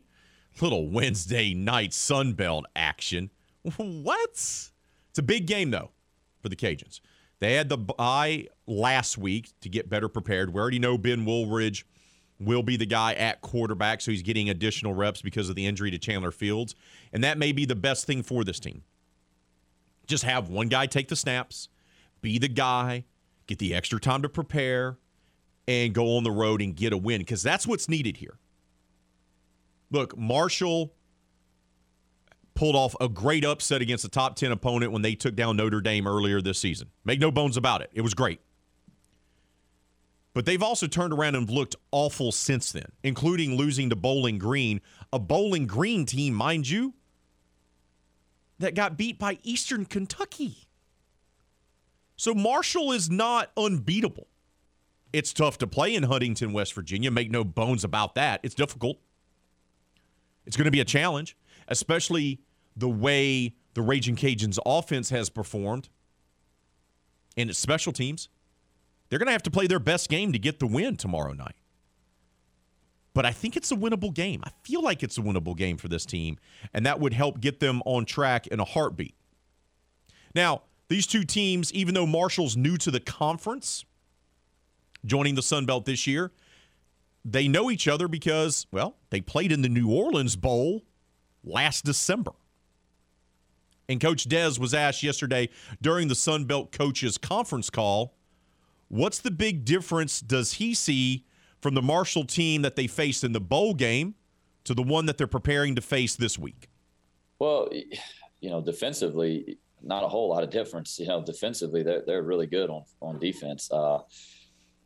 Little 0.62 0.90
Wednesday 0.90 1.54
night 1.54 1.92
Sunbelt 1.92 2.64
action. 2.74 3.30
What? 3.76 4.30
It's 4.30 5.18
a 5.18 5.22
big 5.22 5.46
game, 5.46 5.72
though, 5.72 5.92
for 6.42 6.48
the 6.48 6.56
Cajuns. 6.56 7.02
They 7.40 7.56
had 7.56 7.68
the 7.68 7.78
bye 7.78 8.48
last 8.66 9.18
week 9.18 9.52
to 9.60 9.68
get 9.68 9.90
better 9.90 10.08
prepared. 10.08 10.54
We 10.54 10.62
already 10.62 10.80
know 10.80 10.98
Ben 10.98 11.26
Wooldridge 11.26 11.84
will 12.40 12.64
be 12.64 12.78
the 12.78 12.86
guy 12.86 13.12
at 13.12 13.42
quarterback, 13.42 14.00
so 14.00 14.12
he's 14.12 14.24
getting 14.24 14.50
additional 14.50 14.94
reps 14.94 15.22
because 15.22 15.50
of 15.50 15.56
the 15.56 15.66
injury 15.66 15.92
to 15.92 15.98
Chandler 15.98 16.32
Fields. 16.32 16.76
And 17.12 17.26
that 17.26 17.38
may 17.38 17.52
be 17.52 17.66
the 17.66 17.76
best 17.76 18.06
thing 18.06 18.24
for 18.24 18.46
this 18.46 18.62
team. 18.62 18.84
Just 20.08 20.24
have 20.24 20.48
one 20.48 20.70
guy 20.70 20.86
take 20.86 21.10
the 21.10 21.18
snaps, 21.18 21.68
be 22.22 22.40
the 22.40 22.48
guy, 22.48 23.04
get 23.48 23.60
the 23.60 23.76
extra 23.76 24.00
time 24.00 24.22
to 24.22 24.30
prepare, 24.30 24.98
and 25.70 25.94
go 25.94 26.18
on 26.18 26.24
the 26.24 26.32
road 26.32 26.64
and 26.64 26.76
get 26.76 26.94
a 26.94 26.98
win 26.98 27.22
because 27.22 27.44
that's 27.44 27.68
what's 27.68 27.88
needed 27.88 28.18
here. 28.18 28.40
Look, 29.92 30.18
Marshall 30.18 30.96
pulled 32.56 32.76
off 32.76 32.96
a 33.00 33.08
great 33.08 33.46
upset 33.46 33.80
against 33.80 34.04
a 34.04 34.10
top 34.10 34.36
10 34.36 34.52
opponent 34.52 34.92
when 34.92 35.04
they 35.04 35.14
took 35.14 35.36
down 35.36 35.58
Notre 35.58 35.80
Dame 35.80 36.08
earlier 36.08 36.42
this 36.42 36.58
season. 36.58 36.90
Make 37.06 37.20
no 37.20 37.30
bones 37.30 37.56
about 37.56 37.84
it. 37.84 37.92
It 37.94 38.02
was 38.02 38.16
great. 38.16 38.42
But 40.34 40.48
they've 40.48 40.64
also 40.64 40.88
turned 40.88 41.14
around 41.14 41.36
and 41.36 41.48
looked 41.48 41.76
awful 41.92 42.32
since 42.32 42.72
then, 42.72 42.92
including 43.04 43.56
losing 43.56 43.92
to 43.92 43.96
Bowling 43.96 44.40
Green, 44.40 44.82
a 45.14 45.20
Bowling 45.20 45.68
Green 45.68 46.08
team, 46.08 46.34
mind 46.34 46.68
you, 46.68 46.96
that 48.58 48.74
got 48.74 48.98
beat 48.98 49.20
by 49.20 49.38
Eastern 49.44 49.86
Kentucky. 49.86 50.68
So 52.16 52.34
Marshall 52.34 52.92
is 52.92 53.08
not 53.10 53.52
unbeatable. 53.56 54.29
It's 55.12 55.34
tough 55.34 55.58
to 55.60 55.68
play 55.68 55.96
in 55.96 56.04
Huntington, 56.04 56.54
West 56.54 56.74
Virginia. 56.74 57.10
Make 57.10 57.32
no 57.32 57.44
bones 57.44 57.84
about 57.84 58.16
that. 58.16 58.40
It's 58.44 58.56
difficult. 58.56 58.98
It's 60.46 60.56
going 60.56 60.66
to 60.66 60.72
be 60.72 60.80
a 60.80 60.86
challenge, 60.86 61.36
especially 61.68 62.42
the 62.76 62.90
way 62.90 63.56
the 63.74 63.82
Raging 63.82 64.16
Cajuns 64.16 64.60
offense 64.66 65.10
has 65.10 65.30
performed 65.30 65.90
and 67.38 67.50
its 67.50 67.60
special 67.60 67.94
teams. 67.94 68.30
They're 69.10 69.20
going 69.20 69.28
to 69.28 69.34
have 69.34 69.44
to 69.44 69.52
play 69.52 69.68
their 69.68 69.80
best 69.80 70.10
game 70.10 70.32
to 70.34 70.40
get 70.40 70.60
the 70.60 70.68
win 70.68 70.96
tomorrow 70.96 71.34
night. 71.34 71.56
But 73.14 73.26
I 73.26 73.32
think 73.32 73.58
it's 73.58 73.72
a 73.72 73.76
winnable 73.76 74.14
game. 74.14 74.42
I 74.44 74.52
feel 74.64 74.84
like 74.84 75.02
it's 75.02 75.18
a 75.18 75.22
winnable 75.22 75.58
game 75.58 75.78
for 75.78 75.88
this 75.88 76.06
team, 76.06 76.38
and 76.74 76.86
that 76.86 77.00
would 77.00 77.14
help 77.14 77.40
get 77.40 77.60
them 77.60 77.82
on 77.86 78.06
track 78.06 78.48
in 78.48 78.60
a 78.60 78.66
heartbeat. 78.66 79.16
Now, 80.36 80.62
these 80.90 81.08
two 81.08 81.24
teams, 81.24 81.74
even 81.74 81.96
though 81.96 82.06
Marshall's 82.06 82.56
new 82.56 82.78
to 82.78 82.92
the 82.92 83.00
conference, 83.00 83.84
joining 85.06 85.36
the 85.36 85.42
Sun 85.42 85.66
Belt 85.66 85.86
this 85.86 86.08
year, 86.08 86.32
they 87.26 87.48
know 87.48 87.70
each 87.70 87.88
other 87.88 88.08
because, 88.08 88.68
well, 88.72 88.96
they 89.10 89.22
played 89.22 89.52
in 89.52 89.62
the 89.62 89.70
New 89.70 89.92
Orleans 89.92 90.36
Bowl 90.36 90.84
last 91.44 91.86
December. 91.86 92.32
And 93.88 94.00
Coach 94.00 94.30
Dez 94.30 94.60
was 94.60 94.74
asked 94.74 95.02
yesterday 95.02 95.50
during 95.82 96.08
the 96.08 96.16
Sun 96.16 96.46
Belt 96.46 96.72
coaches 96.72 97.18
conference 97.18 97.70
call, 97.70 98.16
what's 98.88 99.20
the 99.20 99.32
big 99.32 99.66
difference 99.66 100.22
does 100.22 100.54
he 100.54 100.74
see 100.74 101.26
from 101.60 101.74
the 101.74 101.82
Marshall 101.82 102.26
team 102.26 102.62
that 102.62 102.76
they 102.76 102.88
faced 102.88 103.24
in 103.24 103.32
the 103.32 103.42
bowl 103.42 103.74
game 103.74 104.16
to 104.64 104.74
the 104.74 104.84
one 104.84 105.08
that 105.08 105.18
they're 105.18 105.28
preparing 105.28 105.76
to 105.76 105.82
face 105.82 106.16
this 106.16 106.38
week? 106.38 106.70
Well, 107.40 107.70
you 108.42 108.50
know, 108.50 108.62
defensively, 108.62 109.58
not 109.82 110.04
a 110.04 110.08
whole 110.08 110.30
lot 110.30 110.44
of 110.44 110.50
difference. 110.50 111.00
You 111.00 111.08
know, 111.08 111.24
defensively, 111.24 111.84
they're 111.84 112.04
they're 112.06 112.24
really 112.24 112.48
good 112.48 112.70
on 112.70 112.84
on 113.02 113.20
defense. 113.20 113.72
Uh, 113.72 114.00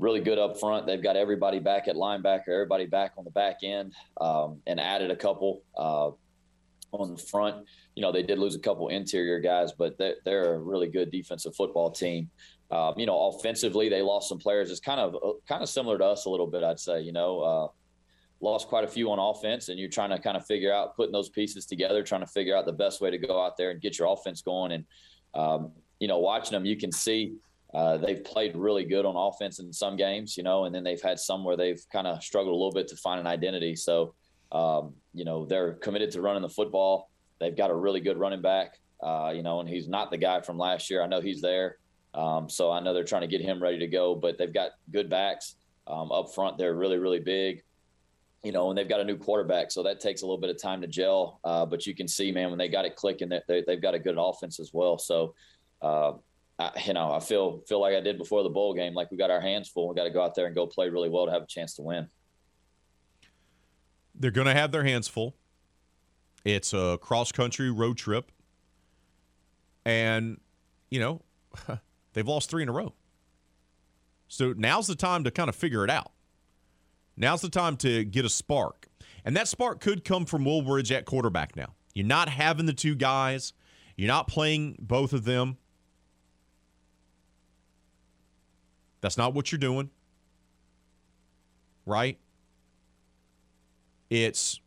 really 0.04 0.20
good 0.20 0.38
up 0.38 0.60
front. 0.60 0.86
They've 0.86 1.02
got 1.02 1.16
everybody 1.16 1.60
back 1.60 1.88
at 1.88 1.96
linebacker, 1.96 2.50
everybody 2.50 2.86
back 2.86 3.14
on 3.18 3.24
the 3.24 3.32
back 3.32 3.60
end, 3.64 3.94
um, 4.20 4.62
and 4.68 4.80
added 4.80 5.10
a 5.10 5.16
couple 5.16 5.64
uh, 5.78 6.12
on 6.92 7.16
the 7.16 7.18
front. 7.18 7.66
You 7.96 8.02
know, 8.02 8.12
they 8.12 8.22
did 8.22 8.38
lose 8.38 8.56
a 8.56 8.60
couple 8.60 8.90
interior 8.90 9.40
guys, 9.40 9.72
but 9.72 9.98
they're, 9.98 10.16
they're 10.26 10.56
a 10.56 10.60
really 10.60 10.88
good 10.88 11.10
defensive 11.10 11.56
football 11.56 11.90
team. 11.90 12.30
Um, 12.70 12.96
you 12.98 13.06
know, 13.06 13.30
offensively, 13.30 13.88
they 13.88 14.02
lost 14.02 14.28
some 14.30 14.40
players. 14.40 14.70
It's 14.70 14.80
kind 14.80 15.00
of 15.00 15.16
uh, 15.16 15.34
kind 15.48 15.64
of 15.64 15.70
similar 15.70 15.98
to 15.98 16.06
us 16.06 16.26
a 16.26 16.30
little 16.30 16.48
bit, 16.48 16.64
I'd 16.64 16.80
say. 16.80 17.02
You 17.02 17.14
know, 17.14 17.40
uh, 17.40 17.68
lost 18.42 18.68
quite 18.68 18.84
a 18.84 18.88
few 18.88 19.10
on 19.12 19.20
offense, 19.20 19.70
and 19.70 19.80
you're 19.80 19.90
trying 19.90 20.10
to 20.10 20.20
kind 20.20 20.36
of 20.36 20.46
figure 20.46 20.74
out 20.74 20.96
putting 20.96 21.14
those 21.14 21.30
pieces 21.30 21.66
together, 21.66 22.04
trying 22.04 22.22
to 22.22 22.28
figure 22.28 22.58
out 22.58 22.66
the 22.66 22.74
best 22.74 23.00
way 23.00 23.10
to 23.10 23.18
go 23.18 23.42
out 23.42 23.58
there 23.58 23.72
and 23.72 23.80
get 23.80 23.98
your 23.98 24.12
offense 24.12 24.42
going. 24.42 24.74
And 24.74 24.86
um, 25.34 25.72
you 26.00 26.08
know, 26.08 26.20
watching 26.20 26.52
them, 26.52 26.66
you 26.66 26.76
can 26.76 26.92
see 26.92 27.36
uh, 27.74 27.98
they've 27.98 28.24
played 28.24 28.56
really 28.56 28.86
good 28.86 29.06
on 29.06 29.16
offense 29.16 29.60
in 29.60 29.74
some 29.74 29.96
games, 29.96 30.38
you 30.38 30.44
know, 30.44 30.66
and 30.66 30.76
then 30.76 30.84
they've 30.84 31.02
had 31.02 31.20
some 31.20 31.44
where 31.44 31.58
they've 31.58 31.82
kind 31.92 32.06
of 32.06 32.24
struggled 32.24 32.54
a 32.54 32.58
little 32.58 32.72
bit 32.72 32.88
to 32.90 32.96
find 32.98 33.20
an 33.20 33.26
identity. 33.28 33.76
So, 33.76 34.14
um, 34.52 34.94
you 35.14 35.26
know, 35.26 35.46
they're 35.46 35.74
committed 35.74 36.12
to 36.12 36.22
running 36.22 36.44
the 36.44 36.50
football. 36.50 37.10
They've 37.40 37.56
got 37.56 37.72
a 37.72 37.76
really 37.76 38.00
good 38.00 38.18
running 38.18 38.42
back, 38.42 38.80
uh, 39.02 39.34
you 39.36 39.42
know, 39.42 39.60
and 39.60 39.68
he's 39.68 39.88
not 39.88 40.12
the 40.12 40.18
guy 40.18 40.42
from 40.42 40.58
last 40.58 40.90
year. 40.90 41.02
I 41.02 41.08
know 41.08 41.20
he's 41.20 41.42
there. 41.42 41.78
Um, 42.14 42.48
so 42.48 42.72
I 42.72 42.80
know 42.80 42.94
they're 42.94 43.04
trying 43.04 43.22
to 43.22 43.28
get 43.28 43.42
him 43.42 43.62
ready 43.62 43.80
to 43.80 43.88
go, 43.88 44.14
but 44.14 44.38
they've 44.38 44.54
got 44.54 44.72
good 44.92 45.10
backs 45.10 45.56
um, 45.88 46.12
up 46.12 46.34
front. 46.34 46.60
They're 46.60 46.76
really, 46.76 47.00
really 47.00 47.20
big, 47.20 47.64
you 48.44 48.52
know, 48.52 48.70
and 48.70 48.78
they've 48.78 48.88
got 48.88 49.00
a 49.00 49.04
new 49.04 49.18
quarterback. 49.18 49.72
So 49.72 49.82
that 49.82 50.00
takes 50.00 50.22
a 50.22 50.26
little 50.26 50.40
bit 50.40 50.52
of 50.52 50.62
time 50.62 50.80
to 50.82 50.88
gel. 50.88 51.40
Uh, 51.44 51.66
but 51.66 51.88
you 51.88 51.96
can 51.96 52.08
see, 52.08 52.32
man, 52.32 52.50
when 52.50 52.60
they 52.60 52.70
got 52.70 52.86
it 52.86 52.96
clicking, 52.96 53.30
that 53.30 53.46
they, 53.48 53.64
they've 53.66 53.82
got 53.82 53.96
a 53.96 54.00
good 54.00 54.18
offense 54.20 54.60
as 54.60 54.70
well. 54.74 55.00
So, 55.00 55.34
uh, 55.82 56.14
I, 56.60 56.72
you 56.86 56.94
know, 56.94 57.12
I 57.12 57.20
feel 57.20 57.62
feel 57.68 57.82
like 57.82 57.96
I 57.96 58.02
did 58.02 58.18
before 58.18 58.44
the 58.44 58.50
bowl 58.50 58.74
game, 58.74 58.94
like 58.94 59.12
we 59.12 59.18
got 59.18 59.32
our 59.32 59.42
hands 59.42 59.70
full. 59.70 59.90
We 59.90 59.96
got 59.96 60.06
to 60.06 60.10
go 60.10 60.22
out 60.24 60.36
there 60.36 60.46
and 60.46 60.56
go 60.56 60.68
play 60.68 60.90
really 60.90 61.10
well 61.10 61.26
to 61.26 61.32
have 61.32 61.44
a 61.44 61.48
chance 61.48 61.76
to 61.76 61.82
win. 61.82 62.08
They're 64.16 64.32
going 64.32 64.48
to 64.48 64.54
have 64.54 64.72
their 64.72 64.84
hands 64.84 65.08
full. 65.08 65.36
It's 66.46 66.74
a 66.74 67.00
cross 67.02 67.32
country 67.32 67.72
road 67.72 67.98
trip. 67.98 68.32
And, 69.86 70.40
you 70.90 71.00
know, 71.00 71.22
they've 72.14 72.28
lost 72.28 72.50
three 72.50 72.64
in 72.64 72.70
a 72.70 72.72
row. 72.72 72.94
So 74.28 74.54
now's 74.56 74.88
the 74.88 74.96
time 74.96 75.24
to 75.24 75.32
kind 75.32 75.50
of 75.50 75.56
figure 75.56 75.84
it 75.84 75.90
out. 75.90 76.12
Now's 77.16 77.42
the 77.42 77.50
time 77.50 77.78
to 77.78 78.04
get 78.04 78.26
a 78.26 78.30
spark. 78.30 78.88
And 79.26 79.36
that 79.36 79.48
spark 79.48 79.80
could 79.80 80.04
come 80.04 80.26
from 80.26 80.44
Wooldridge 80.44 80.92
at 80.92 81.06
quarterback 81.06 81.56
now. 81.56 81.76
You're 81.94 82.08
not 82.08 82.30
having 82.30 82.66
the 82.66 82.74
two 82.74 82.96
guys, 82.96 83.54
you're 83.96 84.08
not 84.08 84.28
playing 84.28 84.76
both 84.80 85.14
of 85.14 85.24
them. 85.24 85.58
That's 89.04 89.18
not 89.18 89.34
what 89.34 89.52
you're 89.52 89.60
doing. 89.60 89.90
Right? 91.86 92.18
It's 94.10 94.62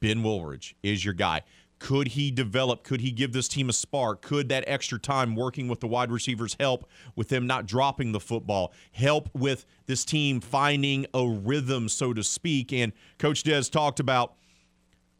Ben 0.00 0.22
Wooldridge 0.22 0.72
is 0.82 1.04
your 1.04 1.12
guy. 1.12 1.42
Could 1.78 2.08
he 2.08 2.30
develop? 2.30 2.82
Could 2.82 3.02
he 3.02 3.12
give 3.12 3.34
this 3.34 3.46
team 3.46 3.68
a 3.68 3.72
spark? 3.74 4.22
Could 4.22 4.48
that 4.48 4.64
extra 4.66 4.98
time 4.98 5.36
working 5.36 5.68
with 5.68 5.80
the 5.80 5.86
wide 5.86 6.10
receivers 6.10 6.56
help 6.58 6.88
with 7.14 7.28
them 7.28 7.46
not 7.46 7.66
dropping 7.66 8.12
the 8.12 8.20
football? 8.20 8.72
Help 8.92 9.28
with 9.34 9.66
this 9.84 10.02
team 10.02 10.40
finding 10.40 11.04
a 11.12 11.28
rhythm, 11.28 11.90
so 11.90 12.14
to 12.14 12.24
speak? 12.24 12.72
And 12.72 12.94
Coach 13.18 13.42
Dez 13.42 13.70
talked 13.70 14.00
about 14.00 14.34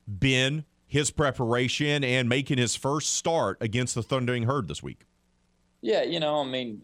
Ben, 0.07 0.65
his 0.87 1.11
preparation, 1.11 2.03
and 2.03 2.31
making 2.31 2.57
his 2.57 2.75
first 2.75 3.15
start 3.15 3.59
against 3.61 3.95
the 3.95 4.03
Thundering 4.03 4.45
Herd 4.45 4.69
this 4.69 4.83
week. 4.83 5.05
Yeah, 5.83 6.03
you 6.03 6.19
know, 6.19 6.41
I 6.41 6.45
mean, 6.45 6.83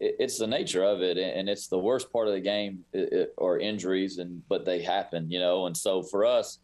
it's 0.00 0.38
the 0.38 0.46
nature 0.46 0.82
of 0.82 1.02
it, 1.02 1.16
and 1.18 1.48
it's 1.48 1.68
the 1.68 1.78
worst 1.78 2.12
part 2.12 2.26
of 2.26 2.34
the 2.34 2.40
game, 2.40 2.84
or 3.36 3.58
injuries, 3.58 4.18
and 4.18 4.42
but 4.48 4.64
they 4.64 4.82
happen, 4.82 5.30
you 5.30 5.38
know. 5.38 5.66
And 5.66 5.76
so 5.76 6.02
for 6.02 6.24
us, 6.24 6.58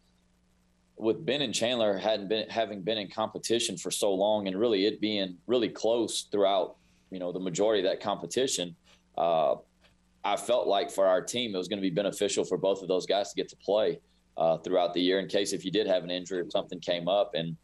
with 0.97 1.25
Ben 1.25 1.41
and 1.41 1.53
Chandler 1.53 1.97
hadn't 1.97 2.27
been 2.27 2.49
having 2.49 2.81
been 2.81 2.97
in 2.97 3.09
competition 3.09 3.77
for 3.77 3.89
so 3.89 4.13
long, 4.13 4.47
and 4.47 4.59
really 4.59 4.85
it 4.85 4.99
being 4.99 5.37
really 5.47 5.69
close 5.69 6.27
throughout, 6.31 6.75
you 7.09 7.19
know, 7.19 7.31
the 7.31 7.39
majority 7.39 7.85
of 7.85 7.89
that 7.89 8.01
competition. 8.01 8.75
Uh, 9.17 9.55
I 10.23 10.35
felt 10.35 10.67
like 10.67 10.91
for 10.91 11.07
our 11.07 11.21
team, 11.21 11.55
it 11.55 11.57
was 11.57 11.67
going 11.67 11.79
to 11.79 11.89
be 11.89 11.89
beneficial 11.89 12.43
for 12.43 12.57
both 12.57 12.81
of 12.83 12.87
those 12.87 13.07
guys 13.07 13.29
to 13.31 13.35
get 13.35 13.49
to 13.49 13.55
play 13.55 13.99
uh, 14.37 14.57
throughout 14.57 14.93
the 14.93 15.01
year 15.01 15.19
in 15.19 15.27
case 15.27 15.53
if 15.53 15.65
you 15.65 15.71
did 15.71 15.87
have 15.87 16.03
an 16.03 16.11
injury 16.11 16.39
or 16.39 16.49
something 16.49 16.79
came 16.79 17.07
up. 17.07 17.31
And 17.33 17.57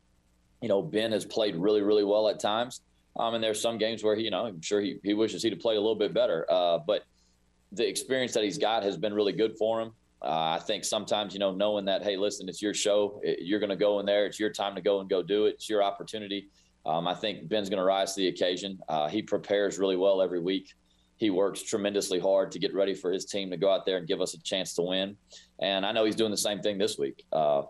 you 0.62 0.70
know, 0.70 0.82
Ben 0.82 1.12
has 1.12 1.26
played 1.26 1.56
really, 1.56 1.82
really 1.82 2.04
well 2.04 2.30
at 2.30 2.40
times. 2.40 2.82
Um, 3.18 3.34
and 3.34 3.44
there's 3.44 3.62
some 3.62 3.78
games 3.78 4.04
where 4.04 4.16
he, 4.16 4.24
you 4.24 4.32
know, 4.32 4.46
I'm 4.46 4.62
sure 4.62 4.80
he, 4.80 4.98
he 5.04 5.14
wishes 5.14 5.44
he'd 5.44 5.60
played 5.60 5.78
a 5.78 5.82
little 5.82 5.96
bit 5.96 6.14
better. 6.14 6.46
Uh, 6.50 6.80
but 6.86 7.04
the 7.72 7.88
experience 7.88 8.34
that 8.34 8.44
he's 8.44 8.58
got 8.58 8.84
has 8.84 8.98
been 8.98 9.14
really 9.14 9.34
good 9.34 9.58
for 9.58 9.82
him. 9.82 9.92
Uh, 10.22 10.58
I 10.58 10.60
think 10.60 10.84
sometimes, 10.84 11.34
you 11.34 11.40
know, 11.40 11.52
knowing 11.52 11.86
that, 11.86 12.04
hey, 12.04 12.18
listen, 12.18 12.50
it's 12.50 12.62
your 12.62 12.74
show. 12.74 13.22
You're 13.40 13.60
going 13.60 13.70
to 13.70 13.76
go 13.76 14.00
in 14.00 14.06
there. 14.06 14.26
It's 14.26 14.40
your 14.40 14.52
time 14.52 14.76
to 14.76 14.82
go 14.82 15.00
and 15.00 15.10
go 15.10 15.22
do 15.22 15.46
it. 15.46 15.56
It's 15.56 15.70
your 15.70 15.84
opportunity. 15.84 16.50
Um, 16.86 17.08
I 17.08 17.14
think 17.14 17.50
Ben's 17.50 17.70
going 17.70 17.80
to 17.80 17.84
rise 17.84 18.16
to 18.16 18.22
the 18.22 18.28
occasion. 18.30 18.80
Uh, 18.88 19.10
he 19.10 19.22
prepares 19.22 19.78
really 19.78 19.98
well 19.98 20.22
every 20.22 20.40
week. 20.40 20.74
He 21.18 21.30
works 21.30 21.62
tremendously 21.64 22.20
hard 22.20 22.52
to 22.52 22.60
get 22.60 22.74
ready 22.74 22.94
for 22.94 23.12
his 23.12 23.26
team 23.26 23.50
to 23.50 23.58
go 23.58 23.72
out 23.72 23.86
there 23.86 23.98
and 23.98 24.08
give 24.08 24.22
us 24.22 24.34
a 24.36 24.42
chance 24.42 24.74
to 24.76 24.84
win. 24.84 25.18
And 25.60 25.86
I 25.86 25.92
know 25.92 26.06
he's 26.06 26.16
doing 26.16 26.32
the 26.32 26.38
same 26.38 26.62
thing 26.62 26.78
this 26.78 26.98
week. 26.98 27.26
Uh, 27.32 27.64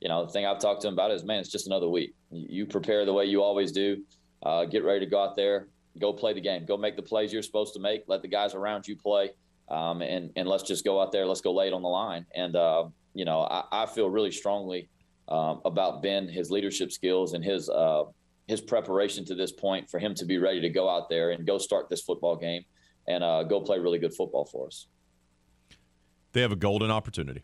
you 0.00 0.08
know, 0.08 0.24
the 0.24 0.32
thing 0.32 0.46
I've 0.46 0.58
talked 0.58 0.82
to 0.82 0.88
him 0.88 0.94
about 0.94 1.10
is, 1.10 1.24
man, 1.24 1.40
it's 1.40 1.50
just 1.50 1.66
another 1.66 1.88
week. 1.88 2.14
You 2.30 2.66
prepare 2.66 3.04
the 3.04 3.12
way 3.12 3.26
you 3.26 3.42
always 3.42 3.70
do. 3.72 4.02
Uh, 4.42 4.64
get 4.64 4.84
ready 4.84 5.00
to 5.00 5.06
go 5.06 5.22
out 5.22 5.36
there, 5.36 5.68
go 6.00 6.12
play 6.12 6.32
the 6.32 6.40
game, 6.40 6.64
go 6.66 6.76
make 6.76 6.96
the 6.96 7.02
plays 7.02 7.32
you're 7.32 7.42
supposed 7.42 7.74
to 7.74 7.80
make. 7.80 8.04
Let 8.08 8.22
the 8.22 8.28
guys 8.28 8.54
around 8.54 8.88
you 8.88 8.96
play 8.96 9.30
um, 9.72 10.02
and 10.02 10.30
and 10.36 10.46
let's 10.46 10.62
just 10.62 10.84
go 10.84 11.00
out 11.00 11.12
there. 11.12 11.26
Let's 11.26 11.40
go 11.40 11.52
lay 11.52 11.68
it 11.68 11.72
on 11.72 11.82
the 11.82 11.88
line. 11.88 12.26
And 12.34 12.54
uh, 12.54 12.84
you 13.14 13.24
know, 13.24 13.40
I, 13.40 13.64
I, 13.72 13.86
feel 13.86 14.08
really 14.08 14.30
strongly 14.30 14.88
um, 15.28 15.60
about 15.64 16.02
Ben, 16.02 16.28
his 16.28 16.50
leadership 16.50 16.92
skills, 16.92 17.32
and 17.32 17.42
his 17.44 17.68
uh, 17.68 18.04
his 18.46 18.60
preparation 18.60 19.24
to 19.26 19.34
this 19.34 19.50
point 19.50 19.88
for 19.90 19.98
him 19.98 20.14
to 20.16 20.24
be 20.24 20.38
ready 20.38 20.60
to 20.60 20.68
go 20.68 20.88
out 20.88 21.08
there 21.08 21.30
and 21.30 21.46
go 21.46 21.58
start 21.58 21.88
this 21.88 22.02
football 22.02 22.36
game 22.36 22.64
and 23.08 23.24
uh, 23.24 23.42
go 23.44 23.60
play 23.60 23.78
really 23.78 23.98
good 23.98 24.14
football 24.14 24.44
for 24.44 24.66
us. 24.66 24.88
They 26.32 26.42
have 26.42 26.52
a 26.52 26.56
golden 26.56 26.90
opportunity. 26.90 27.42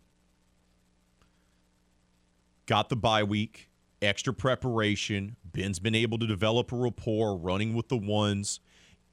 Got 2.67 2.91
the 2.91 2.97
bye 2.97 3.23
week, 3.23 3.68
extra 4.03 4.33
preparation. 4.33 5.37
Ben's 5.45 5.79
been 5.79 5.95
able 5.95 6.19
to 6.19 6.27
develop 6.27 6.73
a 6.73 6.77
rapport 6.77 7.37
running 7.37 7.75
with 7.75 7.89
the 7.89 7.97
ones 7.97 8.61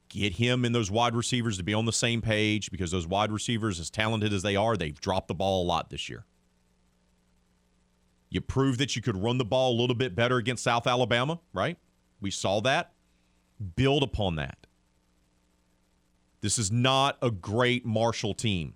get 0.08 0.34
him 0.34 0.64
and 0.64 0.74
those 0.74 0.90
wide 0.90 1.14
receivers 1.14 1.56
to 1.58 1.64
be 1.64 1.74
on 1.74 1.84
the 1.84 1.92
same 1.92 2.22
page 2.22 2.70
because 2.70 2.90
those 2.90 3.06
wide 3.06 3.32
receivers, 3.32 3.80
as 3.80 3.90
talented 3.90 4.32
as 4.32 4.42
they 4.42 4.56
are, 4.56 4.76
they've 4.76 5.00
dropped 5.00 5.28
the 5.28 5.34
ball 5.34 5.62
a 5.62 5.66
lot 5.66 5.90
this 5.90 6.08
year. 6.08 6.24
You 8.28 8.40
proved 8.40 8.80
that 8.80 8.96
you 8.96 9.02
could 9.02 9.16
run 9.16 9.38
the 9.38 9.44
ball 9.44 9.72
a 9.72 9.78
little 9.80 9.96
bit 9.96 10.14
better 10.14 10.36
against 10.36 10.64
South 10.64 10.86
Alabama, 10.86 11.40
right? 11.52 11.78
We 12.20 12.30
saw 12.30 12.60
that. 12.62 12.92
Build 13.76 14.02
upon 14.02 14.36
that. 14.36 14.66
This 16.40 16.58
is 16.58 16.70
not 16.70 17.16
a 17.22 17.30
great 17.30 17.86
Marshall 17.86 18.34
team. 18.34 18.74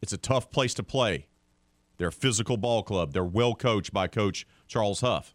It's 0.00 0.12
a 0.12 0.18
tough 0.18 0.50
place 0.50 0.74
to 0.74 0.82
play. 0.82 1.26
They're 1.98 2.08
a 2.08 2.12
physical 2.12 2.56
ball 2.56 2.82
club. 2.82 3.12
They're 3.12 3.24
well 3.24 3.54
coached 3.54 3.92
by 3.92 4.08
Coach 4.08 4.46
Charles 4.66 5.00
Huff. 5.00 5.34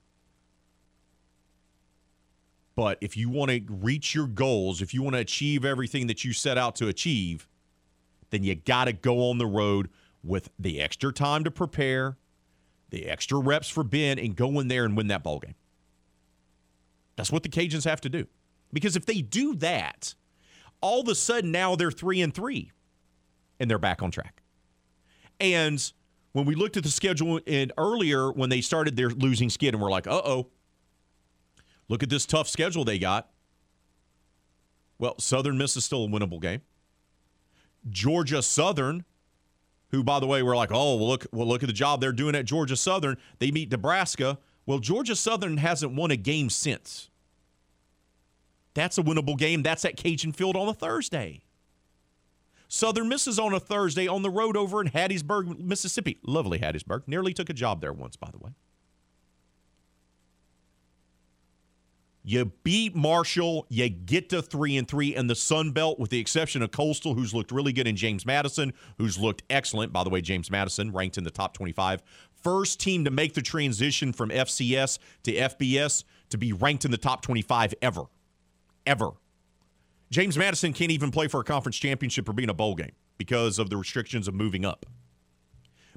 But 2.76 3.00
if 3.02 3.18
you 3.18 3.30
want 3.30 3.50
to 3.50 3.62
reach 3.68 4.14
your 4.14 4.28
goals, 4.28 4.82
if 4.82 4.94
you 4.94 5.02
want 5.02 5.16
to 5.16 5.20
achieve 5.20 5.66
everything 5.66 6.08
that 6.08 6.24
you 6.24 6.32
set 6.32 6.58
out 6.58 6.76
to 6.76 6.88
achieve, 6.88 7.48
then 8.30 8.44
you 8.44 8.54
got 8.54 8.86
to 8.86 8.94
go 8.94 9.30
on 9.30 9.40
the 9.40 9.48
road 9.48 9.90
with 10.24 10.50
the 10.60 10.80
extra 10.80 11.12
time 11.12 11.44
to 11.44 11.50
prepare, 11.50 12.18
the 12.90 13.08
extra 13.08 13.40
reps 13.40 13.68
for 13.68 13.84
Ben, 13.84 14.20
and 14.20 14.36
go 14.36 14.60
in 14.60 14.68
there 14.68 14.86
and 14.86 14.96
win 14.96 15.08
that 15.08 15.24
ball 15.24 15.40
game. 15.40 15.56
That's 17.16 17.32
what 17.32 17.42
the 17.44 17.50
Cajuns 17.50 17.86
have 17.86 18.02
to 18.02 18.10
do. 18.10 18.28
Because 18.72 18.96
if 18.96 19.06
they 19.06 19.22
do 19.22 19.56
that, 19.56 20.14
all 20.82 21.02
of 21.02 21.08
a 21.08 21.16
sudden 21.16 21.52
now 21.52 21.76
they're 21.76 21.90
three 21.90 22.22
and 22.22 22.34
three, 22.34 22.72
and 23.60 23.70
they're 23.70 23.80
back 23.80 24.04
on 24.04 24.12
track. 24.12 24.44
And 25.40 25.92
when 26.38 26.46
we 26.46 26.56
looked 26.56 26.78
at 26.78 26.84
the 26.84 26.90
schedule 26.90 27.40
and 27.48 27.74
earlier 27.78 28.32
when 28.32 28.50
they 28.50 28.62
started 28.62 28.96
their 28.96 29.10
losing 29.10 29.50
skid, 29.50 29.74
and 29.74 29.82
we're 29.82 29.90
like, 29.90 30.08
uh 30.08 30.22
oh, 30.24 30.48
Look 31.90 32.04
at 32.04 32.10
this 32.10 32.26
tough 32.26 32.48
schedule 32.48 32.84
they 32.84 33.00
got. 33.00 33.30
Well, 35.00 35.16
Southern 35.20 35.58
Miss 35.58 35.78
is 35.78 35.86
still 35.86 36.06
a 36.06 36.08
winnable 36.08 36.42
game. 36.42 36.62
Georgia 37.90 38.42
Southern, 38.42 39.06
who 39.92 40.04
by 40.04 40.20
the 40.20 40.28
way 40.28 40.44
we're 40.44 40.56
like, 40.56 40.72
oh, 40.72 40.96
well 40.96 41.08
look, 41.08 41.26
well 41.32 41.48
look 41.48 41.64
at 41.64 41.68
the 41.68 41.74
job 41.74 42.02
they're 42.02 42.12
doing 42.12 42.36
at 42.36 42.46
Georgia 42.46 42.76
Southern. 42.76 43.18
They 43.40 43.52
meet 43.52 43.72
Nebraska. 43.72 44.40
Well, 44.66 44.80
Georgia 44.80 45.16
Southern 45.16 45.58
hasn't 45.58 45.96
won 45.96 46.12
a 46.12 46.18
game 46.18 46.50
since. 46.50 47.10
That's 48.74 48.98
a 48.98 49.04
winnable 49.04 49.38
game. 49.38 49.64
That's 49.64 49.86
at 49.86 49.96
Cajun 49.96 50.34
Field 50.34 50.58
on 50.58 50.68
a 50.68 50.74
Thursday. 50.74 51.42
Southern 52.68 53.08
Miss 53.08 53.28
is 53.28 53.40
on 53.40 53.54
a 53.54 53.60
Thursday 53.60 54.08
on 54.08 54.22
the 54.22 54.30
road 54.30 54.58
over 54.58 54.82
in 54.82 54.90
Hattiesburg, 54.90 55.60
Mississippi. 55.60 56.20
Lovely 56.24 56.60
Hattiesburg. 56.60 57.04
Nearly 57.08 57.34
took 57.34 57.50
a 57.50 57.54
job 57.54 57.82
there 57.82 57.94
once, 57.94 58.16
by 58.16 58.30
the 58.32 58.38
way. 58.38 58.52
You 62.28 62.52
beat 62.64 62.94
Marshall, 62.94 63.66
you 63.70 63.88
get 63.88 64.28
to 64.32 64.42
three 64.42 64.76
and 64.76 64.86
three 64.86 65.16
in 65.16 65.28
the 65.28 65.36
Sun 65.36 65.72
Belt, 65.72 65.98
with 65.98 66.10
the 66.10 66.20
exception 66.20 66.62
of 66.62 66.72
Coastal, 66.72 67.14
who's 67.14 67.34
looked 67.34 67.54
really 67.54 67.72
good, 67.72 67.88
and 67.88 67.98
James 67.98 68.26
Madison, 68.26 68.74
who's 68.98 69.18
looked 69.18 69.44
excellent. 69.50 69.94
By 69.94 70.04
the 70.04 70.10
way, 70.10 70.20
James 70.20 70.52
Madison 70.52 70.92
ranked 70.92 71.18
in 71.18 71.24
the 71.24 71.32
top 71.32 71.54
25. 71.54 72.04
First 72.44 72.82
team 72.82 73.06
to 73.06 73.12
make 73.12 73.34
the 73.34 73.42
transition 73.42 74.12
from 74.12 74.30
FCS 74.30 75.00
to 75.24 75.34
FBS 75.34 76.04
to 76.30 76.38
be 76.38 76.52
ranked 76.52 76.84
in 76.84 76.92
the 76.92 76.98
top 76.98 77.22
25 77.22 77.74
ever. 77.82 78.04
Ever. 78.86 79.12
James 80.10 80.38
Madison 80.38 80.74
can't 80.74 80.92
even 80.92 81.12
play 81.12 81.28
for 81.28 81.42
a 81.42 81.44
conference 81.44 81.78
championship 81.78 82.28
or 82.30 82.34
be 82.34 82.44
in 82.44 82.50
a 82.50 82.54
bowl 82.54 82.76
game 82.76 82.94
because 83.18 83.60
of 83.60 83.70
the 83.70 83.78
restrictions 83.78 84.28
of 84.28 84.34
moving 84.34 84.66
up. 84.66 84.86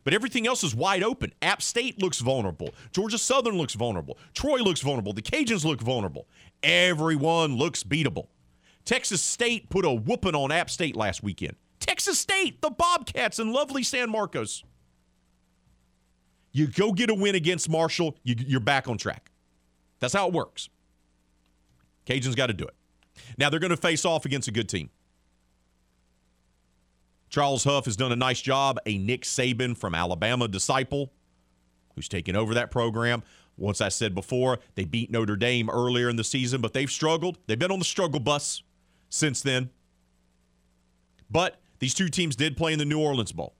But 0.02 0.14
everything 0.14 0.46
else 0.46 0.64
is 0.64 0.74
wide 0.74 1.02
open. 1.02 1.32
App 1.42 1.60
State 1.62 2.00
looks 2.00 2.20
vulnerable. 2.20 2.70
Georgia 2.90 3.18
Southern 3.18 3.56
looks 3.56 3.74
vulnerable. 3.74 4.18
Troy 4.32 4.58
looks 4.58 4.80
vulnerable. 4.80 5.12
The 5.12 5.22
Cajuns 5.22 5.64
look 5.64 5.80
vulnerable. 5.80 6.26
Everyone 6.62 7.56
looks 7.56 7.82
beatable. 7.82 8.28
Texas 8.84 9.20
State 9.22 9.68
put 9.68 9.84
a 9.84 9.92
whooping 9.92 10.34
on 10.34 10.50
App 10.50 10.70
State 10.70 10.96
last 10.96 11.22
weekend. 11.22 11.56
Texas 11.80 12.18
State, 12.18 12.62
the 12.62 12.70
Bobcats 12.70 13.38
in 13.38 13.52
lovely 13.52 13.82
San 13.82 14.10
Marcos. 14.10 14.64
You 16.52 16.66
go 16.66 16.92
get 16.92 17.10
a 17.10 17.14
win 17.14 17.34
against 17.34 17.68
Marshall, 17.68 18.16
you, 18.24 18.34
you're 18.38 18.60
back 18.60 18.88
on 18.88 18.98
track. 18.98 19.30
That's 20.00 20.14
how 20.14 20.26
it 20.26 20.32
works. 20.32 20.68
Cajuns 22.06 22.34
got 22.34 22.46
to 22.46 22.54
do 22.54 22.64
it. 22.64 22.74
Now 23.38 23.50
they're 23.50 23.60
going 23.60 23.70
to 23.70 23.76
face 23.76 24.04
off 24.04 24.24
against 24.24 24.48
a 24.48 24.52
good 24.52 24.68
team. 24.68 24.90
Charles 27.28 27.64
Huff 27.64 27.84
has 27.84 27.96
done 27.96 28.10
a 28.10 28.16
nice 28.16 28.40
job, 28.40 28.78
a 28.86 28.98
Nick 28.98 29.22
Saban 29.22 29.76
from 29.76 29.94
Alabama 29.94 30.48
disciple 30.48 31.12
who's 31.94 32.08
taken 32.08 32.34
over 32.34 32.54
that 32.54 32.70
program. 32.70 33.22
Once 33.56 33.80
I 33.80 33.88
said 33.88 34.14
before, 34.14 34.58
they 34.74 34.84
beat 34.84 35.10
Notre 35.10 35.36
Dame 35.36 35.68
earlier 35.68 36.08
in 36.08 36.16
the 36.16 36.24
season, 36.24 36.60
but 36.60 36.72
they've 36.72 36.90
struggled. 36.90 37.38
They've 37.46 37.58
been 37.58 37.70
on 37.70 37.78
the 37.78 37.84
struggle 37.84 38.20
bus 38.20 38.62
since 39.10 39.42
then. 39.42 39.70
But 41.30 41.60
these 41.78 41.94
two 41.94 42.08
teams 42.08 42.36
did 42.36 42.56
play 42.56 42.72
in 42.72 42.78
the 42.78 42.84
New 42.84 42.98
Orleans 42.98 43.32
Bowl. 43.32 43.54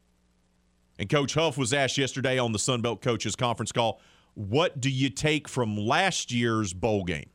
And 0.99 1.09
Coach 1.09 1.35
Huff 1.35 1.57
was 1.57 1.73
asked 1.73 1.97
yesterday 1.97 2.39
on 2.39 2.53
the 2.53 2.59
Sun 2.59 2.83
Belt 2.83 3.03
Coaches 3.03 3.37
conference 3.37 3.73
call, 3.73 4.01
what 4.35 4.81
do 4.81 4.91
you 4.91 5.11
take 5.11 5.49
from 5.49 5.77
last 5.77 6.33
year's 6.33 6.73
bowl 6.73 7.05
game? 7.05 7.31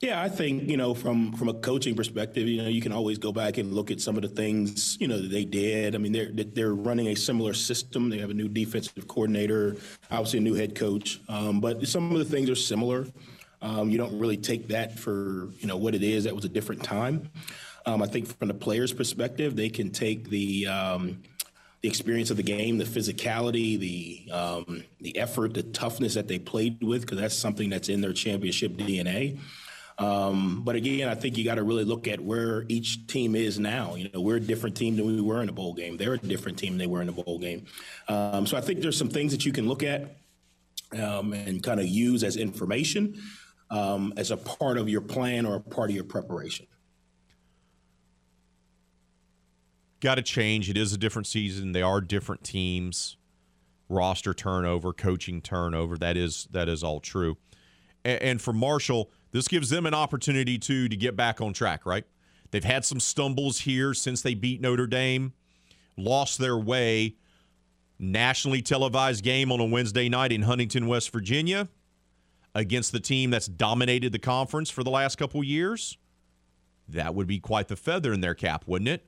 Yeah, 0.00 0.22
I 0.22 0.28
think 0.28 0.68
you 0.68 0.76
know 0.76 0.94
from 0.94 1.32
from 1.32 1.48
a 1.48 1.54
coaching 1.54 1.96
perspective, 1.96 2.46
you 2.46 2.62
know 2.62 2.68
you 2.68 2.80
can 2.80 2.92
always 2.92 3.18
go 3.18 3.32
back 3.32 3.58
and 3.58 3.72
look 3.72 3.90
at 3.90 4.00
some 4.00 4.14
of 4.14 4.22
the 4.22 4.28
things 4.28 4.96
you 5.00 5.08
know 5.08 5.20
that 5.20 5.30
they 5.30 5.44
did. 5.44 5.96
I 5.96 5.98
mean, 5.98 6.12
they're 6.12 6.30
they're 6.32 6.74
running 6.74 7.08
a 7.08 7.16
similar 7.16 7.52
system. 7.52 8.08
They 8.08 8.18
have 8.18 8.30
a 8.30 8.34
new 8.34 8.48
defensive 8.48 9.08
coordinator, 9.08 9.76
obviously 10.08 10.38
a 10.38 10.42
new 10.42 10.54
head 10.54 10.76
coach, 10.76 11.20
um, 11.28 11.60
but 11.60 11.86
some 11.88 12.12
of 12.12 12.18
the 12.18 12.24
things 12.24 12.48
are 12.48 12.54
similar. 12.54 13.06
Um, 13.60 13.90
you 13.90 13.98
don't 13.98 14.16
really 14.16 14.36
take 14.36 14.68
that 14.68 14.96
for 14.96 15.48
you 15.58 15.66
know 15.66 15.76
what 15.76 15.96
it 15.96 16.04
is. 16.04 16.24
That 16.24 16.34
was 16.36 16.44
a 16.44 16.48
different 16.48 16.84
time. 16.84 17.28
Um, 17.84 18.00
I 18.00 18.06
think 18.06 18.28
from 18.38 18.46
the 18.46 18.54
players' 18.54 18.92
perspective, 18.92 19.56
they 19.56 19.68
can 19.68 19.90
take 19.90 20.30
the 20.30 20.68
um, 20.68 21.22
the 21.80 21.88
experience 21.88 22.30
of 22.30 22.36
the 22.36 22.44
game, 22.44 22.78
the 22.78 22.84
physicality, 22.84 23.76
the 23.76 24.32
um, 24.32 24.84
the 25.00 25.18
effort, 25.18 25.54
the 25.54 25.64
toughness 25.64 26.14
that 26.14 26.28
they 26.28 26.38
played 26.38 26.84
with, 26.84 27.00
because 27.00 27.18
that's 27.18 27.34
something 27.34 27.68
that's 27.68 27.88
in 27.88 28.00
their 28.00 28.12
championship 28.12 28.76
DNA. 28.76 29.40
Um, 29.98 30.62
but 30.64 30.76
again, 30.76 31.08
I 31.08 31.16
think 31.16 31.36
you 31.36 31.44
got 31.44 31.56
to 31.56 31.64
really 31.64 31.84
look 31.84 32.06
at 32.06 32.20
where 32.20 32.64
each 32.68 33.06
team 33.08 33.34
is 33.34 33.58
now. 33.58 33.96
You 33.96 34.08
know, 34.14 34.20
we're 34.20 34.36
a 34.36 34.40
different 34.40 34.76
team 34.76 34.96
than 34.96 35.06
we 35.06 35.20
were 35.20 35.42
in 35.42 35.48
a 35.48 35.52
bowl 35.52 35.74
game. 35.74 35.96
They're 35.96 36.14
a 36.14 36.18
different 36.18 36.56
team 36.56 36.72
than 36.72 36.78
they 36.78 36.86
were 36.86 37.02
in 37.02 37.08
a 37.08 37.12
bowl 37.12 37.38
game. 37.38 37.66
Um, 38.08 38.46
so 38.46 38.56
I 38.56 38.60
think 38.60 38.80
there's 38.80 38.96
some 38.96 39.08
things 39.08 39.32
that 39.32 39.44
you 39.44 39.52
can 39.52 39.66
look 39.66 39.82
at 39.82 40.16
um, 40.92 41.32
and 41.32 41.62
kind 41.62 41.80
of 41.80 41.86
use 41.86 42.22
as 42.22 42.36
information 42.36 43.20
um, 43.70 44.14
as 44.16 44.30
a 44.30 44.36
part 44.36 44.78
of 44.78 44.88
your 44.88 45.00
plan 45.00 45.44
or 45.44 45.56
a 45.56 45.60
part 45.60 45.90
of 45.90 45.96
your 45.96 46.04
preparation. 46.04 46.66
Got 50.00 50.14
to 50.14 50.22
change. 50.22 50.70
It 50.70 50.76
is 50.76 50.92
a 50.92 50.98
different 50.98 51.26
season. 51.26 51.72
They 51.72 51.82
are 51.82 52.00
different 52.00 52.44
teams. 52.44 53.16
Roster 53.88 54.32
turnover, 54.32 54.92
coaching 54.92 55.40
turnover. 55.40 55.96
That 55.96 56.16
is 56.16 56.46
that 56.52 56.68
is 56.68 56.84
all 56.84 57.00
true. 57.00 57.36
And, 58.04 58.22
and 58.22 58.40
for 58.40 58.52
Marshall 58.52 59.10
this 59.30 59.48
gives 59.48 59.70
them 59.70 59.86
an 59.86 59.94
opportunity 59.94 60.58
to 60.58 60.88
to 60.88 60.96
get 60.96 61.16
back 61.16 61.40
on 61.40 61.52
track, 61.52 61.86
right? 61.86 62.04
They've 62.50 62.64
had 62.64 62.84
some 62.84 63.00
stumbles 63.00 63.60
here 63.60 63.92
since 63.94 64.22
they 64.22 64.34
beat 64.34 64.60
Notre 64.60 64.86
Dame, 64.86 65.34
lost 65.96 66.38
their 66.38 66.56
way. 66.56 67.16
Nationally 68.00 68.62
televised 68.62 69.24
game 69.24 69.50
on 69.50 69.58
a 69.58 69.64
Wednesday 69.64 70.08
night 70.08 70.30
in 70.30 70.42
Huntington, 70.42 70.86
West 70.86 71.10
Virginia, 71.10 71.66
against 72.54 72.92
the 72.92 73.00
team 73.00 73.30
that's 73.30 73.48
dominated 73.48 74.12
the 74.12 74.20
conference 74.20 74.70
for 74.70 74.84
the 74.84 74.90
last 74.90 75.16
couple 75.16 75.42
years. 75.42 75.98
That 76.88 77.16
would 77.16 77.26
be 77.26 77.40
quite 77.40 77.66
the 77.66 77.74
feather 77.74 78.12
in 78.12 78.20
their 78.20 78.36
cap, 78.36 78.64
wouldn't 78.68 78.88
it? 78.88 79.04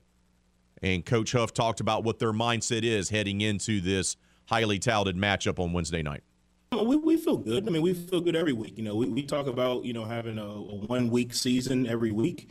And 0.83 1.07
Coach 1.07 1.33
Huff 1.33 1.55
talked 1.55 1.81
about 1.81 2.03
what 2.03 2.19
their 2.19 2.33
mindset 2.33 2.83
is 2.83 3.11
heading 3.11 3.41
into 3.41 3.81
this 3.81 4.17
highly 4.47 4.81
touted 4.81 5.17
matchup 5.17 5.59
on 5.59 5.73
Wednesday 5.73 6.03
night. 6.03 6.25
We, 6.73 6.97
we 6.97 7.17
feel 7.17 7.37
good. 7.37 7.67
I 7.67 7.71
mean, 7.73 7.83
we 7.83 7.95
feel 7.95 8.21
good 8.21 8.37
every 8.37 8.53
week. 8.53 8.79
You 8.79 8.85
know, 8.85 8.95
we, 8.95 9.09
we 9.09 9.25
talk 9.25 9.49
about, 9.49 9.85
you 9.85 9.93
know, 9.93 10.05
having 10.05 10.39
a, 10.39 10.45
a 10.45 10.87
one 10.87 11.11
week 11.11 11.35
season 11.35 11.85
every 11.85 12.13
week 12.13 12.49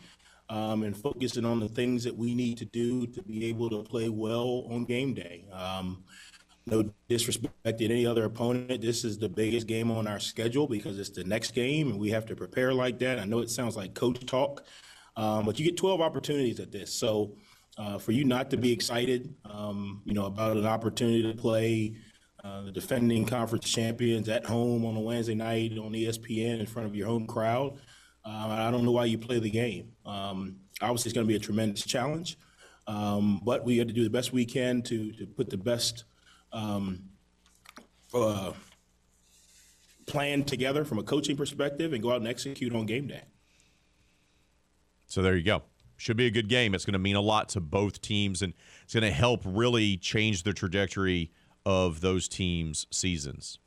um, 0.50 0.84
and 0.84 0.96
focusing 0.96 1.46
on 1.46 1.62
the 1.62 1.70
things 1.70 2.04
that 2.04 2.18
we 2.18 2.36
need 2.36 2.58
to 2.58 2.66
do 2.66 3.08
to 3.08 3.22
be 3.22 3.46
able 3.46 3.70
to 3.70 3.82
play 3.82 4.10
well 4.10 4.66
on 4.70 4.84
game 4.84 5.14
day. 5.14 5.46
Um, 5.54 6.04
no 6.66 6.91
disrespect 7.08 7.54
to 7.64 7.86
any 7.86 8.06
other 8.06 8.26
opponent. 8.26 8.82
This 8.82 9.06
is 9.06 9.18
the 9.18 9.30
biggest 9.30 9.68
game 9.68 9.90
on 9.90 10.06
our 10.06 10.20
schedule 10.20 10.68
because 10.68 11.00
it's 11.00 11.12
the 11.12 11.24
next 11.24 11.52
game 11.52 11.90
and 11.90 11.98
we 11.98 12.10
have 12.10 12.26
to 12.26 12.36
prepare 12.36 12.74
like 12.74 13.00
that. 13.00 13.20
I 13.20 13.24
know 13.24 13.40
it 13.40 13.50
sounds 13.50 13.78
like 13.78 13.94
coach 13.94 14.26
talk, 14.26 14.66
um, 15.16 15.46
but 15.46 15.58
you 15.58 15.64
get 15.64 15.78
12 15.78 16.02
opportunities 16.02 16.60
at 16.60 16.74
this. 16.74 16.94
So 16.94 17.38
uh, 17.78 17.98
for 17.98 18.12
you 18.12 18.26
not 18.26 18.50
to 18.50 18.58
be 18.58 18.74
excited, 18.74 19.34
um, 19.46 20.02
you 20.04 20.14
know, 20.14 20.26
about 20.26 20.58
an 20.58 20.66
opportunity 20.66 21.24
to 21.24 21.34
play 21.34 21.96
uh, 22.50 22.62
the 22.62 22.72
defending 22.72 23.26
conference 23.26 23.70
champions 23.70 24.28
at 24.28 24.46
home 24.46 24.86
on 24.86 24.96
a 24.96 25.00
Wednesday 25.00 25.36
night 25.36 25.78
on 25.78 25.92
ESPN 25.92 26.60
in 26.60 26.66
front 26.66 26.88
of 26.88 26.96
your 26.96 27.08
home 27.08 27.28
crowd. 27.28 27.78
Uh, 28.26 28.48
I 28.48 28.72
don't 28.72 28.84
know 28.84 28.92
why 28.92 29.06
you 29.06 29.18
play 29.18 29.40
the 29.40 29.50
game. 29.50 29.92
Um, 30.06 30.58
obviously, 30.82 31.10
it's 31.10 31.14
going 31.14 31.28
to 31.28 31.28
be 31.28 31.36
a 31.36 31.40
tremendous 31.40 31.84
challenge, 31.84 32.38
um, 32.88 33.42
but 33.44 33.64
we 33.64 33.78
have 33.78 33.88
to 33.88 33.94
do 33.94 34.04
the 34.04 34.10
best 34.10 34.34
we 34.34 34.46
can 34.46 34.82
to 34.84 35.12
to 35.14 35.28
put 35.28 35.50
the 35.50 35.58
best 35.58 36.06
um, 36.52 37.04
uh, 38.14 38.54
plan 40.08 40.44
together 40.44 40.84
from 40.86 40.98
a 40.98 41.04
coaching 41.04 41.38
perspective 41.38 41.94
and 41.94 42.02
go 42.02 42.12
out 42.12 42.18
and 42.18 42.28
execute 42.28 42.74
on 42.74 42.86
game 42.86 43.08
day. 43.08 43.24
So 45.08 45.22
there 45.22 45.36
you 45.36 45.44
go. 45.44 45.64
Should 45.98 46.18
be 46.18 46.28
a 46.28 46.32
good 46.32 46.50
game. 46.50 46.74
It's 46.74 46.86
going 46.86 46.94
to 46.94 47.00
mean 47.00 47.16
a 47.16 47.22
lot 47.22 47.50
to 47.50 47.60
both 47.60 48.02
teams, 48.02 48.42
and 48.42 48.54
it's 48.84 48.94
going 48.94 49.04
to 49.04 49.12
help 49.12 49.42
really 49.46 49.98
change 49.98 50.44
the 50.44 50.54
trajectory 50.54 51.32
of 51.70 52.02
those 52.02 52.28
teams' 52.28 52.88
seasons. 52.90 53.60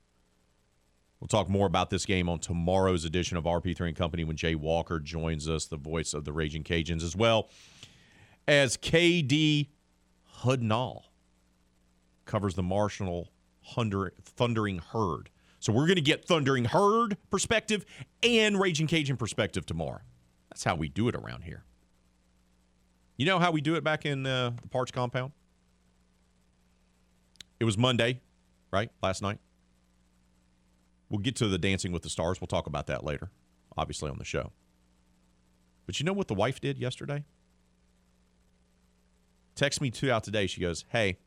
We'll 1.20 1.28
talk 1.28 1.48
more 1.48 1.68
about 1.68 1.88
this 1.88 2.04
game 2.04 2.28
on 2.28 2.40
tomorrow's 2.40 3.04
edition 3.04 3.36
of 3.36 3.44
RP3 3.44 3.86
and 3.86 3.96
Company 3.96 4.24
when 4.24 4.36
Jay 4.36 4.56
Walker 4.56 4.98
joins 4.98 5.48
us, 5.48 5.66
the 5.66 5.76
voice 5.76 6.12
of 6.12 6.24
the 6.24 6.32
Raging 6.32 6.64
Cajuns, 6.64 7.04
as 7.04 7.14
well 7.14 7.48
as 8.48 8.76
KD 8.76 9.68
Hudnall 10.40 11.02
covers 12.24 12.56
the 12.56 12.62
Marshall 12.64 13.30
Thundering 13.72 14.78
Herd. 14.78 15.30
So 15.60 15.72
we're 15.72 15.86
going 15.86 15.94
to 15.94 16.02
get 16.02 16.24
Thundering 16.24 16.64
Herd 16.64 17.16
perspective 17.30 17.86
and 18.24 18.58
Raging 18.58 18.88
Cajun 18.88 19.16
perspective 19.16 19.64
tomorrow. 19.64 20.00
That's 20.50 20.64
how 20.64 20.74
we 20.74 20.88
do 20.88 21.06
it 21.06 21.14
around 21.14 21.42
here. 21.42 21.62
You 23.16 23.26
know 23.26 23.38
how 23.38 23.52
we 23.52 23.60
do 23.60 23.76
it 23.76 23.84
back 23.84 24.04
in 24.04 24.26
uh, 24.26 24.50
the 24.60 24.68
Parks 24.70 24.90
compound? 24.90 25.30
It 27.62 27.64
was 27.64 27.78
Monday, 27.78 28.20
right? 28.72 28.90
Last 29.04 29.22
night. 29.22 29.38
We'll 31.08 31.20
get 31.20 31.36
to 31.36 31.46
the 31.46 31.58
Dancing 31.58 31.92
with 31.92 32.02
the 32.02 32.10
Stars. 32.10 32.40
We'll 32.40 32.48
talk 32.48 32.66
about 32.66 32.88
that 32.88 33.04
later, 33.04 33.30
obviously, 33.78 34.10
on 34.10 34.18
the 34.18 34.24
show. 34.24 34.50
But 35.86 36.00
you 36.00 36.04
know 36.04 36.12
what 36.12 36.26
the 36.26 36.34
wife 36.34 36.60
did 36.60 36.76
yesterday? 36.76 37.24
Text 39.54 39.80
me 39.80 39.92
two 39.92 40.10
out 40.10 40.24
today. 40.24 40.48
She 40.48 40.60
goes, 40.60 40.84
Hey, 40.88 41.18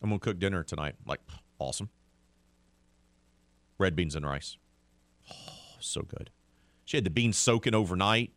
I'm 0.00 0.10
going 0.10 0.20
to 0.20 0.24
cook 0.24 0.38
dinner 0.38 0.62
tonight. 0.62 0.94
I'm 0.96 1.08
like, 1.08 1.22
awesome. 1.58 1.90
Red 3.76 3.96
beans 3.96 4.14
and 4.14 4.24
rice. 4.24 4.58
Oh, 5.28 5.34
so 5.80 6.02
good. 6.02 6.30
She 6.84 6.98
had 6.98 7.02
the 7.02 7.10
beans 7.10 7.36
soaking 7.36 7.74
overnight. 7.74 8.30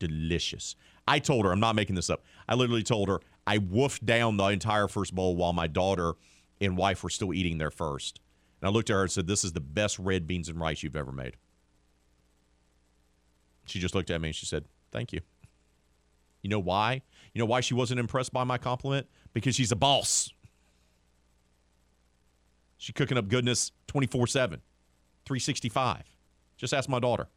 Delicious. 0.00 0.74
I 1.06 1.20
told 1.20 1.44
her, 1.44 1.52
I'm 1.52 1.60
not 1.60 1.76
making 1.76 1.94
this 1.94 2.10
up. 2.10 2.24
I 2.48 2.56
literally 2.56 2.82
told 2.82 3.08
her, 3.10 3.20
I 3.46 3.58
woofed 3.58 4.04
down 4.04 4.36
the 4.36 4.46
entire 4.46 4.88
first 4.88 5.14
bowl 5.14 5.36
while 5.36 5.52
my 5.52 5.66
daughter 5.66 6.14
and 6.60 6.76
wife 6.76 7.02
were 7.02 7.10
still 7.10 7.32
eating 7.32 7.58
their 7.58 7.70
first. 7.70 8.20
And 8.60 8.68
I 8.68 8.72
looked 8.72 8.90
at 8.90 8.94
her 8.94 9.02
and 9.02 9.10
said, 9.10 9.26
This 9.26 9.44
is 9.44 9.52
the 9.52 9.60
best 9.60 9.98
red 9.98 10.26
beans 10.26 10.48
and 10.48 10.60
rice 10.60 10.82
you've 10.82 10.96
ever 10.96 11.12
made. 11.12 11.36
She 13.66 13.78
just 13.78 13.94
looked 13.94 14.10
at 14.10 14.20
me 14.20 14.28
and 14.28 14.36
she 14.36 14.46
said, 14.46 14.64
Thank 14.90 15.12
you. 15.12 15.20
You 16.42 16.50
know 16.50 16.58
why? 16.58 17.02
You 17.34 17.40
know 17.40 17.46
why 17.46 17.60
she 17.60 17.74
wasn't 17.74 18.00
impressed 18.00 18.32
by 18.32 18.44
my 18.44 18.58
compliment? 18.58 19.06
Because 19.32 19.54
she's 19.54 19.72
a 19.72 19.76
boss. 19.76 20.32
She's 22.78 22.94
cooking 22.94 23.18
up 23.18 23.28
goodness 23.28 23.72
24 23.88 24.26
7, 24.26 24.60
365. 25.24 26.02
Just 26.56 26.72
ask 26.72 26.88
my 26.88 27.00
daughter. 27.00 27.28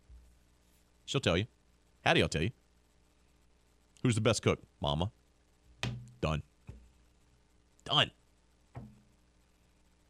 She'll 1.06 1.22
tell 1.22 1.38
you. 1.38 1.46
Hattie 2.02 2.22
will 2.22 2.30
tell 2.30 2.44
you. 2.44 2.52
Who's 4.04 4.16
the 4.16 4.22
best 4.22 4.42
cook? 4.42 4.60
Mama. 4.82 5.12
Done. 6.22 6.44
Done. 7.86 8.12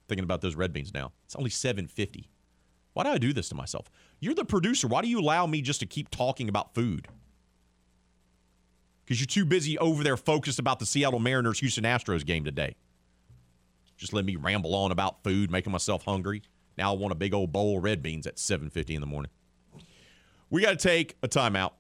Thinking 0.08 0.24
about 0.24 0.42
those 0.42 0.56
red 0.56 0.74
beans 0.74 0.94
now. 0.94 1.12
It's 1.26 1.36
only 1.36 1.50
750. 1.50 2.30
Why 2.94 3.04
do 3.04 3.10
I 3.10 3.18
do 3.18 3.32
this 3.32 3.50
to 3.50 3.56
myself? 3.56 3.90
You're 4.20 4.34
the 4.34 4.44
producer. 4.44 4.88
Why 4.88 5.02
do 5.02 5.08
you 5.08 5.20
allow 5.20 5.46
me 5.46 5.62
just 5.62 5.80
to 5.82 5.86
keep 5.86 6.10
talking 6.10 6.50
about 6.50 6.74
food? 6.74 7.08
Because 9.06 9.22
you're 9.22 9.28
too 9.28 9.46
busy 9.46 9.78
over 9.78 10.04
there 10.04 10.18
focused 10.18 10.60
about 10.60 10.80
the 10.80 10.86
Seattle 10.86 11.20
Mariners 11.20 11.60
Houston 11.60 11.84
Astros 11.84 12.26
game 12.26 12.44
today. 12.44 12.76
Just 13.98 14.14
let 14.14 14.26
me 14.26 14.36
ramble 14.36 14.76
on 14.76 14.92
about 14.92 15.24
food, 15.24 15.52
making 15.52 15.72
myself 15.72 16.06
hungry. 16.06 16.42
Now 16.78 16.94
I 16.94 16.98
want 16.98 17.12
a 17.12 17.16
big 17.16 17.34
old 17.34 17.52
bowl 17.52 17.78
of 17.78 17.84
red 17.84 18.02
beans 18.02 18.26
at 18.26 18.38
7:50 18.38 18.96
in 18.96 19.02
the 19.02 19.08
morning. 19.08 19.32
We 20.50 20.62
got 20.62 20.72
to 20.72 20.88
take 20.88 21.18
a 21.22 21.28
timeout 21.28 21.74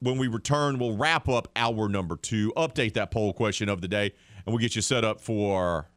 when 0.00 0.18
we 0.18 0.28
return, 0.28 0.78
we'll 0.78 0.96
wrap 0.96 1.28
up 1.28 1.48
hour 1.56 1.88
number 1.88 2.16
two, 2.16 2.52
update 2.56 2.94
that 2.94 3.10
poll 3.10 3.32
question 3.32 3.68
of 3.68 3.80
the 3.80 3.88
day, 3.88 4.12
and 4.44 4.54
we'll 4.54 4.58
get 4.58 4.76
you 4.76 4.82
set 4.82 5.04
up 5.04 5.20
for 5.20 5.88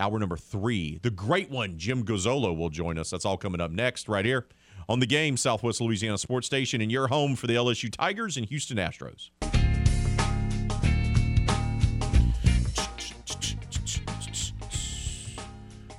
Hour 0.00 0.18
number 0.18 0.38
three, 0.38 0.98
the 1.02 1.10
great 1.10 1.50
one, 1.50 1.76
Jim 1.76 2.06
Gazzolo, 2.06 2.56
will 2.56 2.70
join 2.70 2.96
us. 2.96 3.10
That's 3.10 3.26
all 3.26 3.36
coming 3.36 3.60
up 3.60 3.70
next, 3.70 4.08
right 4.08 4.24
here 4.24 4.46
on 4.88 4.98
the 4.98 5.06
game, 5.06 5.36
Southwest 5.36 5.78
Louisiana 5.82 6.16
Sports 6.16 6.46
Station, 6.46 6.80
and 6.80 6.90
your 6.90 7.08
home 7.08 7.36
for 7.36 7.46
the 7.46 7.54
LSU 7.54 7.92
Tigers 7.92 8.38
and 8.38 8.46
Houston 8.46 8.78
Astros. 8.78 9.28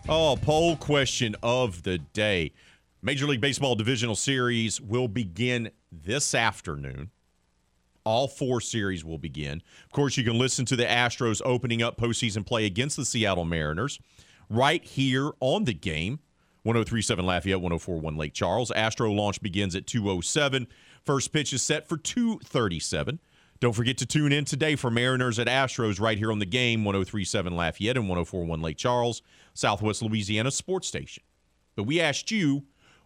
Oh, 0.09 0.35
poll 0.41 0.77
question 0.77 1.35
of 1.43 1.83
the 1.83 1.99
day. 1.99 2.53
Major 3.03 3.27
League 3.27 3.39
Baseball 3.39 3.75
Divisional 3.75 4.15
Series 4.15 4.81
will 4.81 5.07
begin 5.07 5.69
this 5.91 6.33
afternoon. 6.33 7.11
All 8.03 8.27
four 8.27 8.61
series 8.61 9.05
will 9.05 9.19
begin. 9.19 9.61
Of 9.85 9.91
course, 9.91 10.17
you 10.17 10.23
can 10.23 10.39
listen 10.39 10.65
to 10.65 10.75
the 10.75 10.85
Astros 10.85 11.41
opening 11.45 11.83
up 11.83 11.97
postseason 11.97 12.45
play 12.45 12.65
against 12.65 12.97
the 12.97 13.05
Seattle 13.05 13.45
Mariners 13.45 13.99
right 14.49 14.83
here 14.83 15.31
on 15.39 15.65
the 15.65 15.73
game. 15.73 16.19
1037 16.63 17.25
Lafayette, 17.25 17.61
1041 17.61 18.17
Lake 18.17 18.33
Charles. 18.33 18.71
Astro 18.71 19.11
launch 19.11 19.41
begins 19.41 19.75
at 19.75 19.87
207. 19.87 20.67
First 21.03 21.33
pitch 21.33 21.53
is 21.53 21.63
set 21.63 21.87
for 21.87 21.97
237. 21.97 23.19
Don't 23.59 23.73
forget 23.73 23.97
to 23.99 24.05
tune 24.05 24.31
in 24.31 24.45
today 24.45 24.75
for 24.75 24.89
Mariners 24.89 25.37
at 25.37 25.47
Astros 25.47 25.99
right 25.99 26.17
here 26.17 26.31
on 26.31 26.39
the 26.39 26.45
game, 26.45 26.83
1037 26.83 27.55
Lafayette 27.55 27.97
and 27.97 28.09
1041 28.09 28.61
Lake 28.61 28.77
Charles, 28.77 29.21
Southwest 29.53 30.01
Louisiana 30.01 30.49
Sports 30.51 30.87
Station. 30.87 31.23
But 31.75 31.83
we 31.83 32.01
asked 32.01 32.31
you, 32.31 32.63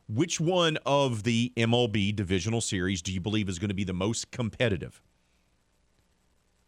which 0.07 0.39
one 0.39 0.77
of 0.85 1.23
the 1.23 1.51
MLB 1.57 2.15
divisional 2.15 2.61
series 2.61 3.01
do 3.01 3.11
you 3.11 3.19
believe 3.19 3.49
is 3.49 3.59
going 3.59 3.69
to 3.69 3.75
be 3.75 3.83
the 3.83 3.93
most 3.93 4.31
competitive? 4.31 5.01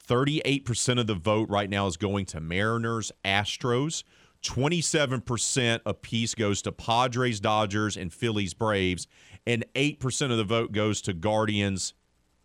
38% 0.07 0.99
of 0.99 1.07
the 1.07 1.15
vote 1.15 1.49
right 1.49 1.69
now 1.69 1.85
is 1.87 1.97
going 1.97 2.25
to 2.27 2.39
Mariners, 2.39 3.11
Astros. 3.25 4.03
27% 4.43 5.81
apiece 5.85 6.35
goes 6.35 6.61
to 6.61 6.71
Padres, 6.71 7.39
Dodgers, 7.39 7.97
and 7.97 8.13
Phillies, 8.13 8.53
Braves. 8.53 9.07
And 9.45 9.65
8% 9.75 10.31
of 10.31 10.37
the 10.37 10.43
vote 10.43 10.71
goes 10.71 11.01
to 11.01 11.13
Guardians, 11.13 11.93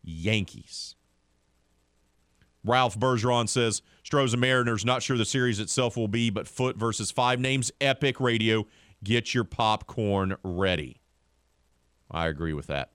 Yankees. 0.02 0.96
Ralph 2.64 2.98
Bergeron 2.98 3.48
says 3.48 3.82
Stros 4.04 4.34
and 4.34 4.40
Mariners, 4.40 4.84
not 4.84 5.02
sure 5.02 5.18
the 5.18 5.24
series 5.24 5.58
itself 5.58 5.96
will 5.96 6.08
be, 6.08 6.30
but 6.30 6.46
Foote 6.46 6.76
versus 6.76 7.10
five 7.10 7.40
names, 7.40 7.72
epic 7.80 8.20
radio. 8.20 8.66
Get 9.04 9.34
your 9.34 9.44
popcorn 9.44 10.36
ready. 10.42 11.00
I 12.10 12.26
agree 12.26 12.52
with 12.52 12.66
that. 12.68 12.92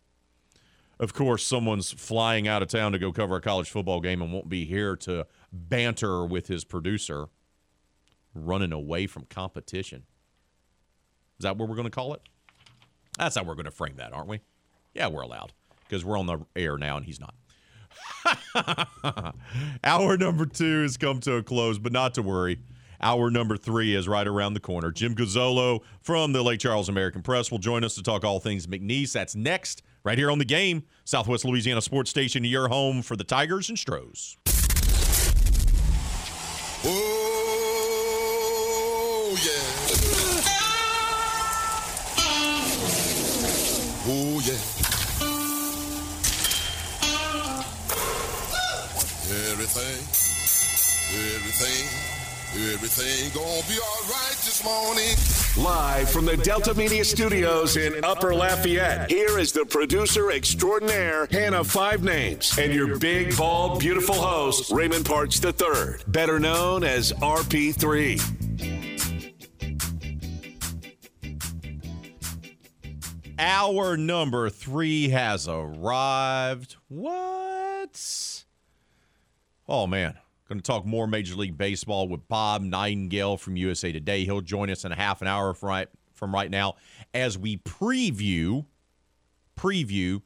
Of 0.99 1.13
course, 1.13 1.45
someone's 1.45 1.91
flying 1.91 2.47
out 2.47 2.61
of 2.61 2.69
town 2.69 2.91
to 2.93 2.99
go 2.99 3.11
cover 3.11 3.35
a 3.35 3.41
college 3.41 3.69
football 3.69 3.99
game 3.99 4.21
and 4.21 4.33
won't 4.33 4.49
be 4.49 4.65
here 4.65 4.95
to 4.97 5.27
banter 5.51 6.25
with 6.25 6.47
his 6.47 6.63
producer, 6.63 7.27
running 8.33 8.71
away 8.71 9.05
from 9.05 9.25
competition. 9.25 10.03
Is 11.39 11.43
that 11.43 11.57
what 11.57 11.69
we're 11.69 11.75
going 11.75 11.85
to 11.85 11.91
call 11.91 12.13
it? 12.13 12.21
That's 13.17 13.35
how 13.35 13.43
we're 13.43 13.55
going 13.55 13.65
to 13.65 13.71
frame 13.71 13.95
that, 13.97 14.11
aren't 14.13 14.27
we? 14.27 14.39
Yeah, 14.93 15.07
we're 15.07 15.21
allowed 15.21 15.53
because 15.83 16.03
we're 16.03 16.17
on 16.17 16.25
the 16.25 16.39
air 16.55 16.77
now 16.77 16.97
and 16.97 17.05
he's 17.05 17.19
not. 17.19 17.35
Hour 19.83 20.17
number 20.17 20.45
two 20.45 20.81
has 20.81 20.97
come 20.97 21.19
to 21.21 21.35
a 21.35 21.43
close, 21.43 21.77
but 21.77 21.91
not 21.91 22.13
to 22.15 22.21
worry. 22.21 22.59
Hour 23.01 23.29
number 23.29 23.57
three 23.57 23.95
is 23.95 24.07
right 24.07 24.27
around 24.27 24.53
the 24.53 24.59
corner. 24.59 24.91
Jim 24.91 25.15
Gazzolo 25.15 25.81
from 26.01 26.33
the 26.33 26.43
Lake 26.43 26.59
Charles 26.59 26.89
American 26.89 27.21
Press 27.21 27.51
will 27.51 27.59
join 27.59 27.83
us 27.83 27.95
to 27.95 28.03
talk 28.03 28.23
all 28.23 28.39
things 28.39 28.67
McNeese. 28.67 29.11
That's 29.11 29.35
next, 29.35 29.83
right 30.03 30.17
here 30.17 30.31
on 30.31 30.39
the 30.39 30.45
game. 30.45 30.83
Southwest 31.05 31.45
Louisiana 31.45 31.81
Sports 31.81 32.09
Station, 32.09 32.43
your 32.43 32.67
home 32.69 33.01
for 33.01 33.15
the 33.15 33.23
Tigers 33.23 33.69
and 33.69 33.77
Stros. 33.77 34.37
Oh, 36.83 36.93
yeah. 39.45 39.63
Oh, 44.09 44.41
yeah. 44.45 44.57
Everything, 49.51 49.99
everything, 51.35 51.83
everything 52.55 53.29
gonna 53.33 53.61
be 53.67 53.77
all 53.79 54.03
right 54.09 54.35
this 54.43 54.63
morning. 54.63 55.15
Live 55.63 56.09
from 56.09 56.25
the 56.25 56.37
Delta 56.37 56.73
Media 56.73 57.03
Studios 57.03 57.77
in 57.77 58.03
Upper 58.03 58.33
Lafayette, 58.33 59.09
here 59.09 59.37
is 59.37 59.51
the 59.51 59.65
producer 59.65 60.31
extraordinaire, 60.31 61.27
Hannah 61.31 61.63
Five 61.63 62.03
Names, 62.03 62.57
and 62.57 62.73
your 62.73 62.97
big, 62.97 63.35
bald, 63.35 63.79
beautiful 63.79 64.15
host, 64.15 64.71
Raymond 64.71 65.05
Parks 65.05 65.43
III, 65.43 65.97
better 66.07 66.39
known 66.39 66.83
as 66.83 67.11
RP3. 67.13 68.21
Our 73.39 73.97
number 73.97 74.49
three 74.49 75.09
has 75.09 75.47
arrived. 75.47 76.75
What? 76.87 78.43
Oh, 79.67 79.85
man. 79.85 80.15
Going 80.47 80.59
to 80.59 80.63
talk 80.63 80.85
more 80.85 81.07
Major 81.07 81.35
League 81.35 81.57
Baseball 81.57 82.07
with 82.07 82.25
Bob 82.29 82.61
Nightingale 82.61 83.35
from 83.35 83.57
USA 83.57 83.91
Today. 83.91 84.23
He'll 84.23 84.39
join 84.39 84.69
us 84.69 84.85
in 84.85 84.93
a 84.93 84.95
half 84.95 85.21
an 85.21 85.27
hour 85.27 85.53
from 85.53 85.69
right, 85.69 85.89
from 86.13 86.33
right 86.33 86.49
now 86.49 86.75
as 87.13 87.37
we 87.37 87.57
preview 87.57 88.65
preview 89.57 90.21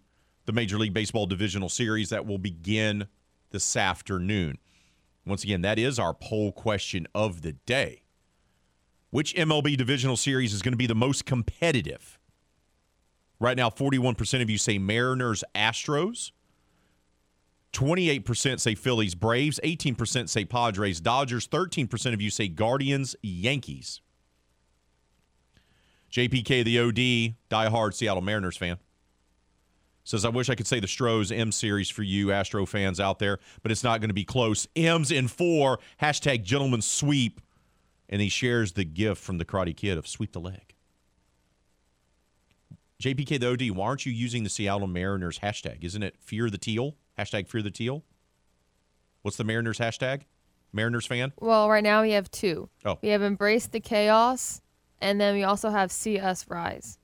the 0.46 0.52
Major 0.52 0.78
League 0.78 0.94
Baseball 0.94 1.26
divisional 1.26 1.70
series 1.70 2.10
that 2.10 2.26
will 2.26 2.38
begin 2.38 3.08
this 3.50 3.76
afternoon. 3.76 4.58
Once 5.26 5.44
again, 5.44 5.62
that 5.62 5.80
is 5.80 5.98
our 5.98 6.14
poll 6.14 6.52
question 6.52 7.08
of 7.16 7.42
the 7.42 7.54
day. 7.54 8.04
Which 9.10 9.34
MLB 9.36 9.76
divisional 9.76 10.18
series 10.18 10.54
is 10.54 10.62
going 10.62 10.74
to 10.74 10.78
be 10.78 10.88
the 10.88 10.96
most 10.96 11.26
competitive? 11.26 12.20
Right 13.40 13.58
now, 13.58 13.70
41% 13.70 14.42
of 14.42 14.50
you 14.50 14.58
say 14.58 14.78
Mariners, 14.78 15.44
Astros. 15.56 16.32
28% 17.74 18.60
say 18.60 18.76
Phillies, 18.76 19.16
Braves. 19.16 19.60
18% 19.64 20.30
say 20.30 20.46
Padres, 20.46 21.00
Dodgers. 21.00 21.48
13% 21.48 22.14
of 22.14 22.22
you 22.22 22.30
say 22.30 22.48
Guardians, 22.48 23.16
Yankees. 23.22 24.02
JPK, 26.12 26.66
the 26.66 26.80
OD, 26.80 27.36
diehard 27.50 27.94
Seattle 27.94 28.22
Mariners 28.22 28.58
fan, 28.58 28.78
says, 30.04 30.26
I 30.26 30.30
wish 30.30 30.50
I 30.50 30.56
could 30.56 30.68
say 30.68 30.82
the 30.82 30.88
Stros 30.88 31.32
M 31.32 31.54
series 31.54 31.90
for 31.90 32.04
you 32.04 32.34
Astro 32.34 32.66
fans 32.66 33.00
out 33.00 33.20
there, 33.20 33.40
but 33.64 33.72
it's 33.72 33.84
not 33.84 34.02
going 34.02 34.10
to 34.10 34.14
be 34.14 34.26
close. 34.26 34.68
M's 34.76 35.12
in 35.12 35.30
four, 35.30 35.80
hashtag 36.02 36.44
gentleman 36.44 36.82
sweep. 36.82 37.40
And 38.10 38.22
he 38.22 38.28
shares 38.28 38.74
the 38.74 38.84
gift 38.84 39.24
from 39.24 39.38
the 39.38 39.46
Karate 39.46 39.76
Kid 39.76 39.98
of 39.98 40.06
sweep 40.06 40.34
the 40.34 40.42
leg. 40.42 40.76
JPK, 43.02 43.40
the 43.40 43.52
OD, 43.52 43.76
why 43.76 43.88
aren't 43.88 44.06
you 44.06 44.12
using 44.12 44.44
the 44.44 44.50
Seattle 44.50 44.88
Mariners 44.88 45.40
hashtag? 45.40 45.86
Isn't 45.86 46.04
it 46.04 46.18
fear 46.20 46.50
the 46.50 46.58
teal? 46.58 46.98
Hashtag 47.18 47.48
fear 47.48 47.62
the 47.62 47.72
teal? 47.72 48.04
What's 49.22 49.38
the 49.38 49.44
Mariners 49.44 49.80
hashtag? 49.80 50.22
Mariners 50.74 51.06
fan? 51.06 51.34
Well, 51.40 51.70
right 51.70 51.84
now 51.84 52.02
we 52.02 52.12
have 52.12 52.32
two. 52.32 52.70
Oh. 52.86 52.98
We 53.02 53.10
have 53.10 53.22
embrace 53.22 53.68
the 53.68 53.80
chaos, 53.80 54.62
and 55.00 55.20
then 55.20 55.36
we 55.36 55.44
also 55.44 55.70
have 55.70 55.92
see 55.92 56.20
us 56.20 56.46
rise. 56.50 56.98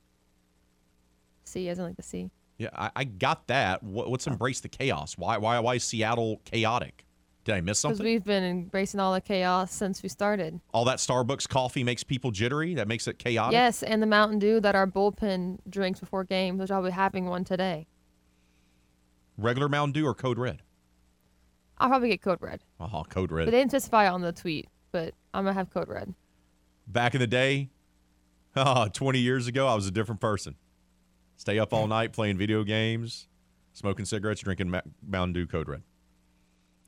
See, 1.44 1.68
as 1.70 1.78
in 1.78 1.86
like 1.86 1.98
the 1.98 2.04
sea. 2.04 2.32
Yeah, 2.58 2.70
I, 2.74 2.92
I 2.96 3.04
got 3.04 3.48
that. 3.48 3.84
What, 3.84 4.10
what's 4.10 4.26
embrace 4.26 4.62
the 4.62 4.70
chaos? 4.70 5.18
Why, 5.18 5.38
why, 5.38 5.60
why 5.60 5.76
is 5.76 5.84
Seattle 5.84 6.42
chaotic? 6.46 7.06
Did 7.44 7.56
I 7.56 7.62
miss 7.62 7.80
something? 7.80 7.98
Because 7.98 8.06
we've 8.06 8.24
been 8.26 8.44
embracing 8.44 9.00
all 9.00 9.14
the 9.14 9.22
chaos 9.22 9.72
since 9.72 10.04
we 10.04 10.10
started. 10.10 10.60
All 10.74 10.84
that 10.86 10.98
Starbucks 10.98 11.48
coffee 11.48 11.84
makes 11.84 12.04
people 12.04 12.32
jittery. 12.32 12.74
That 12.74 12.88
makes 12.88 13.08
it 13.08 13.20
chaotic. 13.20 13.54
Yes, 13.54 13.84
and 13.84 14.02
the 14.02 14.08
Mountain 14.08 14.40
Dew 14.40 14.60
that 14.60 14.76
our 14.76 14.88
bullpen 14.88 15.60
drinks 15.70 16.00
before 16.00 16.24
games, 16.24 16.60
which 16.60 16.72
I'll 16.72 16.84
be 16.84 16.90
having 16.90 17.26
one 17.28 17.46
today. 17.46 17.88
Regular 19.38 19.70
Mountain 19.70 19.94
Dew 19.94 20.06
or 20.06 20.14
Code 20.14 20.38
Red? 20.38 20.62
I'll 21.78 21.90
probably 21.90 22.10
get 22.10 22.22
Code 22.22 22.40
Red. 22.42 22.62
Oh, 22.80 23.04
Code 23.08 23.32
Red. 23.32 23.46
But 23.46 23.52
they 23.52 23.60
didn't 23.60 23.72
specify 23.72 24.10
on 24.10 24.22
the 24.22 24.32
tweet, 24.32 24.68
but 24.92 25.14
I'm 25.34 25.44
going 25.44 25.54
to 25.54 25.60
have 25.60 25.70
Code 25.70 25.88
Red. 25.88 26.14
Back 26.88 27.14
in 27.14 27.20
the 27.20 27.28
day, 27.28 27.70
oh, 28.56 28.88
20 28.94 29.20
years 29.20 29.48
ago, 29.48 29.68
I 29.68 29.76
was 29.76 29.86
a 29.88 29.92
different 29.92 30.22
person. 30.22 30.56
Stay 31.36 31.60
up 31.60 31.74
all 31.74 31.88
night 31.88 32.14
playing 32.14 32.38
video 32.38 32.64
games, 32.64 33.28
smoking 33.74 34.06
cigarettes, 34.06 34.42
drinking 34.42 34.72
Ma- 34.72 34.82
Mountain 35.08 35.34
Dew 35.34 35.46
Code 35.46 35.68
Red. 35.70 35.84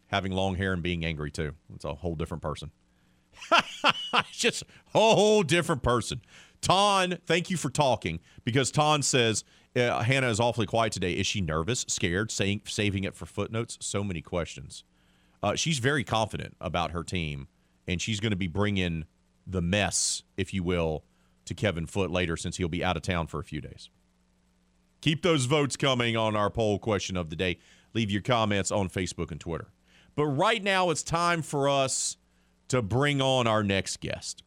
Having 0.07 0.31
long 0.31 0.55
hair 0.55 0.73
and 0.73 0.81
being 0.81 1.05
angry 1.05 1.29
too. 1.29 1.53
It's 1.75 1.85
a 1.85 1.93
whole 1.93 2.15
different 2.15 2.41
person. 2.41 2.71
it's 3.51 4.37
just 4.37 4.63
a 4.63 4.99
whole 4.99 5.43
different 5.43 5.83
person. 5.83 6.21
Ton, 6.61 7.17
thank 7.25 7.49
you 7.49 7.57
for 7.57 7.69
talking 7.69 8.19
because 8.43 8.71
Ton 8.71 9.01
says 9.01 9.43
uh, 9.75 10.01
Hannah 10.01 10.29
is 10.29 10.39
awfully 10.39 10.65
quiet 10.65 10.91
today. 10.91 11.13
Is 11.13 11.25
she 11.27 11.41
nervous, 11.41 11.85
scared, 11.87 12.31
saying, 12.31 12.61
saving 12.65 13.03
it 13.03 13.15
for 13.15 13.25
footnotes? 13.25 13.77
So 13.81 14.03
many 14.03 14.21
questions. 14.21 14.83
Uh, 15.41 15.55
she's 15.55 15.79
very 15.79 16.03
confident 16.03 16.55
about 16.59 16.91
her 16.91 17.03
team, 17.03 17.47
and 17.87 18.01
she's 18.01 18.19
going 18.19 18.31
to 18.31 18.37
be 18.37 18.47
bringing 18.47 19.05
the 19.47 19.61
mess, 19.61 20.23
if 20.37 20.53
you 20.53 20.63
will, 20.63 21.05
to 21.45 21.53
Kevin 21.53 21.85
Foote 21.85 22.11
later 22.11 22.35
since 22.35 22.57
he'll 22.57 22.67
be 22.67 22.83
out 22.83 22.97
of 22.97 23.03
town 23.03 23.27
for 23.27 23.39
a 23.39 23.43
few 23.43 23.61
days. 23.61 23.89
Keep 25.01 25.23
those 25.23 25.45
votes 25.45 25.77
coming 25.77 26.17
on 26.17 26.35
our 26.35 26.49
poll 26.49 26.77
question 26.77 27.15
of 27.15 27.29
the 27.29 27.35
day. 27.35 27.57
Leave 27.93 28.11
your 28.11 28.21
comments 28.21 28.69
on 28.69 28.89
Facebook 28.89 29.31
and 29.31 29.39
Twitter. 29.39 29.71
But 30.15 30.25
right 30.25 30.61
now, 30.61 30.89
it's 30.89 31.03
time 31.03 31.41
for 31.41 31.69
us 31.69 32.17
to 32.67 32.81
bring 32.81 33.21
on 33.21 33.47
our 33.47 33.63
next 33.63 34.01
guest. 34.01 34.43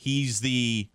He's 0.00 0.38
the 0.40 0.88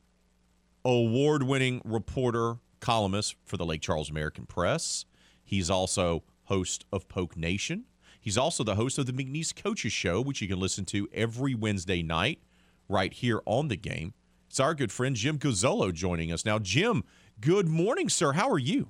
award 0.85 1.43
winning 1.43 1.81
reporter, 1.83 2.55
columnist 2.79 3.35
for 3.43 3.57
the 3.57 3.65
Lake 3.65 3.81
Charles 3.81 4.09
American 4.09 4.45
Press. 4.45 5.03
He's 5.43 5.69
also 5.69 6.23
host 6.45 6.85
of 6.89 7.09
Poke 7.09 7.35
Nation. 7.35 7.83
He's 8.19 8.37
also 8.37 8.63
the 8.63 8.75
host 8.75 8.97
of 8.97 9.05
the 9.05 9.11
McNeese 9.11 9.53
Coaches 9.61 9.91
Show, 9.91 10.21
which 10.21 10.41
you 10.41 10.47
can 10.47 10.57
listen 10.57 10.85
to 10.85 11.09
every 11.13 11.53
Wednesday 11.53 12.01
night 12.01 12.39
right 12.87 13.11
here 13.11 13.41
on 13.45 13.67
the 13.67 13.75
game. 13.75 14.13
It's 14.47 14.61
our 14.61 14.73
good 14.73 14.91
friend 14.91 15.17
Jim 15.17 15.37
Gazzolo 15.37 15.93
joining 15.93 16.31
us. 16.31 16.45
Now, 16.45 16.57
Jim, 16.57 17.03
good 17.41 17.67
morning, 17.67 18.07
sir. 18.07 18.31
How 18.31 18.49
are 18.49 18.57
you? 18.57 18.87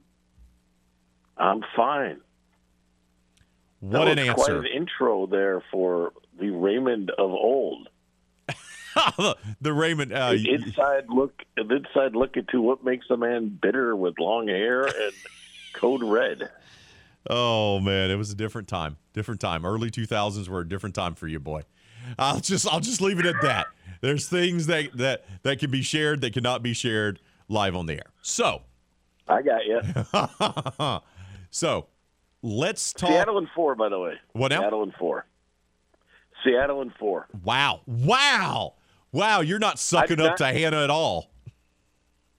I'm 1.37 1.63
fine. 1.75 2.21
What 3.79 4.07
an 4.07 4.19
answer. 4.19 4.35
Quite 4.35 4.51
an 4.51 4.67
intro 4.67 5.25
there 5.25 5.63
for 5.71 6.13
the 6.39 6.51
Raymond 6.51 7.09
of 7.17 7.31
old. 7.31 7.89
the 9.61 9.73
Raymond 9.73 10.13
uh, 10.13 10.35
inside 10.45 11.05
look, 11.09 11.43
an 11.57 11.71
inside 11.71 12.15
look 12.15 12.37
into 12.37 12.61
what 12.61 12.83
makes 12.83 13.09
a 13.09 13.17
man 13.17 13.57
bitter 13.61 13.95
with 13.95 14.19
long 14.19 14.47
hair 14.47 14.85
and 14.85 15.13
code 15.73 16.03
red. 16.03 16.49
Oh 17.29 17.79
man, 17.79 18.11
it 18.11 18.15
was 18.15 18.31
a 18.31 18.35
different 18.35 18.67
time. 18.67 18.97
Different 19.13 19.39
time. 19.39 19.65
Early 19.65 19.89
2000s 19.89 20.47
were 20.47 20.61
a 20.61 20.67
different 20.67 20.95
time 20.95 21.15
for 21.15 21.27
you, 21.27 21.39
boy. 21.39 21.63
I'll 22.19 22.39
just 22.39 22.67
I'll 22.67 22.79
just 22.79 23.01
leave 23.01 23.19
it 23.19 23.25
at 23.25 23.41
that. 23.41 23.67
There's 24.01 24.27
things 24.27 24.67
that 24.67 24.95
that 24.97 25.25
that 25.43 25.59
can 25.59 25.71
be 25.71 25.81
shared 25.81 26.21
that 26.21 26.33
cannot 26.33 26.61
be 26.61 26.73
shared 26.73 27.19
live 27.47 27.75
on 27.75 27.85
the 27.85 27.93
air. 27.93 28.11
So, 28.21 28.63
I 29.27 29.41
got 29.41 29.65
you. 29.65 31.01
so, 31.51 31.87
let's 32.41 32.93
talk 32.93 33.09
Seattle 33.09 33.37
in 33.37 33.47
four, 33.55 33.75
by 33.75 33.89
the 33.89 33.99
way. 33.99 34.15
What 34.33 34.49
now? 34.49 34.61
Seattle 34.61 34.83
in 34.83 34.91
four. 34.91 35.25
Seattle 36.43 36.81
in 36.81 36.91
four. 36.99 37.27
Wow. 37.43 37.81
Wow. 37.85 38.73
Wow, 39.13 39.41
you're 39.41 39.59
not 39.59 39.77
sucking 39.79 40.19
up 40.19 40.37
to 40.37 40.45
Hannah 40.47 40.83
at 40.83 40.89
all. 40.89 41.29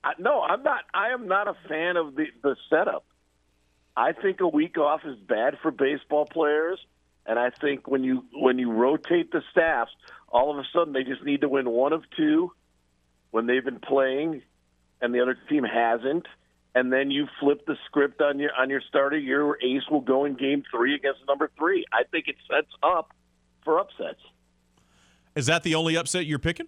I, 0.02 0.12
no, 0.18 0.42
I'm 0.42 0.62
not. 0.64 0.82
I 0.92 1.10
am 1.10 1.28
not 1.28 1.48
a 1.48 1.54
fan 1.68 1.96
of 1.96 2.16
the 2.16 2.26
the 2.42 2.56
setup. 2.68 3.06
I 3.96 4.12
think 4.12 4.40
a 4.40 4.48
week 4.48 4.76
off 4.76 5.02
is 5.04 5.16
bad 5.16 5.56
for 5.62 5.70
baseball 5.70 6.26
players, 6.26 6.80
and 7.26 7.38
I 7.38 7.50
think 7.50 7.86
when 7.86 8.02
you 8.02 8.24
when 8.32 8.58
you 8.58 8.72
rotate 8.72 9.30
the 9.30 9.40
staffs, 9.52 9.92
all 10.28 10.50
of 10.50 10.58
a 10.58 10.64
sudden 10.74 10.92
they 10.92 11.04
just 11.04 11.22
need 11.22 11.42
to 11.42 11.48
win 11.48 11.70
one 11.70 11.92
of 11.92 12.02
two 12.16 12.52
when 13.30 13.46
they've 13.46 13.64
been 13.64 13.78
playing, 13.78 14.42
and 15.00 15.14
the 15.14 15.20
other 15.20 15.38
team 15.48 15.62
hasn't. 15.62 16.26
And 16.74 16.92
then 16.92 17.12
you 17.12 17.28
flip 17.38 17.66
the 17.66 17.76
script 17.86 18.20
on 18.20 18.40
your 18.40 18.50
on 18.58 18.68
your 18.68 18.80
starter. 18.80 19.16
Your 19.16 19.56
ace 19.62 19.88
will 19.88 20.00
go 20.00 20.24
in 20.24 20.34
game 20.34 20.64
three 20.72 20.96
against 20.96 21.20
number 21.28 21.48
three. 21.56 21.84
I 21.92 22.02
think 22.02 22.26
it 22.26 22.34
sets 22.50 22.72
up 22.82 23.12
for 23.64 23.78
upsets. 23.78 24.20
Is 25.34 25.46
that 25.46 25.62
the 25.62 25.74
only 25.74 25.96
upset 25.96 26.26
you're 26.26 26.38
picking? 26.38 26.66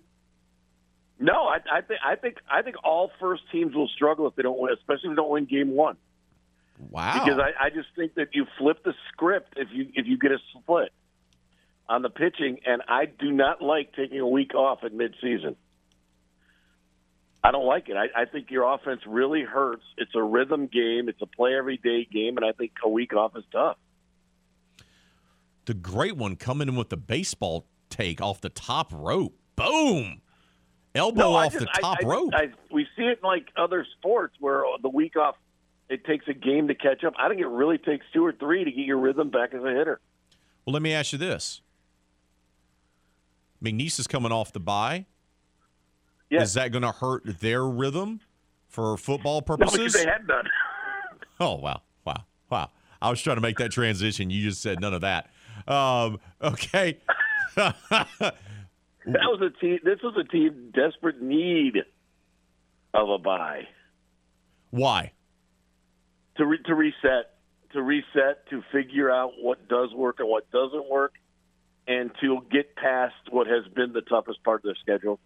No, 1.19 1.45
I, 1.47 1.59
I 1.73 1.81
think 1.81 2.01
I 2.05 2.17
think 2.17 2.37
I 2.51 2.63
think 2.63 2.77
all 2.85 3.11
first 3.19 3.43
teams 3.51 3.75
will 3.75 3.89
struggle 3.89 4.27
if 4.27 4.37
they 4.37 4.43
don't 4.43 4.59
win, 4.59 4.73
especially 4.73 5.11
if 5.11 5.13
they 5.13 5.17
don't 5.17 5.31
win 5.31 5.47
game 5.47 5.71
one. 5.71 5.97
Wow. 6.91 7.25
Because 7.25 7.41
I, 7.41 7.67
I 7.67 7.71
just 7.71 7.89
think 7.97 8.15
that 8.17 8.29
you 8.35 8.47
flip 8.59 8.85
the 8.85 8.93
script 9.13 9.55
if 9.57 9.69
you 9.73 9.87
if 9.95 10.07
you 10.07 10.19
get 10.19 10.33
a 10.33 10.39
split 10.53 10.91
on 11.89 12.03
the 12.03 12.11
pitching, 12.11 12.59
and 12.67 12.83
I 12.87 13.07
do 13.07 13.33
not 13.33 13.63
like 13.63 13.95
taking 13.95 14.21
a 14.21 14.29
week 14.29 14.55
off 14.55 14.81
at 14.83 14.93
midseason. 14.93 15.57
I 17.43 17.53
don't 17.53 17.65
like 17.65 17.89
it. 17.89 17.97
I, 17.97 18.23
I 18.23 18.25
think 18.25 18.51
your 18.51 18.75
offense 18.75 19.03
really 19.07 19.43
hurts. 19.43 19.85
It's 19.97 20.11
a 20.17 20.23
rhythm 20.23 20.67
game. 20.67 21.09
It's 21.09 21.23
a 21.23 21.27
play 21.27 21.55
every 21.57 21.77
day 21.77 22.07
game, 22.13 22.37
and 22.37 22.45
I 22.45 22.51
think 22.51 22.73
a 22.85 22.89
week 22.89 23.15
off 23.15 23.37
is 23.37 23.45
tough. 23.53 23.77
The 25.67 25.75
great 25.75 26.17
one 26.17 26.35
coming 26.35 26.69
in 26.69 26.75
with 26.75 26.91
the 26.91 26.97
baseball 26.97 27.67
take 27.91 28.21
off 28.21 28.41
the 28.41 28.49
top 28.49 28.93
rope. 28.93 29.35
Boom. 29.57 30.21
Elbow 30.95 31.19
No, 31.21 31.35
off 31.35 31.53
just- 31.53 31.65
the 31.65 31.71
I- 31.75 31.81
top 31.81 31.99
I- 32.03 32.07
rope. 32.07 32.31
I, 32.35 32.51
we 32.71 32.87
see 32.97 33.03
it 33.05 33.19
in 33.23 33.27
like 33.29 33.49
other 33.57 33.87
sports 33.99 34.35
where 34.41 34.65
the 34.83 34.89
week 34.89 35.17
off 35.17 35.37
it 35.89 36.05
takes 36.05 36.27
a 36.27 36.33
game 36.35 36.67
to 36.69 36.75
catch 36.75 37.05
up. 37.05 37.13
I 37.19 37.29
think 37.29 37.41
it 37.41 37.47
really 37.47 37.79
takes 37.79 38.05
two 38.13 38.25
or 38.25 38.33
three 38.33 38.65
to 38.65 38.71
get 38.71 38.85
your 38.87 38.99
rhythm 38.99 39.31
back 39.31 39.55
as 39.55 39.63
a 39.63 39.69
hitter. 39.73 40.01
Well, 40.65 40.73
let 40.73 40.83
me 40.83 40.93
ask 40.93 41.13
you 41.13 41.19
this. 41.19 41.61
McNeese 43.63 43.99
is 43.99 44.07
coming 44.07 44.33
off 44.33 44.53
the 44.53 44.61
bye. 44.61 45.07
Is 46.31 46.55
that 46.55 46.73
going 46.73 46.83
to 46.83 46.91
hurt 46.93 47.23
their 47.41 47.65
rhythm 47.65 48.21
for 48.69 48.97
football 48.97 49.37
No, 49.37 49.57
purposes? 49.57 49.79
because 49.79 49.93
they 49.95 50.05
had 50.11 50.27
none. 50.27 50.45
Oh 51.39 51.57
wow, 51.57 51.83
wow, 52.07 52.25
wow! 52.49 52.71
I 53.03 53.11
was 53.11 53.21
trying 53.21 53.37
to 53.37 53.43
make 53.43 53.59
that 53.59 53.71
transition. 53.71 54.31
You 54.31 54.43
just 54.49 54.63
said 54.63 54.81
none 54.81 54.95
of 54.95 55.03
that. 55.03 55.29
Um, 55.69 56.19
okay. 56.43 56.99
That 57.57 59.29
was 59.29 59.41
a 59.41 59.61
team. 59.61 59.79
This 59.85 60.01
was 60.03 60.15
a 60.19 60.25
team 60.25 60.73
desperate 60.75 61.23
need 61.23 61.77
of 62.93 63.09
a 63.09 63.19
buy 63.19 63.69
Why? 64.71 65.13
to 66.37 66.45
re, 66.47 66.59
to 66.67 66.75
reset, 66.75 67.39
to 67.73 67.83
reset, 67.83 68.49
to 68.51 68.63
figure 68.73 69.11
out 69.11 69.33
what 69.41 69.69
does 69.69 69.93
work 69.95 70.17
and 70.19 70.29
what 70.29 70.51
doesn't 70.51 70.89
work, 70.91 71.15
and 71.87 72.11
to 72.21 72.41
get 72.51 72.75
past 72.77 73.15
what 73.31 73.47
has 73.47 73.65
been 73.75 73.93
the 73.93 74.03
toughest 74.03 74.43
part 74.45 74.61
of 74.61 74.65
their 74.65 74.75
schedule. 74.81 75.21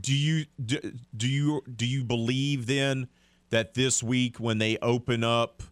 Do 0.00 0.14
you 0.14 0.46
do, 0.64 0.78
do 1.16 1.28
you 1.28 1.62
do 1.74 1.84
you 1.84 2.04
believe 2.04 2.66
then 2.66 3.08
that 3.50 3.74
this 3.74 4.02
week 4.02 4.38
when 4.38 4.58
they 4.58 4.78
open 4.80 5.24
up 5.24 5.64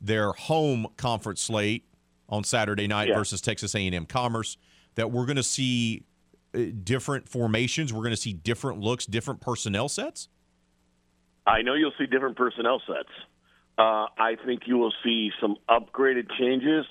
their 0.00 0.32
home 0.32 0.88
conference 0.96 1.42
slate 1.42 1.84
on 2.32 2.42
Saturday 2.42 2.88
night 2.88 3.08
Yeah. 3.08 3.14
versus 3.18 3.40
Texas 3.42 3.74
A&M 3.74 4.06
Commerce 4.06 4.56
that 4.94 5.12
we're 5.12 5.26
going 5.26 5.36
to 5.36 5.42
see 5.42 6.06
uh, 6.54 6.60
different 6.82 7.28
formations, 7.28 7.92
we're 7.92 8.00
going 8.00 8.10
to 8.10 8.16
see 8.20 8.32
different 8.32 8.80
looks, 8.80 9.06
different 9.06 9.40
personnel 9.40 9.88
sets? 9.88 10.28
I 11.46 11.62
know 11.62 11.74
you'll 11.74 11.92
see 11.98 12.06
different 12.06 12.36
personnel 12.36 12.80
sets. 12.86 13.08
Uh, 13.78 14.06
I 14.18 14.36
think 14.46 14.62
you 14.66 14.78
will 14.78 14.92
see 15.04 15.30
some 15.40 15.56
upgraded 15.68 16.30
changes. 16.38 16.86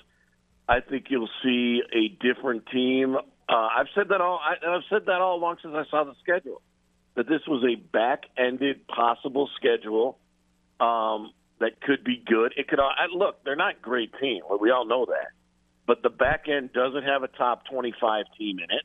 I 0.68 0.80
think 0.80 1.06
you'll 1.10 1.28
see 1.42 1.82
a 1.92 2.08
different 2.08 2.66
team. 2.66 3.16
Uh, 3.16 3.20
I've 3.48 3.86
said 3.94 4.08
that 4.10 4.20
all. 4.20 4.38
I, 4.40 4.54
I've 4.66 4.82
said 4.90 5.06
that 5.06 5.20
all 5.20 5.36
along 5.36 5.56
since 5.62 5.74
I 5.74 5.84
saw 5.90 6.04
the 6.04 6.14
schedule. 6.22 6.60
That 7.14 7.28
this 7.28 7.42
was 7.46 7.62
a 7.64 7.74
back-ended 7.76 8.86
possible 8.88 9.48
schedule 9.56 10.18
um, 10.80 11.30
that 11.62 11.80
could 11.80 12.04
be 12.04 12.22
good. 12.24 12.54
It 12.56 12.68
could. 12.68 12.78
I, 12.80 13.06
look, 13.14 13.42
they're 13.44 13.56
not 13.56 13.80
great 13.82 14.12
team. 14.20 14.42
We 14.60 14.70
all 14.70 14.84
know 14.86 15.06
that. 15.06 15.28
But 15.86 16.02
the 16.02 16.10
back 16.10 16.44
end 16.48 16.72
doesn't 16.72 17.02
have 17.04 17.22
a 17.22 17.28
top 17.28 17.64
25 17.70 18.24
team 18.38 18.58
in 18.58 18.64
it. 18.70 18.84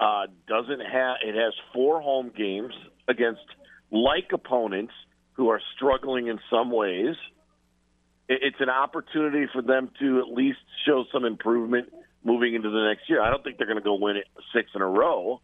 Uh, 0.00 0.26
doesn't 0.48 0.80
have. 0.80 1.16
It 1.24 1.34
has 1.34 1.52
four 1.72 2.00
home 2.00 2.32
games 2.36 2.72
against 3.08 3.42
like 3.90 4.30
opponents 4.32 4.92
who 5.32 5.48
are 5.50 5.60
struggling 5.76 6.28
in 6.28 6.38
some 6.50 6.70
ways. 6.70 7.14
It- 8.28 8.42
It's 8.42 8.60
an 8.60 8.70
opportunity 8.70 9.46
for 9.52 9.62
them 9.62 9.90
to 10.00 10.18
at 10.20 10.28
least 10.28 10.58
show 10.86 11.04
some 11.12 11.24
improvement 11.24 11.92
moving 12.24 12.54
into 12.54 12.70
the 12.70 12.84
next 12.88 13.08
year. 13.08 13.20
I 13.22 13.30
don't 13.30 13.44
think 13.44 13.58
they're 13.58 13.66
going 13.66 13.78
to 13.78 13.84
go 13.84 13.94
win 13.94 14.16
it 14.16 14.26
six 14.54 14.70
in 14.74 14.80
a 14.80 14.88
row, 14.88 15.40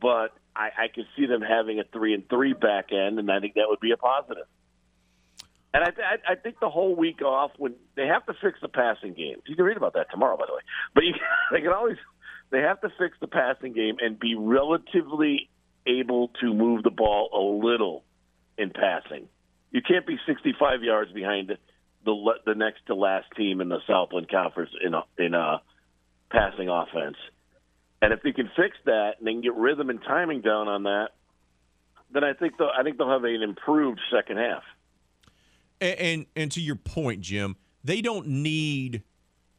but 0.00 0.32
I, 0.56 0.70
I 0.76 0.88
see 1.16 1.26
them 1.26 1.40
having 1.40 1.78
a 1.78 1.84
three 1.84 2.14
and 2.14 2.28
three 2.28 2.52
back 2.52 2.92
end, 2.92 3.18
and 3.18 3.30
I 3.30 3.40
think 3.40 3.54
that 3.54 3.66
would 3.68 3.80
be 3.80 3.92
a 3.92 3.96
positive. 3.96 4.46
And 5.74 5.82
I, 5.82 5.90
th- 5.90 6.20
I 6.28 6.34
think 6.36 6.60
the 6.60 6.70
whole 6.70 6.94
week 6.94 7.20
off 7.20 7.50
when 7.58 7.74
they 7.96 8.06
have 8.06 8.24
to 8.26 8.34
fix 8.40 8.60
the 8.62 8.68
passing 8.68 9.12
game. 9.12 9.42
You 9.44 9.56
can 9.56 9.64
read 9.64 9.76
about 9.76 9.94
that 9.94 10.06
tomorrow, 10.08 10.36
by 10.36 10.44
the 10.46 10.54
way. 10.54 10.60
But 10.94 11.02
you, 11.02 11.14
they 11.52 11.60
can 11.60 11.72
always 11.72 11.96
they 12.50 12.60
have 12.60 12.80
to 12.82 12.88
fix 12.96 13.16
the 13.20 13.26
passing 13.26 13.72
game 13.72 13.96
and 14.00 14.18
be 14.18 14.36
relatively 14.36 15.50
able 15.84 16.28
to 16.40 16.54
move 16.54 16.84
the 16.84 16.90
ball 16.90 17.28
a 17.34 17.66
little 17.66 18.04
in 18.56 18.70
passing. 18.70 19.26
You 19.72 19.82
can't 19.82 20.06
be 20.06 20.16
65 20.26 20.84
yards 20.84 21.10
behind 21.12 21.48
the 21.48 22.34
the 22.44 22.54
next 22.54 22.86
to 22.86 22.94
last 22.94 23.26
team 23.36 23.60
in 23.60 23.68
the 23.68 23.78
Southland 23.88 24.28
Conference 24.28 24.70
in 24.84 24.94
a, 24.94 25.02
in 25.18 25.34
a 25.34 25.60
passing 26.30 26.68
offense. 26.68 27.16
And 28.00 28.12
if 28.12 28.22
they 28.22 28.32
can 28.32 28.50
fix 28.54 28.76
that 28.84 29.14
and 29.18 29.26
they 29.26 29.32
can 29.32 29.40
get 29.40 29.54
rhythm 29.54 29.90
and 29.90 30.00
timing 30.02 30.42
down 30.42 30.68
on 30.68 30.82
that, 30.84 31.08
then 32.12 32.22
I 32.22 32.34
think 32.34 32.58
they'll, 32.58 32.70
I 32.78 32.82
think 32.82 32.98
they'll 32.98 33.10
have 33.10 33.24
an 33.24 33.42
improved 33.42 34.00
second 34.14 34.36
half. 34.36 34.62
And, 35.84 36.00
and 36.00 36.26
and 36.34 36.52
to 36.52 36.60
your 36.60 36.76
point, 36.76 37.20
Jim, 37.20 37.56
they 37.82 38.00
don't 38.00 38.26
need 38.26 39.02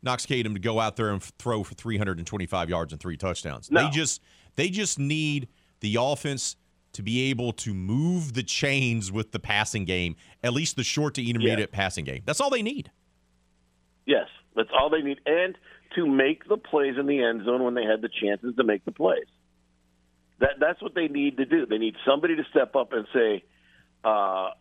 Knox 0.01 0.25
Kadum 0.25 0.53
to 0.53 0.59
go 0.59 0.79
out 0.79 0.95
there 0.95 1.11
and 1.11 1.21
throw 1.21 1.63
for 1.63 1.75
325 1.75 2.69
yards 2.69 2.93
and 2.93 2.99
three 2.99 3.17
touchdowns. 3.17 3.67
They 3.67 3.89
just 3.89 4.21
they 4.55 4.69
just 4.69 4.97
need 4.97 5.47
the 5.81 5.97
offense 5.99 6.55
to 6.93 7.03
be 7.03 7.29
able 7.29 7.51
to 7.51 7.73
move 7.73 8.33
the 8.33 8.43
chains 8.43 9.11
with 9.11 9.31
the 9.33 9.39
passing 9.39 9.83
game, 9.83 10.15
at 10.43 10.53
least 10.53 10.77
the 10.77 10.83
short 10.83 11.13
to 11.15 11.27
intermediate 11.27 11.71
passing 11.71 12.05
game. 12.05 12.21
That's 12.25 12.39
all 12.39 12.49
they 12.49 12.61
need. 12.61 12.89
Yes, 14.05 14.27
that's 14.55 14.69
all 14.71 14.89
they 14.89 15.01
need, 15.01 15.19
and 15.25 15.57
to 15.95 16.05
make 16.05 16.47
the 16.47 16.57
plays 16.57 16.95
in 16.97 17.05
the 17.05 17.21
end 17.21 17.43
zone 17.45 17.63
when 17.63 17.73
they 17.73 17.83
had 17.83 18.01
the 18.01 18.09
chances 18.09 18.55
to 18.55 18.63
make 18.63 18.85
the 18.85 18.91
plays. 18.91 19.25
That 20.39 20.51
that's 20.59 20.81
what 20.81 20.95
they 20.95 21.07
need 21.07 21.37
to 21.37 21.45
do. 21.45 21.65
They 21.65 21.77
need 21.77 21.95
somebody 22.05 22.35
to 22.35 22.43
step 22.49 22.75
up 22.75 22.93
and 22.93 23.05
say, 23.13 23.43
uh, 24.03 24.51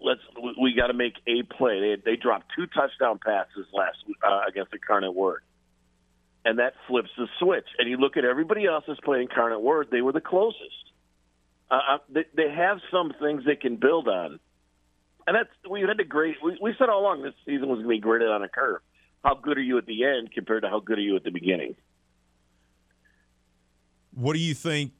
"Let's 0.00 0.20
we- 0.58 0.74
got 0.74 0.88
to 0.88 0.94
make 0.94 1.14
a 1.26 1.42
play." 1.42 1.80
They 1.80 2.02
they 2.04 2.16
dropped 2.16 2.52
two 2.56 2.66
touchdown 2.66 3.18
passes 3.24 3.66
last 3.72 3.98
uh, 4.22 4.42
against 4.48 4.70
the 4.70 4.76
Incarnate 4.78 5.14
Word. 5.14 5.42
and 6.44 6.58
that 6.58 6.72
flips 6.88 7.10
the 7.18 7.26
switch. 7.38 7.66
And 7.78 7.88
you 7.88 7.96
look 7.98 8.16
at 8.16 8.24
everybody 8.24 8.64
else 8.66 8.84
that's 8.86 9.00
playing 9.00 9.28
Incarnate 9.28 9.60
Word; 9.60 9.88
they 9.90 10.00
were 10.00 10.12
the 10.12 10.20
closest. 10.22 10.84
Uh, 11.70 11.98
they, 12.08 12.24
they 12.34 12.50
have 12.50 12.78
some 12.90 13.12
things 13.20 13.44
they 13.44 13.54
can 13.56 13.76
build 13.76 14.08
on, 14.08 14.40
and 15.26 15.36
that's 15.36 15.50
we 15.70 15.82
had 15.82 15.98
to 15.98 16.04
grade. 16.04 16.34
We, 16.42 16.58
we 16.60 16.74
said 16.78 16.88
all 16.88 17.00
along 17.00 17.22
this 17.22 17.34
season 17.46 17.68
was 17.68 17.76
going 17.76 17.84
to 17.84 17.88
be 17.88 17.98
graded 18.00 18.28
on 18.28 18.42
a 18.42 18.48
curve. 18.48 18.80
How 19.22 19.34
good 19.34 19.58
are 19.58 19.62
you 19.62 19.76
at 19.78 19.86
the 19.86 20.04
end 20.04 20.32
compared 20.32 20.62
to 20.62 20.68
how 20.68 20.80
good 20.80 20.98
are 20.98 21.02
you 21.02 21.14
at 21.14 21.24
the 21.24 21.30
beginning? 21.30 21.76
What 24.14 24.32
do 24.32 24.40
you 24.40 24.54
think, 24.54 24.92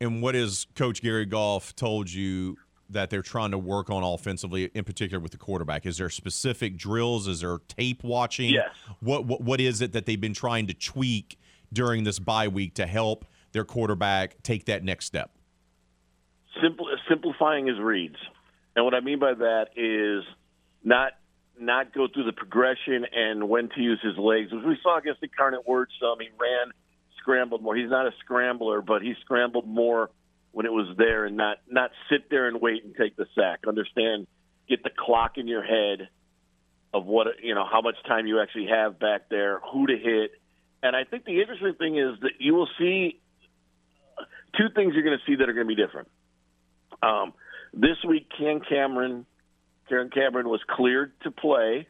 and 0.00 0.20
what 0.20 0.34
has 0.34 0.66
Coach 0.74 1.00
Gary 1.00 1.24
Goff 1.26 1.74
told 1.74 2.10
you 2.12 2.58
that 2.90 3.10
they're 3.10 3.22
trying 3.22 3.50
to 3.50 3.58
work 3.58 3.90
on 3.90 4.02
offensively, 4.02 4.70
in 4.74 4.84
particular 4.84 5.20
with 5.20 5.32
the 5.32 5.38
quarterback? 5.38 5.86
Is 5.86 5.98
there 5.98 6.10
specific 6.10 6.76
drills? 6.76 7.26
Is 7.26 7.40
there 7.40 7.58
tape 7.68 8.04
watching? 8.04 8.50
Yes. 8.50 8.70
What 9.00 9.26
what, 9.26 9.40
what 9.40 9.60
is 9.60 9.80
it 9.80 9.92
that 9.92 10.06
they've 10.06 10.20
been 10.20 10.34
trying 10.34 10.66
to 10.68 10.74
tweak 10.74 11.38
during 11.72 12.04
this 12.04 12.18
bye 12.18 12.48
week 12.48 12.74
to 12.74 12.86
help 12.86 13.24
their 13.52 13.64
quarterback 13.64 14.42
take 14.42 14.66
that 14.66 14.84
next 14.84 15.06
step? 15.06 15.30
Simple, 16.62 16.88
simplifying 17.08 17.66
his 17.66 17.78
reads, 17.78 18.16
and 18.74 18.84
what 18.84 18.94
I 18.94 19.00
mean 19.00 19.18
by 19.18 19.34
that 19.34 19.66
is 19.76 20.24
not 20.84 21.12
not 21.58 21.92
go 21.94 22.06
through 22.12 22.24
the 22.24 22.32
progression 22.32 23.06
and 23.12 23.48
when 23.48 23.68
to 23.70 23.80
use 23.80 23.98
his 24.02 24.16
legs. 24.18 24.52
which 24.52 24.64
we 24.64 24.78
saw 24.82 24.98
against 24.98 25.20
the 25.20 25.26
Incarnate 25.26 25.66
Word 25.66 25.88
some, 26.00 26.20
he 26.20 26.28
ran, 26.38 26.72
scrambled 27.18 27.62
more. 27.62 27.74
He's 27.74 27.90
not 27.90 28.06
a 28.06 28.12
scrambler, 28.20 28.82
but 28.82 29.02
he 29.02 29.14
scrambled 29.22 29.66
more 29.66 30.10
when 30.56 30.64
it 30.64 30.72
was 30.72 30.96
there 30.96 31.26
and 31.26 31.36
not 31.36 31.58
not 31.68 31.90
sit 32.08 32.30
there 32.30 32.48
and 32.48 32.62
wait 32.62 32.82
and 32.82 32.96
take 32.96 33.14
the 33.14 33.26
sack. 33.34 33.58
Understand, 33.68 34.26
get 34.66 34.82
the 34.82 34.88
clock 34.88 35.32
in 35.36 35.46
your 35.46 35.62
head 35.62 36.08
of 36.94 37.04
what 37.04 37.26
you 37.42 37.54
know, 37.54 37.66
how 37.70 37.82
much 37.82 37.96
time 38.08 38.26
you 38.26 38.40
actually 38.40 38.68
have 38.68 38.98
back 38.98 39.28
there, 39.28 39.60
who 39.70 39.86
to 39.86 39.98
hit. 39.98 40.30
And 40.82 40.96
I 40.96 41.04
think 41.04 41.26
the 41.26 41.42
interesting 41.42 41.74
thing 41.74 41.98
is 41.98 42.18
that 42.22 42.30
you 42.38 42.54
will 42.54 42.70
see 42.78 43.20
two 44.56 44.68
things 44.74 44.94
you're 44.94 45.04
going 45.04 45.18
to 45.18 45.30
see 45.30 45.36
that 45.36 45.46
are 45.46 45.52
going 45.52 45.66
to 45.66 45.74
be 45.74 45.76
different. 45.76 46.08
Um, 47.02 47.34
this 47.74 47.98
week, 48.08 48.26
Ken 48.38 48.62
Cameron, 48.66 49.26
Karen 49.90 50.08
Cameron 50.08 50.48
was 50.48 50.62
cleared 50.70 51.12
to 51.24 51.30
play, 51.30 51.86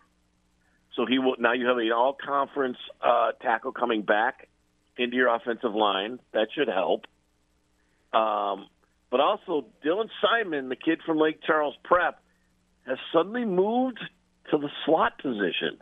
so 0.96 1.06
he 1.06 1.20
will 1.20 1.36
now. 1.38 1.52
You 1.52 1.68
have 1.68 1.78
an 1.78 1.92
all-conference 1.92 2.78
uh, 3.00 3.30
tackle 3.40 3.70
coming 3.70 4.02
back 4.02 4.48
into 4.98 5.14
your 5.14 5.32
offensive 5.32 5.72
line. 5.72 6.18
That 6.32 6.48
should 6.52 6.66
help. 6.66 7.04
Um, 8.16 8.66
but 9.10 9.20
also, 9.20 9.66
Dylan 9.84 10.08
Simon, 10.22 10.68
the 10.68 10.76
kid 10.76 11.00
from 11.04 11.18
Lake 11.18 11.40
Charles 11.46 11.74
Prep, 11.84 12.20
has 12.86 12.98
suddenly 13.12 13.44
moved 13.44 14.00
to 14.50 14.58
the 14.58 14.68
slot 14.84 15.18
position 15.20 15.78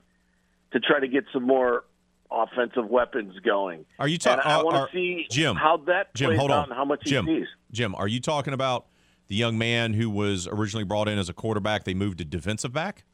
to 0.72 0.80
try 0.80 1.00
to 1.00 1.08
get 1.08 1.24
some 1.32 1.46
more 1.46 1.84
offensive 2.30 2.88
weapons 2.88 3.34
going. 3.44 3.84
Are 3.98 4.08
you 4.08 4.18
talking? 4.18 4.42
I 4.44 4.62
want 4.62 4.90
to 4.90 4.96
see 4.96 5.26
Jim? 5.30 5.56
how 5.56 5.78
that 5.86 6.14
Jim, 6.14 6.30
plays 6.30 6.38
hold 6.38 6.50
out 6.50 6.70
on. 6.70 6.76
how 6.76 6.84
much 6.84 7.04
Jim, 7.04 7.26
he 7.26 7.40
sees. 7.40 7.46
Jim, 7.70 7.94
are 7.94 8.08
you 8.08 8.20
talking 8.20 8.52
about 8.52 8.86
the 9.28 9.36
young 9.36 9.56
man 9.56 9.94
who 9.94 10.10
was 10.10 10.48
originally 10.48 10.84
brought 10.84 11.08
in 11.08 11.18
as 11.18 11.28
a 11.28 11.34
quarterback? 11.34 11.84
They 11.84 11.94
moved 11.94 12.18
to 12.18 12.24
defensive 12.24 12.72
back. 12.72 13.04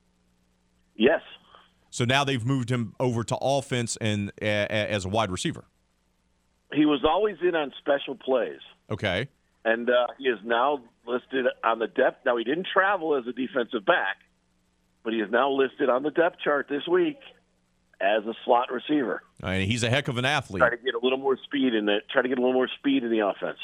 Yes. 0.96 1.20
So 1.90 2.04
now 2.04 2.24
they've 2.24 2.44
moved 2.44 2.70
him 2.70 2.94
over 3.00 3.24
to 3.24 3.36
offense 3.36 3.96
and 4.00 4.32
uh, 4.40 4.44
as 4.44 5.04
a 5.04 5.08
wide 5.08 5.30
receiver. 5.30 5.64
He 6.72 6.86
was 6.86 7.04
always 7.04 7.36
in 7.42 7.56
on 7.56 7.72
special 7.80 8.14
plays. 8.14 8.60
Okay. 8.90 9.28
and 9.64 9.88
uh, 9.88 10.06
he 10.18 10.24
is 10.24 10.38
now 10.44 10.82
listed 11.06 11.46
on 11.64 11.78
the 11.78 11.86
depth. 11.86 12.24
Now 12.24 12.36
he 12.36 12.44
didn't 12.44 12.66
travel 12.72 13.16
as 13.16 13.26
a 13.26 13.32
defensive 13.32 13.84
back, 13.84 14.16
but 15.04 15.12
he 15.12 15.20
is 15.20 15.30
now 15.30 15.50
listed 15.50 15.88
on 15.88 16.02
the 16.02 16.10
depth 16.10 16.36
chart 16.42 16.66
this 16.68 16.86
week 16.88 17.18
as 18.00 18.24
a 18.24 18.32
slot 18.44 18.68
receiver. 18.72 19.22
I 19.42 19.58
mean, 19.58 19.68
he's 19.68 19.82
a 19.82 19.90
heck 19.90 20.08
of 20.08 20.16
an 20.16 20.24
athlete. 20.24 20.60
Try 20.60 20.70
to 20.70 20.76
get 20.76 20.94
a 20.94 21.00
little 21.02 21.18
more 21.18 21.36
speed 21.44 21.74
in 21.74 21.88
it. 21.88 22.04
Try 22.10 22.22
to 22.22 22.28
get 22.28 22.38
a 22.38 22.40
little 22.40 22.54
more 22.54 22.68
speed 22.78 23.04
in 23.04 23.10
the 23.10 23.20
offense. 23.20 23.58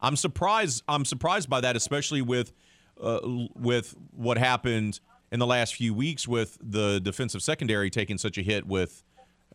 I'm 0.00 0.16
surprised. 0.16 0.82
I'm 0.88 1.04
surprised 1.04 1.48
by 1.48 1.60
that, 1.60 1.76
especially 1.76 2.22
with 2.22 2.52
uh, 3.00 3.20
with 3.54 3.94
what 4.12 4.38
happened 4.38 5.00
in 5.30 5.38
the 5.38 5.46
last 5.46 5.74
few 5.74 5.94
weeks 5.94 6.26
with 6.26 6.58
the 6.60 7.00
defensive 7.00 7.42
secondary 7.42 7.90
taking 7.90 8.18
such 8.18 8.36
a 8.36 8.42
hit 8.42 8.66
with 8.66 9.04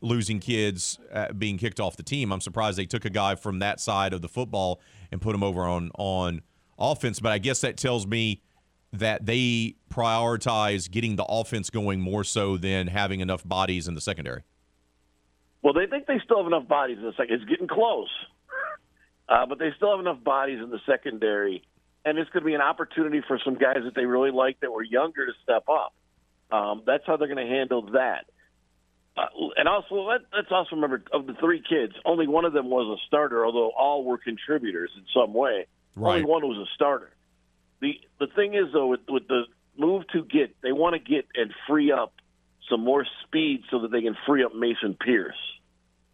losing 0.02 0.40
kids 0.40 1.00
uh, 1.12 1.32
being 1.34 1.58
kicked 1.58 1.80
off 1.80 1.98
the 1.98 2.04
team. 2.04 2.32
I'm 2.32 2.42
surprised 2.42 2.78
they 2.78 2.86
took 2.86 3.06
a 3.06 3.10
guy 3.10 3.36
from 3.36 3.60
that 3.60 3.80
side 3.80 4.14
of 4.14 4.22
the 4.22 4.30
football 4.30 4.82
and 5.12 5.22
put 5.22 5.36
him 5.36 5.44
over 5.44 5.62
on 5.62 5.92
on 5.98 6.42
offense. 6.78 7.20
But 7.20 7.32
I 7.32 7.38
guess 7.38 7.62
that 7.62 7.78
tells 7.78 8.06
me 8.06 8.42
that 8.94 9.26
they 9.26 9.76
prioritize 9.92 10.90
getting 10.90 11.16
the 11.16 11.26
offense 11.26 11.70
going 11.70 12.00
more 12.00 12.24
so 12.24 12.58
than 12.58 12.88
having 12.88 13.20
enough 13.20 13.48
bodies 13.48 13.88
in 13.88 13.96
the 13.96 14.02
secondary. 14.02 14.44
Well, 15.62 15.74
they 15.74 15.88
think 15.88 16.06
they 16.06 16.20
still 16.24 16.38
have 16.38 16.48
enough 16.48 16.68
bodies 16.68 16.98
in 17.00 17.04
the 17.04 17.14
second. 17.18 17.36
It's 17.36 17.46
getting 17.46 17.68
close, 17.68 18.10
uh, 19.30 19.46
but 19.48 19.58
they 19.58 19.70
still 19.76 19.92
have 19.92 20.00
enough 20.00 20.24
bodies 20.24 20.60
in 20.62 20.70
the 20.70 20.80
secondary, 20.86 21.64
and 22.06 22.18
it's 22.20 22.30
going 22.30 22.44
to 22.44 22.46
be 22.46 22.54
an 22.54 22.62
opportunity 22.62 23.22
for 23.28 23.40
some 23.44 23.56
guys 23.56 23.80
that 23.84 23.96
they 23.96 24.06
really 24.06 24.32
like 24.32 24.60
that 24.60 24.72
were 24.72 24.84
younger 24.84 25.26
to 25.26 25.34
step 25.44 25.64
up. 25.68 25.94
Um, 26.52 26.84
that's 26.86 27.04
how 27.08 27.18
they're 27.18 27.28
going 27.28 27.46
to 27.46 27.52
handle 27.52 27.82
that. 27.94 28.26
Uh, 29.18 29.28
and 29.56 29.68
also, 29.68 29.96
let, 29.96 30.22
let's 30.36 30.52
also 30.52 30.76
remember 30.76 31.02
of 31.14 31.26
the 31.26 31.34
three 31.36 31.62
kids, 31.68 31.94
only 32.04 32.28
one 32.28 32.44
of 32.44 32.54
them 32.54 32.70
was 32.70 33.00
a 33.00 33.00
starter, 33.08 33.46
although 33.46 33.72
all 33.78 34.04
were 34.04 34.18
contributors 34.18 34.92
in 34.98 35.04
some 35.14 35.34
way. 35.34 35.68
Right. 35.96 36.16
Only 36.16 36.26
one 36.26 36.42
was 36.44 36.58
a 36.58 36.70
starter. 36.76 37.12
The 37.82 37.94
the 38.20 38.28
thing 38.28 38.54
is 38.54 38.74
though, 38.74 38.88
with, 38.88 39.02
with 39.08 39.28
the 39.28 39.44
move 39.78 40.04
to 40.14 40.24
get, 40.24 40.56
they 40.62 40.72
want 40.72 40.94
to 40.94 41.00
get 41.00 41.26
and 41.36 41.54
free 41.68 41.92
up 41.92 42.14
some 42.70 42.84
more 42.84 43.06
speed 43.24 43.64
so 43.70 43.80
that 43.80 43.92
they 43.92 44.02
can 44.02 44.16
free 44.26 44.44
up 44.44 44.54
Mason 44.56 44.98
Pierce. 45.00 45.36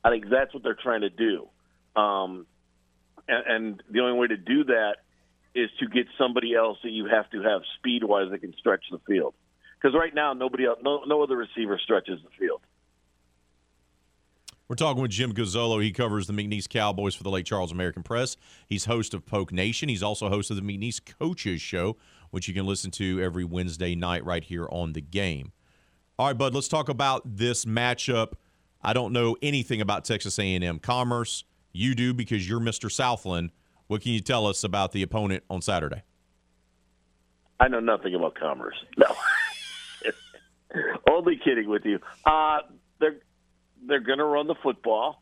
I 0.03 0.09
think 0.09 0.25
that's 0.29 0.53
what 0.53 0.63
they're 0.63 0.77
trying 0.81 1.01
to 1.01 1.09
do. 1.09 1.47
Um, 1.95 2.45
and, 3.27 3.47
and 3.47 3.83
the 3.89 4.01
only 4.01 4.19
way 4.19 4.27
to 4.27 4.37
do 4.37 4.65
that 4.65 4.97
is 5.53 5.69
to 5.79 5.87
get 5.87 6.07
somebody 6.17 6.55
else 6.55 6.77
that 6.83 6.91
you 6.91 7.05
have 7.05 7.29
to 7.31 7.41
have 7.41 7.61
speed 7.77 8.03
wise 8.03 8.29
that 8.31 8.39
can 8.39 8.53
stretch 8.57 8.83
the 8.91 8.99
field. 9.07 9.33
Because 9.79 9.95
right 9.97 10.13
now, 10.13 10.33
nobody 10.33 10.65
else, 10.65 10.79
no, 10.83 11.03
no 11.05 11.23
other 11.23 11.35
receiver 11.35 11.79
stretches 11.83 12.19
the 12.23 12.29
field. 12.37 12.61
We're 14.71 14.75
talking 14.75 15.01
with 15.01 15.11
Jim 15.11 15.33
Gazzolo. 15.33 15.83
He 15.83 15.91
covers 15.91 16.27
the 16.27 16.33
McNeese 16.33 16.69
Cowboys 16.69 17.13
for 17.13 17.23
the 17.23 17.29
Lake 17.29 17.45
Charles 17.45 17.73
American 17.73 18.03
Press. 18.03 18.37
He's 18.67 18.85
host 18.85 19.13
of 19.13 19.25
Poke 19.25 19.51
Nation. 19.51 19.89
He's 19.89 20.01
also 20.01 20.29
host 20.29 20.49
of 20.49 20.55
the 20.55 20.61
McNeese 20.61 21.01
Coaches 21.19 21.59
Show, 21.59 21.97
which 22.29 22.47
you 22.47 22.53
can 22.53 22.65
listen 22.65 22.89
to 22.91 23.21
every 23.21 23.43
Wednesday 23.43 23.95
night 23.95 24.23
right 24.23 24.45
here 24.45 24.69
on 24.71 24.93
the 24.93 25.01
game. 25.01 25.51
All 26.17 26.27
right, 26.27 26.37
bud. 26.37 26.55
Let's 26.55 26.69
talk 26.69 26.87
about 26.87 27.23
this 27.25 27.65
matchup. 27.65 28.35
I 28.81 28.93
don't 28.93 29.11
know 29.11 29.35
anything 29.41 29.81
about 29.81 30.05
Texas 30.05 30.39
A&M 30.39 30.79
Commerce. 30.79 31.43
You 31.73 31.93
do 31.93 32.13
because 32.13 32.47
you're 32.47 32.61
Mr. 32.61 32.89
Southland. 32.89 33.51
What 33.87 34.01
can 34.01 34.13
you 34.13 34.21
tell 34.21 34.47
us 34.47 34.63
about 34.63 34.93
the 34.93 35.03
opponent 35.03 35.43
on 35.49 35.61
Saturday? 35.61 36.03
I 37.59 37.67
know 37.67 37.81
nothing 37.81 38.15
about 38.15 38.35
commerce. 38.35 38.77
No, 38.97 39.13
only 41.09 41.41
kidding 41.43 41.67
with 41.67 41.83
you. 41.83 41.99
Uh, 42.25 42.59
they're 43.85 43.99
going 43.99 44.19
to 44.19 44.25
run 44.25 44.47
the 44.47 44.55
football. 44.61 45.21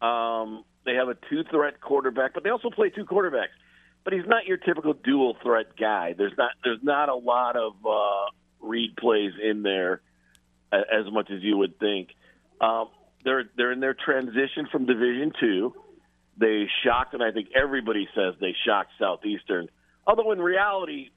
Um, 0.00 0.64
they 0.84 0.94
have 0.94 1.08
a 1.08 1.16
two 1.30 1.44
threat 1.50 1.80
quarterback, 1.80 2.34
but 2.34 2.44
they 2.44 2.50
also 2.50 2.70
play 2.70 2.90
two 2.90 3.04
quarterbacks. 3.04 3.54
But 4.04 4.12
he's 4.12 4.26
not 4.26 4.46
your 4.46 4.58
typical 4.58 4.92
dual 4.92 5.36
threat 5.42 5.76
guy. 5.78 6.14
There's 6.16 6.36
not 6.36 6.50
there's 6.62 6.82
not 6.82 7.08
a 7.08 7.14
lot 7.14 7.56
of 7.56 7.72
uh, 7.86 8.30
read 8.60 8.96
plays 8.96 9.32
in 9.42 9.62
there 9.62 10.02
as 10.72 11.10
much 11.10 11.30
as 11.30 11.42
you 11.42 11.56
would 11.56 11.78
think. 11.78 12.10
Um, 12.60 12.88
they're 13.24 13.44
they're 13.56 13.72
in 13.72 13.80
their 13.80 13.94
transition 13.94 14.68
from 14.70 14.84
Division 14.86 15.32
Two. 15.40 15.74
They 16.36 16.66
shocked, 16.84 17.14
and 17.14 17.22
I 17.22 17.30
think 17.30 17.48
everybody 17.56 18.08
says 18.14 18.34
they 18.40 18.54
shocked 18.66 18.90
Southeastern. 18.98 19.68
Although 20.06 20.32
in 20.32 20.40
reality, 20.40 21.10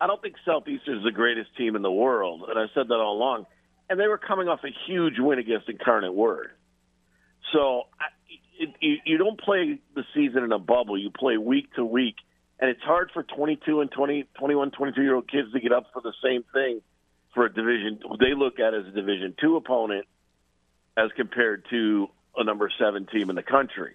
I 0.00 0.06
don't 0.06 0.20
think 0.22 0.36
Southeastern 0.44 0.98
is 0.98 1.04
the 1.04 1.10
greatest 1.10 1.56
team 1.56 1.74
in 1.74 1.82
the 1.82 1.90
world, 1.90 2.44
and 2.48 2.58
I've 2.58 2.68
said 2.74 2.88
that 2.88 2.94
all 2.94 3.16
along. 3.16 3.46
And 3.90 4.00
they 4.00 4.06
were 4.06 4.18
coming 4.18 4.48
off 4.48 4.60
a 4.64 4.70
huge 4.86 5.18
win 5.18 5.38
against 5.38 5.68
Incarnate 5.68 6.14
Word. 6.14 6.52
So 7.52 7.82
I, 8.00 8.06
it, 8.58 8.70
you, 8.80 8.96
you 9.04 9.18
don't 9.18 9.38
play 9.38 9.80
the 9.94 10.04
season 10.14 10.44
in 10.44 10.52
a 10.52 10.58
bubble. 10.58 10.96
You 10.96 11.10
play 11.10 11.36
week 11.36 11.74
to 11.74 11.84
week, 11.84 12.14
and 12.58 12.70
it's 12.70 12.82
hard 12.82 13.10
for 13.12 13.22
22 13.24 13.80
and 13.80 13.90
20, 13.90 14.28
21, 14.38 14.70
22 14.70 15.02
year 15.02 15.14
old 15.16 15.28
kids 15.28 15.52
to 15.52 15.60
get 15.60 15.72
up 15.72 15.86
for 15.92 16.00
the 16.00 16.12
same 16.22 16.44
thing 16.54 16.80
for 17.34 17.46
a 17.46 17.52
division 17.52 18.00
they 18.18 18.34
look 18.34 18.58
at 18.58 18.74
as 18.74 18.86
a 18.86 18.90
Division 18.90 19.34
two 19.40 19.56
opponent 19.56 20.06
as 20.96 21.10
compared 21.16 21.64
to 21.70 22.08
a 22.36 22.44
number 22.44 22.70
seven 22.78 23.06
team 23.06 23.30
in 23.30 23.36
the 23.36 23.42
country. 23.42 23.94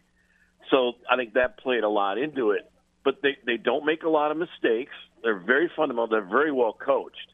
So 0.71 0.93
I 1.09 1.15
think 1.15 1.33
that 1.33 1.59
played 1.59 1.83
a 1.83 1.89
lot 1.89 2.17
into 2.17 2.51
it. 2.51 2.69
But 3.03 3.21
they, 3.21 3.37
they 3.45 3.57
don't 3.57 3.85
make 3.85 4.03
a 4.03 4.09
lot 4.09 4.31
of 4.31 4.37
mistakes. 4.37 4.93
They're 5.21 5.37
very 5.37 5.69
fundamental. 5.75 6.07
They're 6.07 6.21
very 6.25 6.51
well 6.51 6.73
coached. 6.73 7.33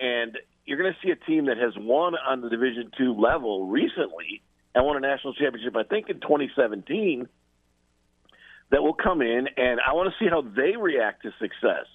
And 0.00 0.36
you're 0.66 0.78
going 0.78 0.92
to 0.92 1.06
see 1.06 1.12
a 1.12 1.16
team 1.16 1.46
that 1.46 1.58
has 1.58 1.74
won 1.76 2.14
on 2.14 2.40
the 2.40 2.48
Division 2.48 2.90
two 2.96 3.14
level 3.14 3.66
recently 3.66 4.42
and 4.74 4.84
won 4.84 4.96
a 4.96 5.00
national 5.00 5.34
championship, 5.34 5.76
I 5.76 5.84
think, 5.84 6.08
in 6.08 6.20
2017, 6.20 7.28
that 8.70 8.82
will 8.82 8.94
come 8.94 9.22
in. 9.22 9.46
And 9.56 9.80
I 9.86 9.92
want 9.92 10.12
to 10.12 10.24
see 10.24 10.28
how 10.28 10.42
they 10.42 10.76
react 10.76 11.22
to 11.22 11.30
success 11.38 11.86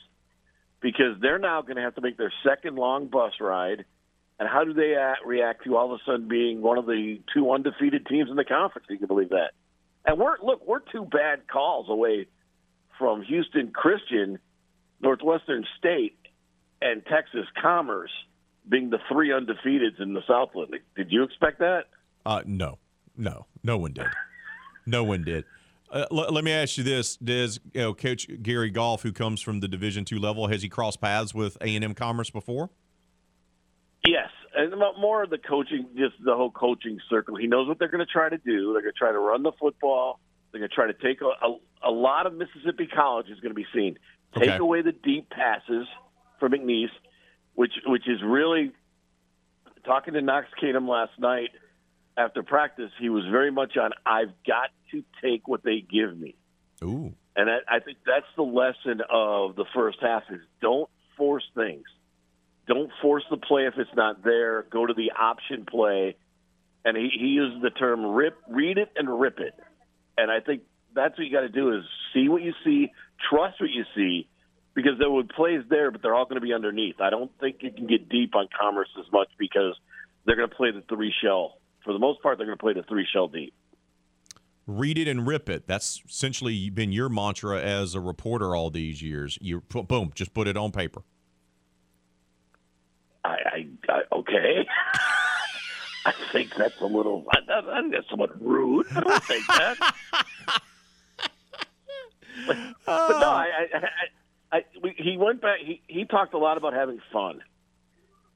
because 0.82 1.20
they're 1.22 1.40
now 1.40 1.62
going 1.62 1.76
to 1.76 1.82
have 1.82 1.96
to 1.96 2.02
make 2.02 2.18
their 2.18 2.32
second 2.44 2.76
long 2.76 3.08
bus 3.08 3.34
ride 3.42 3.86
And 4.40 4.48
how 4.48 4.64
do 4.64 4.74
they 4.74 4.96
uh, 4.96 5.16
react 5.26 5.66
to 5.66 5.76
all 5.76 5.94
of 5.94 6.00
a 6.00 6.04
sudden 6.06 6.28
being 6.30 6.62
one 6.62 6.78
of 6.78 6.86
the 6.86 7.20
two 7.34 7.52
undefeated 7.52 8.06
teams 8.06 8.30
in 8.30 8.38
the 8.38 8.46
conference? 8.46 8.88
You 8.90 8.98
can 8.98 9.08
believe 9.08 9.30
that. 9.30 9.52
And 10.06 10.18
we're 10.18 10.38
look, 10.42 10.66
we're 10.66 10.80
two 10.80 11.04
bad 11.04 11.48
calls 11.52 11.90
away 11.90 12.28
from 12.98 13.22
Houston 13.24 13.72
Christian, 13.72 14.40
Northwestern 15.02 15.66
State, 15.78 16.18
and 16.82 17.06
Texas 17.06 17.46
Commerce 17.62 18.12
being 18.70 18.90
the 18.90 19.00
three 19.12 19.30
undefeateds 19.30 20.00
in 20.00 20.14
the 20.14 20.22
Southland. 20.28 20.74
Did 20.96 21.12
you 21.12 21.24
expect 21.24 21.60
that? 21.60 21.86
Uh, 22.26 22.42
no, 22.46 22.78
no, 23.18 23.46
no 23.64 23.78
one 23.78 23.94
did. 23.94 24.06
No 24.86 25.04
one 25.04 25.24
did. 25.24 25.46
Uh, 25.92 26.06
l- 26.12 26.32
let 26.32 26.44
me 26.44 26.52
ask 26.52 26.78
you 26.78 26.84
this: 26.84 27.16
Does 27.18 27.60
you 27.74 27.82
know, 27.82 27.94
Coach 27.94 28.28
Gary 28.44 28.70
Goff, 28.70 29.02
who 29.02 29.12
comes 29.12 29.42
from 29.42 29.60
the 29.60 29.68
Division 29.68 30.06
two 30.06 30.20
level, 30.20 30.48
has 30.48 30.62
he 30.62 30.70
crossed 30.70 31.02
paths 31.02 31.34
with 31.34 31.58
A 31.62 31.76
and 31.76 31.84
M 31.84 31.94
Commerce 31.96 32.30
before? 32.30 32.70
Yes, 34.06 34.30
and 34.56 34.74
about 34.74 35.00
more 35.00 35.24
of 35.24 35.30
the 35.30 35.38
coaching, 35.38 35.88
just 35.98 36.16
the 36.24 36.36
whole 36.36 36.52
coaching 36.52 37.00
circle. 37.10 37.36
He 37.36 37.48
knows 37.48 37.68
what 37.68 37.80
they're 37.80 37.90
going 37.90 38.06
to 38.06 38.12
try 38.12 38.30
to 38.30 38.38
do. 38.38 38.74
They're 38.74 38.82
going 38.82 38.94
to 38.94 38.98
try 38.98 39.12
to 39.12 39.20
run 39.20 39.44
the 39.44 39.52
football. 39.60 40.20
They're 40.52 40.60
going 40.60 40.70
to 40.70 40.76
try 40.76 40.88
to 40.88 40.94
take 40.94 41.22
a, 41.22 41.26
a, 41.46 41.90
a 41.90 41.92
lot 41.92 42.26
of 42.26 42.34
Mississippi 42.34 42.88
College 42.88 43.28
is 43.30 43.40
going 43.40 43.52
to 43.52 43.56
be 43.56 43.66
seen. 43.74 43.98
Take 44.36 44.50
Okay. 44.50 44.58
away 44.58 44.82
the 44.82 44.92
deep 44.94 45.30
passes 45.30 45.86
for 46.40 46.50
McNeese, 46.50 46.90
which 47.60 47.74
which 47.86 48.08
is 48.08 48.22
really 48.24 48.72
talking 49.86 50.14
to 50.14 50.22
Knox 50.22 50.48
Kadum 50.64 50.88
last 50.88 51.12
night 51.20 51.50
after 52.16 52.42
practice. 52.42 52.90
He 53.02 53.10
was 53.10 53.26
very 53.30 53.52
much 53.52 53.76
on. 53.76 53.92
I've 54.06 54.32
got 54.48 54.70
to 54.92 55.04
take 55.22 55.46
what 55.46 55.62
they 55.62 55.82
give 55.82 56.18
me. 56.18 56.36
Ooh. 56.82 57.14
And 57.36 57.50
I, 57.50 57.58
I 57.68 57.80
think 57.82 57.98
that's 58.06 58.26
the 58.38 58.44
lesson 58.44 59.02
of 59.10 59.58
the 59.58 59.66
first 59.76 59.98
half: 60.02 60.24
is 60.32 60.40
don't 60.62 60.90
force 61.18 61.44
things. 61.54 61.84
Don't 62.66 62.92
force 63.02 63.26
the 63.30 63.36
play 63.36 63.66
if 63.66 63.74
it's 63.78 63.94
not 63.94 64.24
there. 64.24 64.62
Go 64.72 64.86
to 64.86 64.94
the 64.94 65.12
option 65.20 65.66
play. 65.66 66.16
And 66.86 66.96
he, 66.96 67.10
he 67.12 67.28
used 67.28 67.62
the 67.62 67.72
term 67.72 68.06
"rip," 68.06 68.38
read 68.48 68.78
it 68.78 68.90
and 68.96 69.20
rip 69.20 69.38
it. 69.42 69.54
And 70.18 70.32
I 70.32 70.40
think 70.40 70.62
that's 70.96 71.18
what 71.18 71.28
you 71.28 71.32
got 71.34 71.42
to 71.42 71.50
do: 71.50 71.76
is 71.76 71.84
see 72.14 72.30
what 72.30 72.42
you 72.42 72.54
see, 72.64 72.94
trust 73.30 73.60
what 73.60 73.70
you 73.70 73.84
see, 73.98 74.30
because 74.82 74.98
there 75.00 75.10
were 75.10 75.24
plays 75.24 75.64
there, 75.70 75.92
but 75.92 76.02
they're 76.02 76.16
all 76.16 76.26
going 76.26 76.40
to 76.40 76.46
be 76.46 76.54
underneath. 76.54 77.02
I 77.02 77.10
don't 77.10 77.32
think 77.40 77.58
you 77.62 77.72
can 77.72 77.88
get 77.88 78.08
deep 78.10 78.36
on 78.36 78.48
Commerce 78.58 78.90
as 78.98 79.12
much 79.12 79.28
because 79.38 79.76
they're 80.26 80.36
going 80.36 80.50
to 80.50 80.56
play 80.56 80.72
the 80.72 80.84
three 80.88 81.14
shell. 81.22 81.58
For 81.84 81.94
the 81.94 82.00
most 82.00 82.22
part, 82.22 82.38
they're 82.38 82.48
going 82.48 82.58
to 82.58 82.62
play 82.62 82.74
the 82.74 82.84
three 82.84 83.08
shell 83.12 83.28
deep. 83.28 83.54
Read 84.68 84.98
it 84.98 85.08
and 85.08 85.26
rip 85.26 85.50
it. 85.50 85.68
That's 85.68 86.02
essentially 86.08 86.70
been 86.70 86.92
your 86.92 87.10
mantra 87.10 87.60
as 87.60 87.96
a 87.96 88.00
reporter 88.00 88.56
all 88.56 88.70
these 88.70 89.02
years. 89.02 89.38
You 89.42 89.62
boom, 89.62 90.12
just 90.14 90.34
put 90.34 90.48
it 90.48 90.56
on 90.56 90.72
paper. 90.72 91.02
I, 93.26 93.30
I, 93.30 93.68
I 93.90 94.02
okay. 94.14 94.68
I 96.06 96.14
think 96.32 96.56
that's 96.56 96.80
a 96.80 96.86
little. 96.86 97.26
I, 97.32 97.40
I 97.50 97.82
think 97.82 97.94
that's 97.94 98.10
somewhat 98.10 98.40
rude. 98.42 98.86
I 98.96 99.00
don't 99.02 99.24
think 99.24 99.46
that. 99.48 99.78
but, 102.48 102.58
but 102.86 103.20
no, 103.20 103.30
I, 103.30 103.68
I, 103.74 103.90
I, 104.52 104.66
we, 104.82 104.96
he 104.98 105.18
went 105.18 105.42
back. 105.42 105.60
He 105.64 105.82
he 105.88 106.06
talked 106.06 106.34
a 106.34 106.38
lot 106.38 106.58
about 106.58 106.74
having 106.74 107.00
fun, 107.14 107.42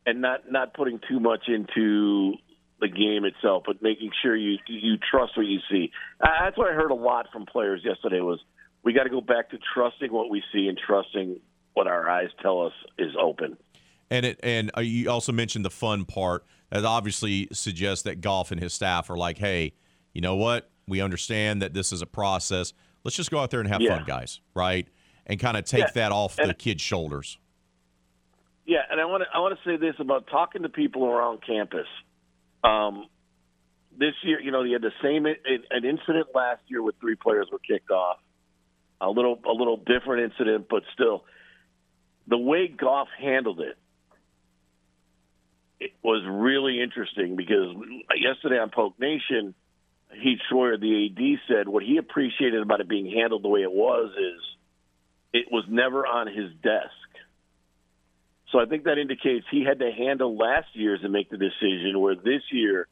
and 0.06 0.22
not 0.22 0.52
not 0.52 0.74
putting 0.74 1.00
too 1.10 1.20
much 1.20 1.48
into 1.48 2.34
the 2.80 2.88
game 2.88 3.24
itself, 3.26 3.64
but 3.66 3.82
making 3.82 4.12
sure 4.22 4.36
you 4.36 4.58
you 4.68 4.98
trust 4.98 5.36
what 5.38 5.46
you 5.46 5.60
see. 5.72 5.92
Uh, 6.22 6.28
that's 6.42 6.58
what 6.58 6.70
I 6.70 6.74
heard 6.74 6.92
a 6.92 6.96
lot 6.96 7.28
from 7.32 7.46
players 7.46 7.82
yesterday. 7.84 8.20
Was 8.20 8.40
we 8.84 8.94
got 8.94 9.04
to 9.04 9.10
go 9.10 9.22
back 9.22 9.50
to 9.52 9.58
trusting 9.74 10.12
what 10.12 10.30
we 10.30 10.44
see 10.54 10.68
and 10.68 10.78
trusting 10.78 11.40
what 11.74 11.88
our 11.88 12.08
eyes 12.10 12.30
tell 12.42 12.62
us 12.66 12.74
is 13.00 13.14
open. 13.20 13.58
And 14.12 14.26
it 14.26 14.40
and 14.44 14.70
uh, 14.78 14.82
you 14.82 15.10
also 15.10 15.32
mentioned 15.32 15.66
the 15.66 15.72
fun 15.72 16.06
part. 16.06 16.46
That 16.70 16.86
obviously 16.86 17.48
suggests 17.52 18.04
that 18.04 18.20
Goff 18.22 18.52
and 18.52 18.60
his 18.60 18.74
staff 18.74 19.10
are 19.12 19.18
like, 19.18 19.38
hey, 19.38 19.74
you 20.14 20.22
know 20.22 20.36
what? 20.36 20.70
We 20.88 21.02
understand 21.02 21.62
that 21.62 21.74
this 21.74 21.92
is 21.92 22.02
a 22.02 22.08
process. 22.08 22.74
Let's 23.04 23.16
just 23.16 23.30
go 23.32 23.40
out 23.40 23.52
there 23.52 23.60
and 23.60 23.70
have 23.70 23.82
Yeah. 23.82 23.96
fun, 23.96 24.04
guys, 24.06 24.42
right? 24.56 24.88
And 25.26 25.40
kind 25.40 25.56
of 25.56 25.64
take 25.66 25.82
Yeah. 25.82 25.92
that 25.96 26.12
off 26.12 26.38
And- 26.38 26.50
the 26.50 26.54
kids' 26.54 26.82
shoulders. 26.82 27.38
Yeah, 28.66 28.86
and 28.90 29.00
I 29.00 29.06
want 29.06 29.24
to 29.24 29.30
I 29.34 29.40
want 29.40 29.58
to 29.58 29.64
say 29.70 29.76
this 29.78 29.96
about 30.00 30.28
talking 30.28 30.64
to 30.64 30.70
people 30.70 31.06
around 31.06 31.42
campus. 31.42 31.88
Um, 32.64 33.08
this 33.98 34.14
year, 34.24 34.40
you 34.42 34.52
know, 34.52 34.64
you 34.64 34.74
had 34.74 34.82
the 34.82 34.94
same 35.02 35.26
an 35.26 35.86
incident 35.86 36.28
last 36.34 36.62
year 36.68 36.82
with 36.82 36.96
three 37.00 37.16
players 37.16 37.48
were 37.52 37.60
kicked 37.60 37.92
off. 37.92 38.20
A 39.02 39.10
little 39.10 39.40
a 39.46 39.52
little 39.52 39.78
different 39.78 40.32
incident, 40.32 40.68
but 40.70 40.84
still, 40.94 41.26
the 42.28 42.38
way 42.38 42.68
Goff 42.70 43.10
handled 43.18 43.60
it, 43.60 43.78
it 45.80 45.92
was 46.02 46.24
really 46.26 46.82
interesting 46.82 47.36
because 47.36 47.76
yesterday 48.16 48.60
on 48.60 48.70
Poke 48.70 48.98
Nation, 49.00 49.54
Heath 50.14 50.40
Schroyer, 50.50 50.80
the 50.80 51.08
AD, 51.08 51.40
said 51.50 51.68
what 51.68 51.84
he 51.84 51.98
appreciated 51.98 52.62
about 52.62 52.80
it 52.80 52.88
being 52.88 53.12
handled 53.12 53.44
the 53.44 53.50
way 53.50 53.62
it 53.62 53.72
was 53.74 54.12
is 54.12 54.42
it 55.34 55.48
was 55.52 55.66
never 55.68 56.06
on 56.06 56.28
his 56.28 56.52
desk. 56.62 56.92
So 58.52 58.60
I 58.60 58.66
think 58.66 58.84
that 58.84 59.00
indicates 59.00 59.46
he 59.50 59.64
had 59.64 59.80
to 59.80 59.92
handle 59.92 60.38
last 60.38 60.68
year's 60.74 61.00
and 61.04 61.12
make 61.12 61.30
the 61.32 61.38
decision, 61.38 62.00
where 62.00 62.16
this 62.16 62.44
year 62.52 62.88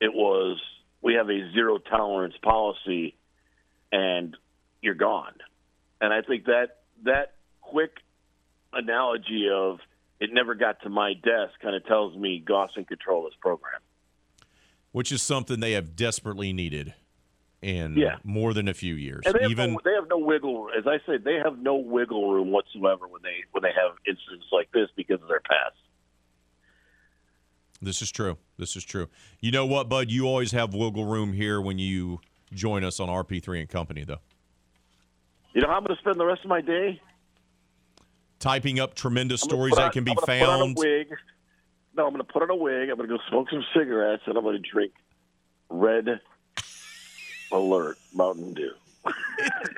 it 0.00 0.12
was 0.14 0.58
we 1.02 1.14
have 1.14 1.28
a 1.28 1.52
zero 1.52 1.78
tolerance 1.78 2.34
policy 2.42 3.14
and 3.92 4.36
you're 4.80 4.94
gone. 4.94 5.34
And 6.00 6.12
I 6.12 6.22
think 6.22 6.46
that 6.46 6.78
that 7.04 7.34
quick 7.60 7.98
analogy 8.72 9.48
of 9.52 9.78
it 10.18 10.30
never 10.32 10.54
got 10.54 10.82
to 10.82 10.88
my 10.88 11.12
desk 11.12 11.60
kind 11.60 11.76
of 11.76 11.84
tells 11.86 12.16
me 12.16 12.42
Goff's 12.44 12.72
in 12.76 12.86
control 12.86 13.24
this 13.24 13.34
program. 13.40 13.80
which 14.92 15.12
is 15.12 15.20
something 15.20 15.60
they 15.60 15.72
have 15.72 15.94
desperately 15.94 16.54
needed 16.54 16.94
in 17.62 17.96
Yeah. 17.96 18.16
more 18.22 18.52
than 18.54 18.68
a 18.68 18.74
few 18.74 18.94
years. 18.94 19.22
And 19.26 19.34
they 19.34 19.42
have, 19.42 19.50
Even 19.50 19.72
no, 19.72 19.80
they 19.84 19.92
have 19.94 20.08
no 20.08 20.18
wiggle. 20.18 20.68
As 20.76 20.86
I 20.86 20.98
said, 21.06 21.24
they 21.24 21.36
have 21.42 21.58
no 21.58 21.76
wiggle 21.76 22.30
room 22.32 22.50
whatsoever 22.50 23.08
when 23.08 23.22
they 23.22 23.44
when 23.52 23.62
they 23.62 23.72
have 23.72 23.96
incidents 24.06 24.46
like 24.52 24.70
this 24.72 24.88
because 24.96 25.20
of 25.22 25.28
their 25.28 25.40
past. 25.40 25.74
this 27.82 28.00
is 28.02 28.10
true. 28.10 28.38
This 28.58 28.74
is 28.76 28.84
true. 28.84 29.08
You 29.40 29.50
know 29.50 29.66
what, 29.66 29.88
Bud? 29.88 30.10
You 30.10 30.26
always 30.26 30.52
have 30.52 30.74
wiggle 30.74 31.04
room 31.04 31.32
here 31.32 31.60
when 31.60 31.78
you 31.78 32.20
join 32.52 32.84
us 32.84 33.00
on 33.00 33.08
RP3 33.08 33.60
and 33.60 33.68
Company, 33.68 34.04
though. 34.04 34.20
You 35.52 35.62
know 35.62 35.68
how 35.68 35.74
I'm 35.76 35.84
going 35.84 35.94
to 35.96 36.00
spend 36.00 36.18
the 36.20 36.24
rest 36.26 36.42
of 36.42 36.48
my 36.48 36.60
day? 36.60 37.00
Typing 38.38 38.78
up 38.80 38.94
tremendous 38.94 39.40
stories 39.40 39.72
put 39.72 39.76
that 39.76 39.86
on- 39.86 39.92
can 39.92 40.04
be 40.04 40.10
I'm 40.12 40.16
gonna 40.16 40.26
Put 40.26 40.48
on 40.48 40.60
a 40.60 40.64
found. 40.64 40.76
wig. 40.76 41.08
No, 41.96 42.06
I'm 42.06 42.12
going 42.12 42.24
to 42.26 42.30
put 42.32 42.42
on 42.42 42.50
a 42.50 42.56
wig. 42.56 42.90
I'm 42.90 42.96
going 42.96 43.08
to 43.08 43.16
go 43.16 43.22
smoke 43.30 43.48
some 43.50 43.64
cigarettes, 43.74 44.22
and 44.26 44.36
I'm 44.36 44.44
going 44.44 44.62
to 44.62 44.68
drink 44.70 44.92
Red 45.70 46.20
Alert 47.52 47.98
Mountain 48.14 48.54
Dew. 48.54 48.70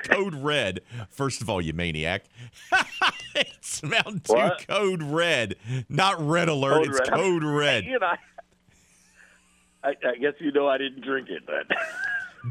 Code 0.05 0.35
Red. 0.35 0.81
First 1.09 1.41
of 1.41 1.49
all, 1.49 1.61
you 1.61 1.73
maniac. 1.73 2.23
it's 3.35 3.83
Mountain 3.83 4.21
Dew 4.23 4.33
What? 4.33 4.67
Code 4.67 5.03
Red, 5.03 5.55
not 5.87 6.19
Red 6.25 6.49
Alert. 6.49 6.85
Code 6.85 6.87
it's 6.89 6.99
Red. 6.99 7.09
Code 7.09 7.43
Red. 7.43 7.83
You 7.89 7.99
know, 7.99 8.07
I, 8.07 8.17
I, 9.83 9.89
I 10.09 10.15
guess 10.19 10.33
you 10.39 10.51
know 10.51 10.67
I 10.67 10.77
didn't 10.77 11.01
drink 11.05 11.29
it 11.29 11.43
then. 11.47 11.77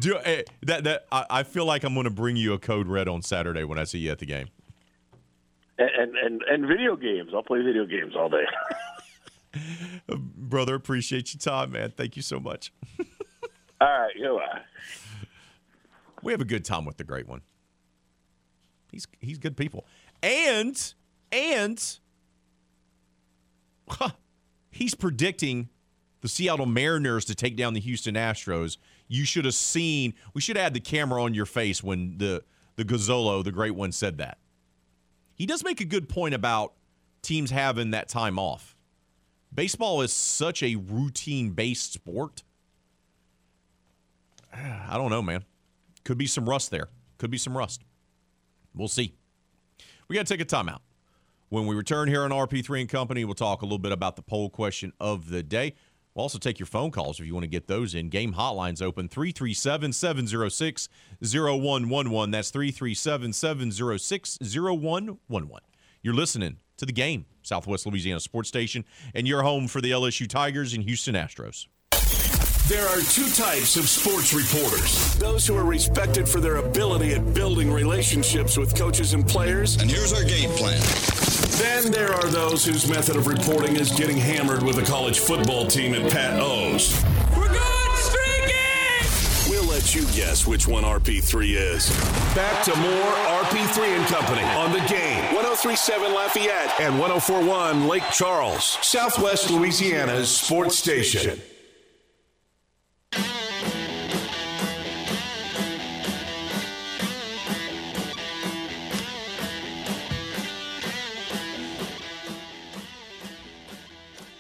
Do, 0.01 0.19
eh, 0.25 0.43
that 0.63 0.85
that 0.85 1.07
I, 1.11 1.27
I 1.31 1.43
feel 1.43 1.65
like 1.65 1.83
I'm 1.83 1.95
going 1.95 2.05
to 2.05 2.11
bring 2.11 2.37
you 2.37 2.53
a 2.53 2.59
Code 2.59 2.87
Red 2.87 3.09
on 3.09 3.23
Saturday 3.23 3.65
when 3.65 3.79
I 3.79 3.85
see 3.85 3.99
you 3.99 4.11
at 4.13 4.19
the 4.19 4.27
game. 4.27 4.49
and, 5.79 6.17
and 6.17 6.43
and 6.43 6.67
video 6.67 6.95
games. 6.97 7.31
I'll 7.35 7.43
play 7.43 7.61
video 7.63 7.87
games 7.87 8.15
all 8.17 8.29
day. 8.29 8.45
Brother, 10.37 10.75
appreciate 10.75 11.33
your 11.35 11.41
time, 11.41 11.73
man. 11.73 11.93
Thank 11.97 12.17
you 12.17 12.23
so 12.23 12.39
much. 12.39 12.73
all 13.81 13.89
right, 13.89 14.11
you 14.15 14.23
know. 14.25 14.41
We 16.23 16.33
have 16.33 16.41
a 16.41 16.47
good 16.47 16.65
time 16.65 16.85
with 16.85 16.97
the 16.97 17.05
great 17.05 17.29
one. 17.29 17.43
He's 18.91 19.07
he's 19.21 19.39
good 19.39 19.57
people. 19.57 19.87
And 20.23 20.95
and 21.31 21.99
huh, 23.89 24.11
he's 24.71 24.95
predicting 24.95 25.69
the 26.21 26.29
Seattle 26.29 26.67
Mariners 26.67 27.25
to 27.27 27.35
take 27.35 27.57
down 27.57 27.75
the 27.75 27.81
Houston 27.81 28.15
Astros. 28.15 28.77
You 29.07 29.25
should 29.25 29.45
have 29.45 29.55
seen 29.55 30.15
we 30.35 30.41
should 30.41 30.57
have 30.57 30.65
had 30.65 30.75
the 30.75 30.81
camera 30.81 31.23
on 31.23 31.35
your 31.35 31.47
face 31.47 31.83
when 31.83 32.19
the 32.19 32.43
the 32.77 32.85
Gazzolo, 32.85 33.43
the 33.43 33.53
great 33.53 33.75
one, 33.75 33.93
said 33.93 34.19
that. 34.19 34.39
He 35.35 35.47
does 35.47 35.65
make 35.65 35.81
a 35.81 35.85
good 35.85 36.09
point 36.09 36.35
about 36.35 36.75
teams 37.23 37.51
having 37.51 37.91
that 37.91 38.09
time 38.09 38.39
off. 38.39 38.77
Baseball 39.55 40.03
is 40.03 40.13
such 40.13 40.63
a 40.63 40.77
routine 40.77 41.51
based 41.51 41.93
sport. 41.93 42.43
I 44.53 44.97
don't 44.97 45.11
know, 45.11 45.23
man. 45.23 45.45
Could 46.09 46.17
be 46.17 46.27
some 46.27 46.49
rust 46.49 46.71
there. 46.71 46.89
Could 47.19 47.31
be 47.31 47.37
some 47.37 47.55
rust. 47.55 47.85
We'll 48.75 48.89
see. 48.89 49.13
We 50.09 50.17
got 50.17 50.27
to 50.27 50.35
take 50.35 50.41
a 50.41 50.47
timeout. 50.47 50.79
When 51.51 51.67
we 51.67 51.75
return 51.75 52.09
here 52.09 52.23
on 52.23 52.31
RP3 52.31 52.81
and 52.81 52.89
Company, 52.89 53.27
we'll 53.27 53.35
talk 53.35 53.61
a 53.61 53.67
little 53.67 53.77
bit 53.77 53.93
about 53.93 54.17
the 54.17 54.23
poll 54.23 54.49
question 54.49 54.95
of 54.99 55.29
the 55.29 55.43
day. 55.43 55.75
We'll 56.15 56.23
also 56.23 56.39
take 56.39 56.59
your 56.59 56.67
phone 56.67 56.93
calls 56.93 57.21
if 57.21 57.27
you 57.27 57.35
want 57.35 57.45
to 57.45 57.51
get 57.51 57.67
those 57.67 57.95
in. 57.95 58.09
Game 58.09 58.33
hotlines 58.33 58.81
open 58.81 59.07
337 59.07 59.93
706 59.93 60.89
0111. 61.21 62.31
That's 62.31 62.51
337 62.53 63.35
706 63.35 64.39
0111. 64.41 65.57
You're 66.01 66.15
listening 66.15 66.57
to 66.79 66.87
the 66.87 66.93
game, 66.93 67.27
Southwest 67.43 67.85
Louisiana 67.85 68.21
Sports 68.21 68.49
Station, 68.49 68.87
and 69.15 69.29
your 69.29 69.43
home 69.43 69.69
for 69.69 69.83
the 69.83 69.91
LSU 69.91 70.27
Tigers 70.27 70.73
and 70.73 70.85
Houston 70.85 71.15
Astros. 71.15 71.67
There 72.69 72.87
are 72.87 73.01
two 73.01 73.31
types 73.31 73.79
of 73.79 73.89
sports 73.89 74.35
reporters 74.35 75.15
those 75.15 75.47
who 75.47 75.57
are 75.57 75.65
respected 75.65 76.29
for 76.29 76.39
their 76.39 76.57
ability 76.57 77.15
at 77.15 77.33
building 77.33 77.73
relationships 77.73 78.59
with 78.59 78.77
coaches 78.77 79.15
and 79.15 79.27
players. 79.27 79.81
And 79.81 79.91
here's 79.91 80.13
our 80.13 80.23
game 80.23 80.51
plan. 80.51 80.79
Then 81.57 81.91
there 81.91 82.13
are 82.13 82.27
those 82.27 82.67
whose 82.67 82.87
method 82.87 83.17
of 83.17 83.27
reporting 83.27 83.77
is 83.77 83.91
getting 83.93 84.19
hammered 84.19 84.63
with 84.63 84.77
a 84.77 84.83
college 84.83 85.19
football 85.21 85.67
team 85.67 85.95
at 85.95 86.13
Pat 86.13 86.39
O's. 86.39 87.03
We're 87.35 87.49
good 87.49 87.91
streaking! 87.97 89.51
We'll 89.51 89.65
let 89.65 89.95
you 89.95 90.03
guess 90.15 90.47
which 90.47 90.69
one 90.69 90.85
RP3 90.85 91.55
is. 91.57 91.89
Back 92.35 92.63
to 92.65 92.77
more 92.77 93.13
RP3 93.45 93.97
and 93.97 94.07
Company 94.09 94.43
on 94.43 94.73
the 94.73 94.87
game. 94.87 95.25
1037 95.35 96.13
Lafayette 96.13 96.79
and 96.81 96.99
1041 96.99 97.89
Lake 97.89 98.05
Charles, 98.13 98.77
Southwest 98.83 99.51
Louisiana's 99.51 100.29
sports 100.29 100.77
station. 100.77 101.41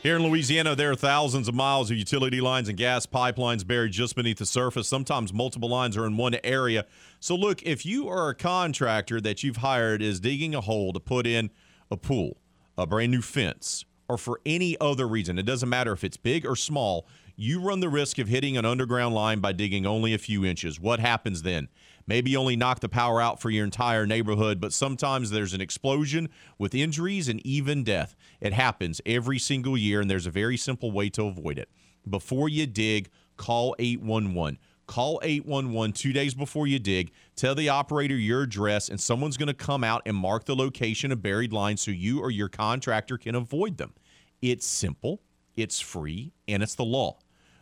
Here 0.00 0.14
in 0.14 0.22
Louisiana, 0.22 0.76
there 0.76 0.92
are 0.92 0.96
thousands 0.96 1.48
of 1.48 1.56
miles 1.56 1.90
of 1.90 1.96
utility 1.96 2.40
lines 2.40 2.68
and 2.68 2.78
gas 2.78 3.04
pipelines 3.04 3.66
buried 3.66 3.90
just 3.90 4.14
beneath 4.14 4.38
the 4.38 4.46
surface. 4.46 4.86
Sometimes 4.86 5.32
multiple 5.32 5.68
lines 5.68 5.96
are 5.96 6.06
in 6.06 6.16
one 6.16 6.36
area. 6.44 6.86
So, 7.18 7.34
look, 7.34 7.64
if 7.64 7.84
you 7.84 8.08
are 8.08 8.28
a 8.28 8.34
contractor 8.34 9.20
that 9.20 9.42
you've 9.42 9.56
hired 9.56 10.00
is 10.00 10.20
digging 10.20 10.54
a 10.54 10.60
hole 10.60 10.92
to 10.92 11.00
put 11.00 11.26
in 11.26 11.50
a 11.90 11.96
pool, 11.96 12.36
a 12.76 12.86
brand 12.86 13.10
new 13.10 13.22
fence, 13.22 13.84
or 14.08 14.16
for 14.16 14.40
any 14.46 14.76
other 14.80 15.08
reason, 15.08 15.36
it 15.36 15.46
doesn't 15.46 15.68
matter 15.68 15.92
if 15.92 16.04
it's 16.04 16.16
big 16.16 16.46
or 16.46 16.54
small, 16.54 17.04
you 17.34 17.60
run 17.60 17.80
the 17.80 17.88
risk 17.88 18.20
of 18.20 18.28
hitting 18.28 18.56
an 18.56 18.64
underground 18.64 19.16
line 19.16 19.40
by 19.40 19.50
digging 19.50 19.84
only 19.84 20.14
a 20.14 20.18
few 20.18 20.44
inches. 20.44 20.78
What 20.78 21.00
happens 21.00 21.42
then? 21.42 21.68
Maybe 22.08 22.30
you 22.30 22.38
only 22.38 22.56
knock 22.56 22.80
the 22.80 22.88
power 22.88 23.20
out 23.20 23.38
for 23.38 23.50
your 23.50 23.66
entire 23.66 24.06
neighborhood, 24.06 24.62
but 24.62 24.72
sometimes 24.72 25.28
there's 25.30 25.52
an 25.52 25.60
explosion 25.60 26.30
with 26.58 26.74
injuries 26.74 27.28
and 27.28 27.44
even 27.46 27.84
death. 27.84 28.16
It 28.40 28.54
happens 28.54 29.02
every 29.04 29.38
single 29.38 29.76
year, 29.76 30.00
and 30.00 30.10
there's 30.10 30.26
a 30.26 30.30
very 30.30 30.56
simple 30.56 30.90
way 30.90 31.10
to 31.10 31.26
avoid 31.26 31.58
it. 31.58 31.68
Before 32.08 32.48
you 32.48 32.66
dig, 32.66 33.10
call 33.36 33.76
811. 33.78 34.58
Call 34.86 35.20
811 35.22 35.92
two 35.92 36.14
days 36.14 36.34
before 36.34 36.66
you 36.66 36.78
dig. 36.78 37.12
Tell 37.36 37.54
the 37.54 37.68
operator 37.68 38.16
your 38.16 38.40
address, 38.42 38.88
and 38.88 38.98
someone's 38.98 39.36
going 39.36 39.48
to 39.48 39.54
come 39.54 39.84
out 39.84 40.00
and 40.06 40.16
mark 40.16 40.46
the 40.46 40.56
location 40.56 41.12
of 41.12 41.20
buried 41.20 41.52
lines 41.52 41.82
so 41.82 41.90
you 41.90 42.20
or 42.20 42.30
your 42.30 42.48
contractor 42.48 43.18
can 43.18 43.34
avoid 43.34 43.76
them. 43.76 43.92
It's 44.40 44.66
simple, 44.66 45.20
it's 45.56 45.78
free, 45.78 46.32
and 46.48 46.62
it's 46.62 46.74
the 46.74 46.86
law. 46.86 47.18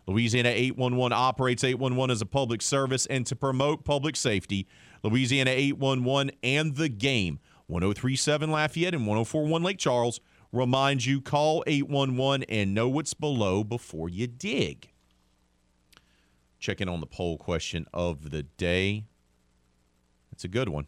Louisiana 0.06 0.50
811 0.50 1.12
operates 1.12 1.64
811 1.64 2.12
as 2.12 2.22
a 2.22 2.26
public 2.26 2.62
service 2.62 3.06
and 3.06 3.26
to 3.26 3.34
promote 3.34 3.84
public 3.84 4.14
safety. 4.14 4.66
Louisiana 5.02 5.50
811 5.50 6.30
and 6.42 6.76
the 6.76 6.88
game 6.88 7.40
1037 7.66 8.50
Lafayette 8.50 8.94
and 8.94 9.06
1041 9.06 9.62
Lake 9.62 9.78
Charles 9.78 10.20
reminds 10.52 11.06
you 11.06 11.20
call 11.20 11.64
811 11.66 12.44
and 12.44 12.72
know 12.72 12.88
what's 12.88 13.14
below 13.14 13.64
before 13.64 14.08
you 14.08 14.28
dig. 14.28 14.92
Checking 16.60 16.88
on 16.88 17.00
the 17.00 17.06
poll 17.06 17.36
question 17.36 17.86
of 17.92 18.30
the 18.30 18.44
day. 18.44 19.04
It's 20.30 20.44
a 20.44 20.48
good 20.48 20.68
one. 20.68 20.86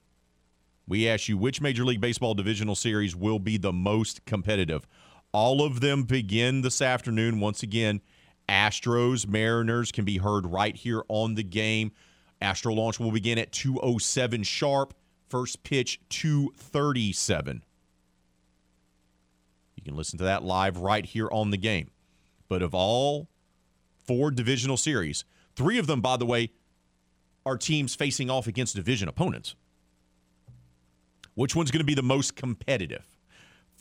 We 0.87 1.09
ask 1.09 1.29
you 1.29 1.37
which 1.37 1.61
Major 1.61 1.85
League 1.85 2.01
Baseball 2.01 2.35
divisional 2.35 2.75
series 2.75 3.15
will 3.15 3.39
be 3.39 3.59
the 3.59 3.73
most 3.73 4.25
competitive. 4.25 4.87
All 5.33 5.63
of 5.63 5.81
them 5.81 6.05
begin 6.05 6.63
this 6.63 6.81
afternoon. 6.81 7.41
Once 7.41 7.63
again, 7.63 8.01
Astros, 8.49 9.27
Mariners 9.27 9.93
can 9.93 10.05
be 10.05 10.19
heard 10.19 10.47
right 10.47 10.75
here 10.75 11.03
on 11.09 11.35
the 11.35 11.43
game. 11.43 11.93
Astro 12.41 12.73
launch 12.73 12.99
will 12.99 13.13
begin 13.13 13.39
at 13.39 13.53
207 13.53 14.43
sharp. 14.43 14.95
First 15.29 15.63
pitch 15.63 16.01
237. 16.09 17.63
You 19.77 19.83
can 19.83 19.97
listen 19.97 20.19
to 20.19 20.25
that 20.25 20.43
live 20.43 20.79
right 20.79 21.05
here 21.05 21.29
on 21.31 21.51
the 21.51 21.57
game. 21.57 21.91
But 22.49 22.63
of 22.63 22.75
all 22.75 23.29
four 24.07 24.31
divisional 24.31 24.79
series, 24.79 25.25
three 25.55 25.79
of 25.79 25.87
them, 25.87 26.01
by 26.01 26.17
the 26.17 26.25
way, 26.25 26.51
are 27.45 27.59
teams 27.59 27.95
facing 27.95 28.31
off 28.31 28.47
against 28.47 28.77
division 28.77 29.09
opponents. 29.09 29.55
Which 31.35 31.55
one's 31.55 31.71
going 31.71 31.81
to 31.81 31.87
be 31.87 31.95
the 31.95 32.03
most 32.03 32.35
competitive? 32.35 33.07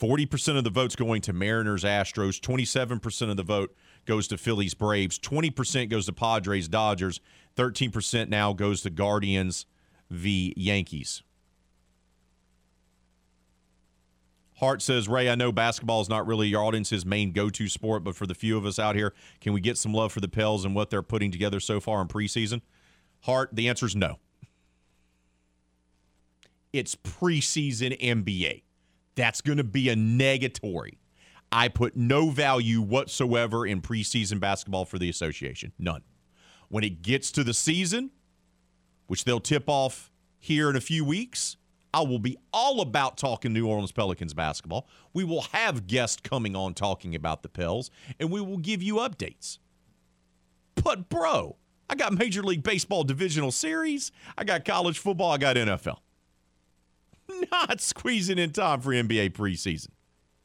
40% 0.00 0.56
of 0.56 0.64
the 0.64 0.70
votes 0.70 0.94
going 0.94 1.22
to 1.22 1.32
Mariners, 1.32 1.82
Astros, 1.82 2.40
27% 2.40 3.30
of 3.30 3.36
the 3.36 3.42
vote 3.42 3.74
goes 4.06 4.28
to 4.28 4.38
Phillies, 4.38 4.74
Braves, 4.74 5.18
20% 5.18 5.88
goes 5.88 6.06
to 6.06 6.12
Padres, 6.12 6.68
Dodgers, 6.68 7.20
13% 7.56 8.28
now 8.28 8.52
goes 8.52 8.82
to 8.82 8.90
Guardians 8.90 9.66
v. 10.10 10.54
Yankees. 10.56 11.22
Hart 14.58 14.82
says, 14.82 15.08
Ray, 15.08 15.30
I 15.30 15.36
know 15.36 15.52
basketball 15.52 16.00
is 16.00 16.08
not 16.08 16.26
really 16.26 16.48
your 16.48 16.64
audience's 16.64 17.06
main 17.06 17.30
go 17.30 17.48
to 17.48 17.68
sport, 17.68 18.02
but 18.02 18.16
for 18.16 18.26
the 18.26 18.34
few 18.34 18.56
of 18.56 18.66
us 18.66 18.78
out 18.78 18.96
here, 18.96 19.14
can 19.40 19.52
we 19.52 19.60
get 19.60 19.78
some 19.78 19.94
love 19.94 20.10
for 20.10 20.20
the 20.20 20.28
Pels 20.28 20.64
and 20.64 20.74
what 20.74 20.90
they're 20.90 21.02
putting 21.02 21.30
together 21.30 21.60
so 21.60 21.78
far 21.78 22.02
in 22.02 22.08
preseason? 22.08 22.60
Hart, 23.20 23.50
the 23.52 23.68
answer 23.68 23.86
is 23.86 23.94
no. 23.94 24.18
It's 26.72 26.96
preseason 26.96 27.98
NBA. 28.00 28.62
That's 29.14 29.40
going 29.40 29.58
to 29.58 29.64
be 29.64 29.88
a 29.90 29.94
negatory. 29.94 30.96
I 31.50 31.68
put 31.68 31.96
no 31.96 32.30
value 32.30 32.80
whatsoever 32.80 33.66
in 33.66 33.80
preseason 33.80 34.40
basketball 34.40 34.84
for 34.84 34.98
the 34.98 35.08
association. 35.08 35.72
None. 35.78 36.02
When 36.68 36.84
it 36.84 37.02
gets 37.02 37.32
to 37.32 37.44
the 37.44 37.54
season, 37.54 38.10
which 39.06 39.24
they'll 39.24 39.40
tip 39.40 39.64
off 39.66 40.10
here 40.38 40.68
in 40.68 40.76
a 40.76 40.80
few 40.80 41.04
weeks, 41.04 41.56
I 41.92 42.02
will 42.02 42.18
be 42.18 42.36
all 42.52 42.80
about 42.80 43.16
talking 43.16 43.52
New 43.52 43.66
Orleans 43.66 43.92
Pelicans 43.92 44.34
basketball. 44.34 44.86
We 45.14 45.24
will 45.24 45.42
have 45.52 45.86
guests 45.86 46.20
coming 46.22 46.54
on 46.54 46.74
talking 46.74 47.14
about 47.14 47.42
the 47.42 47.48
Pels, 47.48 47.90
and 48.20 48.30
we 48.30 48.40
will 48.40 48.58
give 48.58 48.82
you 48.82 48.96
updates. 48.96 49.58
But, 50.74 51.08
bro, 51.08 51.56
I 51.88 51.94
got 51.94 52.12
Major 52.12 52.42
League 52.42 52.62
Baseball 52.62 53.04
divisional 53.04 53.50
series, 53.50 54.12
I 54.36 54.44
got 54.44 54.64
college 54.64 54.98
football, 54.98 55.32
I 55.32 55.38
got 55.38 55.56
NFL. 55.56 55.98
Not 57.50 57.80
squeezing 57.80 58.38
in 58.38 58.52
time 58.52 58.80
for 58.80 58.92
NBA 58.92 59.32
preseason. 59.32 59.88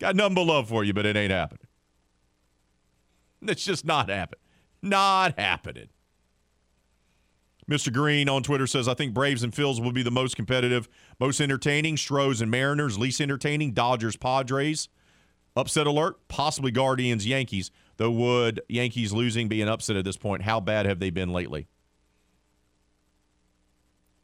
Got 0.04 0.18
nothing 0.18 0.36
but 0.36 0.44
love 0.44 0.68
for 0.68 0.84
you, 0.84 0.94
but 0.94 1.06
it 1.06 1.16
ain't 1.16 1.32
happening. 1.32 1.66
It's 3.42 3.64
just 3.64 3.86
not 3.86 4.10
happening. 4.10 4.42
Not 4.82 5.40
happening. 5.40 5.88
Mr. 7.72 7.92
Green 7.92 8.28
on 8.28 8.44
Twitter 8.44 8.68
says, 8.68 8.90
I 8.90 8.96
think 8.96 9.14
Braves 9.14 9.44
and 9.44 9.54
Phils 9.54 9.82
will 9.82 9.94
be 9.94 10.04
the 10.04 10.12
most 10.12 10.36
competitive, 10.36 10.90
most 11.22 11.40
entertaining. 11.40 11.96
Stros 11.96 12.42
and 12.42 12.52
Mariners, 12.52 13.00
least 13.00 13.22
entertaining. 13.22 13.72
Dodgers, 13.72 14.18
Padres. 14.18 14.90
Upset 15.56 15.88
alert, 15.88 16.28
possibly 16.28 16.72
Guardians, 16.72 17.26
Yankees. 17.26 17.72
Though 17.96 18.12
would 18.12 18.60
Yankees 18.68 19.14
losing 19.14 19.48
be 19.48 19.62
an 19.62 19.70
upset 19.70 19.96
at 19.96 20.04
this 20.04 20.18
point? 20.18 20.42
How 20.42 20.60
bad 20.60 20.86
have 20.86 21.00
they 21.00 21.12
been 21.12 21.32
lately? 21.32 21.70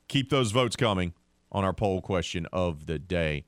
Keep 0.09 0.29
those 0.29 0.51
votes 0.51 0.75
coming 0.75 1.13
on 1.53 1.63
our 1.63 1.71
poll 1.71 2.01
question 2.01 2.47
of 2.51 2.85
the 2.85 2.99
day. 2.99 3.45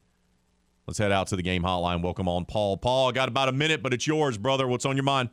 Let's 0.87 0.97
head 0.97 1.11
out 1.11 1.27
to 1.27 1.35
the 1.35 1.43
game 1.43 1.63
hotline. 1.63 2.01
Welcome 2.01 2.27
on, 2.27 2.45
Paul. 2.45 2.77
Paul, 2.77 3.09
I 3.09 3.11
got 3.11 3.29
about 3.29 3.49
a 3.49 3.51
minute, 3.53 3.81
but 3.83 3.93
it's 3.93 4.07
yours, 4.07 4.37
brother. 4.37 4.67
What's 4.67 4.85
on 4.85 4.95
your 4.97 5.03
mind? 5.03 5.29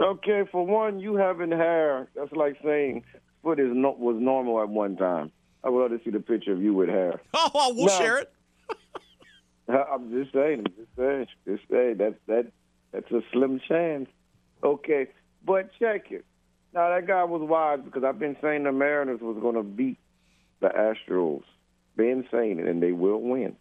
Okay, 0.00 0.42
for 0.50 0.66
one, 0.66 0.98
you 0.98 1.16
having 1.16 1.50
hair, 1.50 2.08
that's 2.16 2.32
like 2.32 2.56
saying 2.64 3.04
foot 3.42 3.60
is 3.60 3.68
not 3.70 3.98
was 3.98 4.16
normal 4.18 4.60
at 4.62 4.68
one 4.68 4.96
time. 4.96 5.30
I 5.62 5.68
would 5.68 5.80
love 5.82 5.90
to 5.98 6.04
see 6.04 6.10
the 6.10 6.20
picture 6.20 6.52
of 6.52 6.62
you 6.62 6.72
with 6.74 6.88
hair. 6.88 7.20
Oh, 7.34 7.74
we'll 7.76 7.86
Now- 7.86 7.98
share 7.98 8.18
it. 8.18 8.32
I'm 9.68 10.10
just 10.10 10.32
saying, 10.32 10.60
I'm 10.66 10.72
just 10.74 10.96
saying, 10.96 11.26
just 11.46 11.62
saying. 11.70 11.96
That's 11.98 12.14
that. 12.26 12.46
That's 12.92 13.10
a 13.12 13.20
slim 13.32 13.60
chance. 13.68 14.08
Okay, 14.64 15.06
but 15.46 15.70
check 15.78 16.10
it. 16.10 16.24
Now 16.74 16.88
that 16.88 17.06
guy 17.06 17.24
was 17.24 17.42
wise 17.42 17.78
because 17.84 18.04
I've 18.04 18.18
been 18.18 18.36
saying 18.42 18.64
the 18.64 18.72
Mariners 18.72 19.20
was 19.20 19.36
going 19.40 19.54
to 19.54 19.62
beat 19.62 19.98
the 20.60 20.68
Astros. 20.68 21.42
Been 21.96 22.24
saying 22.30 22.58
it, 22.58 22.66
and 22.66 22.82
they 22.82 22.92
will 22.92 23.20
win. 23.20 23.56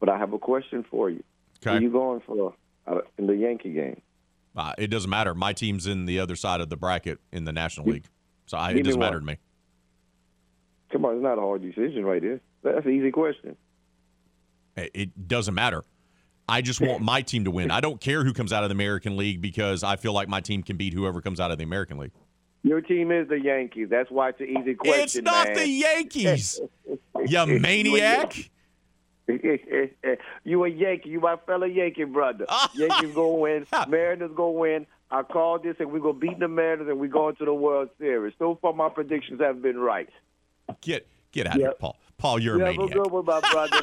But 0.00 0.08
I 0.08 0.18
have 0.18 0.32
a 0.32 0.38
question 0.38 0.84
for 0.90 1.10
you. 1.10 1.22
Okay. 1.66 1.82
you 1.82 1.90
going 1.90 2.20
for 2.26 2.54
uh, 2.86 2.98
in 3.18 3.26
the 3.26 3.36
Yankee 3.36 3.72
game? 3.72 4.00
Uh, 4.56 4.72
it 4.78 4.88
doesn't 4.88 5.10
matter. 5.10 5.34
My 5.34 5.52
team's 5.52 5.86
in 5.86 6.06
the 6.06 6.20
other 6.20 6.36
side 6.36 6.60
of 6.60 6.68
the 6.68 6.76
bracket 6.76 7.18
in 7.32 7.44
the 7.44 7.52
National 7.52 7.86
League, 7.86 8.04
so 8.46 8.56
I, 8.56 8.70
it 8.70 8.82
doesn't 8.82 9.00
matter 9.00 9.18
to 9.18 9.24
me. 9.24 9.38
Come 10.92 11.04
on, 11.04 11.14
it's 11.14 11.22
not 11.22 11.38
a 11.38 11.40
hard 11.40 11.62
decision 11.62 12.04
right 12.04 12.22
there. 12.22 12.40
That's 12.62 12.86
an 12.86 12.92
easy 12.92 13.10
question. 13.10 13.56
It- 14.76 15.28
doesn't 15.28 15.54
matter. 15.54 15.84
I 16.48 16.60
just 16.60 16.80
want 16.80 17.00
my 17.02 17.22
team 17.22 17.44
to 17.44 17.50
win. 17.50 17.70
I 17.70 17.80
don't 17.80 18.00
care 18.00 18.22
who 18.22 18.32
comes 18.32 18.52
out 18.52 18.64
of 18.64 18.68
the 18.68 18.74
American 18.74 19.16
League 19.16 19.40
because 19.40 19.82
I 19.82 19.96
feel 19.96 20.12
like 20.12 20.28
my 20.28 20.40
team 20.40 20.62
can 20.62 20.76
beat 20.76 20.92
whoever 20.92 21.22
comes 21.22 21.40
out 21.40 21.50
of 21.50 21.58
the 21.58 21.64
American 21.64 21.96
League. 21.96 22.12
Your 22.62 22.80
team 22.80 23.10
is 23.10 23.28
the 23.28 23.40
Yankees. 23.40 23.88
That's 23.90 24.10
why 24.10 24.30
it's 24.30 24.40
an 24.40 24.48
easy 24.48 24.74
question. 24.74 25.02
It's 25.02 25.22
not 25.22 25.46
man. 25.48 25.56
the 25.56 25.68
Yankees, 25.68 26.60
you 26.86 26.98
You 27.46 27.60
maniac. 27.60 28.50
you 30.44 30.64
a 30.64 30.68
Yankee. 30.68 31.08
You 31.10 31.20
my 31.20 31.36
fellow 31.46 31.66
Yankee 31.66 32.04
brother. 32.04 32.46
Yankees 32.74 33.14
gonna 33.14 33.28
win. 33.28 33.66
Mariners 33.88 34.30
gonna 34.34 34.50
win. 34.50 34.86
I 35.10 35.22
called 35.22 35.62
this 35.62 35.76
and 35.78 35.90
we're 35.90 36.00
gonna 36.00 36.18
beat 36.18 36.38
the 36.38 36.48
Mariners 36.48 36.88
and 36.88 36.98
we're 36.98 37.08
going 37.08 37.36
to 37.36 37.44
the 37.44 37.54
World 37.54 37.88
Series. 37.98 38.34
So 38.38 38.58
far, 38.60 38.72
my 38.72 38.88
predictions 38.88 39.40
have 39.40 39.62
been 39.62 39.78
right. 39.78 40.08
Get 40.82 41.06
get 41.32 41.46
out 41.46 41.56
of 41.56 41.60
here, 41.60 41.72
Paul. 41.78 41.96
Paul, 42.18 42.38
you're 42.38 42.58
you 42.58 42.64
a 42.64 42.72
maniac. 42.72 42.92
good 42.92 43.10
one, 43.10 43.24
my 43.24 43.40
brother. 43.50 43.82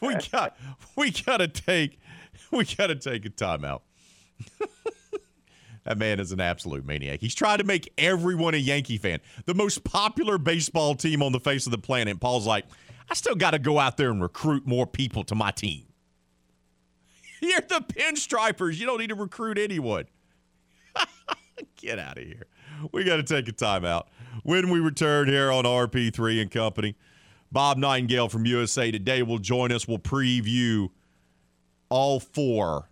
we 0.00 0.16
got 0.30 0.56
we 0.96 1.10
gotta 1.10 1.48
take 1.48 1.98
we 2.50 2.64
gotta 2.64 2.96
take 2.96 3.26
a 3.26 3.30
timeout. 3.30 3.82
that 5.84 5.98
man 5.98 6.20
is 6.20 6.32
an 6.32 6.40
absolute 6.40 6.86
maniac. 6.86 7.20
He's 7.20 7.34
trying 7.34 7.58
to 7.58 7.64
make 7.64 7.92
everyone 7.98 8.54
a 8.54 8.58
Yankee 8.58 8.98
fan. 8.98 9.20
The 9.44 9.54
most 9.54 9.84
popular 9.84 10.38
baseball 10.38 10.94
team 10.94 11.22
on 11.22 11.32
the 11.32 11.40
face 11.40 11.66
of 11.66 11.72
the 11.72 11.78
planet. 11.78 12.18
Paul's 12.20 12.46
like, 12.46 12.64
I 13.10 13.14
still 13.14 13.34
gotta 13.34 13.58
go 13.58 13.78
out 13.78 13.96
there 13.96 14.10
and 14.10 14.20
recruit 14.20 14.66
more 14.66 14.86
people 14.86 15.24
to 15.24 15.34
my 15.34 15.50
team. 15.50 15.84
You're 17.40 17.60
the 17.60 17.80
pinstripers. 17.80 18.78
You 18.78 18.86
don't 18.86 18.98
need 18.98 19.10
to 19.10 19.14
recruit 19.14 19.58
anyone. 19.58 20.06
Get 21.76 21.98
out 21.98 22.18
of 22.18 22.24
here. 22.24 22.46
We 22.92 23.04
got 23.04 23.16
to 23.16 23.22
take 23.22 23.48
a 23.48 23.52
timeout. 23.52 24.04
When 24.44 24.70
we 24.70 24.78
return 24.78 25.28
here 25.28 25.50
on 25.50 25.64
RP3 25.64 26.42
and 26.42 26.50
Company, 26.50 26.96
Bob 27.50 27.76
Nightingale 27.78 28.28
from 28.28 28.46
USA 28.46 28.90
Today 28.90 29.22
will 29.22 29.38
join 29.38 29.72
us. 29.72 29.88
We'll 29.88 29.98
preview 29.98 30.90
all 31.88 32.20
four 32.20 32.90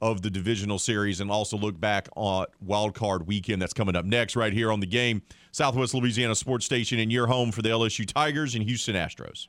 of 0.00 0.22
the 0.22 0.30
divisional 0.30 0.78
series 0.78 1.20
and 1.20 1.30
also 1.30 1.56
look 1.56 1.78
back 1.80 2.08
on 2.16 2.46
wild 2.60 2.94
card 2.94 3.26
weekend 3.26 3.60
that's 3.62 3.72
coming 3.72 3.96
up 3.96 4.04
next 4.04 4.36
right 4.36 4.52
here 4.52 4.70
on 4.70 4.80
the 4.80 4.86
game. 4.86 5.22
Southwest 5.52 5.94
louisiana 5.94 6.34
sports 6.34 6.64
station 6.64 6.98
in 6.98 7.10
your 7.10 7.26
home 7.26 7.52
for 7.52 7.62
the 7.62 7.68
lsu 7.68 8.06
tigers 8.06 8.54
and 8.54 8.64
houston 8.64 8.96
astros. 8.96 9.48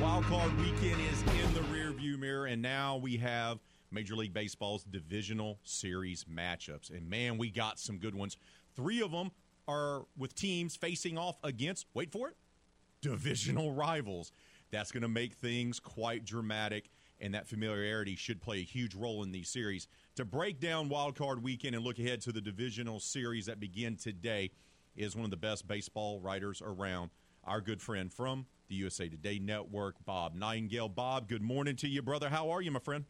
Wild 0.00 0.24
card 0.24 0.56
weekend 0.58 1.00
is 1.12 1.22
in 1.22 1.54
the 1.54 1.60
rearview 1.72 2.18
mirror 2.18 2.46
and 2.46 2.60
now 2.60 2.96
we 2.96 3.16
have 3.16 3.58
major 3.90 4.16
league 4.16 4.32
baseball's 4.32 4.84
divisional 4.84 5.58
series 5.64 6.24
matchups. 6.24 6.90
And 6.90 7.08
man 7.08 7.38
we 7.38 7.50
got 7.50 7.78
some 7.78 7.98
good 7.98 8.14
ones. 8.14 8.36
Three 8.74 9.02
of 9.02 9.10
them 9.10 9.30
are 9.68 10.06
with 10.16 10.34
teams 10.34 10.76
facing 10.76 11.16
off 11.18 11.36
against 11.44 11.86
wait 11.94 12.10
for 12.10 12.28
it 12.28 12.36
divisional 13.02 13.72
rivals 13.72 14.32
that's 14.72 14.90
going 14.90 15.02
to 15.02 15.08
make 15.08 15.34
things 15.34 15.78
quite 15.78 16.24
dramatic, 16.24 16.90
and 17.20 17.34
that 17.34 17.46
familiarity 17.46 18.16
should 18.16 18.40
play 18.40 18.58
a 18.58 18.64
huge 18.64 18.94
role 18.94 19.22
in 19.22 19.30
these 19.30 19.48
series. 19.48 19.86
To 20.16 20.24
break 20.24 20.58
down 20.58 20.88
Wild 20.88 21.14
Card 21.14 21.42
Weekend 21.42 21.76
and 21.76 21.84
look 21.84 21.98
ahead 21.98 22.20
to 22.22 22.32
the 22.32 22.40
divisional 22.40 22.98
series 22.98 23.46
that 23.46 23.60
begin 23.60 23.96
today 23.96 24.50
is 24.96 25.14
one 25.14 25.24
of 25.24 25.30
the 25.30 25.36
best 25.36 25.68
baseball 25.68 26.18
writers 26.20 26.60
around, 26.64 27.10
our 27.44 27.60
good 27.60 27.80
friend 27.80 28.12
from 28.12 28.46
the 28.68 28.74
USA 28.76 29.08
Today 29.08 29.38
Network, 29.38 30.02
Bob 30.04 30.34
Nightingale. 30.34 30.88
Bob, 30.88 31.28
good 31.28 31.42
morning 31.42 31.76
to 31.76 31.88
you, 31.88 32.02
brother. 32.02 32.28
How 32.28 32.50
are 32.50 32.62
you, 32.62 32.70
my 32.70 32.80
friend? 32.80 33.04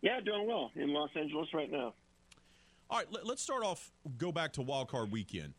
Yeah, 0.00 0.20
doing 0.20 0.46
well 0.46 0.70
in 0.76 0.92
Los 0.92 1.10
Angeles 1.16 1.48
right 1.52 1.70
now. 1.70 1.92
All 2.88 2.98
right, 2.98 3.06
let, 3.10 3.26
us 3.26 3.40
start 3.40 3.64
off. 3.64 3.90
Go 4.16 4.30
back 4.30 4.52
to 4.52 4.62
Wild 4.62 4.88
Card 4.88 5.10
Weekend. 5.10 5.54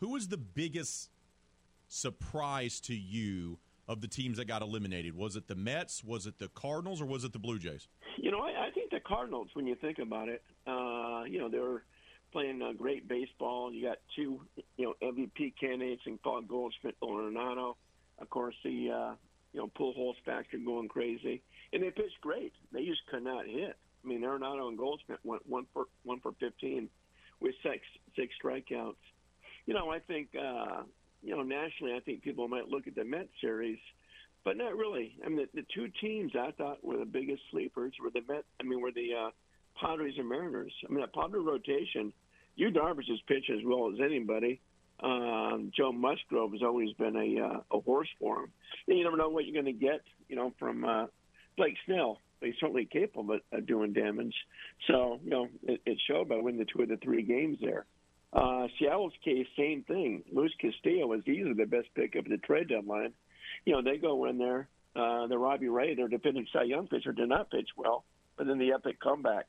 Who 0.00 0.10
was 0.10 0.28
the 0.28 0.36
biggest 0.36 1.08
surprise 1.88 2.80
to 2.80 2.94
you 2.94 3.58
of 3.88 4.00
the 4.00 4.08
teams 4.08 4.36
that 4.36 4.46
got 4.46 4.62
eliminated? 4.62 5.16
Was 5.16 5.34
it 5.34 5.48
the 5.48 5.54
Mets? 5.54 6.04
Was 6.04 6.26
it 6.26 6.38
the 6.38 6.48
Cardinals? 6.48 7.00
Or 7.00 7.06
was 7.06 7.24
it 7.24 7.32
the 7.32 7.38
Blue 7.38 7.58
Jays? 7.58 7.88
You 8.18 8.30
know, 8.30 8.40
I, 8.40 8.66
I 8.66 8.70
think 8.70 8.90
the 8.90 9.00
Cardinals. 9.00 9.48
When 9.54 9.66
you 9.66 9.74
think 9.74 9.98
about 9.98 10.28
it, 10.28 10.42
uh, 10.66 11.24
you 11.26 11.38
know 11.38 11.48
they 11.48 11.58
were 11.58 11.82
playing 12.32 12.60
uh, 12.62 12.72
great 12.72 13.08
baseball. 13.08 13.72
You 13.72 13.88
got 13.88 13.98
two, 14.14 14.40
you 14.76 14.84
know, 14.84 14.94
MVP 15.02 15.54
candidates 15.58 16.02
in 16.06 16.18
Paul 16.18 16.42
Goldschmidt, 16.42 16.96
Arenado. 17.02 17.74
Of 18.18 18.30
course, 18.30 18.54
the 18.62 18.90
uh, 18.90 19.14
you 19.52 19.60
know 19.60 19.70
Pujols 19.78 20.14
factor 20.24 20.58
going 20.58 20.88
crazy, 20.88 21.42
and 21.72 21.82
they 21.82 21.90
pitched 21.90 22.20
great. 22.20 22.52
They 22.72 22.84
just 22.84 23.06
could 23.10 23.24
not 23.24 23.46
hit. 23.46 23.76
I 24.04 24.08
mean, 24.08 24.22
Arenado 24.22 24.68
and 24.68 24.78
Goldschmidt 24.78 25.20
went 25.24 25.48
one 25.48 25.66
for 25.72 25.86
one 26.04 26.20
for 26.20 26.32
fifteen 26.38 26.88
with 27.40 27.54
six 27.62 27.80
six 28.16 28.34
strikeouts. 28.42 28.96
You 29.66 29.74
know, 29.74 29.90
I 29.90 29.98
think 30.00 30.28
uh, 30.34 30.82
you 31.22 31.36
know, 31.36 31.42
nationally, 31.42 31.94
I 31.94 32.00
think 32.00 32.22
people 32.22 32.48
might 32.48 32.68
look 32.68 32.86
at 32.86 32.94
the 32.94 33.04
Met 33.04 33.28
series, 33.40 33.78
but 34.44 34.56
not 34.56 34.76
really. 34.76 35.16
I 35.24 35.28
mean, 35.28 35.46
the, 35.52 35.62
the 35.62 35.66
two 35.74 35.88
teams 36.00 36.32
I 36.38 36.52
thought 36.52 36.84
were 36.84 36.96
the 36.96 37.04
biggest 37.04 37.42
sleepers 37.50 37.92
were 38.02 38.10
the 38.10 38.22
Met. 38.32 38.44
I 38.60 38.64
mean, 38.64 38.80
were 38.80 38.92
the 38.92 39.10
uh, 39.14 39.30
Padres 39.80 40.14
and 40.18 40.28
Mariners. 40.28 40.72
I 40.88 40.92
mean, 40.92 41.00
that 41.00 41.14
Padre 41.14 41.40
rotation. 41.40 42.12
Yu 42.56 42.70
Darvish 42.70 43.08
has 43.08 43.20
pitched 43.26 43.50
as 43.50 43.64
well 43.64 43.92
as 43.92 44.00
anybody. 44.04 44.60
Um, 45.00 45.70
Joe 45.76 45.92
Musgrove 45.92 46.52
has 46.52 46.62
always 46.62 46.92
been 46.94 47.14
a 47.14 47.40
uh, 47.40 47.60
a 47.76 47.80
horse 47.80 48.08
for 48.18 48.40
him. 48.40 48.50
And 48.88 48.98
you 48.98 49.04
never 49.04 49.16
know 49.16 49.28
what 49.28 49.46
you're 49.46 49.60
going 49.62 49.72
to 49.72 49.86
get, 49.86 50.00
you 50.28 50.34
know, 50.34 50.52
from 50.58 50.84
uh, 50.84 51.06
Blake 51.56 51.76
Snell. 51.86 52.20
He's 52.40 52.54
certainly 52.60 52.84
capable 52.84 53.34
of, 53.34 53.40
of 53.52 53.66
doing 53.66 53.92
damage. 53.92 54.34
So, 54.88 55.20
you 55.22 55.30
know, 55.30 55.48
it, 55.64 55.80
it 55.86 55.98
showed 56.08 56.28
by 56.28 56.36
winning 56.36 56.58
the 56.58 56.66
two 56.66 56.82
of 56.82 56.88
the 56.88 56.96
three 56.96 57.22
games 57.22 57.58
there. 57.60 57.86
Uh, 58.32 58.66
Seattle's 58.78 59.14
case, 59.24 59.46
same 59.56 59.82
thing. 59.84 60.22
Luis 60.32 60.52
Castillo 60.60 61.06
was 61.06 61.20
easily 61.26 61.54
the 61.54 61.64
best 61.64 61.88
pick 61.94 62.14
of 62.14 62.24
the 62.26 62.36
trade 62.38 62.68
deadline. 62.68 63.12
You 63.64 63.74
know, 63.74 63.82
they 63.82 63.96
go 63.96 64.26
in 64.26 64.38
there. 64.38 64.68
Uh, 64.94 65.26
the 65.26 65.38
Robbie 65.38 65.68
Ray, 65.68 65.94
their 65.94 66.08
defending 66.08 66.46
Cy 66.52 66.64
Young 66.64 66.88
pitcher, 66.88 67.12
did 67.12 67.28
not 67.28 67.50
pitch 67.50 67.68
well, 67.76 68.04
but 68.36 68.46
then 68.46 68.58
the 68.58 68.72
epic 68.72 69.00
comeback. 69.00 69.46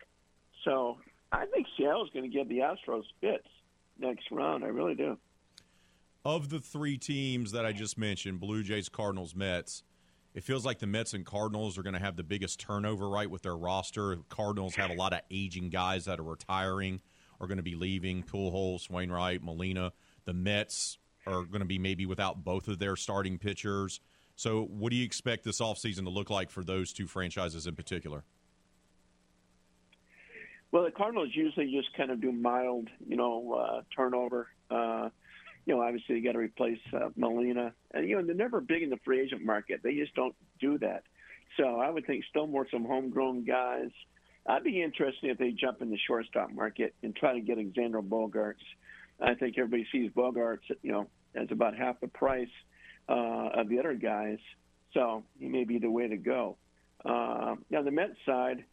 So 0.64 0.98
I 1.32 1.46
think 1.46 1.68
Seattle's 1.78 2.10
going 2.12 2.30
to 2.30 2.36
give 2.36 2.48
the 2.48 2.60
Astros 2.60 3.04
fits 3.20 3.48
next 3.98 4.26
round. 4.32 4.64
I 4.64 4.68
really 4.68 4.96
do. 4.96 5.18
Of 6.24 6.50
the 6.50 6.60
three 6.60 6.98
teams 6.98 7.52
that 7.52 7.66
I 7.66 7.72
just 7.72 7.98
mentioned, 7.98 8.40
Blue 8.40 8.62
Jays, 8.64 8.90
Cardinals, 8.90 9.36
Mets, 9.36 9.84
it 10.34 10.44
feels 10.44 10.66
like 10.66 10.80
the 10.80 10.88
Mets 10.88 11.14
and 11.14 11.26
Cardinals 11.26 11.78
are 11.78 11.84
going 11.84 11.94
to 11.94 12.00
have 12.00 12.16
the 12.16 12.24
biggest 12.24 12.60
turnover, 12.60 13.10
right, 13.10 13.30
with 13.30 13.42
their 13.42 13.58
roster. 13.58 14.18
Cardinals 14.30 14.76
have 14.76 14.92
a 14.92 14.96
lot 14.96 15.14
of 15.14 15.22
aging 15.32 15.70
guys 15.70 16.06
that 16.06 16.20
are 16.20 16.24
retiring 16.24 17.02
are 17.40 17.48
going 17.48 17.58
to 17.58 17.64
be 17.64 17.76
leaving. 17.76 18.24
Pujols, 18.24 18.90
Wainwright, 18.90 19.44
Molina. 19.44 19.94
The 20.26 20.34
Mets 20.34 20.98
are 21.26 21.44
going 21.44 21.60
to 21.60 21.66
be 21.66 21.80
maybe 21.80 22.06
without 22.06 22.44
both 22.44 22.68
of 22.68 22.80
their 22.80 22.96
starting 22.96 23.38
pitchers. 23.38 24.00
So, 24.36 24.64
what 24.64 24.92
do 24.92 24.96
you 24.96 25.04
expect 25.04 25.44
this 25.44 25.60
offseason 25.60 26.04
to 26.04 26.10
look 26.10 26.30
like 26.30 26.50
for 26.50 26.64
those 26.64 26.94
two 26.94 27.08
franchises 27.08 27.68
in 27.68 27.76
particular? 27.76 28.24
Well, 30.72 30.84
the 30.84 30.92
Cardinals 30.92 31.30
usually 31.34 31.72
just 31.72 31.96
kind 31.98 32.12
of 32.12 32.22
do 32.22 32.32
mild, 32.32 32.88
you 33.08 33.18
know, 33.18 33.54
uh, 33.54 33.82
turnover. 33.96 34.48
Uh, 34.70 35.10
you 35.66 35.76
know, 35.76 35.82
obviously 35.82 36.16
you 36.16 36.24
got 36.24 36.34
to 36.34 36.40
replace 36.40 36.80
uh, 36.94 37.10
Molina, 37.16 37.74
and 37.94 38.08
you 38.08 38.16
know 38.16 38.26
they're 38.26 38.36
never 38.36 38.62
big 38.62 38.84
in 38.84 38.90
the 38.90 39.00
free 39.04 39.22
agent 39.22 39.44
market. 39.44 39.82
They 39.84 39.96
just 39.96 40.16
don't 40.16 40.36
do 40.60 40.78
that. 40.80 41.04
So 41.58 41.80
I 41.80 41.90
would 41.90 42.06
think 42.06 42.24
still 42.30 42.48
more 42.48 42.68
some 42.72 42.86
homegrown 42.86 43.44
guys. 43.46 43.90
I'd 44.50 44.64
be 44.64 44.82
interested 44.82 45.30
if 45.30 45.38
they 45.38 45.52
jump 45.52 45.82
in 45.82 45.92
the 45.92 46.00
shortstop 46.08 46.52
market 46.52 46.96
and 47.04 47.16
try 47.16 47.34
to 47.34 47.40
get 47.40 47.60
Alexander 47.60 48.02
Bogaerts. 48.02 48.56
I 49.22 49.36
think 49.36 49.58
everybody 49.60 49.86
sees 49.92 50.10
Bogaerts, 50.12 50.64
you 50.82 50.92
know, 50.92 51.08
as 51.36 51.48
about 51.52 51.76
half 51.76 52.00
the 52.00 52.08
price 52.08 52.50
uh, 53.08 53.50
of 53.54 53.70
the 53.70 53.78
other 53.78 53.94
guys, 53.94 54.40
so 54.94 55.24
he 55.40 55.48
may 55.48 55.66
be 55.66 55.78
the 55.78 55.92
way 55.92 56.08
to 56.08 56.18
go. 56.18 56.58
Uh, 57.06 57.56
now 57.70 57.84
the 57.84 57.92
Mets 57.92 58.16
side, 58.26 58.64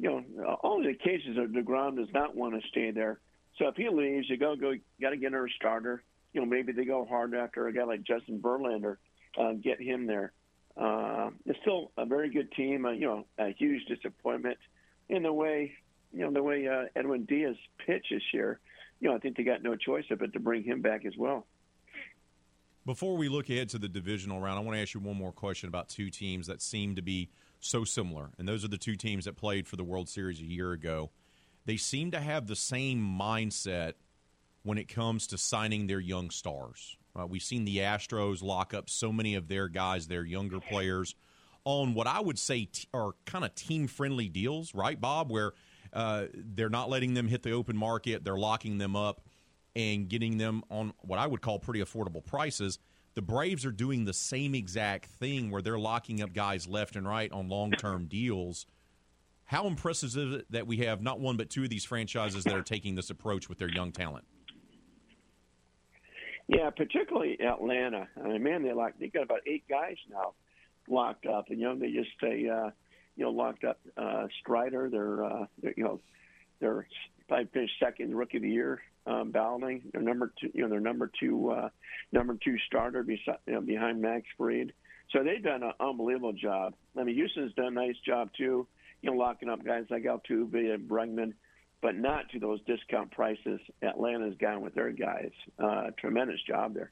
you 0.00 0.08
know, 0.08 0.56
all 0.62 0.82
the 0.82 0.94
cases 0.94 1.36
are 1.36 1.46
Degrom 1.46 1.96
does 1.96 2.12
not 2.14 2.34
want 2.34 2.54
to 2.54 2.66
stay 2.68 2.90
there. 2.90 3.20
So 3.58 3.68
if 3.68 3.76
he 3.76 3.90
leaves, 3.90 4.30
you 4.30 4.38
go 4.38 4.56
go 4.56 4.72
got 5.00 5.10
to 5.10 5.16
get 5.18 5.28
another 5.28 5.50
starter. 5.56 6.02
You 6.32 6.40
know, 6.40 6.46
maybe 6.46 6.72
they 6.72 6.86
go 6.86 7.04
hard 7.04 7.34
after 7.34 7.68
a 7.68 7.72
guy 7.74 7.84
like 7.84 8.02
Justin 8.02 8.40
Verlander, 8.40 8.96
uh, 9.38 9.52
get 9.52 9.78
him 9.78 10.06
there. 10.06 10.32
Uh, 10.74 11.30
it's 11.44 11.58
still 11.60 11.92
a 11.98 12.06
very 12.06 12.30
good 12.30 12.50
team. 12.52 12.86
Uh, 12.86 12.92
you 12.92 13.06
know, 13.06 13.26
a 13.38 13.52
huge 13.52 13.84
disappointment 13.84 14.56
in 15.12 15.22
the 15.22 15.32
way 15.32 15.72
you 16.12 16.20
know 16.20 16.32
the 16.32 16.42
way 16.42 16.66
uh, 16.66 16.84
Edwin 16.96 17.24
Diaz 17.24 17.56
pitched 17.86 18.08
this 18.10 18.22
year. 18.32 18.58
You 19.00 19.08
know, 19.08 19.14
I 19.14 19.18
think 19.18 19.36
they 19.36 19.42
got 19.42 19.62
no 19.62 19.76
choice 19.76 20.04
but 20.08 20.32
to 20.32 20.40
bring 20.40 20.64
him 20.64 20.80
back 20.80 21.04
as 21.04 21.14
well. 21.16 21.46
Before 22.86 23.16
we 23.16 23.28
look 23.28 23.48
ahead 23.48 23.68
to 23.70 23.78
the 23.78 23.88
divisional 23.88 24.40
round, 24.40 24.58
I 24.58 24.62
want 24.62 24.76
to 24.76 24.82
ask 24.82 24.94
you 24.94 25.00
one 25.00 25.16
more 25.16 25.32
question 25.32 25.68
about 25.68 25.88
two 25.88 26.10
teams 26.10 26.46
that 26.48 26.60
seem 26.60 26.96
to 26.96 27.02
be 27.02 27.30
so 27.60 27.84
similar, 27.84 28.30
and 28.38 28.48
those 28.48 28.64
are 28.64 28.68
the 28.68 28.78
two 28.78 28.96
teams 28.96 29.24
that 29.26 29.36
played 29.36 29.68
for 29.68 29.76
the 29.76 29.84
World 29.84 30.08
Series 30.08 30.40
a 30.40 30.44
year 30.44 30.72
ago. 30.72 31.10
They 31.64 31.76
seem 31.76 32.10
to 32.10 32.20
have 32.20 32.46
the 32.46 32.56
same 32.56 33.00
mindset 33.00 33.94
when 34.64 34.78
it 34.78 34.88
comes 34.88 35.28
to 35.28 35.38
signing 35.38 35.86
their 35.86 36.00
young 36.00 36.30
stars. 36.30 36.96
Uh, 37.18 37.26
we've 37.26 37.42
seen 37.42 37.64
the 37.64 37.78
Astros 37.78 38.42
lock 38.42 38.74
up 38.74 38.88
so 38.88 39.12
many 39.12 39.34
of 39.34 39.46
their 39.46 39.68
guys, 39.68 40.08
their 40.08 40.24
younger 40.24 40.58
players, 40.60 41.14
on 41.64 41.94
what 41.94 42.06
I 42.06 42.20
would 42.20 42.38
say 42.38 42.66
t- 42.66 42.88
are 42.92 43.12
kind 43.24 43.44
of 43.44 43.54
team 43.54 43.86
friendly 43.86 44.28
deals, 44.28 44.74
right, 44.74 45.00
Bob? 45.00 45.30
Where 45.30 45.52
uh, 45.92 46.26
they're 46.34 46.70
not 46.70 46.88
letting 46.90 47.14
them 47.14 47.28
hit 47.28 47.42
the 47.42 47.52
open 47.52 47.76
market, 47.76 48.24
they're 48.24 48.38
locking 48.38 48.78
them 48.78 48.96
up 48.96 49.20
and 49.74 50.08
getting 50.08 50.38
them 50.38 50.62
on 50.70 50.92
what 51.00 51.18
I 51.18 51.26
would 51.26 51.40
call 51.40 51.58
pretty 51.58 51.80
affordable 51.80 52.24
prices. 52.24 52.78
The 53.14 53.22
Braves 53.22 53.64
are 53.66 53.72
doing 53.72 54.04
the 54.04 54.14
same 54.14 54.54
exact 54.54 55.06
thing 55.06 55.50
where 55.50 55.62
they're 55.62 55.78
locking 55.78 56.22
up 56.22 56.32
guys 56.32 56.66
left 56.66 56.96
and 56.96 57.06
right 57.06 57.30
on 57.30 57.48
long 57.48 57.72
term 57.72 58.06
deals. 58.06 58.66
How 59.44 59.66
impressive 59.66 60.08
is 60.08 60.16
it 60.16 60.46
that 60.50 60.66
we 60.66 60.78
have 60.78 61.02
not 61.02 61.20
one 61.20 61.36
but 61.36 61.50
two 61.50 61.64
of 61.64 61.68
these 61.68 61.84
franchises 61.84 62.44
that 62.44 62.54
are 62.54 62.62
taking 62.62 62.94
this 62.94 63.10
approach 63.10 63.48
with 63.48 63.58
their 63.58 63.70
young 63.70 63.92
talent? 63.92 64.24
Yeah, 66.48 66.70
particularly 66.70 67.38
Atlanta. 67.40 68.08
I 68.22 68.28
mean, 68.28 68.42
man, 68.42 68.62
they 68.62 68.72
like 68.72 68.98
they 68.98 69.08
got 69.08 69.24
about 69.24 69.40
eight 69.46 69.64
guys 69.68 69.96
now 70.10 70.32
locked 70.88 71.26
up, 71.26 71.50
and 71.50 71.58
you 71.58 71.66
know 71.66 71.76
they 71.76 71.92
just 71.92 72.10
say, 72.20 72.48
uh, 72.48 72.70
you 73.16 73.24
know, 73.24 73.30
locked 73.30 73.64
up 73.64 73.80
uh, 73.96 74.26
Strider. 74.40 74.88
They're, 74.90 75.24
uh, 75.24 75.46
they're 75.62 75.74
you 75.76 75.84
know, 75.84 76.00
they're 76.60 76.86
probably 77.28 77.46
finished 77.52 77.74
second 77.80 78.14
rookie 78.14 78.38
of 78.38 78.42
the 78.42 78.50
year 78.50 78.82
um, 79.06 79.30
balloting. 79.30 79.82
They're 79.92 80.02
number 80.02 80.32
two, 80.40 80.50
you 80.54 80.62
know, 80.62 80.68
they're 80.68 80.80
number 80.80 81.10
two, 81.18 81.50
uh, 81.50 81.68
number 82.12 82.36
two 82.42 82.56
starter 82.66 83.02
beside, 83.02 83.38
you 83.46 83.54
know, 83.54 83.60
behind 83.60 84.00
Max 84.00 84.26
Fried. 84.36 84.72
So 85.10 85.22
they've 85.22 85.42
done 85.42 85.62
an 85.62 85.72
unbelievable 85.80 86.32
job. 86.32 86.74
I 86.98 87.02
mean, 87.02 87.14
Houston's 87.16 87.52
done 87.54 87.66
a 87.66 87.86
nice 87.86 87.96
job 88.06 88.30
too, 88.36 88.66
you 89.02 89.10
know, 89.10 89.16
locking 89.16 89.48
up 89.48 89.64
guys 89.64 89.84
like 89.90 90.04
Altuve 90.04 90.74
and 90.74 90.88
Bregman, 90.88 91.34
but 91.80 91.96
not 91.96 92.30
to 92.30 92.38
those 92.38 92.60
discount 92.62 93.10
prices 93.10 93.60
Atlanta's 93.82 94.36
gone 94.38 94.62
with 94.62 94.74
their 94.74 94.92
guys. 94.92 95.32
Uh, 95.58 95.90
tremendous 95.98 96.40
job 96.42 96.74
there. 96.74 96.90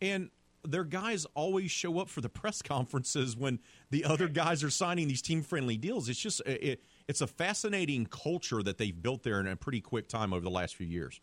And 0.00 0.30
their 0.66 0.84
guys 0.84 1.26
always 1.34 1.70
show 1.70 1.98
up 1.98 2.08
for 2.08 2.20
the 2.20 2.28
press 2.28 2.62
conferences 2.62 3.36
when 3.36 3.58
the 3.90 4.04
other 4.04 4.28
guys 4.28 4.64
are 4.64 4.70
signing 4.70 5.08
these 5.08 5.22
team 5.22 5.42
friendly 5.42 5.76
deals. 5.76 6.08
It's 6.08 6.18
just 6.18 6.40
it, 6.46 6.82
it's 7.06 7.20
a 7.20 7.26
fascinating 7.26 8.06
culture 8.06 8.62
that 8.62 8.78
they've 8.78 9.00
built 9.00 9.22
there 9.22 9.40
in 9.40 9.46
a 9.46 9.56
pretty 9.56 9.80
quick 9.80 10.08
time 10.08 10.32
over 10.32 10.42
the 10.42 10.50
last 10.50 10.76
few 10.76 10.86
years. 10.86 11.20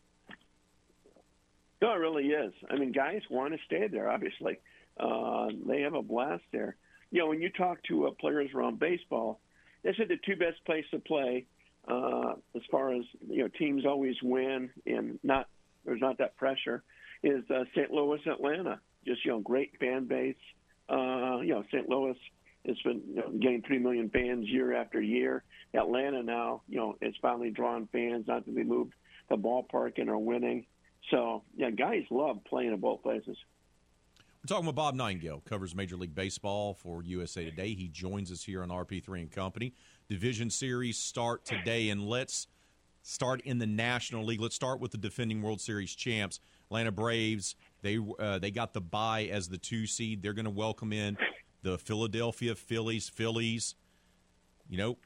No, 1.82 1.92
it 1.92 1.98
really 1.98 2.28
is. 2.28 2.54
I 2.70 2.78
mean, 2.78 2.92
guys 2.92 3.22
want 3.30 3.54
to 3.54 3.60
stay 3.66 3.88
there. 3.88 4.10
Obviously, 4.10 4.58
uh, 5.00 5.48
they 5.68 5.82
have 5.82 5.94
a 5.94 6.02
blast 6.02 6.44
there. 6.52 6.78
You 7.12 7.20
know, 7.20 7.28
when 7.28 7.42
you 7.42 7.50
talk 7.50 7.84
to 7.90 8.08
uh, 8.08 8.12
players 8.20 8.50
around 8.56 8.80
baseball, 8.80 9.40
they 9.84 9.94
said 9.98 10.08
the 10.08 10.18
two 10.26 10.36
best 10.36 10.64
places 10.66 10.90
to 10.92 11.00
play, 11.00 11.46
uh, 11.88 12.34
as 12.56 12.62
far 12.72 12.94
as 12.94 13.04
you 13.30 13.44
know, 13.44 13.50
teams 13.50 13.86
always 13.86 14.16
win 14.24 14.70
and 14.86 15.20
not 15.22 15.48
there's 15.86 16.02
not 16.02 16.18
that 16.18 16.36
pressure, 16.36 16.84
is 17.24 17.44
uh, 17.52 17.64
St. 17.76 17.92
Louis, 17.92 18.20
Atlanta. 18.26 18.80
Just 19.06 19.24
you 19.26 19.32
know, 19.32 19.40
great 19.40 19.72
fan 19.80 20.06
base. 20.06 20.36
Uh, 20.90 21.40
you 21.42 21.50
know, 21.50 21.64
St. 21.72 21.90
Louis 21.90 22.16
has 22.66 22.78
been 22.84 23.02
you 23.08 23.16
know, 23.16 23.30
getting 23.40 23.62
three 23.66 23.80
million 23.80 24.10
fans 24.10 24.48
year 24.48 24.76
after 24.76 25.02
year. 25.02 25.44
Atlanta 25.74 26.24
now, 26.24 26.62
you 26.68 26.78
know, 26.78 26.96
it's 27.02 27.18
finally 27.22 27.52
drawn 27.52 27.88
fans. 27.92 28.26
Not 28.28 28.46
to 28.46 28.52
be 28.52 28.64
moved 28.64 28.94
the 29.30 29.36
ballpark 29.36 29.94
and 29.98 30.10
are 30.10 30.18
winning. 30.18 30.66
So 31.12 31.44
yeah, 31.56 31.72
guys 31.72 32.04
love 32.10 32.44
playing 32.46 32.74
in 32.74 32.80
both 32.80 33.04
places. 33.04 33.38
We're 34.44 34.56
talking 34.56 34.68
with 34.68 34.76
Bob 34.76 34.94
Nightingale, 34.94 35.42
covers 35.46 35.74
Major 35.74 35.96
League 35.96 36.14
Baseball 36.14 36.76
for 36.76 37.02
USA 37.02 37.46
Today. 37.46 37.74
He 37.74 37.88
joins 37.88 38.32
us 38.32 38.44
here 38.44 38.62
on 38.62 38.70
RP3 38.70 39.22
and 39.22 39.32
Company. 39.32 39.74
Division 40.08 40.52
series 40.52 41.00
start 41.00 41.46
today, 41.46 41.90
and 41.90 42.06
let's 42.06 42.46
start 43.02 43.42
in 43.42 43.58
the 43.58 43.66
National 43.66 44.24
League. 44.24 44.40
Let's 44.40 44.56
start 44.56 44.80
with 44.80 44.92
the 44.92 45.00
defending 45.00 45.42
World 45.42 45.62
Series 45.62 45.96
champs, 45.96 46.40
Atlanta 46.68 46.92
Braves. 46.92 47.56
They 47.86 48.00
uh, 48.18 48.40
they 48.40 48.50
got 48.50 48.74
the 48.74 48.82
bye 48.82 49.30
as 49.32 49.48
the 49.48 49.60
two 49.60 49.86
seed. 49.86 50.24
They're 50.24 50.34
going 50.34 50.46
to 50.46 50.52
welcome 50.52 50.92
in 50.92 51.18
the 51.62 51.78
Philadelphia 51.78 52.56
Phillies. 52.56 53.10
Phillies, 53.10 53.76
you 54.68 54.80
know, 54.80 54.98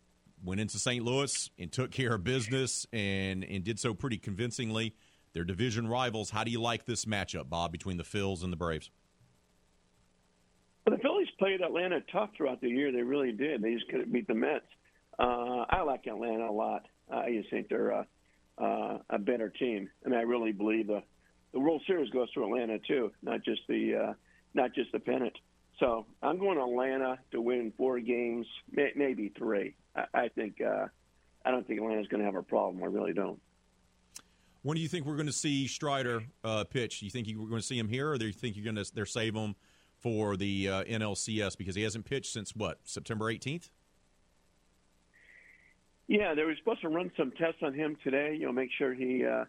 went 0.46 0.62
into 0.62 0.80
St. 0.80 1.04
Louis 1.04 1.50
and 1.60 1.70
took 1.74 1.92
care 1.92 2.14
of 2.14 2.24
business 2.24 2.88
and 2.94 3.44
and 3.44 3.66
did 3.66 3.82
so 3.82 3.94
pretty 3.94 4.18
convincingly. 4.18 4.96
They're 5.34 5.44
division 5.44 5.90
rivals. 5.90 6.30
How 6.30 6.46
do 6.46 6.52
you 6.52 6.62
like 6.62 6.86
this 6.86 7.04
matchup, 7.04 7.50
Bob, 7.50 7.74
between 7.74 7.98
the 7.98 8.06
Phils 8.06 8.46
and 8.46 8.54
the 8.54 8.58
Braves? 8.58 8.90
Well, 10.88 10.96
the 10.96 11.02
Phillies 11.02 11.28
played 11.38 11.60
Atlanta 11.60 12.00
tough 12.14 12.30
throughout 12.38 12.62
the 12.62 12.70
year. 12.70 12.94
They 12.94 13.04
really 13.04 13.34
did. 13.34 13.62
They 13.62 13.74
just 13.74 13.90
couldn't 13.90 14.14
beat 14.14 14.28
the 14.28 14.36
Mets. 14.36 14.64
Uh, 15.20 15.66
I 15.70 15.82
like 15.82 16.08
Atlanta 16.08 16.50
a 16.50 16.54
lot. 16.54 16.86
I 17.12 17.30
just 17.32 17.50
think 17.50 17.68
they're 17.68 17.90
a, 17.90 18.08
uh, 18.58 19.00
a 19.10 19.20
better 19.20 19.50
team, 19.50 19.90
and 20.06 20.16
I 20.16 20.22
really 20.22 20.54
believe 20.54 20.88
the 20.88 21.04
the 21.52 21.60
World 21.60 21.82
Series 21.88 22.10
goes 22.10 22.32
to 22.34 22.44
Atlanta 22.44 22.80
too, 22.80 23.12
not 23.22 23.44
just 23.44 23.62
the 23.68 23.96
uh, 23.96 24.14
not 24.54 24.74
just 24.74 24.92
the 24.92 25.00
pennant. 25.00 25.38
So 25.80 26.06
I'm 26.22 26.40
going 26.40 26.58
to 26.58 26.64
Atlanta 26.64 27.20
to 27.32 27.42
win 27.42 27.72
four 27.78 28.00
games, 28.00 28.46
may, 28.72 28.92
maybe 28.96 29.32
three. 29.38 29.76
I, 29.96 30.06
I 30.14 30.28
think 30.30 30.62
uh, 30.62 30.88
I 31.46 31.52
don't 31.52 31.66
think 31.66 31.80
Atlanta's 31.80 32.08
going 32.08 32.20
to 32.20 32.26
have 32.26 32.36
a 32.36 32.44
problem. 32.44 32.84
I 32.84 32.88
really 32.88 33.14
don't. 33.14 33.40
When 34.62 34.76
do 34.76 34.82
you 34.82 34.90
think 34.90 35.06
we're 35.06 35.16
going 35.16 35.28
to 35.28 35.34
see 35.34 35.68
Strider 35.68 36.24
uh, 36.44 36.66
pitch? 36.66 37.00
Do 37.00 37.06
you 37.06 37.12
think 37.12 37.28
we're 37.28 37.48
going 37.48 37.62
to 37.62 37.68
see 37.68 37.80
him 37.80 37.88
here, 37.88 38.12
or 38.12 38.18
do 38.18 38.28
you 38.28 38.34
think 38.34 38.56
you're 38.56 38.66
going 38.66 38.84
to 38.84 38.94
they're 38.94 39.06
save 39.06 39.34
him 39.34 39.56
for 40.00 40.36
the 40.36 40.70
uh, 40.70 40.84
NLCS 40.84 41.58
because 41.58 41.76
he 41.76 41.84
hasn't 41.84 42.06
pitched 42.06 42.34
since 42.34 42.56
what 42.56 42.80
September 42.84 43.26
18th? 43.26 43.70
Yeah, 46.08 46.34
they 46.34 46.44
were 46.44 46.56
supposed 46.58 46.82
to 46.82 46.90
run 46.90 47.12
some 47.16 47.32
tests 47.32 47.62
on 47.62 47.74
him 47.74 47.96
today. 48.04 48.36
You 48.38 48.48
know, 48.48 48.52
make 48.52 48.72
sure 48.78 48.94
he 48.94 49.24
uh, 49.26 49.46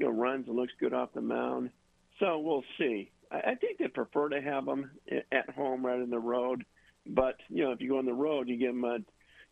you 0.00 0.06
know 0.06 0.12
runs 0.12 0.48
and 0.48 0.56
looks 0.56 0.72
good 0.80 0.92
off 0.92 1.12
the 1.14 1.20
mound. 1.20 1.70
So 2.18 2.38
we'll 2.38 2.64
see. 2.78 3.12
I, 3.30 3.52
I 3.52 3.54
think 3.54 3.78
they 3.78 3.88
prefer 3.88 4.30
to 4.30 4.40
have 4.40 4.66
him 4.66 4.90
at 5.30 5.50
home 5.50 5.86
rather 5.86 6.00
than 6.00 6.10
the 6.10 6.18
road. 6.18 6.64
But 7.06 7.36
you 7.48 7.62
know, 7.62 7.72
if 7.72 7.80
you 7.80 7.90
go 7.90 7.98
on 7.98 8.06
the 8.06 8.12
road, 8.12 8.48
you 8.48 8.56
give 8.56 8.70
him 8.70 8.84
uh, 8.84 8.98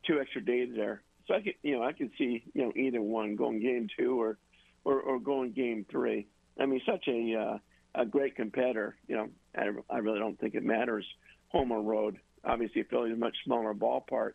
two 0.06 0.18
extra 0.20 0.44
days 0.44 0.70
there. 0.74 1.02
So 1.26 1.34
I 1.34 1.42
could, 1.42 1.54
you 1.62 1.76
know, 1.76 1.84
I 1.84 1.92
could 1.92 2.10
see 2.18 2.42
you 2.54 2.62
know 2.62 2.72
either 2.74 3.00
one 3.00 3.36
going 3.36 3.60
game 3.60 3.88
two 3.96 4.20
or 4.20 4.38
or, 4.84 5.00
or 5.00 5.20
going 5.20 5.52
game 5.52 5.86
three. 5.90 6.26
I 6.58 6.66
mean, 6.66 6.80
such 6.86 7.06
a 7.08 7.34
uh, 7.34 7.58
a 7.94 8.06
great 8.06 8.36
competitor. 8.36 8.96
You 9.06 9.16
know, 9.16 9.28
I, 9.56 9.68
I 9.94 9.98
really 9.98 10.18
don't 10.18 10.38
think 10.40 10.54
it 10.54 10.64
matters 10.64 11.06
home 11.48 11.72
or 11.72 11.82
road. 11.82 12.18
Obviously, 12.44 12.84
Philly's 12.84 13.14
a 13.14 13.16
much 13.16 13.36
smaller 13.44 13.74
ballpark, 13.74 14.32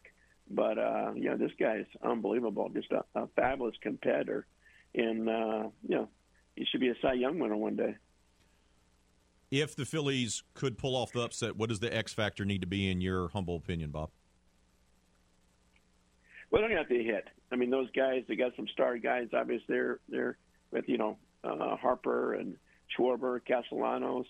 but 0.49 0.77
uh, 0.77 1.13
you 1.15 1.29
know, 1.29 1.37
this 1.37 1.51
guy 1.59 1.77
is 1.77 1.87
unbelievable. 2.03 2.69
Just 2.69 2.91
a, 2.91 3.03
a 3.15 3.27
fabulous 3.35 3.75
competitor, 3.81 4.45
and 4.95 5.29
uh, 5.29 5.69
you 5.87 5.95
know, 5.95 6.09
he 6.55 6.65
should 6.65 6.81
be 6.81 6.89
a 6.89 6.95
Cy 7.01 7.13
Young 7.13 7.39
winner 7.39 7.55
one 7.55 7.75
day. 7.75 7.95
If 9.51 9.75
the 9.75 9.85
Phillies 9.85 10.43
could 10.55 10.77
pull 10.77 10.95
off 10.95 11.11
the 11.11 11.21
upset, 11.21 11.55
what 11.55 11.69
does 11.69 11.79
the 11.79 11.95
X 11.95 12.13
factor 12.13 12.43
need 12.43 12.61
to 12.61 12.67
be 12.67 12.89
in 12.89 13.01
your 13.01 13.29
humble 13.29 13.55
opinion, 13.55 13.91
Bob? 13.91 14.09
Well, 16.49 16.61
they're 16.61 16.69
gonna 16.69 16.81
have 16.81 16.89
to 16.89 17.03
hit. 17.03 17.27
I 17.51 17.55
mean, 17.55 17.69
those 17.69 17.89
guys, 17.91 18.23
they 18.27 18.35
got 18.35 18.55
some 18.55 18.67
star 18.67 18.97
guys. 18.97 19.27
Obviously, 19.33 19.65
they're 19.67 19.99
they're 20.09 20.37
with 20.71 20.85
you 20.87 20.97
know 20.97 21.17
uh, 21.43 21.75
Harper 21.75 22.33
and 22.33 22.55
Schwarber, 22.97 23.39
Castellanos. 23.45 24.25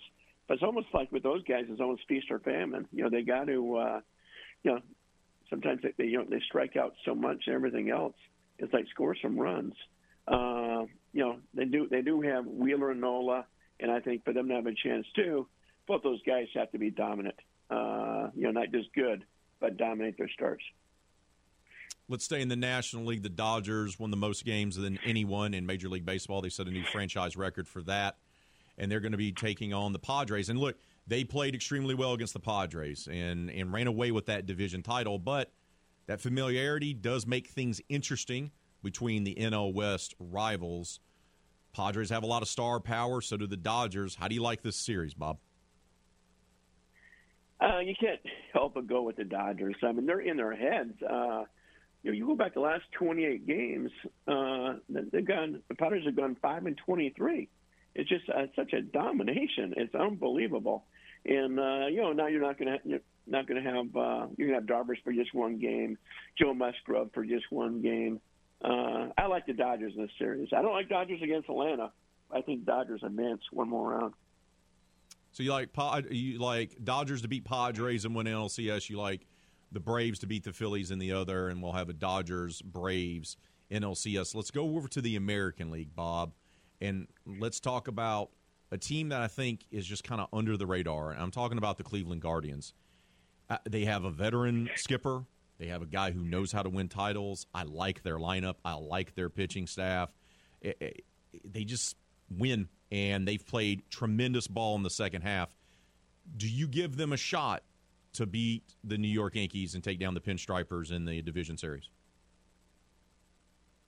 But 0.48 0.56
it's 0.56 0.64
almost 0.64 0.88
like 0.94 1.12
with 1.12 1.24
those 1.24 1.44
guys, 1.44 1.66
it's 1.70 1.80
almost 1.82 2.04
feast 2.08 2.28
or 2.30 2.40
famine. 2.40 2.88
You 2.92 3.04
know, 3.04 3.10
they 3.10 3.22
got 3.22 3.46
to, 3.48 3.76
uh, 3.78 4.02
you 4.64 4.72
know, 4.72 4.80
sometimes 5.50 5.82
they, 5.84 5.94
they 5.98 6.06
you 6.06 6.18
know 6.18 6.26
they 6.30 6.42
strike 6.48 6.76
out 6.76 6.94
so 7.06 7.16
much 7.16 7.44
and 7.48 7.56
everything 7.56 7.90
else. 7.90 8.16
It's 8.60 8.74
like 8.74 8.86
score 8.90 9.16
some 9.22 9.38
runs. 9.38 9.74
Uh, 10.28 10.86
you 11.14 11.24
know, 11.24 11.38
they 11.54 11.66
do 11.66 11.88
they 11.90 12.02
do 12.02 12.22
have 12.22 12.46
Wheeler 12.46 12.92
and 12.92 13.02
Nola, 13.02 13.46
and 13.80 13.92
I 13.92 14.00
think 14.00 14.24
for 14.24 14.34
them 14.34 14.48
to 14.48 14.56
have 14.56 14.66
a 14.66 14.74
chance 14.74 15.06
too, 15.16 15.48
both 15.88 16.04
those 16.04 16.22
guys 16.24 16.48
have 16.56 16.72
to 16.72 16.78
be 16.78 16.90
dominant. 16.90 17.36
Uh, 17.70 18.30
you 18.36 18.44
know, 18.44 18.52
not 18.52 18.72
just 18.72 18.94
good, 18.94 19.24
but 19.60 19.78
dominate 19.78 20.18
their 20.18 20.30
starts. 20.30 20.64
Let's 22.10 22.26
stay 22.26 22.42
in 22.42 22.50
the 22.50 22.56
National 22.58 23.06
League. 23.06 23.24
The 23.24 23.30
Dodgers 23.30 23.98
won 23.98 24.12
the 24.12 24.18
most 24.18 24.44
games 24.44 24.76
than 24.76 25.00
anyone 25.06 25.54
in 25.54 25.66
Major 25.66 25.88
League 25.88 26.06
Baseball. 26.06 26.42
They 26.42 26.50
set 26.50 26.68
a 26.68 26.72
new 26.72 26.84
franchise 26.84 27.38
record 27.38 27.68
for 27.68 27.82
that. 27.84 28.18
And 28.78 28.92
they're 28.92 29.00
going 29.00 29.14
to 29.14 29.18
be 29.18 29.32
taking 29.32 29.74
on 29.74 29.94
the 29.94 30.00
Padres. 30.00 30.50
And 30.50 30.60
look, 30.60 30.76
they 31.08 31.24
played 31.24 31.56
extremely 31.56 31.96
well 31.96 32.14
against 32.14 32.34
the 32.34 32.40
Padres 32.40 33.08
and, 33.10 33.50
and 33.50 33.72
ran 33.72 33.88
away 33.88 34.12
with 34.12 34.26
that 34.26 34.46
division 34.46 34.84
title. 34.84 35.18
But 35.18 35.52
that 36.08 36.20
familiarity 36.20 36.94
does 36.94 37.26
make 37.26 37.48
things 37.48 37.80
interesting 37.88 38.52
between 38.84 39.24
the 39.24 39.36
NL 39.36 39.74
West 39.74 40.16
rivals. 40.20 41.00
Padres 41.74 42.10
have 42.10 42.24
a 42.24 42.28
lot 42.28 42.42
of 42.42 42.48
star 42.48 42.80
power, 42.80 43.22
so 43.22 43.38
do 43.38 43.48
the 43.48 43.58
Dodgers. 43.58 44.16
How 44.16 44.28
do 44.28 44.36
you 44.36 44.42
like 44.42 44.62
this 44.62 44.76
series, 44.76 45.14
Bob? 45.14 45.40
Uh, 47.60 47.80
you 47.80 47.96
can't 48.00 48.20
help 48.52 48.76
but 48.76 48.88
go 48.88 49.02
with 49.02 49.16
the 49.16 49.24
Dodgers. 49.24 49.76
I 49.82 49.92
mean, 49.92 50.06
they're 50.06 50.20
in 50.20 50.38
their 50.38 50.56
heads. 50.56 50.94
Uh, 51.02 51.46
you 52.04 52.12
know, 52.12 52.18
you 52.18 52.28
go 52.28 52.36
back 52.36 52.54
the 52.54 52.60
last 52.60 52.84
28 53.00 53.48
games, 53.48 53.90
uh, 54.28 54.74
they've 54.90 55.26
gone. 55.26 55.62
The 55.70 55.76
Padres 55.76 56.06
have 56.06 56.16
gone 56.18 56.36
five 56.42 56.66
and 56.66 56.78
23. 56.86 57.48
It's 57.96 58.10
just 58.10 58.30
uh, 58.30 58.48
such 58.56 58.74
a 58.74 58.82
domination. 58.82 59.74
It's 59.78 59.96
unbelievable. 59.96 60.84
And 61.26 61.58
uh, 61.58 61.88
you 61.88 62.02
know, 62.02 62.12
now 62.12 62.28
you're 62.28 62.42
not 62.42 62.60
going 62.60 62.78
to 62.78 63.00
not 63.26 63.48
going 63.48 63.64
to 63.64 63.70
have 63.70 63.96
uh, 63.96 64.28
you're 64.38 64.50
going 64.50 64.66
to 64.66 64.74
have 64.74 64.86
Darvish 64.86 65.02
for 65.04 65.14
just 65.14 65.34
one 65.34 65.60
game, 65.60 65.98
Joe 66.38 66.54
Musgrove 66.54 67.12
for 67.14 67.24
just 67.24 67.46
one 67.50 67.82
game. 67.82 68.20
Uh, 68.64 69.10
I 69.18 69.26
like 69.28 69.46
the 69.46 69.54
Dodgers 69.54 69.94
in 69.96 70.02
this 70.02 70.12
series. 70.18 70.50
I 70.56 70.62
don't 70.62 70.74
like 70.74 70.90
Dodgers 70.90 71.22
against 71.22 71.50
Atlanta. 71.50 71.92
I 72.32 72.42
think 72.42 72.66
Dodgers 72.66 73.02
advance 73.04 73.42
one 73.52 73.70
more 73.70 73.92
round. 73.92 74.14
So 75.32 75.44
you 75.44 75.52
like 75.52 75.70
you 76.12 76.38
like 76.40 76.78
Dodgers 76.84 77.24
to 77.24 77.28
beat 77.28 77.44
Padres 77.44 78.06
in 78.06 78.14
one 78.14 78.26
NLCS. 78.26 78.90
You 78.90 79.00
like 79.00 79.26
the 79.72 79.80
Braves 79.80 80.20
to 80.20 80.28
beat 80.28 80.44
the 80.44 80.54
Phillies 80.54 80.92
in 80.92 81.00
the 81.00 81.12
other, 81.12 81.50
and 81.50 81.62
we'll 81.62 81.72
have 81.74 81.90
a 81.90 81.94
Dodgers 81.94 82.62
Braves 82.62 83.36
NLCS. 83.72 84.36
Let's 84.36 84.52
go 84.52 84.76
over 84.76 84.88
to 84.90 85.02
the 85.02 85.16
American 85.16 85.72
League, 85.72 85.96
Bob, 85.96 86.34
and 86.80 87.08
let's 87.26 87.60
talk 87.60 87.88
about 87.88 88.30
a 88.72 88.78
team 88.78 89.10
that 89.10 89.22
I 89.22 89.28
think 89.28 89.62
is 89.72 89.86
just 89.86 90.04
kind 90.04 90.22
of 90.22 90.28
under 90.32 90.56
the 90.56 90.66
radar. 90.68 91.12
And 91.12 91.22
I'm 91.22 91.32
talking 91.32 91.58
about 91.58 91.78
the 91.78 91.84
Cleveland 91.84 92.22
Guardians. 92.22 92.74
Uh, 93.50 93.58
they 93.68 93.86
have 93.86 94.04
a 94.04 94.12
veteran 94.12 94.70
skipper. 94.76 95.26
They 95.64 95.70
have 95.70 95.82
a 95.82 95.86
guy 95.86 96.12
who 96.12 96.26
knows 96.26 96.52
how 96.52 96.62
to 96.62 96.68
win 96.68 96.90
titles. 96.90 97.48
I 97.54 97.64
like 97.64 98.04
their 98.04 98.18
lineup. 98.18 98.56
I 98.66 98.74
like 98.74 99.16
their 99.16 99.30
pitching 99.30 99.66
staff. 99.66 100.10
It, 100.60 100.76
it, 100.82 101.06
they 101.50 101.64
just 101.64 101.96
win, 102.30 102.68
and 102.92 103.26
they've 103.26 103.46
played 103.48 103.90
tremendous 103.90 104.46
ball 104.46 104.76
in 104.76 104.84
the 104.84 104.90
second 104.90 105.22
half. 105.22 105.56
Do 106.36 106.50
you 106.50 106.68
give 106.68 106.98
them 106.98 107.14
a 107.14 107.18
shot 107.18 107.64
to 108.16 108.26
beat 108.26 108.76
the 108.84 108.98
New 108.98 109.08
York 109.08 109.36
Yankees 109.36 109.74
and 109.74 109.82
take 109.82 110.02
down 110.02 110.16
the 110.16 110.20
Pinstripers 110.20 110.92
in 110.92 111.06
the 111.06 111.22
division 111.22 111.58
series? 111.58 111.88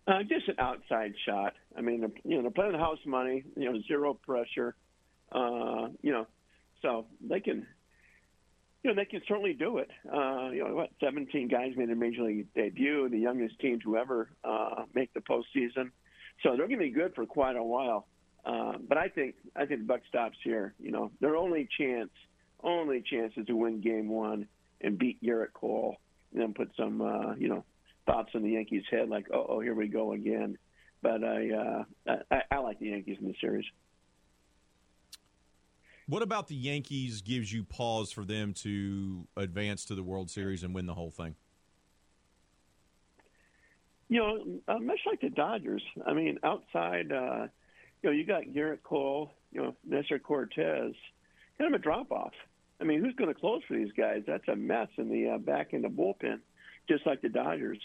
Uh, 0.07 0.23
just 0.23 0.47
an 0.47 0.56
outside 0.60 1.14
shot. 1.26 1.56
I 1.77 1.81
mean, 1.81 2.10
you 2.23 2.38
know, 2.38 2.43
they're 2.43 2.52
playing 2.52 2.72
the 2.72 2.77
house 2.77 2.99
money. 3.06 3.43
You 3.57 3.73
know, 3.73 3.81
zero 3.85 4.14
pressure. 4.14 4.76
Uh, 5.30 5.89
you 6.02 6.14
know, 6.14 6.26
so 6.81 7.07
they 7.19 7.41
can, 7.41 7.68
you 8.86 8.94
know, 8.94 9.02
they 9.02 9.06
can 9.06 9.22
certainly 9.28 9.53
do 9.53 9.80
it. 9.80 9.90
Uh, 10.06 10.52
you 10.52 10.64
know, 10.64 10.76
what? 10.76 10.91
17 11.03 11.48
guys 11.48 11.72
made 11.76 11.90
a 11.90 11.95
major 11.95 12.22
league 12.22 12.45
debut. 12.53 13.10
The 13.10 13.18
youngest 13.18 13.60
team 13.60 13.80
to 13.84 13.98
ever 13.98 14.30
uh, 14.44 14.84
make 14.94 15.12
the 15.16 15.22
postseason. 15.22 15.90
So 16.44 16.49
they're 16.49 16.68
going 16.68 16.78
to 16.78 16.86
be 16.86 16.91
good 16.91 17.16
for 17.16 17.26
quite 17.26 17.56
a 17.56 17.64
while. 17.64 18.06
Uh, 18.45 18.74
but 18.88 18.99
I 18.99 19.07
think 19.07 19.34
I 19.56 19.66
think 19.66 19.80
the 19.80 19.88
buck 19.88 20.02
stops 20.07 20.38
here. 20.44 20.76
You 20.78 20.91
know, 20.91 21.10
their 21.20 21.36
only 21.36 21.68
chance, 21.80 22.12
only 22.64 23.02
chance 23.02 23.34
is 23.38 23.48
to 23.48 23.56
win 23.56 23.82
Game 23.82 24.07
One 24.07 24.48
and 24.82 24.99
beat 24.99 25.20
Gerrit 25.24 25.53
Cole, 25.53 25.98
and 26.32 26.40
then 26.40 26.53
put 26.53 26.70
some, 26.78 27.02
uh, 27.02 27.34
you 27.34 27.48
know, 27.48 27.66
thoughts 28.06 28.30
in 28.36 28.44
the 28.44 28.52
Yankees' 28.52 28.84
head, 28.91 29.10
like, 29.10 29.26
oh, 29.34 29.48
oh 29.49 29.60
here 29.62 29.74
we 29.74 29.88
go 29.88 30.12
again. 30.12 30.60
But 31.02 31.24
I, 31.24 31.49
uh, 32.07 32.14
I, 32.30 32.41
I 32.52 32.57
like 32.60 32.78
the 32.78 32.90
Yankees 32.90 33.18
in 33.20 33.28
the 33.28 33.36
series. 33.41 33.66
What 36.07 36.22
about 36.22 36.48
the 36.48 36.56
Yankees 36.56 37.22
gives 37.22 37.52
you 37.52 37.64
pause 37.64 38.11
for 38.11 38.23
them 38.23 38.53
to 38.56 39.27
advance 39.38 39.86
to 39.86 39.95
the 39.95 40.03
World 40.03 40.30
Series 40.30 40.64
and 40.64 40.73
win 40.73 40.86
the 40.86 40.94
whole 40.94 41.10
thing? 41.10 41.36
You 44.07 44.19
know, 44.19 44.61
uh, 44.68 44.77
much 44.77 44.99
like 45.07 45.22
the 45.22 45.32
Dodgers. 45.32 45.82
I 46.06 46.14
mean, 46.14 46.38
outside, 46.44 47.11
uh, 47.11 47.48
you 48.03 48.10
know, 48.10 48.11
you 48.11 48.23
got 48.23 48.44
Gerrit 48.44 48.84
Cole, 48.84 49.32
you 49.52 49.64
know, 49.64 49.76
Nestor 49.84 50.19
Cortes, 50.19 50.95
kind 51.57 51.73
of 51.73 51.80
a 51.80 51.82
drop 51.82 52.11
off. 52.11 52.34
I 52.80 52.84
mean, 52.84 53.03
who's 53.03 53.15
going 53.15 53.34
to 53.34 53.40
close 53.40 53.64
for 53.68 53.76
these 53.76 53.91
guys? 53.98 54.22
That's 54.27 54.48
a 54.48 54.56
mess 54.56 54.90
in 54.98 55.10
the 55.10 55.30
uh, 55.30 55.38
back 55.40 55.73
end 55.73 55.86
of 55.86 55.94
bullpen 55.94 56.40
just 56.88 57.06
like 57.06 57.22
the 57.22 57.30
Dodgers. 57.30 57.80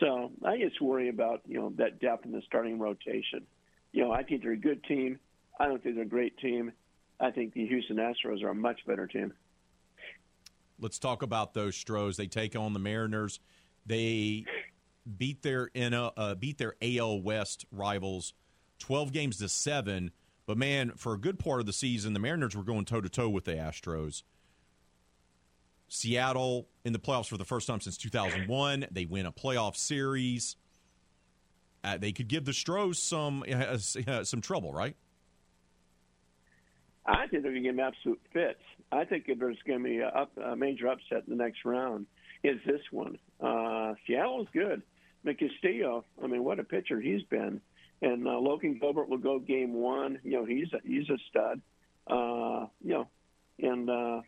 So 0.00 0.30
I 0.44 0.58
just 0.58 0.80
worry 0.80 1.08
about 1.08 1.42
you 1.46 1.58
know 1.58 1.72
that 1.76 2.00
depth 2.00 2.26
in 2.26 2.32
the 2.32 2.42
starting 2.46 2.78
rotation. 2.78 3.46
You 3.92 4.04
know, 4.04 4.12
I 4.12 4.22
think 4.22 4.42
they're 4.42 4.52
a 4.52 4.56
good 4.56 4.84
team. 4.84 5.18
I 5.58 5.66
don't 5.66 5.82
think 5.82 5.94
they're 5.94 6.04
a 6.04 6.08
great 6.08 6.36
team. 6.38 6.72
I 7.20 7.30
think 7.30 7.54
the 7.54 7.66
Houston 7.66 7.96
Astros 7.96 8.42
are 8.42 8.50
a 8.50 8.54
much 8.54 8.80
better 8.86 9.06
team. 9.06 9.32
Let's 10.78 10.98
talk 10.98 11.22
about 11.22 11.54
those 11.54 11.74
Stros. 11.74 12.16
They 12.16 12.26
take 12.26 12.54
on 12.54 12.74
the 12.74 12.78
Mariners. 12.78 13.40
They 13.86 14.44
beat 15.16 15.42
their 15.42 15.70
uh, 15.74 16.34
beat 16.34 16.58
their 16.58 16.74
AL 16.82 17.22
West 17.22 17.64
rivals, 17.72 18.34
twelve 18.78 19.12
games 19.12 19.38
to 19.38 19.48
seven. 19.48 20.10
But 20.46 20.58
man, 20.58 20.92
for 20.96 21.14
a 21.14 21.18
good 21.18 21.38
part 21.38 21.60
of 21.60 21.66
the 21.66 21.72
season, 21.72 22.12
the 22.12 22.20
Mariners 22.20 22.54
were 22.54 22.62
going 22.62 22.84
toe 22.84 23.00
to 23.00 23.08
toe 23.08 23.28
with 23.28 23.44
the 23.44 23.52
Astros. 23.54 24.22
Seattle 25.88 26.68
in 26.84 26.92
the 26.92 26.98
playoffs 26.98 27.28
for 27.28 27.36
the 27.36 27.44
first 27.44 27.66
time 27.66 27.80
since 27.80 27.96
2001. 27.96 28.86
They 28.90 29.04
win 29.04 29.26
a 29.26 29.32
playoff 29.32 29.76
series. 29.76 30.56
Uh, 31.84 31.96
they 31.96 32.12
could 32.12 32.28
give 32.28 32.44
the 32.44 32.52
Stros 32.52 33.00
some 33.00 33.44
uh 33.48 33.78
some 34.24 34.40
trouble, 34.40 34.72
right? 34.72 34.96
I 37.06 37.26
think 37.28 37.42
they're 37.42 37.52
going 37.52 37.62
to 37.62 37.68
give 37.68 37.76
them 37.76 37.86
absolute 37.86 38.20
fits. 38.32 38.60
I 38.90 39.04
think 39.04 39.24
if 39.28 39.38
there's 39.38 39.58
going 39.66 39.78
to 39.80 39.84
be 39.84 39.98
a, 39.98 40.08
up, 40.08 40.32
a 40.38 40.56
major 40.56 40.88
upset 40.88 41.24
in 41.26 41.36
the 41.36 41.42
next 41.42 41.64
round, 41.64 42.06
is 42.42 42.58
this 42.66 42.80
one. 42.90 43.18
Uh, 43.40 43.94
Seattle's 44.06 44.48
good. 44.52 44.82
Castillo, 45.24 46.04
I 46.22 46.28
mean, 46.28 46.44
what 46.44 46.60
a 46.60 46.64
pitcher 46.64 47.00
he's 47.00 47.22
been. 47.24 47.60
And 48.02 48.28
uh, 48.28 48.38
Logan 48.38 48.78
Gilbert 48.80 49.08
will 49.08 49.18
go 49.18 49.38
game 49.38 49.72
one. 49.72 50.20
You 50.22 50.32
know, 50.32 50.44
he's 50.44 50.68
a, 50.72 50.78
he's 50.84 51.08
a 51.08 51.16
stud. 51.30 51.60
Uh, 52.06 52.66
you 52.80 52.92
know, 52.92 53.08
and 53.58 53.90
uh, 53.90 54.20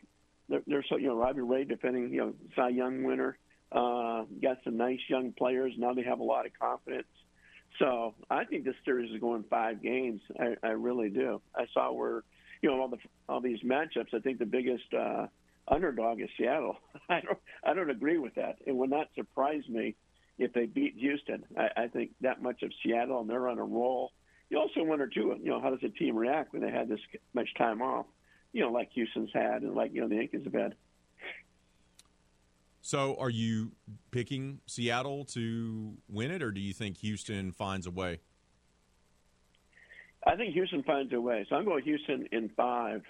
they're, 0.49 0.63
they're 0.67 0.85
so 0.89 0.97
you 0.97 1.09
know 1.09 1.17
Robbie 1.17 1.43
Ray 1.43 1.65
defending 1.65 2.13
you 2.13 2.19
know 2.19 2.35
Cy 2.57 2.71
Young 2.71 3.05
winner. 3.05 3.39
Uh, 3.71 4.25
got 4.43 4.57
some 4.65 4.79
nice 4.79 4.99
young 5.09 5.33
players 5.33 5.75
now. 5.77 5.93
They 5.93 6.03
have 6.03 6.21
a 6.21 6.25
lot 6.25 6.47
of 6.47 6.53
confidence. 6.59 7.07
So 7.79 8.15
I 8.31 8.45
think 8.45 8.65
this 8.65 8.75
series 8.85 9.13
is 9.13 9.21
going 9.21 9.45
five 9.51 9.83
games. 9.83 10.23
I, 10.41 10.55
I 10.67 10.71
really 10.71 11.11
do. 11.11 11.43
I 11.55 11.67
saw 11.75 11.93
where 11.93 12.25
you 12.63 12.71
know 12.71 12.81
all 12.81 12.89
the 12.89 12.99
all 13.29 13.41
these 13.41 13.61
matchups. 13.63 14.15
I 14.15 14.21
think 14.21 14.39
the 14.39 14.47
biggest 14.47 14.93
uh, 14.95 15.27
underdog 15.67 16.21
is 16.21 16.29
Seattle. 16.39 16.77
I 17.09 17.21
don't 17.21 17.39
I 17.65 17.75
don't 17.75 17.91
agree 17.91 18.19
with 18.19 18.35
that. 18.35 18.57
It 18.67 18.75
would 18.75 18.91
not 18.91 19.09
surprise 19.15 19.63
me 19.69 19.97
if 20.39 20.53
they 20.53 20.67
beat 20.67 20.95
Houston. 20.97 21.45
I, 21.57 21.85
I 21.85 21.89
think 21.89 22.13
that 22.21 22.43
much 22.43 22.63
of 22.63 22.71
Seattle 22.83 23.21
and 23.21 23.29
they're 23.29 23.49
on 23.49 23.59
a 23.59 23.65
roll. 23.65 24.13
You 24.51 24.59
also 24.59 24.83
wonder 24.83 25.07
too, 25.07 25.37
you 25.43 25.51
know, 25.51 25.61
how 25.61 25.71
does 25.71 25.81
the 25.83 25.91
team 25.91 26.17
react 26.17 26.55
when 26.55 26.63
they 26.63 26.71
had 26.71 26.89
this 26.89 27.01
much 27.35 27.49
time 27.59 27.83
off? 27.83 28.07
you 28.53 28.63
know, 28.63 28.71
like 28.71 28.91
Houston's 28.93 29.31
had 29.33 29.63
and 29.63 29.75
like, 29.75 29.93
you 29.93 30.01
know, 30.01 30.09
the 30.09 30.17
Yankees 30.17 30.43
have 30.45 30.55
had. 30.55 30.75
So 32.81 33.17
are 33.19 33.31
you 33.31 33.73
picking 34.11 34.61
Seattle 34.67 35.25
to 35.27 35.95
win 36.09 36.31
it, 36.31 36.43
or 36.43 36.51
do 36.51 36.61
you 36.61 36.73
think 36.73 36.99
Houston 36.99 37.53
finds 37.53 37.87
a 37.87 37.91
way? 37.91 38.21
I 40.29 40.37
think 40.37 40.55
Houston 40.55 40.83
finds 40.83 41.13
a 41.13 41.21
way. 41.21 41.47
So 41.49 41.57
I'm 41.57 41.65
going 41.65 41.85
Houston 41.85 42.29
in 42.33 42.51
five, 42.51 43.03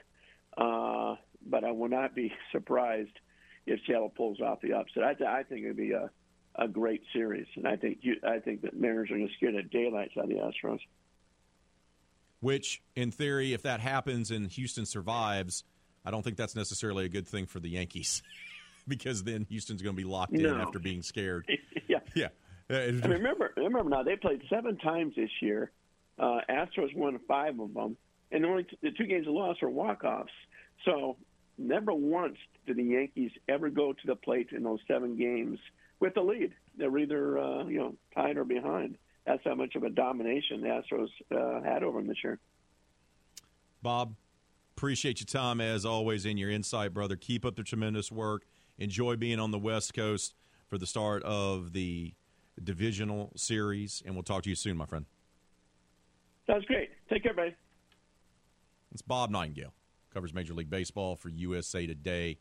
uh, 0.56 1.16
but 1.46 1.64
I 1.64 1.72
will 1.72 1.88
not 1.88 2.14
be 2.14 2.32
surprised 2.52 3.18
if 3.66 3.80
Seattle 3.86 4.12
pulls 4.14 4.40
off 4.40 4.60
the 4.60 4.72
upset. 4.72 5.04
I, 5.04 5.14
th- 5.14 5.28
I 5.28 5.42
think 5.42 5.64
it'd 5.64 5.76
be 5.76 5.92
a, 5.92 6.10
a 6.54 6.68
great 6.68 7.02
series, 7.12 7.46
and 7.56 7.66
I 7.66 7.76
think 7.76 7.98
I 8.26 8.38
think 8.38 8.62
that 8.62 8.78
Mariners 8.78 9.10
are 9.10 9.16
going 9.16 9.28
to 9.28 9.34
scare 9.34 9.52
the 9.52 9.62
daylights 9.62 10.12
out 10.16 10.24
of 10.24 10.30
the 10.30 10.36
Astros 10.36 10.80
which, 12.40 12.82
in 12.94 13.10
theory, 13.10 13.52
if 13.52 13.62
that 13.62 13.80
happens 13.80 14.30
and 14.30 14.50
Houston 14.52 14.86
survives, 14.86 15.64
I 16.04 16.10
don't 16.10 16.22
think 16.22 16.36
that's 16.36 16.56
necessarily 16.56 17.04
a 17.04 17.08
good 17.08 17.26
thing 17.26 17.46
for 17.46 17.60
the 17.60 17.68
Yankees 17.68 18.22
because 18.88 19.24
then 19.24 19.44
Houston's 19.48 19.82
going 19.82 19.96
to 19.96 20.02
be 20.02 20.08
locked 20.08 20.32
no. 20.32 20.54
in 20.54 20.60
after 20.60 20.78
being 20.78 21.02
scared. 21.02 21.46
yeah. 21.88 21.98
Yeah. 22.14 22.28
I 22.70 22.90
mean, 22.90 23.00
remember, 23.02 23.52
remember 23.56 23.88
now, 23.88 24.02
they 24.02 24.16
played 24.16 24.42
seven 24.50 24.76
times 24.76 25.14
this 25.16 25.30
year. 25.40 25.70
Uh, 26.18 26.40
Astros 26.50 26.94
won 26.94 27.18
five 27.28 27.58
of 27.60 27.74
them, 27.74 27.96
and 28.32 28.44
only 28.44 28.64
t- 28.64 28.78
the 28.82 28.90
two 28.90 29.06
games 29.06 29.26
they 29.26 29.32
lost 29.32 29.62
were 29.62 29.70
walk-offs. 29.70 30.32
So 30.84 31.16
never 31.56 31.92
once 31.92 32.36
did 32.66 32.76
the 32.76 32.84
Yankees 32.84 33.30
ever 33.48 33.70
go 33.70 33.92
to 33.92 34.06
the 34.06 34.16
plate 34.16 34.48
in 34.52 34.62
those 34.62 34.80
seven 34.88 35.16
games 35.16 35.58
with 36.00 36.14
the 36.14 36.22
lead. 36.22 36.52
They 36.76 36.88
were 36.88 36.98
either 36.98 37.38
uh, 37.38 37.64
you 37.66 37.78
know 37.78 37.94
tied 38.14 38.36
or 38.36 38.44
behind 38.44 38.96
that's 39.28 39.44
how 39.44 39.54
much 39.54 39.74
of 39.74 39.82
a 39.82 39.90
domination 39.90 40.62
the 40.62 40.68
Astros 40.68 41.08
uh, 41.30 41.62
had 41.62 41.82
over 41.82 41.98
them 41.98 42.08
this 42.08 42.16
year. 42.24 42.38
Bob, 43.82 44.14
appreciate 44.76 45.20
your 45.20 45.26
time 45.26 45.60
as 45.60 45.84
always 45.84 46.24
and 46.24 46.38
your 46.38 46.50
insight, 46.50 46.94
brother. 46.94 47.14
Keep 47.14 47.44
up 47.44 47.54
the 47.54 47.62
tremendous 47.62 48.10
work. 48.10 48.46
Enjoy 48.78 49.16
being 49.16 49.38
on 49.38 49.50
the 49.50 49.58
West 49.58 49.92
Coast 49.92 50.34
for 50.66 50.78
the 50.78 50.86
start 50.86 51.22
of 51.24 51.72
the 51.72 52.14
divisional 52.62 53.32
series, 53.36 54.02
and 54.04 54.14
we'll 54.14 54.22
talk 54.22 54.42
to 54.44 54.48
you 54.48 54.56
soon, 54.56 54.76
my 54.76 54.86
friend. 54.86 55.04
Sounds 56.48 56.64
great. 56.64 56.88
Take 57.10 57.22
care, 57.22 57.34
buddy. 57.34 57.54
It's 58.90 59.02
Bob 59.02 59.30
Nightingale, 59.30 59.74
covers 60.14 60.32
Major 60.32 60.54
League 60.54 60.70
Baseball 60.70 61.14
for 61.14 61.28
USA 61.28 61.86
Today, 61.86 62.38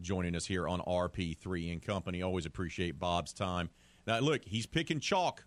joining 0.00 0.34
us 0.34 0.46
here 0.46 0.66
on 0.66 0.80
RP3 0.80 1.72
and 1.72 1.82
Company. 1.82 2.22
Always 2.22 2.46
appreciate 2.46 2.98
Bob's 2.98 3.34
time. 3.34 3.68
Now, 4.06 4.18
look, 4.20 4.42
he's 4.46 4.64
picking 4.64 4.98
chalk 4.98 5.44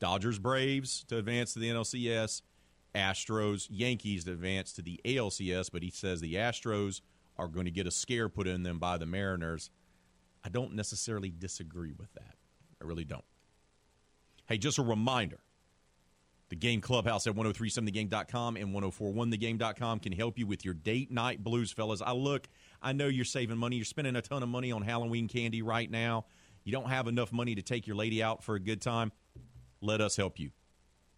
Dodgers, 0.00 0.40
Braves 0.40 1.04
to 1.04 1.18
advance 1.18 1.52
to 1.52 1.60
the 1.60 1.68
NLCS, 1.68 2.42
Astros, 2.92 3.68
Yankees 3.70 4.24
to 4.24 4.32
advance 4.32 4.72
to 4.72 4.82
the 4.82 5.00
ALCS, 5.04 5.70
but 5.72 5.84
he 5.84 5.90
says 5.90 6.20
the 6.20 6.34
Astros 6.34 7.02
are 7.36 7.46
going 7.46 7.66
to 7.66 7.70
get 7.70 7.86
a 7.86 7.92
scare 7.92 8.28
put 8.28 8.48
in 8.48 8.64
them 8.64 8.80
by 8.80 8.98
the 8.98 9.06
Mariners. 9.06 9.70
I 10.44 10.48
don't 10.48 10.74
necessarily 10.74 11.30
disagree 11.30 11.92
with 11.92 12.12
that. 12.14 12.34
I 12.82 12.84
really 12.84 13.04
don't. 13.04 13.24
Hey, 14.46 14.58
just 14.58 14.78
a 14.78 14.82
reminder 14.82 15.38
the 16.50 16.56
game 16.56 16.80
clubhouse 16.80 17.26
at 17.26 17.34
1037thegame.com 17.34 18.56
and 18.56 18.74
1041thegame.com 18.74 19.98
can 20.00 20.12
help 20.12 20.38
you 20.38 20.46
with 20.46 20.64
your 20.64 20.74
date 20.74 21.10
night 21.10 21.42
blues, 21.42 21.72
fellas. 21.72 22.02
I 22.02 22.12
look, 22.12 22.48
I 22.82 22.92
know 22.92 23.06
you're 23.06 23.24
saving 23.24 23.56
money. 23.56 23.76
You're 23.76 23.84
spending 23.84 24.16
a 24.16 24.22
ton 24.22 24.42
of 24.42 24.48
money 24.48 24.72
on 24.72 24.82
Halloween 24.82 25.28
candy 25.28 25.62
right 25.62 25.90
now. 25.90 26.26
You 26.64 26.72
don't 26.72 26.88
have 26.88 27.08
enough 27.08 27.32
money 27.32 27.54
to 27.54 27.62
take 27.62 27.86
your 27.86 27.96
lady 27.96 28.22
out 28.22 28.42
for 28.42 28.54
a 28.54 28.60
good 28.60 28.80
time 28.80 29.12
let 29.84 30.00
us 30.00 30.16
help 30.16 30.40
you. 30.40 30.50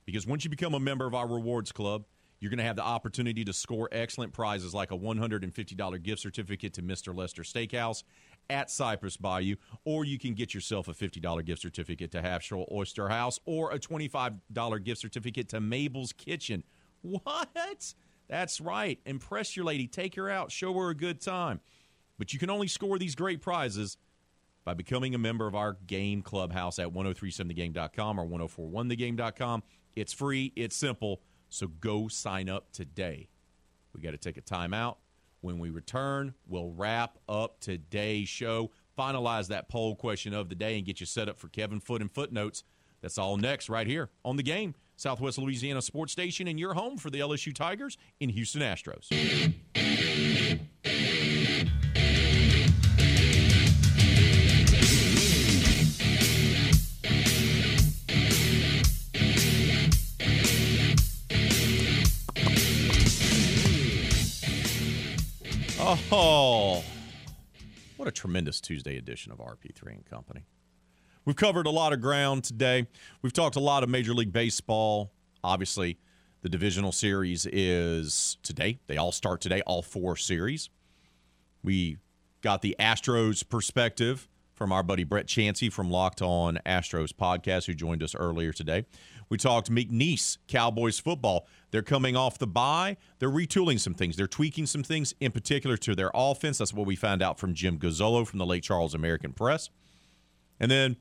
Because 0.05 0.27
once 0.27 0.45
you 0.45 0.51
become 0.51 0.75
a 0.75 0.81
member 0.81 1.07
of 1.07 1.15
our 1.15 1.27
rewards 1.27 1.73
club, 1.73 2.05
you're 2.41 2.51
going 2.51 2.59
to 2.59 2.65
have 2.65 2.77
the 2.77 2.83
opportunity 2.83 3.45
to 3.45 3.53
score 3.53 3.89
excellent 3.93 4.33
prizes 4.33 4.75
like 4.75 4.91
a 4.91 4.99
$150 4.99 6.03
gift 6.03 6.21
certificate 6.21 6.75
to 6.75 6.83
Mr. 6.83 7.17
Lester 7.17 7.43
Steakhouse 7.43 8.03
at 8.51 8.71
Cypress 8.71 9.17
Bayou, 9.17 9.57
or 9.85 10.05
you 10.05 10.19
can 10.19 10.35
get 10.35 10.55
yourself 10.55 10.89
a 10.89 10.95
$50 10.95 11.45
gift 11.45 11.63
certificate 11.63 12.13
to 12.13 12.23
Half 12.23 12.43
Shell 12.43 12.67
Oyster 12.71 13.09
House, 13.09 13.41
or 13.47 13.73
a 13.73 13.79
$25 13.79 14.85
gift 14.85 15.01
certificate 15.01 15.49
to 15.49 15.61
Mabel's 15.61 16.13
Kitchen. 16.13 16.63
What? 17.03 17.95
That's 18.29 18.61
right. 18.61 18.99
Impress 19.07 19.57
your 19.57 19.65
lady, 19.65 19.87
take 19.87 20.17
her 20.17 20.29
out, 20.29 20.51
show 20.51 20.75
her 20.75 20.91
a 20.91 20.95
good 20.95 21.21
time. 21.21 21.61
But 22.19 22.33
you 22.33 22.39
can 22.39 22.51
only 22.51 22.69
score 22.69 22.99
these 22.99 23.15
great 23.15 23.41
prizes 23.41 23.97
by 24.65 24.75
becoming 24.75 25.15
a 25.15 25.19
member 25.19 25.47
of 25.47 25.55
our 25.55 25.77
game 25.87 26.23
clubhouse 26.23 26.79
at 26.79 26.89
1037thegame.com 26.89 28.19
or 28.19 28.27
1041thegame.com. 28.27 29.63
It's 29.95 30.13
free, 30.13 30.53
it's 30.57 30.77
simple. 30.77 31.21
So 31.57 31.69
go 31.69 32.09
sign 32.09 32.51
up 32.51 32.71
today. 32.73 33.29
We 33.95 34.03
got 34.03 34.11
to 34.11 34.19
take 34.19 34.37
a 34.37 34.43
timeout. 34.43 34.97
When 35.41 35.59
we 35.59 35.71
return, 35.71 36.35
we'll 36.47 36.69
wrap 36.69 37.19
up 37.29 37.61
today's 37.61 38.29
show, 38.29 38.71
finalize 38.99 39.49
that 39.49 39.69
poll 39.69 39.97
question 39.97 40.35
of 40.35 40.49
the 40.51 40.55
day, 40.55 40.77
and 40.77 40.85
get 40.85 41.01
you 41.01 41.07
set 41.07 41.29
up 41.29 41.39
for 41.39 41.49
Kevin 41.49 41.81
Foote 41.81 42.03
and 42.03 42.13
Footnotes. 42.13 42.63
That's 43.01 43.17
all 43.17 43.37
next, 43.37 43.69
right 43.69 43.87
here 43.87 44.11
on 44.25 44.37
the 44.37 44.43
game. 44.43 44.75
Southwest 44.97 45.39
Louisiana 45.39 45.81
Sports 45.81 46.13
Station, 46.13 46.47
and 46.47 46.59
your 46.59 46.75
home 46.75 46.99
for 46.99 47.11
the 47.11 47.21
LSU 47.21 47.55
Tigers 47.55 47.97
in 48.21 48.31
Houston 48.31 48.61
Astros. 48.63 49.07
Oh, 65.89 66.83
what 67.97 68.09
a 68.09 68.11
tremendous 68.11 68.61
Tuesday 68.61 68.97
edition 68.97 69.31
of 69.31 69.39
RP3 69.39 69.95
and 69.95 70.05
Company. 70.05 70.45
We've 71.25 71.37
covered 71.37 71.69
a 71.69 71.71
lot 71.71 71.93
of 71.93 72.01
ground 72.01 72.43
today. 72.43 72.89
We've 73.23 73.33
talked 73.33 73.55
a 73.55 73.61
lot 73.61 73.85
of 73.85 73.89
Major 73.89 74.13
League 74.13 74.33
Baseball. 74.33 75.13
Obviously, 75.45 75.97
the 76.43 76.49
divisional 76.49 76.91
series 76.91 77.47
is 77.47 78.37
today. 78.43 78.81
They 78.89 78.97
all 78.97 79.13
start 79.13 79.41
today, 79.41 79.63
all 79.65 79.81
four 79.81 80.17
series. 80.17 80.71
We 81.63 81.99
got 82.43 82.63
the 82.63 82.75
Astros 82.81 83.49
perspective 83.49 84.29
from 84.55 84.73
our 84.73 84.83
buddy 84.83 85.05
Brett 85.05 85.27
Chansey 85.27 85.73
from 85.73 85.89
Locked 85.89 86.21
On 86.21 86.59
Astros 86.67 87.13
podcast, 87.13 87.67
who 87.67 87.75
joined 87.75 88.03
us 88.03 88.17
earlier 88.17 88.53
today. 88.53 88.87
We 89.29 89.39
talked 89.39 89.71
McNeese 89.71 90.39
Cowboys 90.49 90.99
football. 90.99 91.47
They're 91.77 91.83
coming 91.83 92.17
off 92.17 92.39
the 92.39 92.47
bye. 92.47 92.97
They're 93.19 93.29
retooling 93.29 93.79
some 93.79 93.93
things. 93.93 94.17
They're 94.17 94.27
tweaking 94.27 94.65
some 94.65 94.83
things, 94.83 95.15
in 95.21 95.31
particular 95.31 95.77
to 95.77 95.95
their 95.95 96.11
offense. 96.15 96.57
That's 96.57 96.73
what 96.73 96.87
we 96.87 96.97
found 96.97 97.23
out 97.23 97.39
from 97.39 97.53
Jim 97.53 97.79
Gazzolo 97.79 98.27
from 98.27 98.39
the 98.39 98.47
Lake 98.47 98.63
Charles 98.63 98.95
American 98.95 99.35
Press. 99.35 99.69
And 100.59 100.71
then 100.71 100.97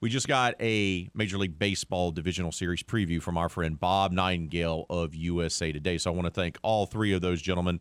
we 0.00 0.08
just 0.08 0.26
got 0.26 0.54
a 0.62 1.10
Major 1.12 1.36
League 1.36 1.58
Baseball 1.58 2.10
divisional 2.10 2.52
series 2.52 2.82
preview 2.82 3.20
from 3.20 3.36
our 3.36 3.50
friend 3.50 3.78
Bob 3.78 4.12
Nightingale 4.12 4.86
of 4.88 5.14
USA 5.14 5.72
Today. 5.72 5.98
So 5.98 6.10
I 6.10 6.14
want 6.14 6.24
to 6.24 6.30
thank 6.30 6.56
all 6.62 6.86
three 6.86 7.12
of 7.12 7.20
those 7.20 7.42
gentlemen 7.42 7.80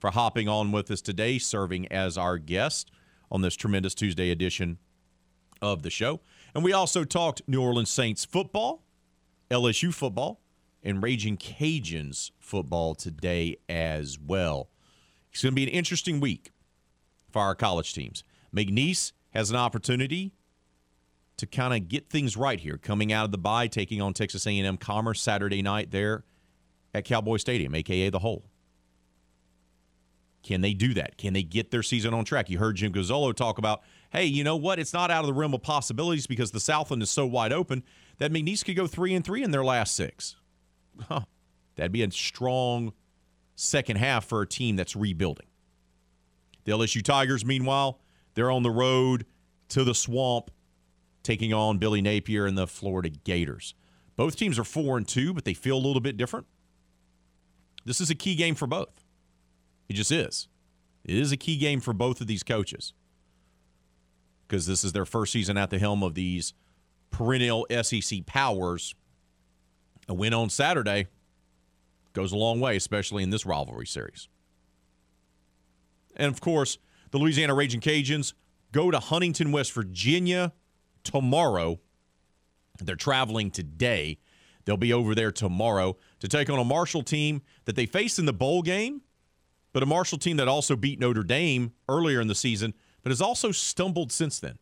for 0.00 0.10
hopping 0.10 0.48
on 0.48 0.72
with 0.72 0.90
us 0.90 1.00
today, 1.00 1.38
serving 1.38 1.86
as 1.92 2.18
our 2.18 2.38
guest 2.38 2.90
on 3.30 3.42
this 3.42 3.54
tremendous 3.54 3.94
Tuesday 3.94 4.32
edition 4.32 4.78
of 5.62 5.84
the 5.84 5.90
show. 5.90 6.22
And 6.56 6.64
we 6.64 6.72
also 6.72 7.04
talked 7.04 7.42
New 7.46 7.62
Orleans 7.62 7.88
Saints 7.88 8.24
football, 8.24 8.84
LSU 9.48 9.94
football, 9.94 10.40
and 10.84 11.02
Raging 11.02 11.36
Cajuns 11.36 12.30
football 12.38 12.94
today 12.94 13.56
as 13.68 14.18
well. 14.18 14.68
It's 15.32 15.42
going 15.42 15.52
to 15.52 15.56
be 15.56 15.64
an 15.64 15.70
interesting 15.70 16.20
week 16.20 16.52
for 17.30 17.42
our 17.42 17.54
college 17.54 17.94
teams. 17.94 18.22
McNeese 18.54 19.12
has 19.30 19.50
an 19.50 19.56
opportunity 19.56 20.32
to 21.38 21.46
kind 21.46 21.74
of 21.74 21.88
get 21.88 22.08
things 22.08 22.36
right 22.36 22.60
here, 22.60 22.76
coming 22.76 23.12
out 23.12 23.24
of 23.24 23.32
the 23.32 23.38
bye, 23.38 23.66
taking 23.66 24.00
on 24.00 24.12
Texas 24.12 24.46
A&M 24.46 24.76
Commerce 24.76 25.20
Saturday 25.20 25.62
night 25.62 25.90
there 25.90 26.22
at 26.92 27.04
Cowboy 27.04 27.38
Stadium, 27.38 27.74
aka 27.74 28.10
the 28.10 28.20
Hole. 28.20 28.44
Can 30.44 30.60
they 30.60 30.74
do 30.74 30.92
that? 30.94 31.16
Can 31.16 31.32
they 31.32 31.42
get 31.42 31.70
their 31.70 31.82
season 31.82 32.12
on 32.12 32.24
track? 32.24 32.50
You 32.50 32.58
heard 32.58 32.76
Jim 32.76 32.92
Gazzolo 32.92 33.34
talk 33.34 33.56
about, 33.56 33.82
hey, 34.10 34.26
you 34.26 34.44
know 34.44 34.56
what? 34.56 34.78
It's 34.78 34.92
not 34.92 35.10
out 35.10 35.24
of 35.24 35.26
the 35.26 35.32
realm 35.32 35.54
of 35.54 35.62
possibilities 35.62 36.26
because 36.26 36.50
the 36.50 36.60
Southland 36.60 37.02
is 37.02 37.10
so 37.10 37.26
wide 37.26 37.52
open 37.52 37.82
that 38.18 38.30
McNeese 38.30 38.62
could 38.62 38.76
go 38.76 38.86
three 38.86 39.14
and 39.14 39.24
three 39.24 39.42
in 39.42 39.50
their 39.50 39.64
last 39.64 39.96
six. 39.96 40.36
Huh. 41.08 41.20
That'd 41.76 41.92
be 41.92 42.02
a 42.02 42.10
strong 42.10 42.92
second 43.56 43.96
half 43.96 44.24
for 44.26 44.42
a 44.42 44.46
team 44.46 44.76
that's 44.76 44.94
rebuilding. 44.94 45.46
The 46.64 46.72
LSU 46.72 47.02
Tigers, 47.02 47.44
meanwhile, 47.44 48.00
they're 48.34 48.50
on 48.50 48.62
the 48.62 48.70
road 48.70 49.26
to 49.70 49.84
the 49.84 49.94
swamp, 49.94 50.50
taking 51.22 51.52
on 51.52 51.78
Billy 51.78 52.00
Napier 52.00 52.46
and 52.46 52.56
the 52.56 52.66
Florida 52.66 53.10
Gators. 53.10 53.74
Both 54.16 54.36
teams 54.36 54.58
are 54.58 54.64
four 54.64 54.96
and 54.96 55.06
two, 55.06 55.34
but 55.34 55.44
they 55.44 55.54
feel 55.54 55.76
a 55.76 55.84
little 55.84 56.00
bit 56.00 56.16
different. 56.16 56.46
This 57.84 58.00
is 58.00 58.10
a 58.10 58.14
key 58.14 58.34
game 58.34 58.54
for 58.54 58.66
both. 58.66 59.04
It 59.88 59.94
just 59.94 60.12
is. 60.12 60.48
It 61.04 61.16
is 61.16 61.32
a 61.32 61.36
key 61.36 61.58
game 61.58 61.80
for 61.80 61.92
both 61.92 62.20
of 62.20 62.26
these 62.26 62.42
coaches 62.42 62.94
because 64.46 64.66
this 64.66 64.84
is 64.84 64.92
their 64.92 65.04
first 65.04 65.32
season 65.32 65.56
at 65.56 65.70
the 65.70 65.78
helm 65.78 66.02
of 66.02 66.14
these 66.14 66.54
perennial 67.10 67.66
SEC 67.82 68.24
powers. 68.26 68.94
A 70.08 70.14
win 70.14 70.34
on 70.34 70.50
Saturday 70.50 71.06
goes 72.12 72.32
a 72.32 72.36
long 72.36 72.60
way, 72.60 72.76
especially 72.76 73.22
in 73.22 73.30
this 73.30 73.44
rivalry 73.46 73.86
series. 73.86 74.28
And 76.16 76.32
of 76.32 76.40
course, 76.40 76.78
the 77.10 77.18
Louisiana 77.18 77.54
Raging 77.54 77.80
Cajuns 77.80 78.34
go 78.72 78.90
to 78.90 78.98
Huntington, 78.98 79.52
West 79.52 79.72
Virginia 79.72 80.52
tomorrow. 81.02 81.80
They're 82.80 82.96
traveling 82.96 83.50
today. 83.50 84.18
They'll 84.64 84.76
be 84.76 84.92
over 84.92 85.14
there 85.14 85.30
tomorrow 85.30 85.96
to 86.20 86.28
take 86.28 86.48
on 86.48 86.58
a 86.58 86.64
Marshall 86.64 87.02
team 87.02 87.42
that 87.66 87.76
they 87.76 87.86
faced 87.86 88.18
in 88.18 88.26
the 88.26 88.32
bowl 88.32 88.62
game, 88.62 89.02
but 89.72 89.82
a 89.82 89.86
Marshall 89.86 90.18
team 90.18 90.38
that 90.38 90.48
also 90.48 90.76
beat 90.76 90.98
Notre 90.98 91.22
Dame 91.22 91.72
earlier 91.88 92.20
in 92.20 92.28
the 92.28 92.34
season, 92.34 92.74
but 93.02 93.10
has 93.10 93.20
also 93.20 93.52
stumbled 93.52 94.10
since 94.10 94.40
then. 94.40 94.58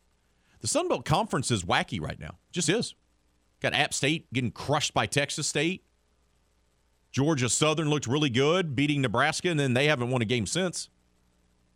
The 0.61 0.67
Sun 0.67 0.89
Belt 0.89 1.05
Conference 1.05 1.51
is 1.51 1.65
wacky 1.65 2.01
right 2.01 2.19
now. 2.19 2.39
Just 2.51 2.69
is. 2.69 2.95
Got 3.63 3.75
App 3.75 3.95
State 3.95 4.33
getting 4.33 4.51
crushed 4.51 4.93
by 4.93 5.07
Texas 5.07 5.47
State. 5.47 5.85
Georgia 7.13 7.49
Southern 7.49 7.89
looked 7.89 8.09
really 8.09 8.31
good, 8.31 8.75
beating 8.75 9.03
Nebraska, 9.03 9.51
and 9.51 9.61
then 9.61 9.75
they 9.75 9.87
haven't 9.87 10.11
won 10.11 10.21
a 10.21 10.25
game 10.25 10.47
since. 10.47 10.89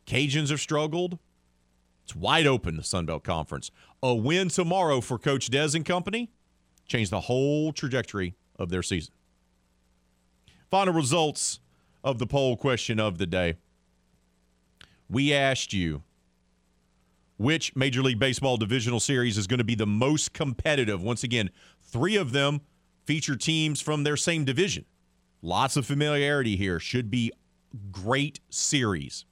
Cajuns 0.06 0.50
have 0.50 0.60
struggled. 0.60 1.18
It's 2.04 2.16
wide 2.16 2.46
open, 2.46 2.76
the 2.76 2.82
Sun 2.82 3.06
Belt 3.06 3.22
Conference. 3.22 3.70
A 4.02 4.14
win 4.14 4.48
tomorrow 4.48 5.00
for 5.00 5.18
Coach 5.18 5.50
Dez 5.50 5.74
and 5.74 5.84
company 5.84 6.30
changed 6.86 7.12
the 7.12 7.20
whole 7.20 7.72
trajectory 7.72 8.34
of 8.58 8.70
their 8.70 8.82
season. 8.82 9.12
Final 10.70 10.94
results 10.94 11.60
of 12.02 12.18
the 12.18 12.26
poll 12.26 12.56
question 12.56 12.98
of 12.98 13.18
the 13.18 13.26
day. 13.26 13.56
We 15.08 15.32
asked 15.32 15.72
you 15.72 16.02
which 17.36 17.74
Major 17.76 18.02
League 18.02 18.18
Baseball 18.18 18.56
divisional 18.56 19.00
series 19.00 19.36
is 19.36 19.46
going 19.46 19.58
to 19.58 19.64
be 19.64 19.74
the 19.74 19.86
most 19.86 20.32
competitive. 20.32 21.02
Once 21.02 21.22
again, 21.22 21.50
three 21.82 22.16
of 22.16 22.32
them 22.32 22.60
feature 23.04 23.36
teams 23.36 23.80
from 23.80 24.04
their 24.04 24.16
same 24.16 24.44
division. 24.44 24.84
Lots 25.42 25.76
of 25.76 25.86
familiarity 25.86 26.56
here. 26.56 26.80
Should 26.80 27.10
be 27.10 27.32
great 27.92 28.40
series. 28.50 29.24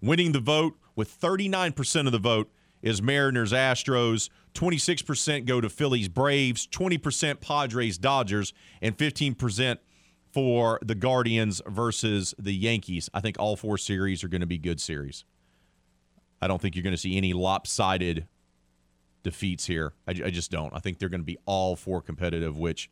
Winning 0.00 0.32
the 0.32 0.40
vote 0.40 0.78
with 0.96 1.20
39% 1.20 2.06
of 2.06 2.12
the 2.12 2.18
vote 2.18 2.50
is 2.82 3.02
Mariners 3.02 3.52
Astros. 3.52 4.28
26% 4.54 5.46
go 5.46 5.60
to 5.60 5.68
Phillies 5.68 6.08
Braves, 6.08 6.66
20% 6.66 7.40
Padres 7.40 7.98
Dodgers, 7.98 8.52
and 8.80 8.96
15% 8.96 9.78
for 10.32 10.78
the 10.82 10.94
Guardians 10.94 11.60
versus 11.66 12.34
the 12.38 12.54
Yankees. 12.54 13.08
I 13.14 13.20
think 13.20 13.36
all 13.38 13.56
four 13.56 13.78
series 13.78 14.24
are 14.24 14.28
going 14.28 14.40
to 14.40 14.46
be 14.46 14.58
good 14.58 14.80
series. 14.80 15.24
I 16.42 16.48
don't 16.48 16.60
think 16.60 16.74
you're 16.74 16.82
going 16.82 16.94
to 16.94 17.00
see 17.00 17.16
any 17.16 17.32
lopsided 17.32 18.26
defeats 19.22 19.64
here. 19.64 19.92
I, 20.08 20.10
I 20.10 20.30
just 20.30 20.50
don't. 20.50 20.74
I 20.74 20.80
think 20.80 20.98
they're 20.98 21.08
going 21.08 21.20
to 21.20 21.24
be 21.24 21.38
all 21.46 21.76
four 21.76 22.02
competitive, 22.02 22.58
which 22.58 22.90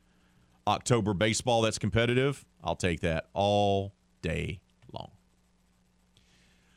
October 0.69 1.15
baseball 1.15 1.61
that's 1.61 1.79
competitive, 1.79 2.47
I'll 2.63 2.77
take 2.77 3.01
that 3.01 3.27
all 3.35 3.93
day 4.23 4.61
long. 4.93 5.11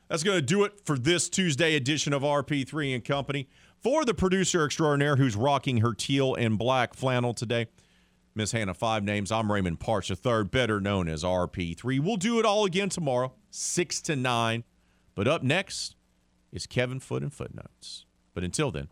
That's 0.09 0.23
going 0.23 0.39
to 0.39 0.45
do 0.45 0.63
it 0.63 0.81
for 0.83 0.97
this 0.97 1.29
Tuesday 1.29 1.75
edition 1.75 2.11
of 2.11 2.23
RP3 2.23 2.95
and 2.95 3.05
Company. 3.05 3.47
For 3.77 4.03
the 4.03 4.13
producer 4.15 4.65
extraordinaire 4.65 5.17
who's 5.17 5.35
rocking 5.35 5.77
her 5.77 5.93
teal 5.93 6.33
and 6.33 6.57
black 6.57 6.95
flannel 6.95 7.35
today, 7.35 7.67
Miss 8.33 8.51
Hannah 8.51 8.73
Five 8.73 9.03
Names, 9.03 9.31
I'm 9.31 9.51
Raymond 9.51 9.79
Parks 9.79 10.09
III, 10.09 10.45
better 10.45 10.79
known 10.79 11.07
as 11.07 11.23
RP3. 11.23 11.99
We'll 11.99 12.17
do 12.17 12.39
it 12.39 12.45
all 12.45 12.65
again 12.65 12.89
tomorrow, 12.89 13.33
6 13.51 14.01
to 14.01 14.15
9. 14.15 14.63
But 15.13 15.27
up 15.27 15.43
next 15.43 15.95
is 16.53 16.67
Kevin 16.67 16.99
Foote 16.99 17.23
and 17.23 17.33
Footnotes. 17.33 18.05
But 18.33 18.43
until 18.43 18.71
then, 18.71 18.87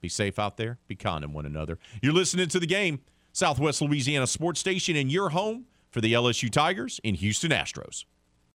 be 0.00 0.08
safe 0.08 0.38
out 0.38 0.56
there, 0.56 0.78
be 0.88 0.96
kind 0.96 1.22
to 1.22 1.28
one 1.28 1.46
another. 1.46 1.78
You're 2.02 2.12
listening 2.12 2.48
to 2.48 2.58
the 2.58 2.66
game, 2.66 3.00
Southwest 3.32 3.80
Louisiana 3.80 4.26
Sports 4.26 4.58
Station, 4.58 4.96
and 4.96 5.12
your 5.12 5.28
home 5.28 5.66
for 5.90 6.00
the 6.00 6.12
LSU 6.12 6.50
Tigers 6.50 7.00
in 7.04 7.14
Houston 7.14 7.52
Astros. 7.52 8.04